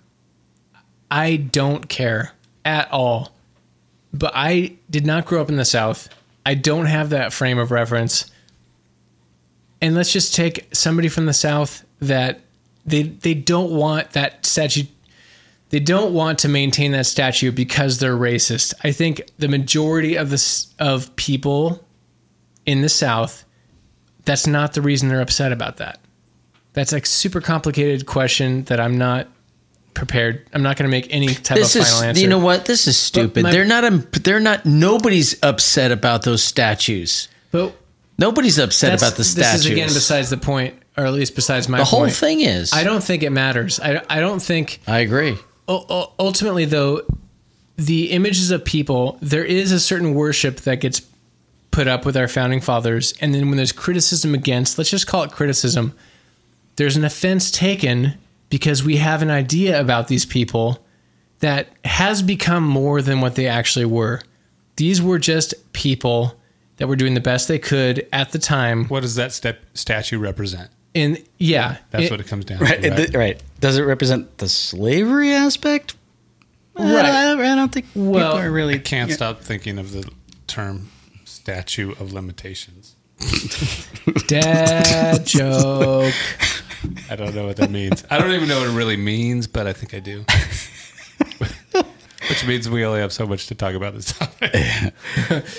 I 1.09 1.36
don't 1.38 1.89
care 1.89 2.34
at 2.63 2.91
all. 2.91 3.32
But 4.13 4.32
I 4.36 4.78
did 4.89 5.05
not 5.05 5.25
grow 5.25 5.41
up 5.41 5.49
in 5.49 5.57
the 5.57 5.65
South. 5.65 6.09
I 6.45 6.53
don't 6.53 6.86
have 6.86 7.09
that 7.09 7.34
frame 7.34 7.59
of 7.59 7.71
reference. 7.71 8.32
And 9.82 9.95
let's 9.95 10.13
just 10.13 10.34
take 10.34 10.67
somebody 10.73 11.07
from 11.09 11.25
the 11.25 11.34
South 11.34 11.84
that 11.99 12.41
they 12.88 13.03
they 13.03 13.33
don't 13.35 13.71
want 13.71 14.11
that 14.11 14.45
statue 14.45 14.83
they 15.69 15.79
don't 15.81 16.13
want 16.13 16.39
to 16.39 16.47
maintain 16.47 16.93
that 16.93 17.05
statue 17.05 17.51
because 17.51 17.99
they're 17.99 18.15
racist. 18.15 18.73
I 18.85 18.93
think 18.93 19.23
the 19.38 19.49
majority 19.49 20.15
of 20.15 20.29
this 20.29 20.73
of 20.79 21.13
people 21.17 21.85
in 22.65 22.81
the 22.81 22.89
South 22.89 23.43
that's 24.23 24.47
not 24.47 24.73
the 24.73 24.81
reason 24.81 25.09
they're 25.09 25.21
upset 25.21 25.51
about 25.51 25.77
that. 25.77 25.99
That's 26.73 26.93
a 26.93 27.03
super 27.05 27.41
complicated 27.41 28.05
question 28.05 28.63
that 28.65 28.79
I'm 28.79 28.97
not 28.97 29.27
prepared. 29.93 30.47
I'm 30.53 30.61
not 30.63 30.77
going 30.77 30.89
to 30.89 30.91
make 30.91 31.07
any 31.13 31.27
type 31.33 31.57
This 31.57 31.75
of 31.75 31.81
is, 31.81 31.89
final 31.89 32.09
answer. 32.09 32.21
you 32.21 32.27
know 32.27 32.39
what? 32.39 32.65
This 32.65 32.88
is 32.88 32.97
stupid. 32.97 33.43
my- 33.43 33.51
they're 33.51 33.65
not. 33.65 34.11
They're 34.11 34.39
not. 34.39 34.65
Nobody's 34.65 35.41
upset 35.43 35.91
about 35.91 36.23
those 36.23 36.43
statues. 36.43 37.27
But 37.51 37.73
Nobody's 38.19 38.57
upset 38.59 38.97
about 38.99 39.15
the 39.15 39.23
statues. 39.23 39.63
this 39.63 39.65
is 39.65 39.71
again 39.71 39.88
besides 39.88 40.29
the 40.29 40.38
point, 40.38 40.75
or 40.97 41.05
at 41.05 41.13
least 41.13 41.35
besides 41.35 41.69
my 41.69 41.77
the 41.77 41.83
whole 41.85 42.01
point. 42.01 42.13
thing 42.13 42.41
is. 42.41 42.73
I 42.73 42.83
don't 42.83 43.03
think 43.03 43.23
it 43.23 43.29
matters. 43.31 43.79
I, 43.79 44.01
I 44.09 44.19
don't 44.19 44.41
think 44.41 44.79
I 44.87 44.99
agree. 44.99 45.37
u- 45.69 45.85
u- 45.89 46.05
ultimately 46.19 46.65
though 46.65 47.01
the 47.75 48.11
images 48.11 48.49
of 48.51 48.65
people 48.65 49.17
there 49.21 49.45
is 49.45 49.71
a 49.71 49.79
certain 49.79 50.13
worship 50.15 50.57
that 50.61 50.79
gets 50.81 51.01
put 51.69 51.87
up 51.87 52.05
with 52.05 52.17
our 52.17 52.27
founding 52.27 52.59
fathers 52.61 53.13
and 53.21 53.35
then 53.35 53.49
when 53.49 53.57
there's 53.57 53.71
criticism 53.71 54.33
against 54.33 54.77
let's 54.79 54.89
just 54.89 55.05
call 55.05 55.21
it 55.23 55.31
criticism 55.31 55.93
there's 56.77 56.95
an 56.97 57.05
offense 57.05 57.51
taken 57.51 58.15
because 58.49 58.83
we 58.83 58.95
have 58.97 59.21
an 59.21 59.29
idea 59.29 59.79
about 59.79 60.07
these 60.07 60.25
people 60.25 60.83
that 61.39 61.67
has 61.85 62.23
become 62.23 62.63
more 62.63 62.99
than 63.03 63.21
what 63.21 63.35
they 63.35 63.45
actually 63.47 63.85
were 63.85 64.21
these 64.77 64.99
were 64.99 65.19
just 65.19 65.53
people 65.73 66.33
that 66.77 66.87
were 66.87 66.95
doing 66.95 67.13
the 67.13 67.19
best 67.21 67.47
they 67.47 67.59
could 67.59 68.07
at 68.11 68.31
the 68.31 68.39
time 68.39 68.85
What 68.85 69.01
does 69.01 69.13
that 69.15 69.31
step, 69.31 69.59
statue 69.75 70.17
represent? 70.17 70.71
And 70.97 71.23
yeah 71.37 71.77
That's 71.91 72.05
it- 72.05 72.11
what 72.11 72.19
it 72.19 72.27
comes 72.27 72.45
down 72.45 72.59
Right, 72.59 72.81
to. 72.81 72.89
Right? 72.89 72.97
th- 72.97 73.13
right. 73.13 73.43
Does 73.59 73.77
it 73.77 73.83
represent 73.83 74.37
the 74.37 74.49
slavery 74.49 75.31
aspect? 75.33 75.95
Right. 76.77 77.05
I, 77.05 77.31
I 77.31 77.55
don't 77.55 77.71
think 77.71 77.85
Well, 77.95 78.33
people 78.33 78.45
are 78.47 78.51
really 78.51 78.75
I 78.75 78.79
can't 78.79 79.11
stop 79.11 79.41
thinking 79.41 79.79
of 79.79 79.91
the 79.93 80.09
term 80.47 80.89
statue 81.25 81.91
of 81.93 82.13
limitations. 82.13 82.95
dad 84.27 85.25
joke 85.25 86.13
I 87.09 87.15
don't 87.15 87.33
know 87.33 87.47
what 87.47 87.57
that 87.57 87.71
means. 87.71 88.03
I 88.11 88.19
don't 88.19 88.31
even 88.31 88.47
know 88.47 88.59
what 88.59 88.69
it 88.69 88.73
really 88.73 88.97
means, 88.97 89.47
but 89.47 89.65
I 89.65 89.73
think 89.73 89.95
I 89.95 89.99
do. 89.99 90.23
Which 92.29 92.45
means 92.45 92.69
we 92.69 92.85
only 92.85 92.99
have 92.99 93.13
so 93.13 93.25
much 93.25 93.47
to 93.47 93.55
talk 93.55 93.73
about 93.73 93.93
this 93.95 94.13
topic. 94.17 94.53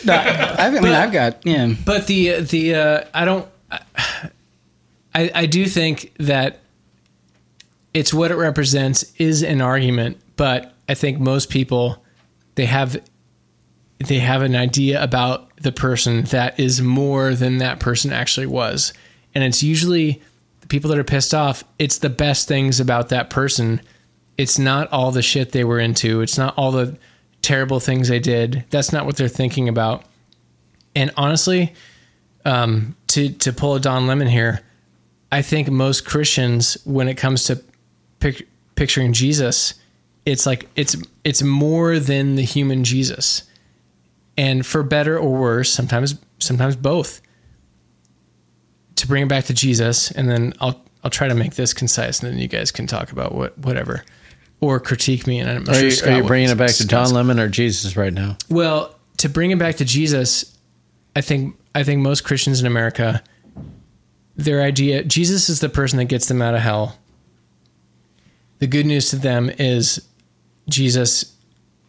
No, 0.05 0.13
I, 0.15 0.67
I 0.67 0.71
mean, 0.71 0.93
I've 0.93 1.13
got 1.13 1.45
yeah. 1.45 1.73
But 1.85 2.07
the 2.07 2.41
the 2.43 2.75
uh, 2.75 3.05
I 3.15 3.25
don't 3.25 3.49
I 3.71 3.81
I 5.15 5.47
do 5.47 5.67
think 5.67 6.13
that 6.19 6.61
it's 7.95 8.15
what 8.15 8.31
it 8.31 8.37
represents 8.37 9.13
is 9.17 9.43
an 9.43 9.61
argument, 9.61 10.21
but 10.37 10.75
I 10.89 10.95
think 10.95 11.19
most 11.19 11.51
people 11.51 12.05
they 12.55 12.67
have 12.67 13.01
they 13.99 14.19
have 14.19 14.43
an 14.43 14.55
idea 14.55 15.03
about 15.03 15.57
the 15.57 15.73
person 15.73 16.23
that 16.25 16.59
is 16.61 16.81
more 16.81 17.35
than 17.35 17.59
that 17.59 17.81
person 17.81 18.13
actually 18.13 18.47
was. 18.47 18.93
And 19.35 19.43
it's 19.43 19.63
usually 19.63 20.23
the 20.61 20.69
people 20.69 20.91
that 20.91 20.99
are 20.99 21.05
pissed 21.05 21.35
off, 21.35 21.65
it's 21.79 21.99
the 21.99 22.11
best 22.11 22.47
things 22.47 22.79
about 22.79 23.09
that 23.09 23.31
person. 23.31 23.81
It's 24.37 24.59
not 24.59 24.91
all 24.93 25.11
the 25.11 25.23
shit 25.23 25.51
they 25.51 25.65
were 25.65 25.81
into. 25.81 26.21
It's 26.21 26.39
not 26.39 26.55
all 26.57 26.71
the 26.71 26.97
terrible 27.43 27.81
things 27.81 28.09
they 28.09 28.21
did. 28.21 28.65
That's 28.71 28.93
not 28.93 29.07
what 29.07 29.17
they're 29.17 29.29
thinking 29.29 29.69
about. 29.69 30.05
And 30.95 31.13
honestly, 31.17 31.75
um, 32.45 32.97
to 33.09 33.31
to 33.31 33.53
pull 33.53 33.75
a 33.75 33.81
Don 33.81 34.07
Lemon 34.07 34.29
here, 34.29 34.61
I 35.31 35.43
think 35.43 35.69
most 35.69 36.07
Christians, 36.07 36.79
when 36.85 37.09
it 37.09 37.15
comes 37.15 37.45
to 37.45 37.63
pic- 38.21 38.49
picturing 38.77 39.13
Jesus, 39.13 39.75
it's 40.25 40.47
like 40.47 40.69
it's 40.77 40.97
it's 41.25 41.43
more 41.43 41.99
than 41.99 42.37
the 42.37 42.43
human 42.43 42.85
Jesus, 42.85 43.43
and 44.37 44.65
for 44.65 44.83
better 44.83 45.19
or 45.19 45.33
worse, 45.33 45.71
sometimes 45.71 46.17
sometimes 46.39 46.77
both. 46.77 47.21
To 48.97 49.07
bring 49.07 49.23
it 49.23 49.29
back 49.29 49.45
to 49.45 49.55
Jesus, 49.55 50.11
and 50.11 50.29
then 50.29 50.55
I'll 50.61 50.83
I'll 51.05 51.11
try 51.11 51.29
to 51.29 51.35
make 51.35 51.55
this 51.55 51.73
concise, 51.73 52.21
and 52.21 52.33
then 52.33 52.39
you 52.39 52.49
guys 52.49 52.71
can 52.73 52.87
talk 52.87 53.13
about 53.13 53.35
what 53.35 53.57
whatever, 53.59 54.05
or 54.61 54.81
critique 54.81 55.27
me. 55.27 55.39
And 55.39 55.49
I'm 55.49 55.69
Are 55.69 55.75
sure 55.75 55.85
you, 55.85 55.91
Scott 55.91 56.13
are 56.13 56.17
you 56.17 56.25
bringing 56.25 56.51
it 56.51 56.59
back 56.59 56.73
to 56.75 56.87
Don 56.87 57.13
Lemon 57.13 57.39
or 57.39 57.49
Jesus 57.49 57.97
right 57.97 58.13
now? 58.13 58.37
well, 58.51 58.95
to 59.19 59.29
bring 59.29 59.51
it 59.51 59.59
back 59.59 59.77
to 59.77 59.85
Jesus, 59.85 60.57
I 61.15 61.21
think 61.21 61.57
I 61.75 61.85
think 61.85 62.03
most 62.03 62.25
Christians 62.25 62.61
in 62.61 62.67
America, 62.67 63.23
their 64.39 64.63
idea 64.63 65.03
Jesus 65.03 65.49
is 65.51 65.61
the 65.61 65.69
person 65.69 65.99
that 65.99 66.07
gets 66.07 66.27
them 66.27 66.41
out 66.41 66.55
of 66.55 66.61
hell. 66.61 66.97
The 68.61 68.67
good 68.67 68.87
news 68.87 69.11
to 69.11 69.17
them 69.17 69.51
is 69.59 70.09
Jesus, 70.69 71.37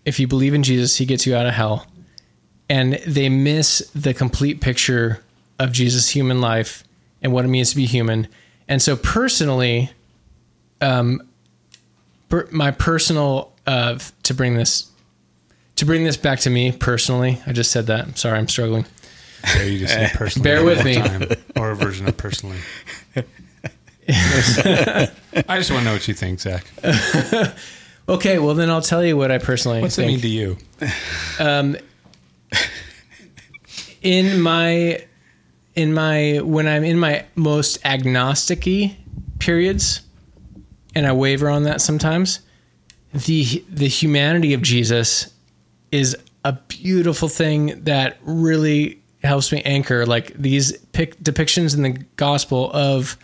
if 0.04 0.20
you 0.20 0.28
believe 0.28 0.54
in 0.54 0.64
Jesus, 0.64 0.98
he 0.98 1.06
gets 1.06 1.26
you 1.26 1.36
out 1.36 1.46
of 1.46 1.54
hell. 1.54 1.86
And 2.68 2.94
they 3.08 3.30
miss 3.30 3.90
the 3.96 4.14
complete 4.14 4.62
picture 4.62 5.24
of 5.58 5.72
Jesus' 5.72 6.10
human 6.10 6.42
life 6.42 6.84
and 7.22 7.32
what 7.34 7.46
it 7.46 7.50
means 7.50 7.70
to 7.72 7.76
be 7.76 7.86
human. 7.86 8.28
And 8.68 8.82
so 8.82 8.96
personally, 8.96 9.92
um 10.82 11.22
per, 12.30 12.48
my 12.52 12.72
personal 12.72 13.54
uh 13.68 14.00
to 14.24 14.34
bring 14.34 14.56
this 14.56 14.90
to 15.76 15.86
bring 15.86 16.04
this 16.04 16.18
back 16.18 16.40
to 16.40 16.50
me 16.50 16.72
personally, 16.72 17.42
I 17.46 17.54
just 17.54 17.72
said 17.72 17.86
that. 17.88 18.06
I'm 18.06 18.16
sorry, 18.16 18.38
I'm 18.40 18.48
struggling. 18.48 18.86
Dare 19.44 19.68
you 19.68 19.80
to 19.80 19.88
say 19.88 20.10
personally? 20.14 20.44
Bear 20.44 20.64
with 20.64 20.84
me. 20.84 20.96
time, 20.96 21.28
or 21.56 21.72
a 21.72 21.76
version 21.76 22.08
of 22.08 22.18
personally. 22.18 22.58
I 24.08 25.12
just 25.58 25.72
want 25.72 25.82
to 25.82 25.86
know 25.86 25.94
what 25.94 26.08
you 26.08 26.14
think, 26.14 26.40
Zack. 26.40 26.66
Okay, 28.10 28.40
well 28.40 28.56
then 28.56 28.72
I'll 28.72 28.82
tell 28.82 29.06
you 29.06 29.16
what 29.16 29.32
I 29.32 29.38
personally 29.38 29.82
What's 29.84 30.00
it 30.00 30.08
think. 30.08 30.14
mean 30.14 30.22
to 30.22 30.28
you? 30.28 30.58
Um, 31.40 31.78
in 34.02 34.42
my 34.42 35.06
in 35.76 35.94
my 35.94 36.40
when 36.44 36.68
I'm 36.68 36.84
in 36.84 36.98
my 36.98 37.26
most 37.36 37.84
agnosticy 37.84 38.96
periods, 39.38 40.02
and 40.96 41.06
I 41.06 41.12
waver 41.12 41.50
on 41.50 41.66
that 41.66 41.82
sometimes, 41.82 42.40
the 43.14 43.64
the 43.70 43.88
humanity 43.88 44.56
of 44.56 44.64
Jesus 44.64 45.32
is 45.92 46.18
a 46.44 46.54
beautiful 46.54 47.28
thing 47.28 47.84
that 47.84 48.18
really 48.24 49.04
helps 49.24 49.52
me 49.52 49.62
anchor 49.64 50.06
like 50.06 50.34
these 50.34 50.78
pic- 50.94 51.20
depictions 51.22 51.76
in 51.76 51.84
the 51.84 52.04
gospel 52.16 52.72
of 52.74 53.18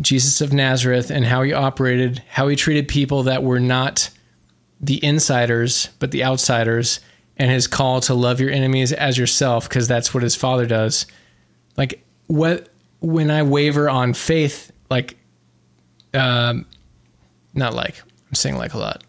Jesus 0.00 0.40
of 0.40 0.52
Nazareth 0.52 1.10
and 1.10 1.24
how 1.24 1.42
he 1.42 1.52
operated, 1.52 2.22
how 2.28 2.48
he 2.48 2.56
treated 2.56 2.88
people 2.88 3.24
that 3.24 3.42
were 3.42 3.60
not 3.60 4.10
the 4.80 5.02
insiders, 5.04 5.90
but 5.98 6.10
the 6.10 6.24
outsiders, 6.24 7.00
and 7.36 7.50
his 7.50 7.66
call 7.66 8.00
to 8.02 8.14
love 8.14 8.40
your 8.40 8.50
enemies 8.50 8.92
as 8.92 9.18
yourself, 9.18 9.68
because 9.68 9.88
that's 9.88 10.14
what 10.14 10.22
his 10.22 10.36
father 10.36 10.66
does. 10.66 11.06
Like 11.76 12.02
what 12.26 12.68
when 13.00 13.30
I 13.30 13.42
waver 13.42 13.90
on 13.90 14.14
faith, 14.14 14.72
like 14.90 15.16
um 16.14 16.66
not 17.52 17.74
like 17.74 18.02
I'm 18.28 18.34
saying 18.34 18.56
like 18.56 18.74
a 18.74 18.78
lot. 18.78 19.04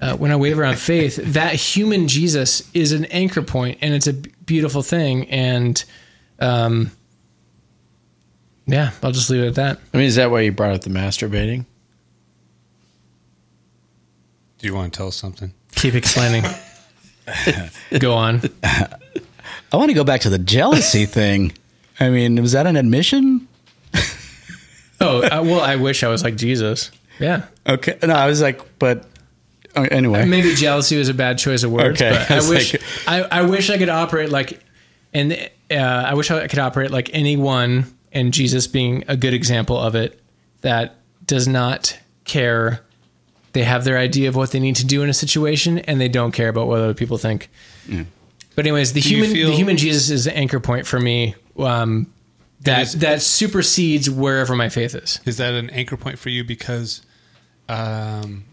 Uh, 0.00 0.16
when 0.16 0.30
I 0.30 0.36
waver 0.36 0.64
on 0.64 0.74
faith, 0.74 1.16
that 1.16 1.54
human 1.54 2.08
Jesus 2.08 2.68
is 2.74 2.92
an 2.92 3.04
anchor 3.06 3.42
point, 3.42 3.78
and 3.80 3.94
it's 3.94 4.06
a 4.06 4.14
beautiful 4.46 4.82
thing. 4.82 5.28
And 5.30 5.82
um, 6.40 6.90
yeah, 8.66 8.92
I'll 9.02 9.12
just 9.12 9.30
leave 9.30 9.42
it 9.42 9.48
at 9.48 9.54
that. 9.56 9.78
I 9.92 9.96
mean, 9.96 10.06
is 10.06 10.16
that 10.16 10.30
why 10.30 10.40
you 10.40 10.52
brought 10.52 10.74
up 10.74 10.82
the 10.82 10.90
masturbating? 10.90 11.66
Do 14.58 14.66
you 14.66 14.74
want 14.74 14.92
to 14.92 14.96
tell 14.96 15.08
us 15.08 15.16
something? 15.16 15.52
Keep 15.74 15.94
explaining. 15.94 16.44
Go 17.98 18.14
on. 18.14 18.40
I 18.62 19.76
want 19.76 19.90
to 19.90 19.94
go 19.94 20.04
back 20.04 20.22
to 20.22 20.30
the 20.30 20.38
jealousy 20.38 21.04
thing. 21.06 21.52
I 22.00 22.10
mean, 22.10 22.40
was 22.40 22.52
that 22.52 22.66
an 22.66 22.76
admission? 22.76 23.48
Oh, 25.00 25.22
uh, 25.22 25.42
well, 25.44 25.60
I 25.60 25.76
wish 25.76 26.02
I 26.02 26.08
was 26.08 26.22
like 26.22 26.36
Jesus. 26.36 26.90
Yeah. 27.18 27.46
Okay. 27.66 27.98
No, 28.02 28.14
I 28.14 28.26
was 28.26 28.40
like, 28.40 28.78
but 28.78 29.06
anyway. 29.76 30.24
Maybe 30.26 30.54
jealousy 30.54 30.96
was 30.98 31.08
a 31.08 31.14
bad 31.14 31.38
choice 31.38 31.62
of 31.62 31.70
words, 31.72 32.00
Okay. 32.00 32.10
but 32.10 32.30
I 32.30 32.36
It's 32.38 32.48
wish 32.48 32.72
like- 32.74 32.82
I, 33.06 33.40
I 33.40 33.42
wish 33.42 33.70
I 33.70 33.78
could 33.78 33.88
operate 33.88 34.30
like, 34.30 34.60
and 35.12 35.32
uh, 35.70 35.74
I 35.74 36.14
wish 36.14 36.30
I 36.30 36.46
could 36.48 36.58
operate 36.58 36.90
like 36.90 37.10
anyone, 37.12 37.86
and 38.12 38.32
Jesus 38.32 38.66
being 38.66 39.04
a 39.08 39.16
good 39.16 39.34
example 39.34 39.76
of 39.78 39.94
it, 39.94 40.20
that 40.60 40.96
does 41.26 41.48
not 41.48 41.98
care. 42.24 42.80
They 43.52 43.62
have 43.62 43.84
their 43.84 43.98
idea 43.98 44.28
of 44.28 44.36
what 44.36 44.50
they 44.50 44.58
need 44.60 44.76
to 44.76 44.86
do 44.86 45.02
in 45.02 45.08
a 45.08 45.14
situation, 45.14 45.78
and 45.78 46.00
they 46.00 46.08
don't 46.08 46.32
care 46.32 46.48
about 46.48 46.66
what 46.68 46.80
other 46.80 46.94
people 46.94 47.18
think. 47.18 47.50
But 48.56 48.66
anyways, 48.66 48.92
the 48.92 49.00
Do 49.00 49.08
human 49.08 49.30
feel- 49.32 49.50
the 49.50 49.56
human 49.56 49.76
Jesus 49.76 50.10
is 50.10 50.24
the 50.24 50.36
anchor 50.36 50.60
point 50.60 50.86
for 50.86 50.98
me. 51.00 51.34
Um, 51.58 52.06
that 52.62 52.82
is- 52.82 52.92
that 53.00 53.20
supersedes 53.22 54.08
wherever 54.08 54.54
my 54.56 54.68
faith 54.68 54.94
is. 54.94 55.20
Is 55.24 55.36
that 55.38 55.54
an 55.54 55.70
anchor 55.70 55.96
point 55.96 56.18
for 56.18 56.30
you 56.30 56.44
because, 56.44 57.02
um, 57.68 58.44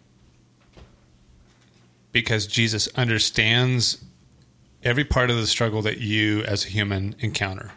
because 2.11 2.47
Jesus 2.47 2.87
understands 2.95 4.03
every 4.83 5.03
part 5.03 5.29
of 5.29 5.37
the 5.37 5.47
struggle 5.47 5.81
that 5.83 5.99
you 5.99 6.43
as 6.43 6.65
a 6.65 6.69
human 6.69 7.15
encounter? 7.19 7.71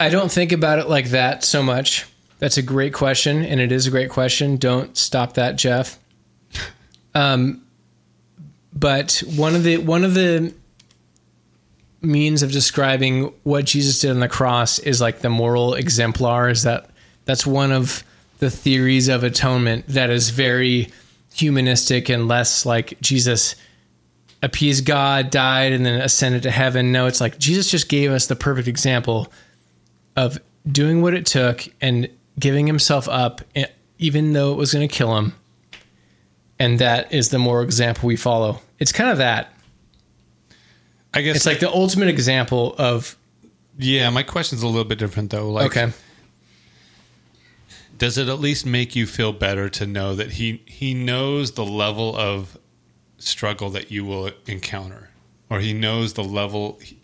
I 0.00 0.08
don't 0.08 0.32
think 0.32 0.50
about 0.50 0.78
it 0.78 0.88
like 0.88 1.10
that 1.10 1.44
so 1.44 1.62
much. 1.62 2.06
That's 2.40 2.56
a 2.56 2.62
great 2.62 2.92
question, 2.92 3.44
and 3.44 3.60
it 3.60 3.70
is 3.70 3.86
a 3.86 3.90
great 3.90 4.10
question. 4.10 4.56
Don't 4.56 4.96
stop 4.96 5.34
that, 5.34 5.56
Jeff. 5.56 5.98
Um, 7.14 7.66
but 8.72 9.22
one 9.36 9.54
of 9.54 9.64
the 9.64 9.76
one 9.76 10.02
of 10.02 10.14
the 10.14 10.54
means 12.00 12.42
of 12.42 12.50
describing 12.50 13.34
what 13.42 13.66
Jesus 13.66 14.00
did 14.00 14.12
on 14.12 14.20
the 14.20 14.28
cross 14.28 14.78
is 14.78 14.98
like 15.02 15.18
the 15.18 15.28
moral 15.28 15.74
exemplar. 15.74 16.48
Is 16.48 16.62
that 16.62 16.88
that's 17.26 17.46
one 17.46 17.70
of 17.70 18.02
the 18.42 18.50
theories 18.50 19.06
of 19.06 19.22
atonement 19.22 19.86
that 19.86 20.10
is 20.10 20.30
very 20.30 20.88
humanistic 21.32 22.08
and 22.08 22.26
less 22.26 22.66
like 22.66 23.00
Jesus 23.00 23.54
appeased 24.42 24.84
God, 24.84 25.30
died, 25.30 25.72
and 25.72 25.86
then 25.86 26.00
ascended 26.00 26.42
to 26.42 26.50
heaven. 26.50 26.90
No, 26.90 27.06
it's 27.06 27.20
like 27.20 27.38
Jesus 27.38 27.70
just 27.70 27.88
gave 27.88 28.10
us 28.10 28.26
the 28.26 28.34
perfect 28.34 28.66
example 28.66 29.32
of 30.16 30.40
doing 30.66 31.02
what 31.02 31.14
it 31.14 31.24
took 31.24 31.68
and 31.80 32.08
giving 32.36 32.66
himself 32.66 33.08
up, 33.08 33.42
e- 33.54 33.66
even 34.00 34.32
though 34.32 34.50
it 34.50 34.56
was 34.56 34.72
going 34.72 34.88
to 34.88 34.92
kill 34.92 35.16
him. 35.16 35.34
And 36.58 36.80
that 36.80 37.12
is 37.12 37.28
the 37.28 37.38
moral 37.38 37.62
example 37.62 38.08
we 38.08 38.16
follow. 38.16 38.58
It's 38.80 38.90
kind 38.90 39.10
of 39.10 39.18
that. 39.18 39.54
I 41.14 41.20
guess 41.22 41.36
It's 41.36 41.46
like 41.46 41.60
the 41.60 41.70
ultimate 41.70 42.08
example 42.08 42.74
of 42.76 43.16
yeah. 43.78 44.10
My 44.10 44.24
question's 44.24 44.64
a 44.64 44.66
little 44.66 44.82
bit 44.82 44.98
different 44.98 45.30
though. 45.30 45.48
Like, 45.48 45.66
okay, 45.66 45.92
does 48.02 48.18
it 48.18 48.26
at 48.28 48.40
least 48.40 48.66
make 48.66 48.96
you 48.96 49.06
feel 49.06 49.32
better 49.32 49.68
to 49.68 49.86
know 49.86 50.12
that 50.16 50.32
he 50.32 50.60
he 50.66 50.92
knows 50.92 51.52
the 51.52 51.64
level 51.64 52.16
of 52.16 52.58
struggle 53.18 53.70
that 53.70 53.92
you 53.92 54.04
will 54.04 54.28
encounter 54.46 55.10
or 55.48 55.60
he 55.60 55.72
knows 55.72 56.14
the 56.14 56.24
level 56.24 56.80
he, 56.82 56.98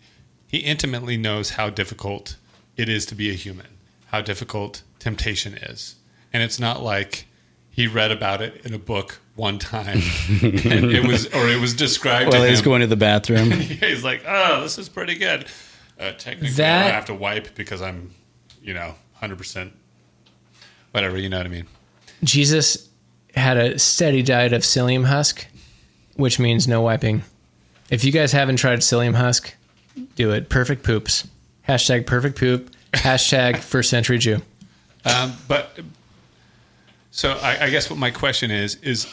he 0.45 0.57
intimately 0.57 1.15
knows 1.15 1.51
how 1.51 1.69
difficult 1.69 2.35
it 2.75 2.89
is 2.89 3.05
to 3.05 3.15
be 3.15 3.29
a 3.29 3.33
human 3.33 3.67
how 4.07 4.19
difficult 4.19 4.83
temptation 4.99 5.53
is. 5.53 5.95
And 6.33 6.43
it's 6.43 6.59
not 6.59 6.83
like 6.83 7.27
he 7.69 7.87
read 7.87 8.11
about 8.11 8.41
it 8.41 8.65
in 8.65 8.73
a 8.73 8.79
book 8.79 9.21
one 9.35 9.57
time 9.57 10.01
and 10.41 10.91
it 10.91 11.07
was 11.07 11.27
or 11.27 11.47
it 11.47 11.61
was 11.61 11.73
described 11.73 12.33
Well, 12.33 12.43
he's 12.43 12.61
going 12.61 12.81
to 12.81 12.87
the 12.87 12.97
bathroom. 12.97 13.51
he's 13.51 14.03
like 14.03 14.23
oh 14.27 14.63
this 14.63 14.77
is 14.77 14.89
pretty 14.89 15.15
good. 15.15 15.45
Uh, 15.97 16.11
technically 16.11 16.49
I 16.49 16.51
That- 16.57 16.83
don't 16.83 16.93
have 16.93 17.05
to 17.05 17.13
wipe 17.15 17.55
because 17.55 17.81
i'm 17.81 18.11
you 18.61 18.73
know 18.73 18.95
100% 19.21 19.71
whatever 20.91 21.17
you 21.17 21.29
know 21.29 21.37
what 21.37 21.45
i 21.45 21.49
mean 21.49 21.65
Jesus 22.23 22.89
had 23.35 23.57
a 23.57 23.79
steady 23.79 24.21
diet 24.21 24.53
of 24.53 24.61
psyllium 24.63 25.05
husk, 25.05 25.47
which 26.15 26.39
means 26.39 26.67
no 26.67 26.81
wiping. 26.81 27.23
If 27.89 28.03
you 28.03 28.11
guys 28.11 28.31
haven't 28.31 28.57
tried 28.57 28.79
psyllium 28.79 29.15
husk, 29.15 29.53
do 30.15 30.31
it. 30.31 30.49
Perfect 30.49 30.83
poops. 30.83 31.27
Hashtag 31.67 32.05
perfect 32.05 32.37
poop. 32.37 32.71
Hashtag 32.93 33.57
first 33.59 33.89
century 33.89 34.17
Jew. 34.17 34.41
Um, 35.05 35.33
but 35.47 35.79
so 37.11 37.33
I, 37.41 37.65
I 37.65 37.69
guess 37.69 37.89
what 37.89 37.97
my 37.97 38.11
question 38.11 38.51
is 38.51 38.75
is 38.75 39.07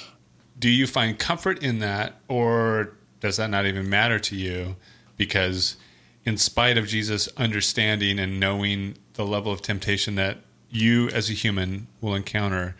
do 0.59 0.69
you 0.69 0.86
find 0.86 1.19
comfort 1.19 1.62
in 1.62 1.78
that 1.78 2.15
or 2.28 2.93
does 3.20 3.36
that 3.36 3.51
not 3.51 3.66
even 3.66 3.89
matter 3.89 4.19
to 4.19 4.36
you 4.36 4.77
because 5.16 5.77
in 6.24 6.36
spite 6.36 6.77
of 6.77 6.86
jesus 6.86 7.28
understanding 7.36 8.19
and 8.19 8.40
knowing 8.40 8.97
the 9.15 9.24
level 9.24 9.53
of 9.53 9.62
temptation 9.62 10.16
that 10.16 10.39
you 10.70 11.09
as 11.10 11.30
a 11.30 11.32
human 11.32 11.86
will 12.01 12.14
encounter 12.14 12.76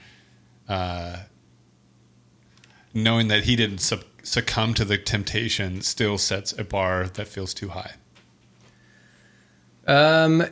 uh, 0.69 1.19
knowing 2.93 3.29
that 3.29 3.45
he 3.45 3.57
didn't 3.57 3.79
suc 3.79 4.05
succumb 4.23 4.75
to 4.75 4.85
the 4.85 4.99
temptation 4.99 5.81
still 5.81 6.19
sets 6.19 6.53
a 6.59 6.65
bar 6.65 7.07
that 7.07 7.29
feels 7.29 7.55
too 7.55 7.69
high. 7.69 7.93
Um, 9.87 10.45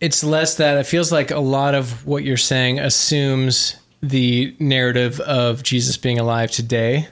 it's 0.00 0.22
less 0.22 0.54
that 0.56 0.78
it 0.78 0.84
feels 0.84 1.10
like 1.10 1.32
a 1.32 1.40
lot 1.40 1.74
of 1.74 2.06
what 2.06 2.22
you're 2.22 2.36
saying 2.36 2.78
assumes 2.78 3.74
the 4.00 4.54
narrative 4.60 5.18
of 5.18 5.64
Jesus 5.64 5.96
being 5.96 6.20
alive 6.20 6.52
today, 6.52 7.08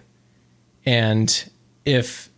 and 0.84 1.50
if 1.84 2.28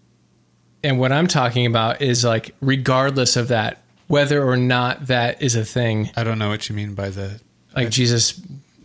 and 0.82 0.98
what 0.98 1.12
I'm 1.12 1.26
talking 1.26 1.66
about 1.66 2.00
is 2.00 2.24
like 2.24 2.54
regardless 2.62 3.36
of 3.36 3.48
that, 3.48 3.82
whether 4.08 4.42
or 4.42 4.56
not 4.56 5.06
that 5.06 5.40
is 5.40 5.54
a 5.54 5.64
thing, 5.64 6.10
i 6.16 6.24
don't 6.24 6.38
know 6.38 6.48
what 6.48 6.68
you 6.68 6.74
mean 6.74 6.94
by 6.94 7.08
the 7.10 7.40
like 7.76 7.90
Jesus 7.90 8.32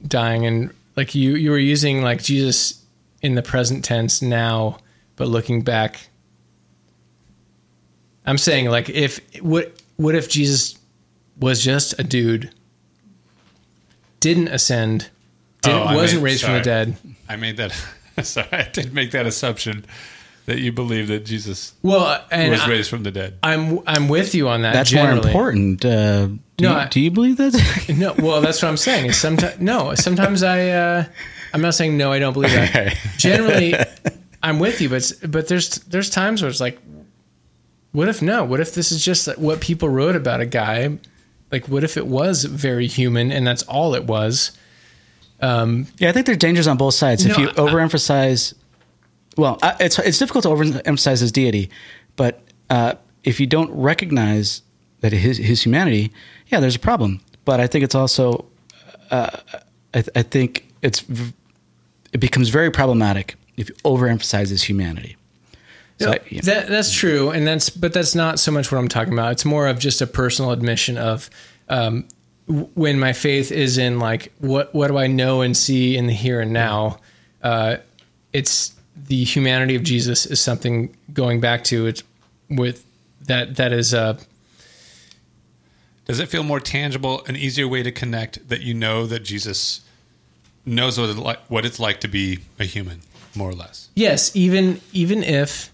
dying 0.06 0.46
and 0.46 0.70
like 0.96 1.16
you 1.16 1.36
you 1.36 1.50
were 1.50 1.58
using 1.58 2.02
like 2.04 2.22
Jesus 2.22 2.84
in 3.22 3.34
the 3.36 3.42
present 3.42 3.84
tense 3.84 4.22
now, 4.22 4.78
but 5.16 5.28
looking 5.30 5.62
back. 5.64 6.10
I'm 8.26 8.38
saying 8.38 8.70
like 8.70 8.90
if 8.90 9.20
what 9.42 9.74
what 9.96 10.16
if 10.16 10.30
Jesus 10.30 10.78
was 11.40 11.64
just 11.64 11.98
a 12.00 12.04
dude, 12.04 12.52
didn't 14.20 14.50
ascend, 14.50 15.10
didn't 15.62 15.82
Oh, 15.82 15.96
wasn't 15.96 16.22
made- 16.22 16.26
raised 16.32 16.44
from 16.44 16.54
the 16.54 16.62
dead. 16.62 16.96
I 17.28 17.36
made 17.36 17.58
that. 17.58 17.74
Sorry, 18.24 18.48
I 18.52 18.70
did 18.72 18.94
make 18.94 19.12
that 19.12 19.26
assumption 19.26 19.86
that 20.46 20.60
you 20.60 20.72
believe 20.72 21.08
that 21.08 21.26
Jesus 21.26 21.74
Well, 21.82 22.24
and 22.32 22.52
was 22.52 22.62
I, 22.62 22.70
raised 22.70 22.90
from 22.90 23.04
the 23.04 23.12
dead. 23.12 23.38
I'm 23.44 23.80
I'm 23.88 24.08
with 24.10 24.36
you 24.36 24.48
on 24.50 24.62
that. 24.64 24.74
That's 24.74 24.90
generally. 24.90 25.22
more 25.22 25.28
important. 25.52 25.86
Uh, 25.86 26.28
do, 26.28 26.40
No, 26.62 26.72
you, 26.72 26.76
I- 26.78 26.88
do 26.88 27.00
you 27.00 27.12
believe 27.12 27.38
that? 27.38 27.54
No, 27.98 28.14
well, 28.18 28.42
that's 28.42 28.62
what 28.62 28.70
I'm 28.70 28.78
saying. 28.78 29.06
Is 29.08 29.18
sometimes 29.18 29.60
no, 29.60 29.96
sometimes 29.96 30.44
I. 30.44 30.70
Uh, 30.70 31.06
I'm 31.54 31.62
not 31.62 31.76
saying 31.76 31.98
no. 31.98 32.12
I 32.12 32.20
don't 32.20 32.34
believe 32.34 32.52
that. 32.52 32.70
Okay. 32.70 32.94
Generally, 33.18 33.76
I'm 34.44 34.60
with 34.60 34.82
you, 34.82 34.90
but 34.90 35.12
but 35.28 35.48
there's 35.48 35.70
there's 35.88 36.10
times 36.10 36.42
where 36.42 36.50
it's 36.50 36.60
like, 36.60 36.80
what 37.92 38.08
if 38.10 38.22
no? 38.22 38.44
What 38.44 38.60
if 38.60 38.74
this 38.74 38.92
is 38.92 39.04
just 39.06 39.28
what 39.38 39.62
people 39.62 39.88
wrote 39.90 40.16
about 40.16 40.42
a 40.42 40.46
guy? 40.46 40.98
Like, 41.52 41.68
what 41.70 41.84
if 41.84 41.96
it 41.98 42.08
was 42.08 42.44
very 42.46 42.88
human 42.88 43.32
and 43.32 43.46
that's 43.46 43.62
all 43.64 43.94
it 43.94 44.06
was? 44.06 44.58
Um, 45.42 45.86
Yeah, 46.00 46.10
I 46.10 46.12
think 46.12 46.26
there 46.26 46.34
are 46.34 46.38
dangers 46.38 46.66
on 46.68 46.78
both 46.78 46.96
sides. 46.96 47.24
if 47.26 47.38
No, 47.38 47.44
you 47.44 47.50
I- 47.50 47.54
overemphasize, 47.54 48.54
well, 49.38 49.58
it's 49.80 50.00
it's 50.00 50.20
difficult 50.20 50.44
to 50.44 50.50
overemphasize 50.50 51.22
his 51.22 51.32
deity, 51.32 51.70
but 52.16 52.42
uh, 52.70 52.96
if 53.24 53.40
you 53.40 53.48
don't 53.48 53.72
recognize 53.72 54.62
that 55.02 55.12
his 55.12 55.38
his 55.38 55.64
humanity, 55.64 56.12
yeah, 56.48 56.60
there's 56.60 56.76
a 56.76 56.80
problem. 56.80 57.22
But 57.46 57.60
I 57.60 57.68
think 57.68 57.84
it's 57.84 57.96
also, 57.96 58.46
uh, 59.12 59.38
I, 59.94 60.04
I 60.16 60.22
think 60.22 60.68
it's 60.82 61.02
v- 61.02 61.34
it 62.14 62.20
becomes 62.20 62.50
very 62.50 62.72
problematic 62.72 63.36
if 63.58 63.70
you 63.70 63.76
overemphasize 63.84 64.50
his 64.50 64.64
humanity. 64.64 65.18
So 66.00 66.14
I-. 66.14 66.20
That 66.44 66.68
that's 66.68 66.94
true, 66.94 67.32
and 67.32 67.46
that's 67.48 67.70
but 67.70 67.94
that's 67.94 68.16
not 68.16 68.40
so 68.40 68.52
much 68.52 68.72
what 68.72 68.78
I'm 68.78 68.88
talking 68.88 69.14
about. 69.14 69.32
It's 69.34 69.46
more 69.46 69.68
of 69.68 69.80
just 69.80 70.02
a 70.02 70.08
personal 70.08 70.52
admission 70.52 70.98
of 70.98 71.30
um, 71.70 72.08
when 72.48 73.00
my 73.00 73.14
faith 73.14 73.52
is 73.52 73.78
in 73.78 74.00
like 74.00 74.32
what 74.40 74.74
what 74.74 74.88
do 74.88 74.98
I 74.98 75.08
know 75.08 75.42
and 75.42 75.56
see 75.56 75.98
in 75.98 76.08
the 76.08 76.14
here 76.14 76.40
and 76.40 76.54
now. 76.54 77.00
Uh, 77.42 77.78
it's 78.32 78.74
the 79.08 79.24
humanity 79.24 79.76
of 79.76 79.84
Jesus 79.84 80.26
is 80.26 80.40
something 80.40 80.96
going 81.14 81.40
back 81.40 81.64
to 81.66 81.86
it 81.88 82.04
with 82.50 82.86
that 83.28 83.56
that 83.58 83.72
is 83.74 83.94
uh, 83.94 84.18
Does 86.06 86.20
it 86.20 86.30
feel 86.30 86.44
more 86.44 86.60
tangible, 86.60 87.24
an 87.26 87.36
easier 87.36 87.68
way 87.68 87.84
to 87.84 87.92
connect 87.92 88.48
that 88.50 88.62
you 88.62 88.74
know 88.74 89.06
that 89.08 89.22
Jesus 89.24 89.82
knows 90.66 91.00
what, 91.00 91.10
it 91.10 91.18
li- 91.18 91.36
what 91.48 91.66
it's 91.66 91.80
like 91.80 92.00
to 92.02 92.08
be 92.08 92.40
a 92.60 92.64
human, 92.66 93.02
more 93.36 93.50
or 93.50 93.54
less? 93.54 93.90
yes 93.96 94.36
even 94.36 94.80
even 94.92 95.24
if 95.24 95.72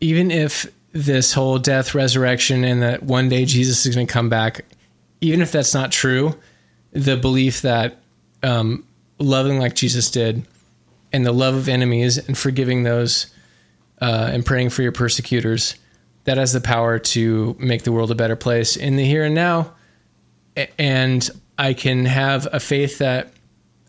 even 0.00 0.30
if 0.30 0.66
this 0.92 1.32
whole 1.32 1.58
death 1.58 1.94
resurrection 1.94 2.62
and 2.64 2.80
that 2.82 3.02
one 3.02 3.28
day 3.28 3.44
jesus 3.44 3.84
is 3.84 3.94
going 3.94 4.06
to 4.06 4.12
come 4.12 4.28
back 4.28 4.64
even 5.20 5.40
if 5.42 5.50
that's 5.50 5.74
not 5.74 5.90
true 5.90 6.34
the 6.92 7.16
belief 7.16 7.62
that 7.62 7.98
um, 8.44 8.84
loving 9.18 9.58
like 9.58 9.74
jesus 9.74 10.10
did 10.10 10.46
and 11.14 11.24
the 11.24 11.32
love 11.32 11.54
of 11.54 11.68
enemies 11.68 12.18
and 12.18 12.36
forgiving 12.36 12.82
those 12.82 13.28
uh, 14.02 14.30
and 14.32 14.44
praying 14.44 14.68
for 14.70 14.82
your 14.82 14.92
persecutors 14.92 15.76
that 16.24 16.36
has 16.36 16.52
the 16.52 16.60
power 16.60 16.98
to 16.98 17.54
make 17.58 17.84
the 17.84 17.92
world 17.92 18.10
a 18.10 18.14
better 18.14 18.36
place 18.36 18.76
in 18.76 18.96
the 18.96 19.04
here 19.04 19.22
and 19.24 19.34
now 19.34 19.72
and 20.78 21.30
i 21.58 21.72
can 21.74 22.04
have 22.04 22.48
a 22.52 22.58
faith 22.60 22.98
that 22.98 23.32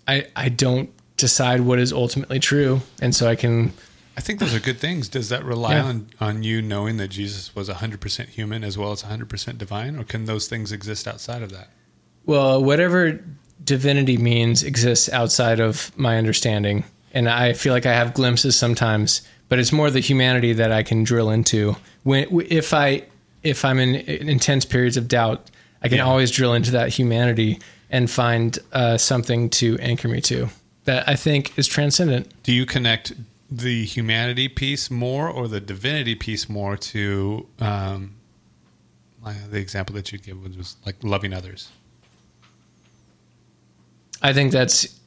i 0.07 0.25
i 0.35 0.49
don't 0.49 0.89
decide 1.17 1.61
what 1.61 1.79
is 1.79 1.91
ultimately 1.93 2.39
true 2.39 2.81
and 3.01 3.15
so 3.15 3.27
i 3.27 3.35
can 3.35 3.71
I 4.17 4.21
think 4.21 4.39
those 4.39 4.55
are 4.55 4.61
good 4.61 4.79
things. 4.79 5.09
Does 5.09 5.27
that 5.27 5.43
rely 5.43 5.73
Yeah. 5.73 5.83
on, 5.83 6.07
on 6.21 6.41
you 6.41 6.61
knowing 6.61 6.95
that 6.95 7.09
Jesus 7.09 7.53
was 7.53 7.67
100% 7.67 8.29
human 8.29 8.63
as 8.63 8.77
well 8.77 8.93
as 8.93 9.03
100% 9.03 9.57
divine, 9.57 9.97
or 9.97 10.05
can 10.05 10.23
those 10.23 10.47
things 10.47 10.71
exist 10.71 11.05
outside 11.05 11.41
of 11.41 11.51
that? 11.51 11.67
Well, 12.25 12.63
whatever 12.63 13.19
divinity 13.61 14.15
means 14.15 14.63
exists 14.63 15.09
outside 15.09 15.59
of 15.59 15.91
my 15.97 16.17
understanding. 16.17 16.85
And 17.15 17.27
I 17.29 17.53
feel 17.53 17.73
like 17.73 17.85
I 17.85 17.93
have 17.93 18.13
glimpses 18.13 18.55
sometimes, 18.57 19.21
but 19.49 19.57
it's 19.57 19.71
more 19.71 19.89
the 19.89 20.01
humanity 20.01 20.53
that 20.53 20.71
I 20.71 20.83
can 20.83 21.03
drill 21.03 21.31
into. 21.31 21.77
When 22.03 22.27
if 22.51 22.73
I 22.73 23.03
if 23.41 23.63
I'm 23.63 23.79
in 23.79 23.95
intense 23.95 24.65
periods 24.65 24.97
of 24.97 25.07
doubt, 25.07 25.49
I 25.81 25.87
can 25.87 25.97
Yeah. 25.99 26.05
always 26.05 26.29
drill 26.29 26.53
into 26.53 26.71
that 26.71 26.89
humanity 26.89 27.59
and 27.89 28.11
find 28.11 28.59
uh, 28.73 28.97
something 28.97 29.49
to 29.51 29.77
anchor 29.79 30.07
me 30.09 30.19
to 30.21 30.49
that 30.83 31.07
I 31.07 31.15
think 31.15 31.57
is 31.57 31.67
transcendent. 31.67 32.31
Do 32.43 32.51
you 32.51 32.65
connect 32.65 33.13
the 33.49 33.85
humanity 33.85 34.47
piece 34.49 34.91
more 34.91 35.29
or 35.29 35.47
the 35.47 35.61
divinity 35.61 36.15
piece 36.15 36.49
more 36.49 36.75
to 36.75 37.47
um, 37.59 38.15
the 39.51 39.57
example 39.59 39.95
that 39.95 40.11
you 40.11 40.17
give 40.17 40.43
was, 40.43 40.57
was 40.57 40.75
like 40.85 40.95
loving 41.03 41.33
others? 41.33 41.69
I 44.21 44.33
think 44.33 44.51
that's 44.51 44.99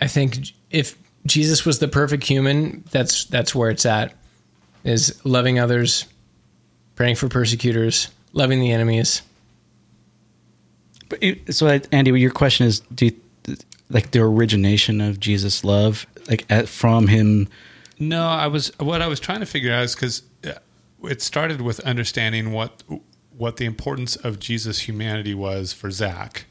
I 0.00 0.06
think 0.06 0.48
if 0.70 0.96
Jesus 1.26 1.64
was 1.66 1.78
the 1.78 1.88
perfect 1.88 2.24
human, 2.24 2.84
that's 2.90 3.24
that's 3.24 3.54
where 3.54 3.70
it's 3.70 3.84
at. 3.86 4.14
Is 4.84 5.20
loving 5.24 5.58
others, 5.58 6.06
praying 6.96 7.16
for 7.16 7.28
persecutors, 7.28 8.08
loving 8.32 8.60
the 8.60 8.72
enemies. 8.72 9.20
But 11.08 11.22
it- 11.22 11.54
so, 11.54 11.66
Andy, 11.92 12.18
your 12.18 12.30
question 12.30 12.66
is: 12.66 12.80
Do 12.94 13.06
you, 13.06 13.56
like 13.90 14.12
the 14.12 14.20
origination 14.20 15.00
of 15.00 15.20
Jesus' 15.20 15.64
love, 15.64 16.06
like 16.28 16.46
at, 16.50 16.68
from 16.68 17.08
him? 17.08 17.48
No, 17.98 18.26
I 18.26 18.46
was 18.46 18.72
what 18.78 19.02
I 19.02 19.06
was 19.06 19.20
trying 19.20 19.40
to 19.40 19.46
figure 19.46 19.72
out 19.72 19.84
is 19.84 19.94
because 19.94 20.22
uh, 20.46 20.52
it 21.04 21.20
started 21.20 21.60
with 21.60 21.80
understanding 21.80 22.52
what 22.52 22.82
what 23.36 23.58
the 23.58 23.66
importance 23.66 24.16
of 24.16 24.38
Jesus' 24.40 24.80
humanity 24.80 25.34
was 25.34 25.72
for 25.74 25.90
Zack 25.90 26.46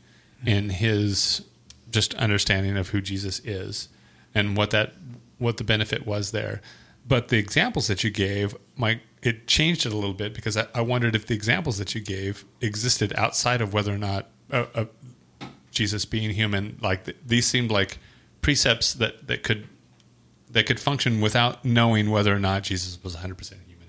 and 0.46 0.72
his 0.72 1.44
just 1.92 2.14
understanding 2.16 2.78
of 2.78 2.90
who 2.90 3.02
Jesus 3.02 3.40
is 3.44 3.90
and 4.36 4.56
what 4.58 4.72
that 4.72 4.94
what 5.38 5.58
the 5.58 5.64
benefit 5.64 6.06
was 6.06 6.32
there. 6.32 6.62
But 7.08 7.30
the 7.30 7.38
examples 7.38 7.88
that 7.88 8.04
you 8.04 8.12
gave, 8.12 8.56
Mike, 8.76 9.00
it 9.24 9.48
changed 9.48 9.86
it 9.86 9.94
a 9.94 9.96
little 9.96 10.14
bit 10.14 10.34
because 10.34 10.56
I, 10.58 10.68
I 10.76 10.82
wondered 10.82 11.16
if 11.16 11.26
the 11.26 11.34
examples 11.34 11.78
that 11.80 11.96
you 11.96 12.02
gave 12.02 12.46
existed 12.62 13.14
outside 13.16 13.62
of 13.62 13.74
whether 13.74 13.94
or 13.94 13.98
not 13.98 14.28
uh, 14.52 14.66
uh, 14.76 14.86
Jesus 15.72 16.06
being 16.06 16.30
human. 16.32 16.78
Like 16.82 17.06
th- 17.06 17.18
these 17.26 17.48
seemed 17.48 17.72
like 17.72 17.98
precepts 18.42 18.94
that 18.96 19.28
that 19.28 19.44
could 19.44 19.68
that 20.52 20.66
could 20.66 20.80
function 20.80 21.22
without 21.22 21.64
knowing 21.66 22.10
whether 22.12 22.34
or 22.36 22.40
not 22.40 22.64
Jesus 22.64 22.98
was 23.04 23.16
100% 23.16 23.54
human, 23.68 23.88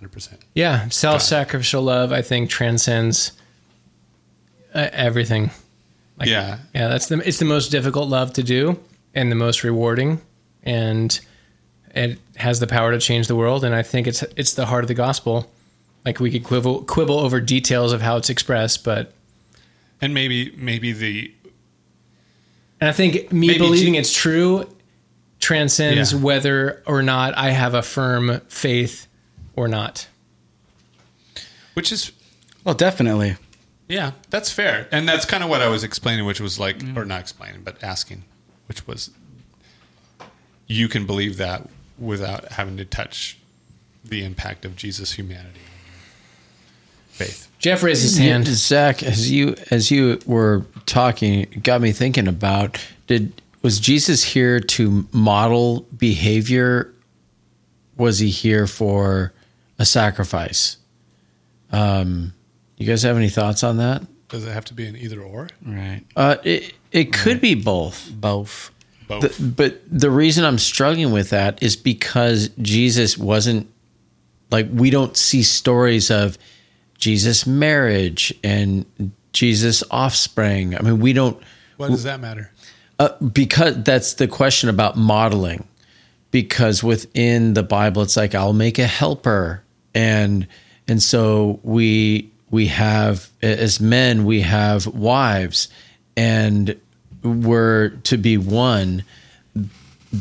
100%. 0.00 0.38
Yeah, 0.54 0.88
self-sacrificial 0.88 1.82
love 1.82 2.12
I 2.12 2.22
think 2.22 2.48
transcends 2.48 3.32
uh, 4.74 4.88
everything. 4.92 5.50
Like, 6.18 6.28
Yeah. 6.28 6.58
yeah, 6.74 6.88
that's 6.88 7.06
the 7.08 7.18
it's 7.26 7.38
the 7.38 7.44
most 7.44 7.70
difficult 7.70 8.08
love 8.08 8.32
to 8.34 8.42
do 8.42 8.78
and 9.16 9.32
the 9.32 9.36
most 9.36 9.64
rewarding, 9.64 10.20
and 10.62 11.18
it 11.94 12.18
has 12.36 12.60
the 12.60 12.66
power 12.68 12.92
to 12.92 12.98
change 13.00 13.26
the 13.26 13.34
world. 13.34 13.64
And 13.64 13.74
I 13.74 13.82
think 13.82 14.06
it's 14.06 14.22
it's 14.36 14.52
the 14.54 14.66
heart 14.66 14.84
of 14.84 14.88
the 14.88 14.94
gospel. 14.94 15.50
Like 16.04 16.20
we 16.20 16.30
could 16.30 16.44
quibble 16.44 16.84
quibble 16.84 17.18
over 17.18 17.40
details 17.40 17.92
of 17.92 18.00
how 18.02 18.16
it's 18.16 18.30
expressed, 18.30 18.84
but 18.84 19.12
And 20.00 20.14
maybe 20.14 20.52
maybe 20.56 20.92
the 20.92 21.32
and 22.80 22.88
I 22.90 22.92
think 22.92 23.32
me 23.32 23.56
believing 23.58 23.94
Je- 23.94 24.00
it's 24.00 24.12
true 24.12 24.68
transcends 25.40 26.12
Yeah. 26.12 26.18
whether 26.20 26.82
or 26.86 27.02
not 27.02 27.36
I 27.36 27.50
have 27.50 27.74
a 27.74 27.82
firm 27.82 28.40
faith 28.48 29.06
or 29.56 29.66
not. 29.66 30.06
which 31.74 31.90
is 31.92 32.12
Well, 32.64 32.74
definitely. 32.74 33.36
yeah, 33.88 34.12
that's 34.30 34.50
fair. 34.52 34.88
And 34.92 35.08
that's 35.08 35.24
kind 35.24 35.42
of 35.42 35.48
what 35.50 35.60
I 35.62 35.68
was 35.68 35.82
explaining 35.84 36.24
which 36.26 36.40
was 36.40 36.58
like 36.58 36.78
mm. 36.78 36.96
or 36.96 37.04
not 37.04 37.20
explaining, 37.20 37.62
but 37.64 37.82
asking, 37.82 38.24
which 38.66 38.86
was 38.86 39.10
you 40.66 40.88
can 40.88 41.06
believe 41.06 41.36
that 41.36 41.68
without 41.98 42.52
having 42.52 42.76
to 42.76 42.84
touch 42.84 43.38
the 44.04 44.24
impact 44.24 44.64
of 44.64 44.76
Jesus 44.76 45.12
humanity. 45.12 45.60
Faith. 47.10 47.48
Jeff 47.58 47.82
raised 47.82 48.02
his 48.02 48.18
Yeah, 48.18 48.32
hand. 48.32 48.46
Zack, 48.46 49.02
as 49.02 49.30
you 49.30 49.54
as 49.70 49.90
you 49.90 50.18
were 50.26 50.66
talking, 50.84 51.40
it 51.40 51.62
got 51.62 51.80
me 51.80 51.92
thinking 51.92 52.28
about 52.28 52.78
did 53.06 53.40
was 53.62 53.80
Jesus 53.80 54.22
here 54.22 54.60
to 54.60 55.08
model 55.12 55.86
behavior? 55.96 56.92
Was 57.96 58.18
he 58.18 58.28
here 58.28 58.66
for 58.66 59.32
a 59.78 59.84
sacrifice? 59.86 60.76
Um, 61.72 62.34
you 62.76 62.86
guys 62.86 63.02
have 63.02 63.16
any 63.16 63.30
thoughts 63.30 63.64
on 63.64 63.78
that? 63.78 64.02
Does 64.28 64.44
it 64.44 64.52
have 64.52 64.66
to 64.66 64.74
be 64.74 64.86
an 64.86 64.96
either 64.96 65.20
or? 65.22 65.48
Right. 65.64 66.02
Uh, 66.14 66.36
it 66.44 66.74
it 66.96 67.12
could 67.12 67.40
be 67.40 67.54
both. 67.54 68.10
Both. 68.12 68.70
Both. 69.08 69.36
The- 69.38 69.44
but 69.44 69.80
the 69.86 70.10
reason 70.10 70.44
I'm 70.44 70.58
struggling 70.58 71.12
with 71.12 71.30
that 71.30 71.62
is 71.62 71.76
because 71.76 72.48
Jesus 72.60 73.16
wasn't 73.18 73.68
like 74.50 74.68
we 74.72 74.90
don't 74.90 75.16
see 75.16 75.42
stories 75.42 76.10
of 76.10 76.38
Jesus' 76.98 77.46
marriage 77.46 78.32
and 78.42 78.84
Jesus' 79.32 79.82
offspring. 79.90 80.74
I 80.76 80.80
mean, 80.82 80.98
we 80.98 81.12
don't 81.12 81.40
Why 81.76 81.88
does 81.88 82.04
that 82.04 82.20
matter? 82.20 82.50
uh, 82.98 83.10
because 83.20 83.82
that's 83.82 84.14
the 84.14 84.26
question 84.26 84.68
about 84.68 84.96
modeling. 84.96 85.66
Because 86.30 86.82
within 86.82 87.54
the 87.54 87.62
Bible, 87.62 88.02
it's 88.02 88.16
like 88.16 88.34
I'll 88.34 88.52
make 88.52 88.78
a 88.78 88.86
helper, 88.86 89.62
and 89.94 90.46
and 90.88 91.02
so 91.02 91.60
we 91.62 92.30
we 92.50 92.66
have 92.66 93.30
as 93.42 93.80
men 93.80 94.24
we 94.24 94.40
have 94.42 94.86
wives, 94.86 95.68
and 96.16 96.78
we're 97.26 97.90
to 98.04 98.16
be 98.16 98.36
one. 98.36 99.04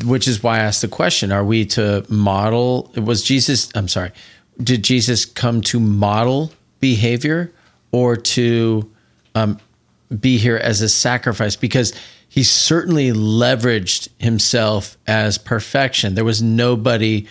Which 0.04 0.28
is 0.28 0.42
why 0.42 0.58
I 0.58 0.60
asked 0.60 0.82
the 0.82 0.88
question: 0.88 1.32
Are 1.32 1.46
we 1.46 1.66
to 1.68 2.06
model? 2.10 2.92
Was 2.96 3.24
Jesus? 3.24 3.72
I'm 3.76 3.88
sorry. 3.88 4.12
Did 4.62 4.84
Jesus 4.84 5.26
come 5.26 5.62
to 5.62 5.80
model 5.80 6.52
behavior 6.80 7.52
or 7.92 8.16
to 8.16 8.92
um, 9.36 9.60
be 10.20 10.38
here 10.38 10.58
as 10.58 10.82
a 10.82 10.90
sacrifice 10.90 11.56
because 11.56 11.94
he 12.28 12.44
certainly 12.44 13.12
leveraged 13.12 14.10
himself 14.20 14.98
as 15.08 15.38
perfection. 15.38 16.16
There 16.16 16.26
was 16.26 16.42
nobody 16.42 17.28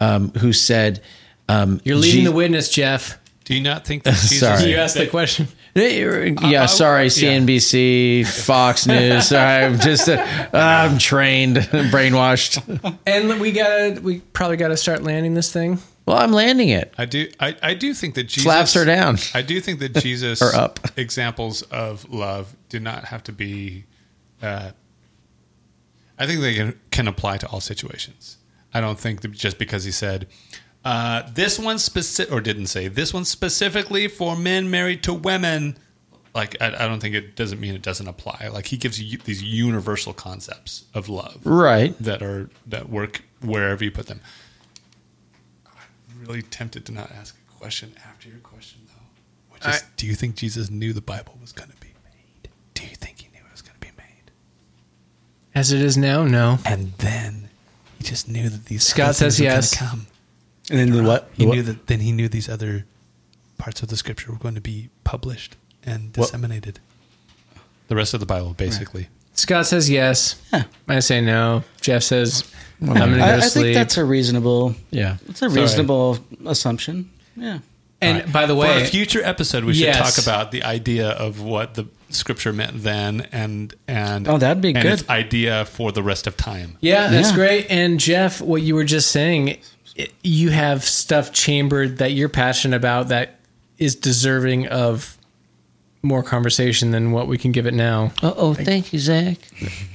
um, 0.00 0.30
who 0.30 0.52
said, 0.52 1.00
um, 1.48 1.80
You're 1.84 1.96
leading 1.96 2.22
Je- 2.22 2.24
the 2.24 2.32
witness, 2.32 2.68
Jeff. 2.68 3.18
Do 3.44 3.54
you 3.54 3.62
not 3.62 3.86
think 3.86 4.02
that 4.02 4.14
Jesus 4.14 4.40
Sorry. 4.40 4.70
You 4.70 4.76
asked 4.76 4.96
the 4.96 5.06
question. 5.06 5.48
Yeah, 5.78 6.62
I- 6.64 6.66
sorry, 6.66 7.04
yeah. 7.04 7.08
CNBC, 7.08 8.26
Fox 8.26 8.86
News. 8.88 9.28
Sorry, 9.28 9.64
I'm 9.64 9.78
just, 9.78 10.08
uh, 10.08 10.24
I'm 10.52 10.98
trained, 10.98 11.56
brainwashed. 11.92 12.96
And 13.06 13.40
we 13.40 13.52
gotta, 13.52 14.00
we 14.00 14.20
probably 14.20 14.56
gotta 14.56 14.76
start 14.76 15.02
landing 15.02 15.34
this 15.34 15.52
thing. 15.52 15.78
Well, 16.06 16.16
I'm 16.16 16.32
landing 16.32 16.70
it. 16.70 16.94
I 16.96 17.04
do. 17.04 17.30
I, 17.38 17.54
I 17.62 17.74
do 17.74 17.92
think 17.92 18.14
that 18.14 18.24
Jesus 18.24 18.44
Flaps 18.44 18.76
are 18.76 18.86
down. 18.86 19.18
I 19.34 19.42
do 19.42 19.60
think 19.60 19.78
that 19.80 19.94
Jesus 19.96 20.40
Or 20.40 20.54
up. 20.54 20.80
examples 20.96 21.60
of 21.62 22.08
love 22.10 22.56
do 22.70 22.80
not 22.80 23.04
have 23.06 23.22
to 23.24 23.32
be. 23.32 23.84
Uh, 24.42 24.70
I 26.18 26.26
think 26.26 26.40
they 26.40 26.54
can, 26.54 26.78
can 26.90 27.08
apply 27.08 27.36
to 27.38 27.46
all 27.48 27.60
situations. 27.60 28.38
I 28.72 28.80
don't 28.80 28.98
think 28.98 29.20
that 29.20 29.32
just 29.32 29.58
because 29.58 29.84
he 29.84 29.90
said 29.90 30.26
uh, 30.88 31.28
this 31.34 31.58
one 31.58 31.78
specific 31.78 32.32
or 32.32 32.40
didn't 32.40 32.68
say 32.68 32.88
this 32.88 33.12
one 33.12 33.24
specifically 33.26 34.08
for 34.08 34.36
men 34.36 34.70
married 34.70 35.02
to 35.02 35.12
women. 35.12 35.76
Like 36.34 36.56
I, 36.62 36.68
I 36.68 36.88
don't 36.88 37.00
think 37.00 37.14
it 37.14 37.36
doesn't 37.36 37.60
mean 37.60 37.74
it 37.74 37.82
doesn't 37.82 38.06
apply. 38.08 38.48
Like 38.52 38.66
he 38.66 38.76
gives 38.78 39.00
you 39.00 39.18
these 39.18 39.42
universal 39.42 40.12
concepts 40.14 40.84
of 40.94 41.08
love, 41.08 41.40
Right. 41.44 41.94
That 42.00 42.22
are 42.22 42.48
that 42.66 42.88
work 42.88 43.22
wherever 43.42 43.84
you 43.84 43.90
put 43.90 44.06
them. 44.06 44.20
I'm 45.66 46.26
really 46.26 46.42
tempted 46.42 46.86
to 46.86 46.92
not 46.92 47.10
ask 47.12 47.34
a 47.36 47.58
question 47.58 47.94
after 48.08 48.28
your 48.28 48.38
question 48.38 48.80
though, 48.86 49.54
which 49.54 49.66
is: 49.66 49.82
I- 49.82 49.86
Do 49.96 50.06
you 50.06 50.14
think 50.14 50.36
Jesus 50.36 50.70
knew 50.70 50.92
the 50.92 51.00
Bible 51.00 51.36
was 51.40 51.52
going 51.52 51.70
to 51.70 51.76
be 51.76 51.92
made? 52.04 52.48
Do 52.74 52.82
you 52.84 52.94
think 52.96 53.20
he 53.20 53.28
knew 53.32 53.40
it 53.46 53.52
was 53.52 53.62
going 53.62 53.74
to 53.80 53.86
be 53.86 53.92
made? 53.96 54.30
As 55.54 55.72
it 55.72 55.80
is 55.82 55.96
now, 55.98 56.24
no. 56.24 56.58
And 56.64 56.92
then 56.98 57.48
he 57.98 58.04
just 58.04 58.28
knew 58.28 58.48
that 58.48 58.66
these 58.66 58.84
Scott 58.84 59.16
says 59.16 59.36
things 59.38 59.40
were 59.40 59.50
gonna 59.50 59.56
yes. 59.56 59.76
Come. 59.76 60.06
And 60.70 60.78
then 60.78 60.90
the 60.90 61.02
what? 61.02 61.30
He 61.34 61.46
what? 61.46 61.54
knew 61.54 61.62
that. 61.62 61.86
Then 61.86 62.00
he 62.00 62.12
knew 62.12 62.28
these 62.28 62.48
other 62.48 62.84
parts 63.56 63.82
of 63.82 63.88
the 63.88 63.96
scripture 63.96 64.30
were 64.32 64.38
going 64.38 64.54
to 64.54 64.60
be 64.60 64.88
published 65.04 65.56
and 65.84 66.14
What- 66.16 66.26
disseminated. 66.26 66.80
The 67.88 67.96
rest 67.96 68.12
of 68.14 68.20
the 68.20 68.26
Bible, 68.26 68.52
basically. 68.54 69.08
Scott 69.32 69.66
says 69.66 69.88
yes. 69.88 70.36
Yeah. 70.52 70.64
I 70.88 70.98
say 71.00 71.20
no. 71.22 71.64
Jeff 71.80 72.02
says 72.02 72.44
I'm 72.82 72.88
going 72.88 73.12
to 73.12 73.16
go 73.18 73.24
I, 73.24 73.28
to 73.28 73.36
I 73.36 73.40
think 73.48 73.74
that's 73.74 73.96
a 73.96 74.04
reasonable. 74.04 74.74
Yeah. 74.90 75.16
It's 75.28 75.40
a 75.42 75.48
reasonable 75.48 76.18
assumption. 76.44 77.10
Yeah. 77.36 77.60
and 78.02 78.30
by 78.32 78.46
the 78.46 78.54
way, 78.54 78.66
For 78.68 78.74
way, 78.74 78.82
a 78.82 78.86
future 78.86 79.22
episode, 79.24 79.64
we 79.64 79.74
should 79.74 79.94
talk 79.94 80.18
about 80.18 80.50
the 80.50 80.64
idea 80.64 81.10
of 81.10 81.40
what 81.40 81.74
the 81.74 81.86
scripture 82.10 82.52
meant 82.52 82.82
then, 82.82 83.26
and 83.32 83.74
and 83.86 84.26
Oh, 84.28 84.38
that'd 84.38 84.60
be 84.62 84.70
and 84.74 84.82
good. 84.82 85.00
Its 85.00 85.08
idea 85.08 85.64
for 85.64 85.92
the 85.92 86.02
rest 86.02 86.26
of 86.26 86.36
time. 86.36 86.76
Yeah, 86.80 87.08
that's 87.08 87.30
Yeah. 87.30 87.34
great. 87.36 87.66
And 87.70 87.98
Jeff, 88.00 88.40
what 88.40 88.62
you 88.62 88.74
were 88.74 88.84
just 88.84 89.10
saying, 89.10 89.48
it, 89.48 89.60
you 90.22 90.50
have 90.50 90.84
stuff 90.84 91.32
chambered 91.32 91.98
that 91.98 92.12
you're 92.12 92.28
passionate 92.28 92.76
about 92.76 93.08
that 93.08 93.38
is 93.78 93.94
deserving 93.94 94.68
of 94.68 95.16
more 96.02 96.22
conversation 96.22 96.90
than 96.90 97.12
what 97.12 97.26
we 97.26 97.38
can 97.38 97.52
give 97.52 97.66
it 97.66 97.74
now. 97.74 98.12
Uh 98.22 98.32
oh, 98.36 98.54
thank 98.54 98.92
you, 98.92 98.98
Zack. 98.98 99.38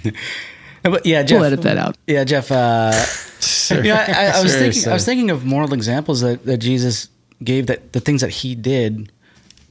But 0.83 1.05
yeah, 1.05 1.23
Jeff. 1.23 1.37
We'll 1.37 1.45
edit 1.45 1.61
that 1.61 1.77
out. 1.77 1.97
Yeah, 2.07 2.25
Jeff. 2.25 2.51
Uh, 2.51 2.91
yeah, 3.71 4.05
I, 4.35 4.39
I 4.39 4.43
was 4.43 4.53
thinking. 4.53 4.89
I 4.89 4.93
was 4.93 5.05
thinking 5.05 5.31
of 5.31 5.45
moral 5.45 5.73
examples 5.73 6.21
that, 6.21 6.45
that 6.45 6.57
Jesus 6.57 7.07
gave 7.41 7.67
that 7.67 7.93
the 7.93 8.01
things 8.01 8.19
that 8.19 8.29
he 8.31 8.53
did, 8.53 9.09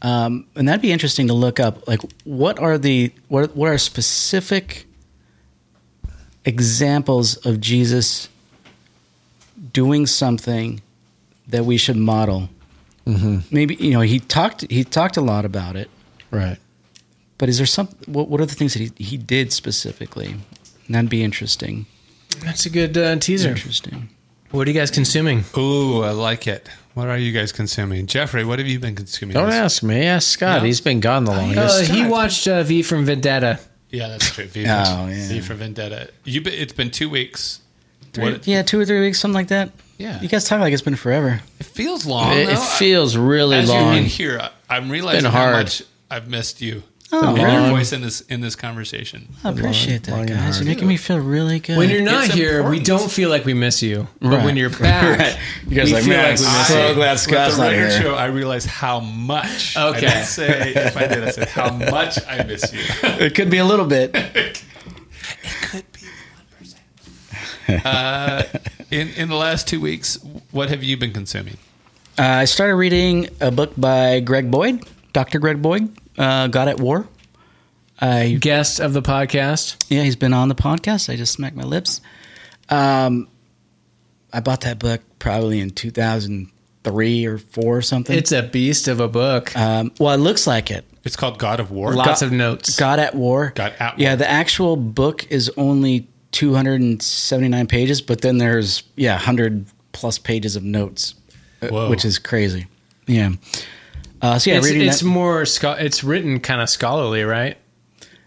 um, 0.00 0.46
and 0.56 0.66
that'd 0.66 0.80
be 0.80 0.90
interesting 0.90 1.28
to 1.28 1.34
look 1.34 1.60
up. 1.60 1.86
Like, 1.86 2.00
what 2.24 2.58
are 2.58 2.78
the 2.78 3.12
what 3.28 3.54
what 3.54 3.68
are 3.68 3.76
specific 3.76 4.86
examples 6.46 7.36
of 7.44 7.60
Jesus 7.60 8.30
doing 9.72 10.06
something 10.06 10.80
that 11.48 11.64
we 11.64 11.76
should 11.76 11.96
model? 11.96 12.48
Mm-hmm. 13.06 13.38
Maybe 13.54 13.74
you 13.76 13.90
know 13.90 14.00
he 14.00 14.20
talked 14.20 14.64
he 14.70 14.84
talked 14.84 15.16
a 15.16 15.20
lot 15.20 15.44
about 15.44 15.76
it, 15.76 15.90
Right. 16.30 16.58
but 17.38 17.48
is 17.48 17.56
there 17.58 17.66
some 17.66 17.88
what, 18.06 18.28
what 18.28 18.40
are 18.40 18.46
the 18.46 18.54
things 18.54 18.74
that 18.74 18.80
he, 18.80 19.04
he 19.04 19.16
did 19.16 19.52
specifically? 19.52 20.36
That'd 20.88 21.10
be 21.10 21.22
interesting. 21.24 21.86
That's 22.44 22.64
a 22.66 22.70
good 22.70 22.96
uh, 22.96 23.16
teaser. 23.16 23.50
Interesting. 23.50 24.08
What 24.50 24.66
are 24.68 24.70
you 24.70 24.78
guys 24.78 24.90
consuming? 24.90 25.44
Ooh, 25.56 26.02
I 26.02 26.10
like 26.10 26.46
it. 26.46 26.68
What 26.94 27.08
are 27.08 27.16
you 27.16 27.32
guys 27.32 27.52
consuming, 27.52 28.06
Jeffrey? 28.06 28.44
What 28.44 28.58
have 28.58 28.68
you 28.68 28.78
been 28.78 28.94
consuming? 28.94 29.32
Don't 29.34 29.46
this- 29.46 29.54
ask 29.54 29.82
me. 29.82 30.02
Ask 30.04 30.28
Scott. 30.28 30.60
No. 30.60 30.66
He's 30.66 30.80
been 30.82 31.00
gone 31.00 31.24
the 31.24 31.32
Uh, 31.32 31.36
longest. 31.36 31.90
he 31.90 32.06
watched 32.06 32.46
uh, 32.46 32.62
V 32.62 32.82
from 32.82 33.06
Vendetta. 33.06 33.58
Yeah, 33.88 34.08
that's 34.08 34.30
true. 34.30 34.44
V, 34.44 34.60
Oh, 34.64 34.64
yeah. 35.08 35.28
v 35.28 35.40
for 35.40 35.54
Vendetta. 35.54 36.10
You. 36.24 36.42
Been, 36.42 36.52
it's 36.52 36.72
been 36.74 36.90
two 36.90 37.08
weeks. 37.08 37.60
Three, 38.12 38.24
What- 38.32 38.46
yeah, 38.46 38.62
two 38.62 38.78
or 38.80 38.84
three 38.84 39.00
weeks, 39.00 39.18
something 39.20 39.34
like 39.34 39.48
that. 39.48 39.70
Yeah. 39.98 40.20
You 40.20 40.28
guys 40.28 40.44
talk 40.44 40.60
like 40.60 40.72
it's 40.72 40.82
been 40.82 40.96
forever. 40.96 41.40
It 41.60 41.66
feels 41.66 42.04
long. 42.06 42.32
it, 42.32 42.48
it 42.48 42.58
feels 42.58 43.16
really 43.16 43.56
As 43.58 43.68
long. 43.68 43.86
you're 43.86 43.94
in 44.02 44.04
here, 44.04 44.38
I- 44.40 44.50
I'm 44.76 44.90
realizing 44.90 45.22
been 45.22 45.32
how 45.32 45.38
hard. 45.42 45.56
much 45.56 45.82
I've 46.10 46.28
missed 46.28 46.60
you. 46.60 46.82
Oh, 47.14 47.36
Your 47.36 47.44
really? 47.46 47.68
voice 47.68 47.92
in 47.92 48.00
this 48.00 48.22
in 48.22 48.40
this 48.40 48.56
conversation. 48.56 49.28
I 49.44 49.50
appreciate 49.50 50.08
long 50.08 50.20
that, 50.24 50.30
and 50.32 50.40
guys. 50.40 50.58
You're 50.58 50.66
making 50.66 50.88
me 50.88 50.96
feel 50.96 51.18
really 51.18 51.60
good. 51.60 51.76
When 51.76 51.90
you're 51.90 52.00
not 52.00 52.24
It's 52.24 52.34
here, 52.34 52.66
we 52.66 52.80
don't 52.80 53.10
feel 53.10 53.28
like 53.28 53.44
we 53.44 53.52
miss 53.52 53.82
you. 53.82 54.08
But 54.18 54.28
Right. 54.30 54.44
when 54.46 54.56
you're 54.56 54.70
back, 54.80 55.18
Right. 55.18 55.38
You 55.68 55.76
guys 55.76 55.88
we 55.88 55.92
like, 55.92 56.04
feel 56.04 56.12
"Man, 56.14 56.30
like 56.30 56.40
we 56.40 56.46
I'm 56.46 56.58
miss 56.58 56.68
so 56.68 56.88
you. 56.88 56.94
glad 56.94 57.10
With 57.12 57.20
Scott's 57.20 57.56
the 57.56 57.62
not 57.64 57.70
record 57.72 57.90
here. 57.92 58.00
show, 58.02 58.14
I 58.14 58.24
realize 58.26 58.64
how 58.64 59.00
much. 59.00 59.76
I 59.76 59.88
Okay. 59.88 60.00
didn't 60.00 60.24
say 60.24 60.72
if 60.74 60.96
I 60.96 61.06
did, 61.06 61.22
I 61.24 61.30
said 61.32 61.48
how 61.48 61.70
much 61.74 62.18
I 62.26 62.44
miss 62.44 62.72
you. 62.72 62.80
It 63.02 63.34
could 63.34 63.50
be 63.50 63.58
a 63.58 63.64
little 63.66 63.86
bit. 63.86 64.14
Could 65.62 65.84
be 65.92 66.00
one 66.06 66.46
percent. 66.58 66.80
Uh, 67.84 68.42
in 68.90 69.08
in 69.10 69.28
the 69.28 69.36
last 69.36 69.68
two 69.68 69.80
weeks, 69.80 70.18
what 70.50 70.68
have 70.68 70.82
you 70.82 70.96
been 70.96 71.12
consuming? 71.12 71.56
Uh, 72.18 72.22
I 72.22 72.44
started 72.44 72.74
reading 72.76 73.28
a 73.40 73.50
book 73.50 73.72
by 73.76 74.20
Greg 74.20 74.50
Boyd, 74.50 74.84
Dr. 75.12 75.38
Greg 75.38 75.62
Boyd, 75.62 75.96
uh, 76.18 76.48
God 76.48 76.68
at 76.68 76.78
War. 76.80 77.06
I 78.00 78.36
guest 78.40 78.80
of 78.80 78.92
the 78.92 79.02
podcast. 79.02 79.84
yeah, 79.88 80.02
he's 80.02 80.16
been 80.16 80.34
on 80.34 80.48
the 80.48 80.54
podcast. 80.54 81.08
I 81.12 81.16
just 81.16 81.32
smacked 81.32 81.56
my 81.56 81.62
lips. 81.62 82.00
Um, 82.68 83.28
I 84.32 84.40
bought 84.40 84.62
that 84.62 84.78
book 84.78 85.00
probably 85.18 85.60
in 85.60 85.70
2003 85.70 87.26
or 87.26 87.38
four 87.38 87.76
or 87.78 87.82
something. 87.82 88.16
It's 88.16 88.32
a 88.32 88.42
beast 88.42 88.88
of 88.88 89.00
a 89.00 89.08
book. 89.08 89.56
um, 89.56 89.92
well, 90.00 90.12
it 90.14 90.18
looks 90.18 90.46
like 90.46 90.70
it. 90.70 90.84
It's 91.04 91.16
called 91.16 91.38
God 91.38 91.60
of 91.60 91.70
War. 91.70 91.92
Lots 91.94 92.20
God- 92.20 92.26
of 92.26 92.32
notes. 92.32 92.76
God 92.78 92.98
at 92.98 93.14
War. 93.14 93.52
God 93.54 93.72
at 93.78 93.96
War. 93.96 94.02
Yeah, 94.02 94.16
the 94.16 94.28
actual 94.30 94.76
book 94.76 95.26
is 95.30 95.50
only 95.56 96.08
279 96.32 97.66
pages, 97.66 98.00
but 98.02 98.20
then 98.20 98.38
there's 98.38 98.82
yeah 98.96 99.14
100 99.14 99.66
plus 99.92 100.18
pages 100.18 100.56
of 100.56 100.62
notes, 100.64 101.14
uh, 101.62 101.68
Whoa. 101.68 101.90
which 101.90 102.04
is 102.04 102.18
crazy. 102.18 102.66
Yeah. 103.06 103.30
Uh, 104.20 104.38
so 104.38 104.50
yeah, 104.50 104.56
it's 104.58 104.66
reading 104.66 104.88
it's 104.88 105.00
that. 105.00 105.06
more 105.06 105.44
scho- 105.46 105.72
it's 105.72 106.02
written 106.04 106.40
kind 106.40 106.60
of 106.60 106.68
scholarly, 106.70 107.22
right? 107.24 107.56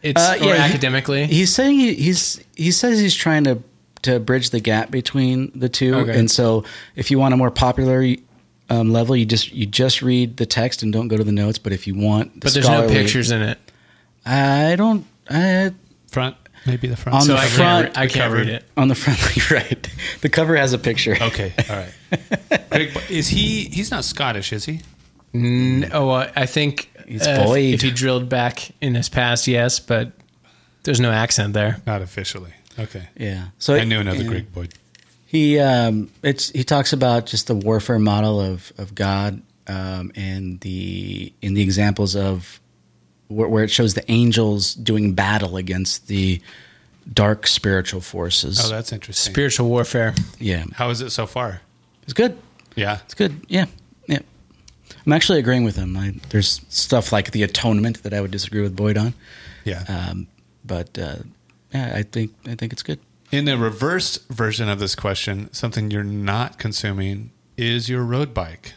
It's 0.03 0.21
Uh, 0.21 0.37
or 0.41 0.45
yeah, 0.47 0.67
he- 0.67 0.73
academically. 0.73 1.25
he's 1.25 1.53
saying 1.53 1.79
he, 1.79 1.93
he's 1.95 2.43
he 2.55 2.71
says 2.71 2.99
he's 2.99 3.15
trying 3.15 3.43
to 3.45 3.59
to 4.03 4.19
bridge 4.19 4.51
the 4.51 4.59
gap 4.59 4.91
between 4.91 5.51
the 5.55 5.67
two, 5.69 5.95
Okay. 5.95 6.17
and 6.19 6.29
so 6.29 6.63
if 6.95 7.09
you 7.09 7.17
want 7.17 7.33
a 7.33 7.37
more 7.37 7.49
popular 7.49 8.05
um, 8.69 8.91
level, 8.93 9.15
you 9.15 9.25
just 9.25 9.51
you 9.53 9.65
just 9.65 10.01
read 10.03 10.37
the 10.37 10.45
text 10.45 10.83
and 10.83 10.93
don't 10.93 11.07
go 11.07 11.17
to 11.17 11.23
the 11.23 11.31
notes. 11.31 11.57
But 11.57 11.73
if 11.73 11.87
you 11.87 11.95
want, 11.95 12.33
the 12.35 12.39
but 12.41 12.53
there's 12.53 12.67
no 12.69 12.87
pictures 12.87 13.31
in 13.31 13.41
it, 13.41 13.57
I 14.25 14.75
don't. 14.75 15.05
I, 15.29 15.71
front, 16.11 16.35
maybe 16.65 16.87
the 16.87 16.95
front. 16.97 17.15
On 17.15 17.21
so 17.21 17.33
the 17.33 17.39
I 17.39 17.45
front, 17.47 17.93
can't, 17.93 17.97
re- 17.97 18.03
I 18.03 18.07
can't 18.07 18.33
read 18.33 18.49
it. 18.49 18.65
on 18.77 18.87
the 18.87 18.95
front, 18.95 19.19
you're 19.35 19.59
right. 19.59 19.89
The 20.21 20.29
cover 20.29 20.55
has 20.55 20.73
a 20.73 20.77
picture. 20.77 21.15
okay, 21.21 21.53
all 21.69 21.75
right. 21.77 22.69
Greg, 22.69 22.97
is 23.09 23.27
he? 23.29 23.65
He's 23.69 23.91
not 23.91 24.03
Scottish, 24.05 24.51
is 24.53 24.65
he? 24.65 24.81
N- 25.33 25.89
Oh, 25.93 26.09
I 26.11 26.45
think 26.45 26.89
He's 27.07 27.25
uh, 27.27 27.31
if- 27.41 27.45
Boyd. 27.45 27.73
If 27.75 27.81
he 27.81 27.91
drilled 27.91 28.29
back 28.29 28.71
in 28.81 28.95
his 28.95 29.09
past, 29.09 29.47
yes, 29.47 29.79
but 29.79 30.11
there's 30.83 30.99
no 30.99 31.11
accent 31.11 31.53
there. 31.53 31.81
Not 31.85 32.01
officially. 32.01 32.53
Okay. 32.79 33.07
Yeah. 33.17 33.47
So 33.59 33.75
I 33.75 33.83
knew 33.83 33.99
another 33.99 34.23
yeah. 34.23 34.27
Greg 34.29 34.53
Boyd. 34.53 34.73
He 35.27 35.59
um, 35.59 36.09
it's 36.23 36.49
he 36.51 36.63
talks 36.63 36.93
about 36.93 37.25
just 37.25 37.47
the 37.47 37.55
warfare 37.55 37.99
model 37.99 38.39
of 38.39 38.71
of 38.77 38.95
God 38.95 39.41
um, 39.67 40.11
and 40.15 40.59
the 40.61 41.33
in 41.41 41.53
the 41.55 41.61
examples 41.61 42.15
of 42.15 42.59
where, 43.27 43.47
where 43.47 43.63
it 43.63 43.71
shows 43.71 43.93
the 43.93 44.09
angels 44.11 44.73
doing 44.73 45.13
battle 45.13 45.57
against 45.57 46.07
the 46.07 46.41
dark 47.13 47.47
spiritual 47.47 48.01
forces. 48.01 48.59
Oh, 48.63 48.69
that's 48.69 48.91
interesting. 48.91 49.33
Spiritual 49.33 49.69
warfare. 49.69 50.13
yeah, 50.39 50.65
How 50.73 50.89
is 50.89 51.01
it 51.01 51.11
so 51.11 51.25
far? 51.27 51.61
it's 52.03 52.13
good. 52.13 52.37
Yeah. 52.75 52.99
It's 53.05 53.13
good. 53.13 53.45
Yeah, 53.47 53.65
yeah. 54.07 54.19
I'm 55.05 55.13
actually 55.13 55.39
agreeing 55.39 55.63
with 55.63 55.75
him. 55.75 55.95
I, 55.97 56.13
there's 56.29 56.61
stuff 56.69 57.11
like 57.11 57.31
the 57.31 57.43
atonement 57.43 58.03
that 58.03 58.13
I 58.13 58.21
would 58.21 58.31
disagree 58.31 58.61
with 58.61 58.75
Boyd 58.75 58.97
on, 58.97 59.13
Yeah. 59.63 59.83
um, 59.87 60.27
but 60.65 60.97
uh, 60.97 61.17
yeah, 61.73 61.93
I 61.95 62.03
think 62.03 62.31
I 62.47 62.55
think 62.55 62.73
it's 62.73 62.83
good. 62.83 62.99
In 63.31 63.45
the 63.45 63.57
reverse 63.57 64.17
version 64.29 64.69
of 64.69 64.79
this 64.79 64.95
question, 64.95 65.51
something 65.53 65.89
you're 65.91 66.03
not 66.03 66.57
consuming 66.59 67.31
is 67.57 67.89
your 67.89 68.03
road 68.03 68.33
bike. 68.33 68.73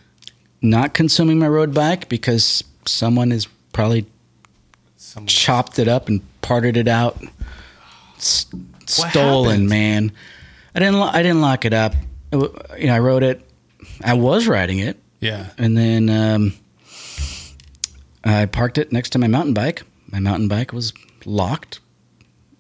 Not 0.62 0.94
consuming 0.94 1.38
my 1.38 1.48
road 1.48 1.72
bike 1.74 2.08
because 2.08 2.64
someone 2.86 3.30
is 3.32 3.46
probably 3.72 4.06
Someone- 5.08 5.26
chopped 5.28 5.78
it 5.78 5.88
up 5.88 6.08
and 6.08 6.20
parted 6.42 6.76
it 6.76 6.86
out. 6.88 7.18
S- 8.18 8.46
stolen, 8.86 9.50
happened? 9.52 9.68
man. 9.68 10.12
I 10.74 10.78
didn't. 10.80 10.98
Lo- 11.00 11.10
I 11.12 11.22
didn't 11.22 11.40
lock 11.40 11.64
it 11.64 11.72
up. 11.72 11.94
It 12.30 12.32
w- 12.32 12.54
You 12.78 12.86
know, 12.88 12.94
I 12.94 12.98
wrote 12.98 13.22
it. 13.22 13.40
I 14.04 14.12
was 14.14 14.46
riding 14.46 14.80
it, 14.80 14.98
Yeah. 15.20 15.46
and 15.56 15.76
then 15.76 16.10
um, 16.10 16.52
I 18.24 18.46
parked 18.46 18.76
it 18.78 18.92
next 18.92 19.10
to 19.10 19.18
my 19.18 19.26
mountain 19.28 19.54
bike. 19.54 19.82
My 20.10 20.20
mountain 20.20 20.46
bike 20.48 20.72
was 20.72 20.92
locked. 21.24 21.80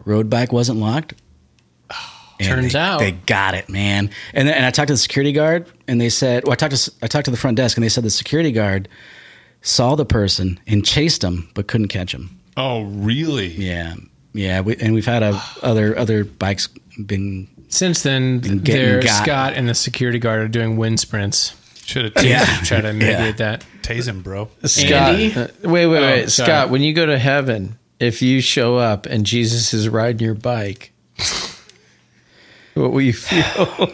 Road 0.04 0.30
bike 0.30 0.52
wasn't 0.52 0.78
locked. 0.80 1.14
And 2.40 2.46
Turns 2.48 2.72
they- 2.74 2.78
out. 2.78 3.00
they 3.00 3.10
got 3.12 3.54
it, 3.54 3.68
man. 3.68 4.10
And 4.32 4.46
then, 4.46 4.54
and 4.54 4.64
I 4.64 4.70
talked 4.70 4.86
to 4.88 4.94
the 4.94 4.98
security 4.98 5.32
guard, 5.32 5.66
and 5.88 6.00
they 6.00 6.08
said, 6.08 6.44
"Well, 6.44 6.52
I 6.52 6.54
talked 6.54 6.76
to 6.76 6.92
I 7.02 7.08
talked 7.08 7.24
to 7.24 7.32
the 7.32 7.36
front 7.36 7.56
desk, 7.56 7.76
and 7.76 7.82
they 7.82 7.88
said 7.88 8.04
the 8.04 8.10
security 8.10 8.52
guard 8.52 8.88
saw 9.60 9.96
the 9.96 10.06
person 10.06 10.60
and 10.68 10.84
chased 10.86 11.24
him, 11.24 11.50
but 11.54 11.66
couldn't 11.66 11.88
catch 11.88 12.14
him." 12.14 12.37
Oh, 12.60 12.82
really? 12.82 13.46
Yeah, 13.46 13.94
Yeah, 14.32 14.60
we, 14.62 14.76
and 14.76 14.92
we've 14.92 15.06
had 15.06 15.22
a, 15.22 15.40
other 15.62 15.96
other 15.96 16.24
bikes 16.24 16.66
been. 17.06 17.46
Since 17.68 18.02
then, 18.02 18.40
there. 18.42 19.00
Scott 19.06 19.52
and 19.54 19.68
the 19.68 19.74
security 19.74 20.18
guard 20.18 20.40
are 20.40 20.48
doing 20.48 20.76
wind 20.76 20.98
sprints. 20.98 21.54
Should 21.84 22.04
have 22.06 22.14
tased 22.14 22.24
Yeah. 22.28 22.44
him. 22.44 22.64
Try 22.64 22.80
to 22.80 22.92
mitigate 22.94 23.36
that. 23.36 23.64
Tase 23.82 24.08
him, 24.08 24.22
bro. 24.22 24.48
Scott, 24.64 24.90
Andy? 24.90 25.32
uh, 25.34 25.46
wait, 25.62 25.86
wait, 25.86 25.98
Oh, 25.98 26.02
wait, 26.02 26.30
sorry. 26.30 26.46
Scott. 26.48 26.70
When 26.70 26.82
you 26.82 26.92
go 26.94 27.06
to 27.06 27.16
heaven, 27.18 27.78
if 28.00 28.20
you 28.22 28.40
show 28.40 28.76
up 28.76 29.06
and 29.06 29.24
Jesus 29.24 29.72
is 29.72 29.88
riding 29.88 30.20
your 30.20 30.34
bike, 30.34 30.92
what 32.74 32.90
will 32.92 33.00
you 33.02 33.12
feel? 33.12 33.44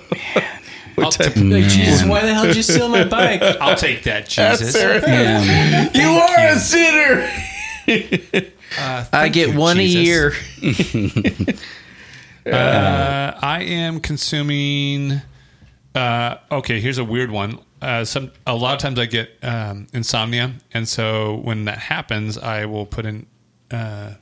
I'll, 0.99 1.11
ta- 1.11 1.24
Like, 1.36 1.65
Jesus, 1.69 2.05
why 2.05 2.23
the 2.24 2.32
hell 2.32 2.45
did 2.47 2.57
you 2.57 2.62
steal 2.62 2.89
my 2.89 3.05
bike? 3.05 3.43
I'll 3.43 3.77
take 3.77 4.05
that, 4.05 4.28
Jesus. 4.28 4.74
Yeah, 4.74 5.91
you 5.93 6.09
are 6.09 6.55
a 6.55 6.59
sinner. 6.59 7.28
Uh, 8.78 9.05
I 9.12 9.28
get 9.28 9.51
you, 9.51 9.59
one 9.59 9.77
Jesus. 9.77 10.35
a 10.95 10.99
year. 10.99 11.55
Uh, 12.47 13.39
I 13.41 13.62
am 13.62 14.01
consuming. 14.01 15.23
Uh, 15.95 16.36
okay, 16.53 16.81
here's 16.81 16.99
a 16.99 17.05
weird 17.05 17.31
one. 17.31 17.59
Uh, 17.81 18.05
some 18.05 18.32
a 18.47 18.55
lot 18.55 18.74
of 18.74 18.81
times 18.81 18.99
I 18.99 19.07
get 19.07 19.31
um, 19.43 19.86
insomnia, 19.93 20.53
and 20.73 20.86
so 20.89 21.36
when 21.36 21.65
that 21.66 21.78
happens, 21.78 22.36
I 22.36 22.66
will 22.66 22.86
put 22.86 23.07
in 23.07 23.27
uh, 23.70 24.15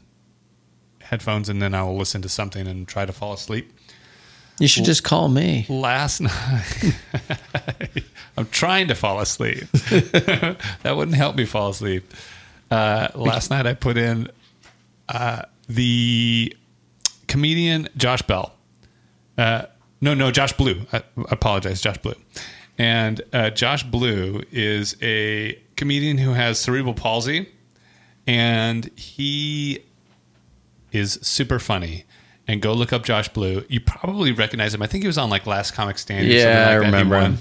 headphones 1.00 1.48
and 1.48 1.60
then 1.60 1.74
I 1.74 1.82
will 1.82 1.96
listen 1.96 2.22
to 2.22 2.28
something 2.28 2.66
and 2.66 2.86
try 2.86 3.06
to 3.06 3.12
fall 3.12 3.32
asleep. 3.32 3.72
You 4.58 4.68
should 4.68 4.84
just 4.84 5.02
call 5.02 5.28
me. 5.28 5.66
Last 5.68 6.20
night, 6.20 6.92
I'm 8.36 8.46
trying 8.46 8.88
to 8.88 8.94
fall 8.94 9.20
asleep. 9.20 9.64
that 9.72 10.94
wouldn't 10.96 11.16
help 11.16 11.36
me 11.36 11.44
fall 11.44 11.70
asleep. 11.70 12.12
Uh, 12.72 13.08
last 13.14 13.50
night, 13.50 13.66
I 13.66 13.74
put 13.74 13.96
in 13.98 14.28
uh, 15.08 15.42
the 15.68 16.56
comedian 17.28 17.88
Josh 17.96 18.22
Bell. 18.22 18.54
Uh, 19.36 19.66
no, 20.00 20.14
no, 20.14 20.30
Josh 20.30 20.52
Blue. 20.54 20.86
I 20.92 21.02
apologize, 21.30 21.80
Josh 21.80 21.98
Blue. 21.98 22.14
And 22.78 23.20
uh, 23.32 23.50
Josh 23.50 23.82
Blue 23.84 24.42
is 24.50 24.96
a 25.02 25.60
comedian 25.76 26.18
who 26.18 26.32
has 26.32 26.58
cerebral 26.58 26.94
palsy, 26.94 27.48
and 28.26 28.90
he 28.96 29.80
is 30.92 31.18
super 31.22 31.58
funny. 31.58 32.04
And 32.48 32.60
go 32.60 32.72
look 32.72 32.92
up 32.92 33.04
Josh 33.04 33.28
Blue. 33.28 33.64
You 33.68 33.80
probably 33.80 34.32
recognize 34.32 34.74
him. 34.74 34.82
I 34.82 34.86
think 34.86 35.04
he 35.04 35.06
was 35.06 35.18
on 35.18 35.30
like 35.30 35.46
Last 35.46 35.72
Comic 35.74 35.96
Stand. 35.98 36.26
or 36.26 36.30
Yeah, 36.30 36.42
something 36.42 36.58
like 36.58 36.68
I 36.68 36.74
remember 36.74 37.20
him. 37.20 37.38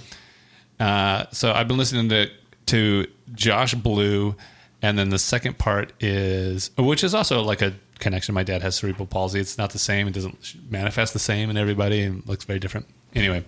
Uh, 0.79 1.25
so 1.31 1.51
I've 1.51 1.67
been 1.67 1.77
listening 1.77 2.09
to 2.09 2.29
to 2.67 3.07
Josh 3.33 3.73
Blue, 3.73 4.35
and 4.81 4.97
then 4.97 5.09
the 5.09 5.19
second 5.19 5.57
part 5.57 5.93
is, 5.99 6.71
which 6.77 7.03
is 7.03 7.13
also 7.13 7.41
like 7.41 7.61
a 7.61 7.73
connection. 7.99 8.33
My 8.33 8.43
dad 8.43 8.61
has 8.61 8.75
cerebral 8.75 9.05
palsy. 9.05 9.39
It's 9.39 9.57
not 9.57 9.71
the 9.71 9.79
same. 9.79 10.07
It 10.07 10.13
doesn't 10.13 10.55
manifest 10.71 11.13
the 11.13 11.19
same 11.19 11.49
in 11.49 11.57
everybody, 11.57 12.01
and 12.01 12.25
looks 12.27 12.45
very 12.45 12.59
different. 12.59 12.87
Anyway, 13.13 13.43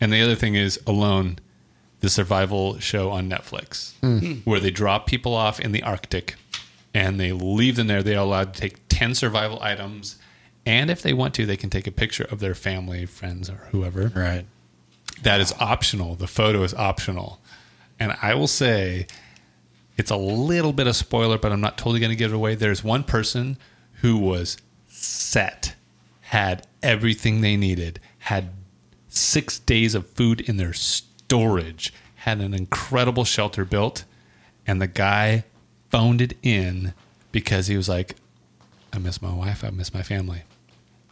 and 0.00 0.12
the 0.12 0.20
other 0.22 0.34
thing 0.34 0.54
is 0.54 0.78
Alone, 0.86 1.38
the 2.00 2.10
survival 2.10 2.78
show 2.78 3.10
on 3.10 3.30
Netflix, 3.30 3.94
hmm. 4.00 4.40
where 4.44 4.60
they 4.60 4.70
drop 4.70 5.06
people 5.06 5.34
off 5.34 5.58
in 5.60 5.72
the 5.72 5.82
Arctic, 5.82 6.34
and 6.92 7.18
they 7.18 7.32
leave 7.32 7.76
them 7.76 7.86
there. 7.86 8.02
They 8.02 8.14
are 8.14 8.24
allowed 8.24 8.54
to 8.54 8.60
take 8.60 8.76
ten 8.88 9.14
survival 9.14 9.58
items. 9.62 10.18
And 10.66 10.90
if 10.90 11.00
they 11.00 11.12
want 11.12 11.32
to, 11.34 11.46
they 11.46 11.56
can 11.56 11.70
take 11.70 11.86
a 11.86 11.92
picture 11.92 12.24
of 12.24 12.40
their 12.40 12.54
family, 12.54 13.06
friends, 13.06 13.48
or 13.48 13.68
whoever 13.70 14.10
Right. 14.16 14.44
that 15.22 15.40
is 15.40 15.54
optional. 15.60 16.16
The 16.16 16.26
photo 16.26 16.64
is 16.64 16.74
optional. 16.74 17.40
And 18.00 18.16
I 18.20 18.34
will 18.34 18.48
say 18.48 19.06
it's 19.96 20.10
a 20.10 20.16
little 20.16 20.72
bit 20.72 20.86
of 20.86 20.96
spoiler, 20.96 21.38
but 21.38 21.52
I'm 21.52 21.60
not 21.60 21.78
totally 21.78 22.00
going 22.00 22.10
to 22.10 22.16
give 22.16 22.32
it 22.32 22.36
away. 22.36 22.54
There's 22.54 22.84
one 22.84 23.04
person 23.04 23.56
who 24.02 24.18
was 24.18 24.58
set, 24.88 25.74
had 26.22 26.66
everything 26.82 27.40
they 27.40 27.56
needed, 27.56 28.00
had 28.20 28.50
six 29.08 29.58
days 29.58 29.94
of 29.94 30.06
food 30.10 30.40
in 30.40 30.56
their 30.56 30.72
storage, 30.72 31.92
had 32.16 32.40
an 32.40 32.52
incredible 32.54 33.24
shelter 33.24 33.64
built, 33.64 34.04
and 34.66 34.80
the 34.82 34.86
guy 34.86 35.44
phoned 35.90 36.20
it 36.20 36.34
in 36.42 36.92
because 37.32 37.68
he 37.68 37.76
was 37.76 37.88
like, 37.88 38.16
I 38.92 38.98
miss 38.98 39.22
my 39.22 39.32
wife, 39.32 39.64
I 39.64 39.70
miss 39.70 39.94
my 39.94 40.02
family. 40.02 40.42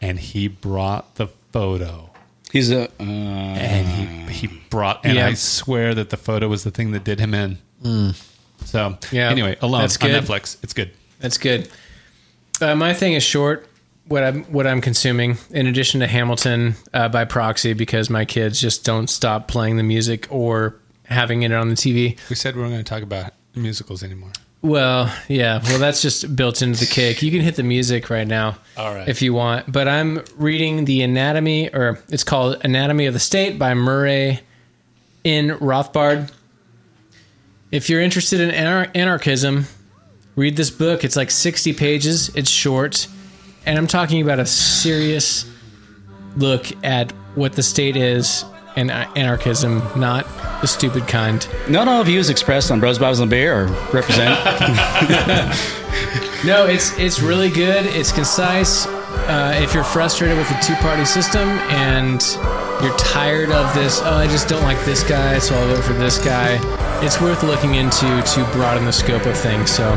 And 0.01 0.19
he 0.19 0.47
brought 0.47 1.15
the 1.15 1.27
photo 1.51 2.11
he's 2.55 2.71
a. 2.71 2.85
Uh, 2.99 3.03
and 3.03 3.87
he 3.87 4.47
he 4.47 4.47
brought 4.69 5.05
and 5.05 5.15
Yeah. 5.15 5.27
I 5.27 5.33
swear 5.33 5.93
that 5.93 6.09
the 6.09 6.17
photo 6.17 6.47
was 6.47 6.63
the 6.63 6.71
thing 6.71 6.91
that 6.91 7.03
did 7.03 7.19
him 7.19 7.33
in. 7.33 7.57
So 8.63 8.97
Yeah, 9.11 9.29
anyway, 9.29 9.57
alone 9.61 9.81
on 9.81 9.87
good. 9.87 10.23
Netflix. 10.23 10.57
It's 10.63 10.73
good. 10.73 10.91
That's 11.19 11.37
good. 11.37 11.69
Uh, 12.61 12.75
my 12.75 12.93
thing 12.93 13.13
is 13.13 13.23
short. 13.23 13.67
What 14.07 14.23
I'm 14.23 14.43
what 14.45 14.67
I'm 14.67 14.81
consuming, 14.81 15.37
in 15.49 15.65
addition 15.65 15.99
to 16.01 16.07
Hamilton 16.07 16.75
uh, 16.93 17.09
by 17.09 17.25
proxy, 17.25 17.73
because 17.73 18.09
my 18.09 18.23
kids 18.23 18.61
just 18.61 18.85
don't 18.85 19.09
stop 19.09 19.47
playing 19.47 19.77
the 19.77 19.83
music 19.83 20.27
or 20.29 20.75
having 21.05 21.41
it 21.41 21.51
on 21.51 21.69
the 21.69 21.75
TV. 21.75 22.17
We 22.29 22.35
said 22.35 22.55
we 22.55 22.61
weren't 22.61 22.73
going 22.73 22.83
to 22.83 22.89
talk 22.89 23.01
about 23.01 23.33
musicals 23.55 24.03
anymore. 24.03 24.31
Well, 24.61 25.13
yeah. 25.27 25.59
Well, 25.63 25.79
that's 25.79 26.01
just 26.01 26.35
built 26.35 26.61
into 26.61 26.79
the 26.79 26.85
cake. 26.87 27.21
You 27.21 27.31
can 27.31 27.41
hit 27.41 27.55
the 27.55 27.63
music 27.63 28.09
right 28.09 28.27
now, 28.27 28.57
All 28.77 28.93
right. 28.95 29.07
if 29.07 29.21
you 29.21 29.33
want. 29.33 29.71
But 29.71 29.87
I'm 29.87 30.23
reading 30.37 30.85
the 30.85 31.01
Anatomy, 31.03 31.69
or 31.73 31.99
it's 32.09 32.23
called 32.23 32.61
Anatomy 32.63 33.05
of 33.05 33.13
the 33.13 33.19
State 33.19 33.59
by 33.59 33.73
Murray 33.75 34.39
in 35.23 35.49
Rothbard. 35.49 36.31
If 37.75 37.89
you're 37.89 37.99
interested 37.99 38.39
in 38.39 38.51
anar- 38.51 38.89
anarchism, 38.95 39.65
read 40.37 40.55
this 40.55 40.69
book. 40.69 41.03
It's 41.03 41.17
like 41.17 41.29
60 41.29 41.73
pages. 41.73 42.33
It's 42.33 42.49
short, 42.49 43.09
and 43.65 43.77
I'm 43.77 43.85
talking 43.85 44.21
about 44.21 44.39
a 44.39 44.45
serious 44.45 45.45
look 46.37 46.67
at 46.85 47.11
what 47.35 47.51
the 47.51 47.63
state 47.63 47.97
is 47.97 48.45
and 48.77 48.89
anarchism, 48.89 49.83
not 49.97 50.25
the 50.61 50.67
stupid 50.67 51.05
kind. 51.09 51.45
not 51.67 51.89
all 51.89 52.01
views 52.05 52.29
expressed 52.29 52.71
on 52.71 52.79
Bros, 52.79 52.97
Bibles, 52.97 53.19
and 53.19 53.29
Beer 53.29 53.63
or 53.63 53.65
represent. 53.91 54.39
No, 56.45 56.67
it's 56.67 56.95
it's 56.99 57.21
really 57.21 57.49
good. 57.49 57.87
It's 57.87 58.11
concise. 58.11 58.85
Uh, 58.85 59.57
if 59.63 59.73
you're 59.73 59.83
frustrated 59.83 60.37
with 60.37 60.47
the 60.47 60.55
two 60.61 60.75
party 60.75 61.03
system 61.03 61.49
and 61.71 62.21
you're 62.83 62.95
tired 62.97 63.49
of 63.49 63.73
this, 63.73 63.99
oh, 64.03 64.13
I 64.13 64.27
just 64.27 64.47
don't 64.47 64.61
like 64.61 64.77
this 64.85 65.01
guy, 65.03 65.39
so 65.39 65.55
I'll 65.55 65.67
vote 65.75 65.83
for 65.83 65.93
this 65.93 66.23
guy. 66.23 66.57
It's 67.03 67.19
worth 67.21 67.43
looking 67.43 67.75
into 67.75 68.21
to 68.21 68.49
broaden 68.53 68.85
the 68.85 68.91
scope 68.93 69.25
of 69.25 69.37
things. 69.37 69.69
So, 69.69 69.93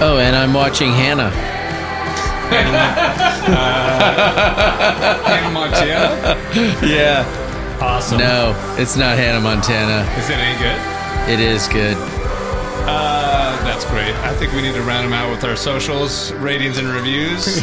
Oh, 0.00 0.18
and 0.22 0.36
I'm 0.36 0.54
watching 0.54 0.92
Hannah. 0.92 1.30
Hannah 5.28 5.50
Montana. 5.52 6.38
Yeah. 6.86 7.24
Awesome. 7.80 8.18
No, 8.18 8.54
it's 8.78 8.96
not 8.96 9.16
Hannah 9.18 9.40
Montana. 9.40 10.08
Is 10.18 10.30
it 10.30 10.38
any 10.38 10.56
good? 10.58 10.78
It 11.32 11.40
is 11.40 11.66
good. 11.68 11.96
Uh, 12.86 13.56
that's 13.64 13.84
great. 13.86 14.14
I 14.24 14.32
think 14.34 14.52
we 14.52 14.62
need 14.62 14.74
to 14.74 14.82
round 14.82 15.04
them 15.04 15.12
out 15.12 15.30
with 15.30 15.42
our 15.44 15.56
socials, 15.56 16.32
ratings, 16.34 16.78
and 16.78 16.86
reviews. 16.88 17.60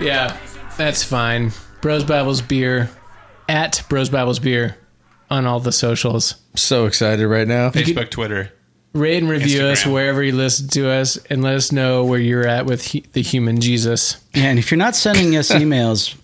Yeah, 0.00 0.36
that's 0.76 1.02
fine. 1.04 1.52
Bros 1.80 2.04
Bibles 2.04 2.40
Beer 2.42 2.90
at 3.48 3.82
Bros 3.88 4.08
Bibles 4.10 4.38
Beer 4.38 4.76
on 5.30 5.46
all 5.46 5.60
the 5.60 5.72
socials. 5.72 6.34
So 6.54 6.86
excited 6.86 7.26
right 7.26 7.46
now. 7.46 7.70
Facebook, 7.70 8.10
Twitter. 8.10 8.52
Rate 8.92 9.18
and 9.18 9.28
review 9.28 9.62
us 9.64 9.84
wherever 9.84 10.22
you 10.22 10.32
listen 10.32 10.68
to 10.68 10.88
us 10.88 11.16
and 11.28 11.42
let 11.42 11.54
us 11.54 11.70
know 11.70 12.04
where 12.04 12.18
you're 12.18 12.46
at 12.46 12.64
with 12.64 12.92
hu- 12.92 13.02
the 13.12 13.20
human 13.20 13.60
Jesus. 13.60 14.16
yeah, 14.32 14.44
and 14.44 14.58
if 14.58 14.70
you're 14.70 14.78
not 14.78 14.96
sending 14.96 15.36
us 15.36 15.50
emails 15.50 16.14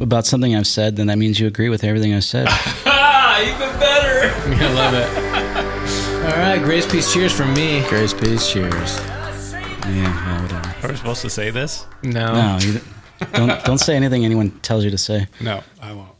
about 0.00 0.24
something 0.24 0.56
I've 0.56 0.66
said, 0.66 0.96
then 0.96 1.08
that 1.08 1.18
means 1.18 1.38
you 1.38 1.46
agree 1.46 1.68
with 1.68 1.84
everything 1.84 2.14
I've 2.14 2.24
said. 2.24 2.48
Even 2.86 3.58
better. 3.78 4.32
I 4.64 4.72
love 4.72 4.94
it. 4.94 6.24
All 6.24 6.38
right, 6.40 6.62
grace, 6.62 6.90
peace, 6.90 7.12
cheers 7.12 7.32
from 7.32 7.52
me. 7.52 7.86
Grace, 7.88 8.14
peace, 8.14 8.50
cheers. 8.50 8.72
yeah, 8.72 10.26
well, 10.26 10.42
whatever. 10.42 10.74
Are 10.86 10.90
we 10.90 10.96
supposed 10.96 11.20
to 11.22 11.30
say 11.30 11.50
this? 11.50 11.84
No. 12.02 12.32
No, 12.32 12.58
you 12.62 12.80
don't 13.32 13.64
don't 13.64 13.78
say 13.78 13.96
anything 13.96 14.24
anyone 14.24 14.50
tells 14.60 14.84
you 14.84 14.90
to 14.90 14.98
say. 14.98 15.26
No, 15.40 15.62
I 15.80 15.92
won't. 15.92 16.13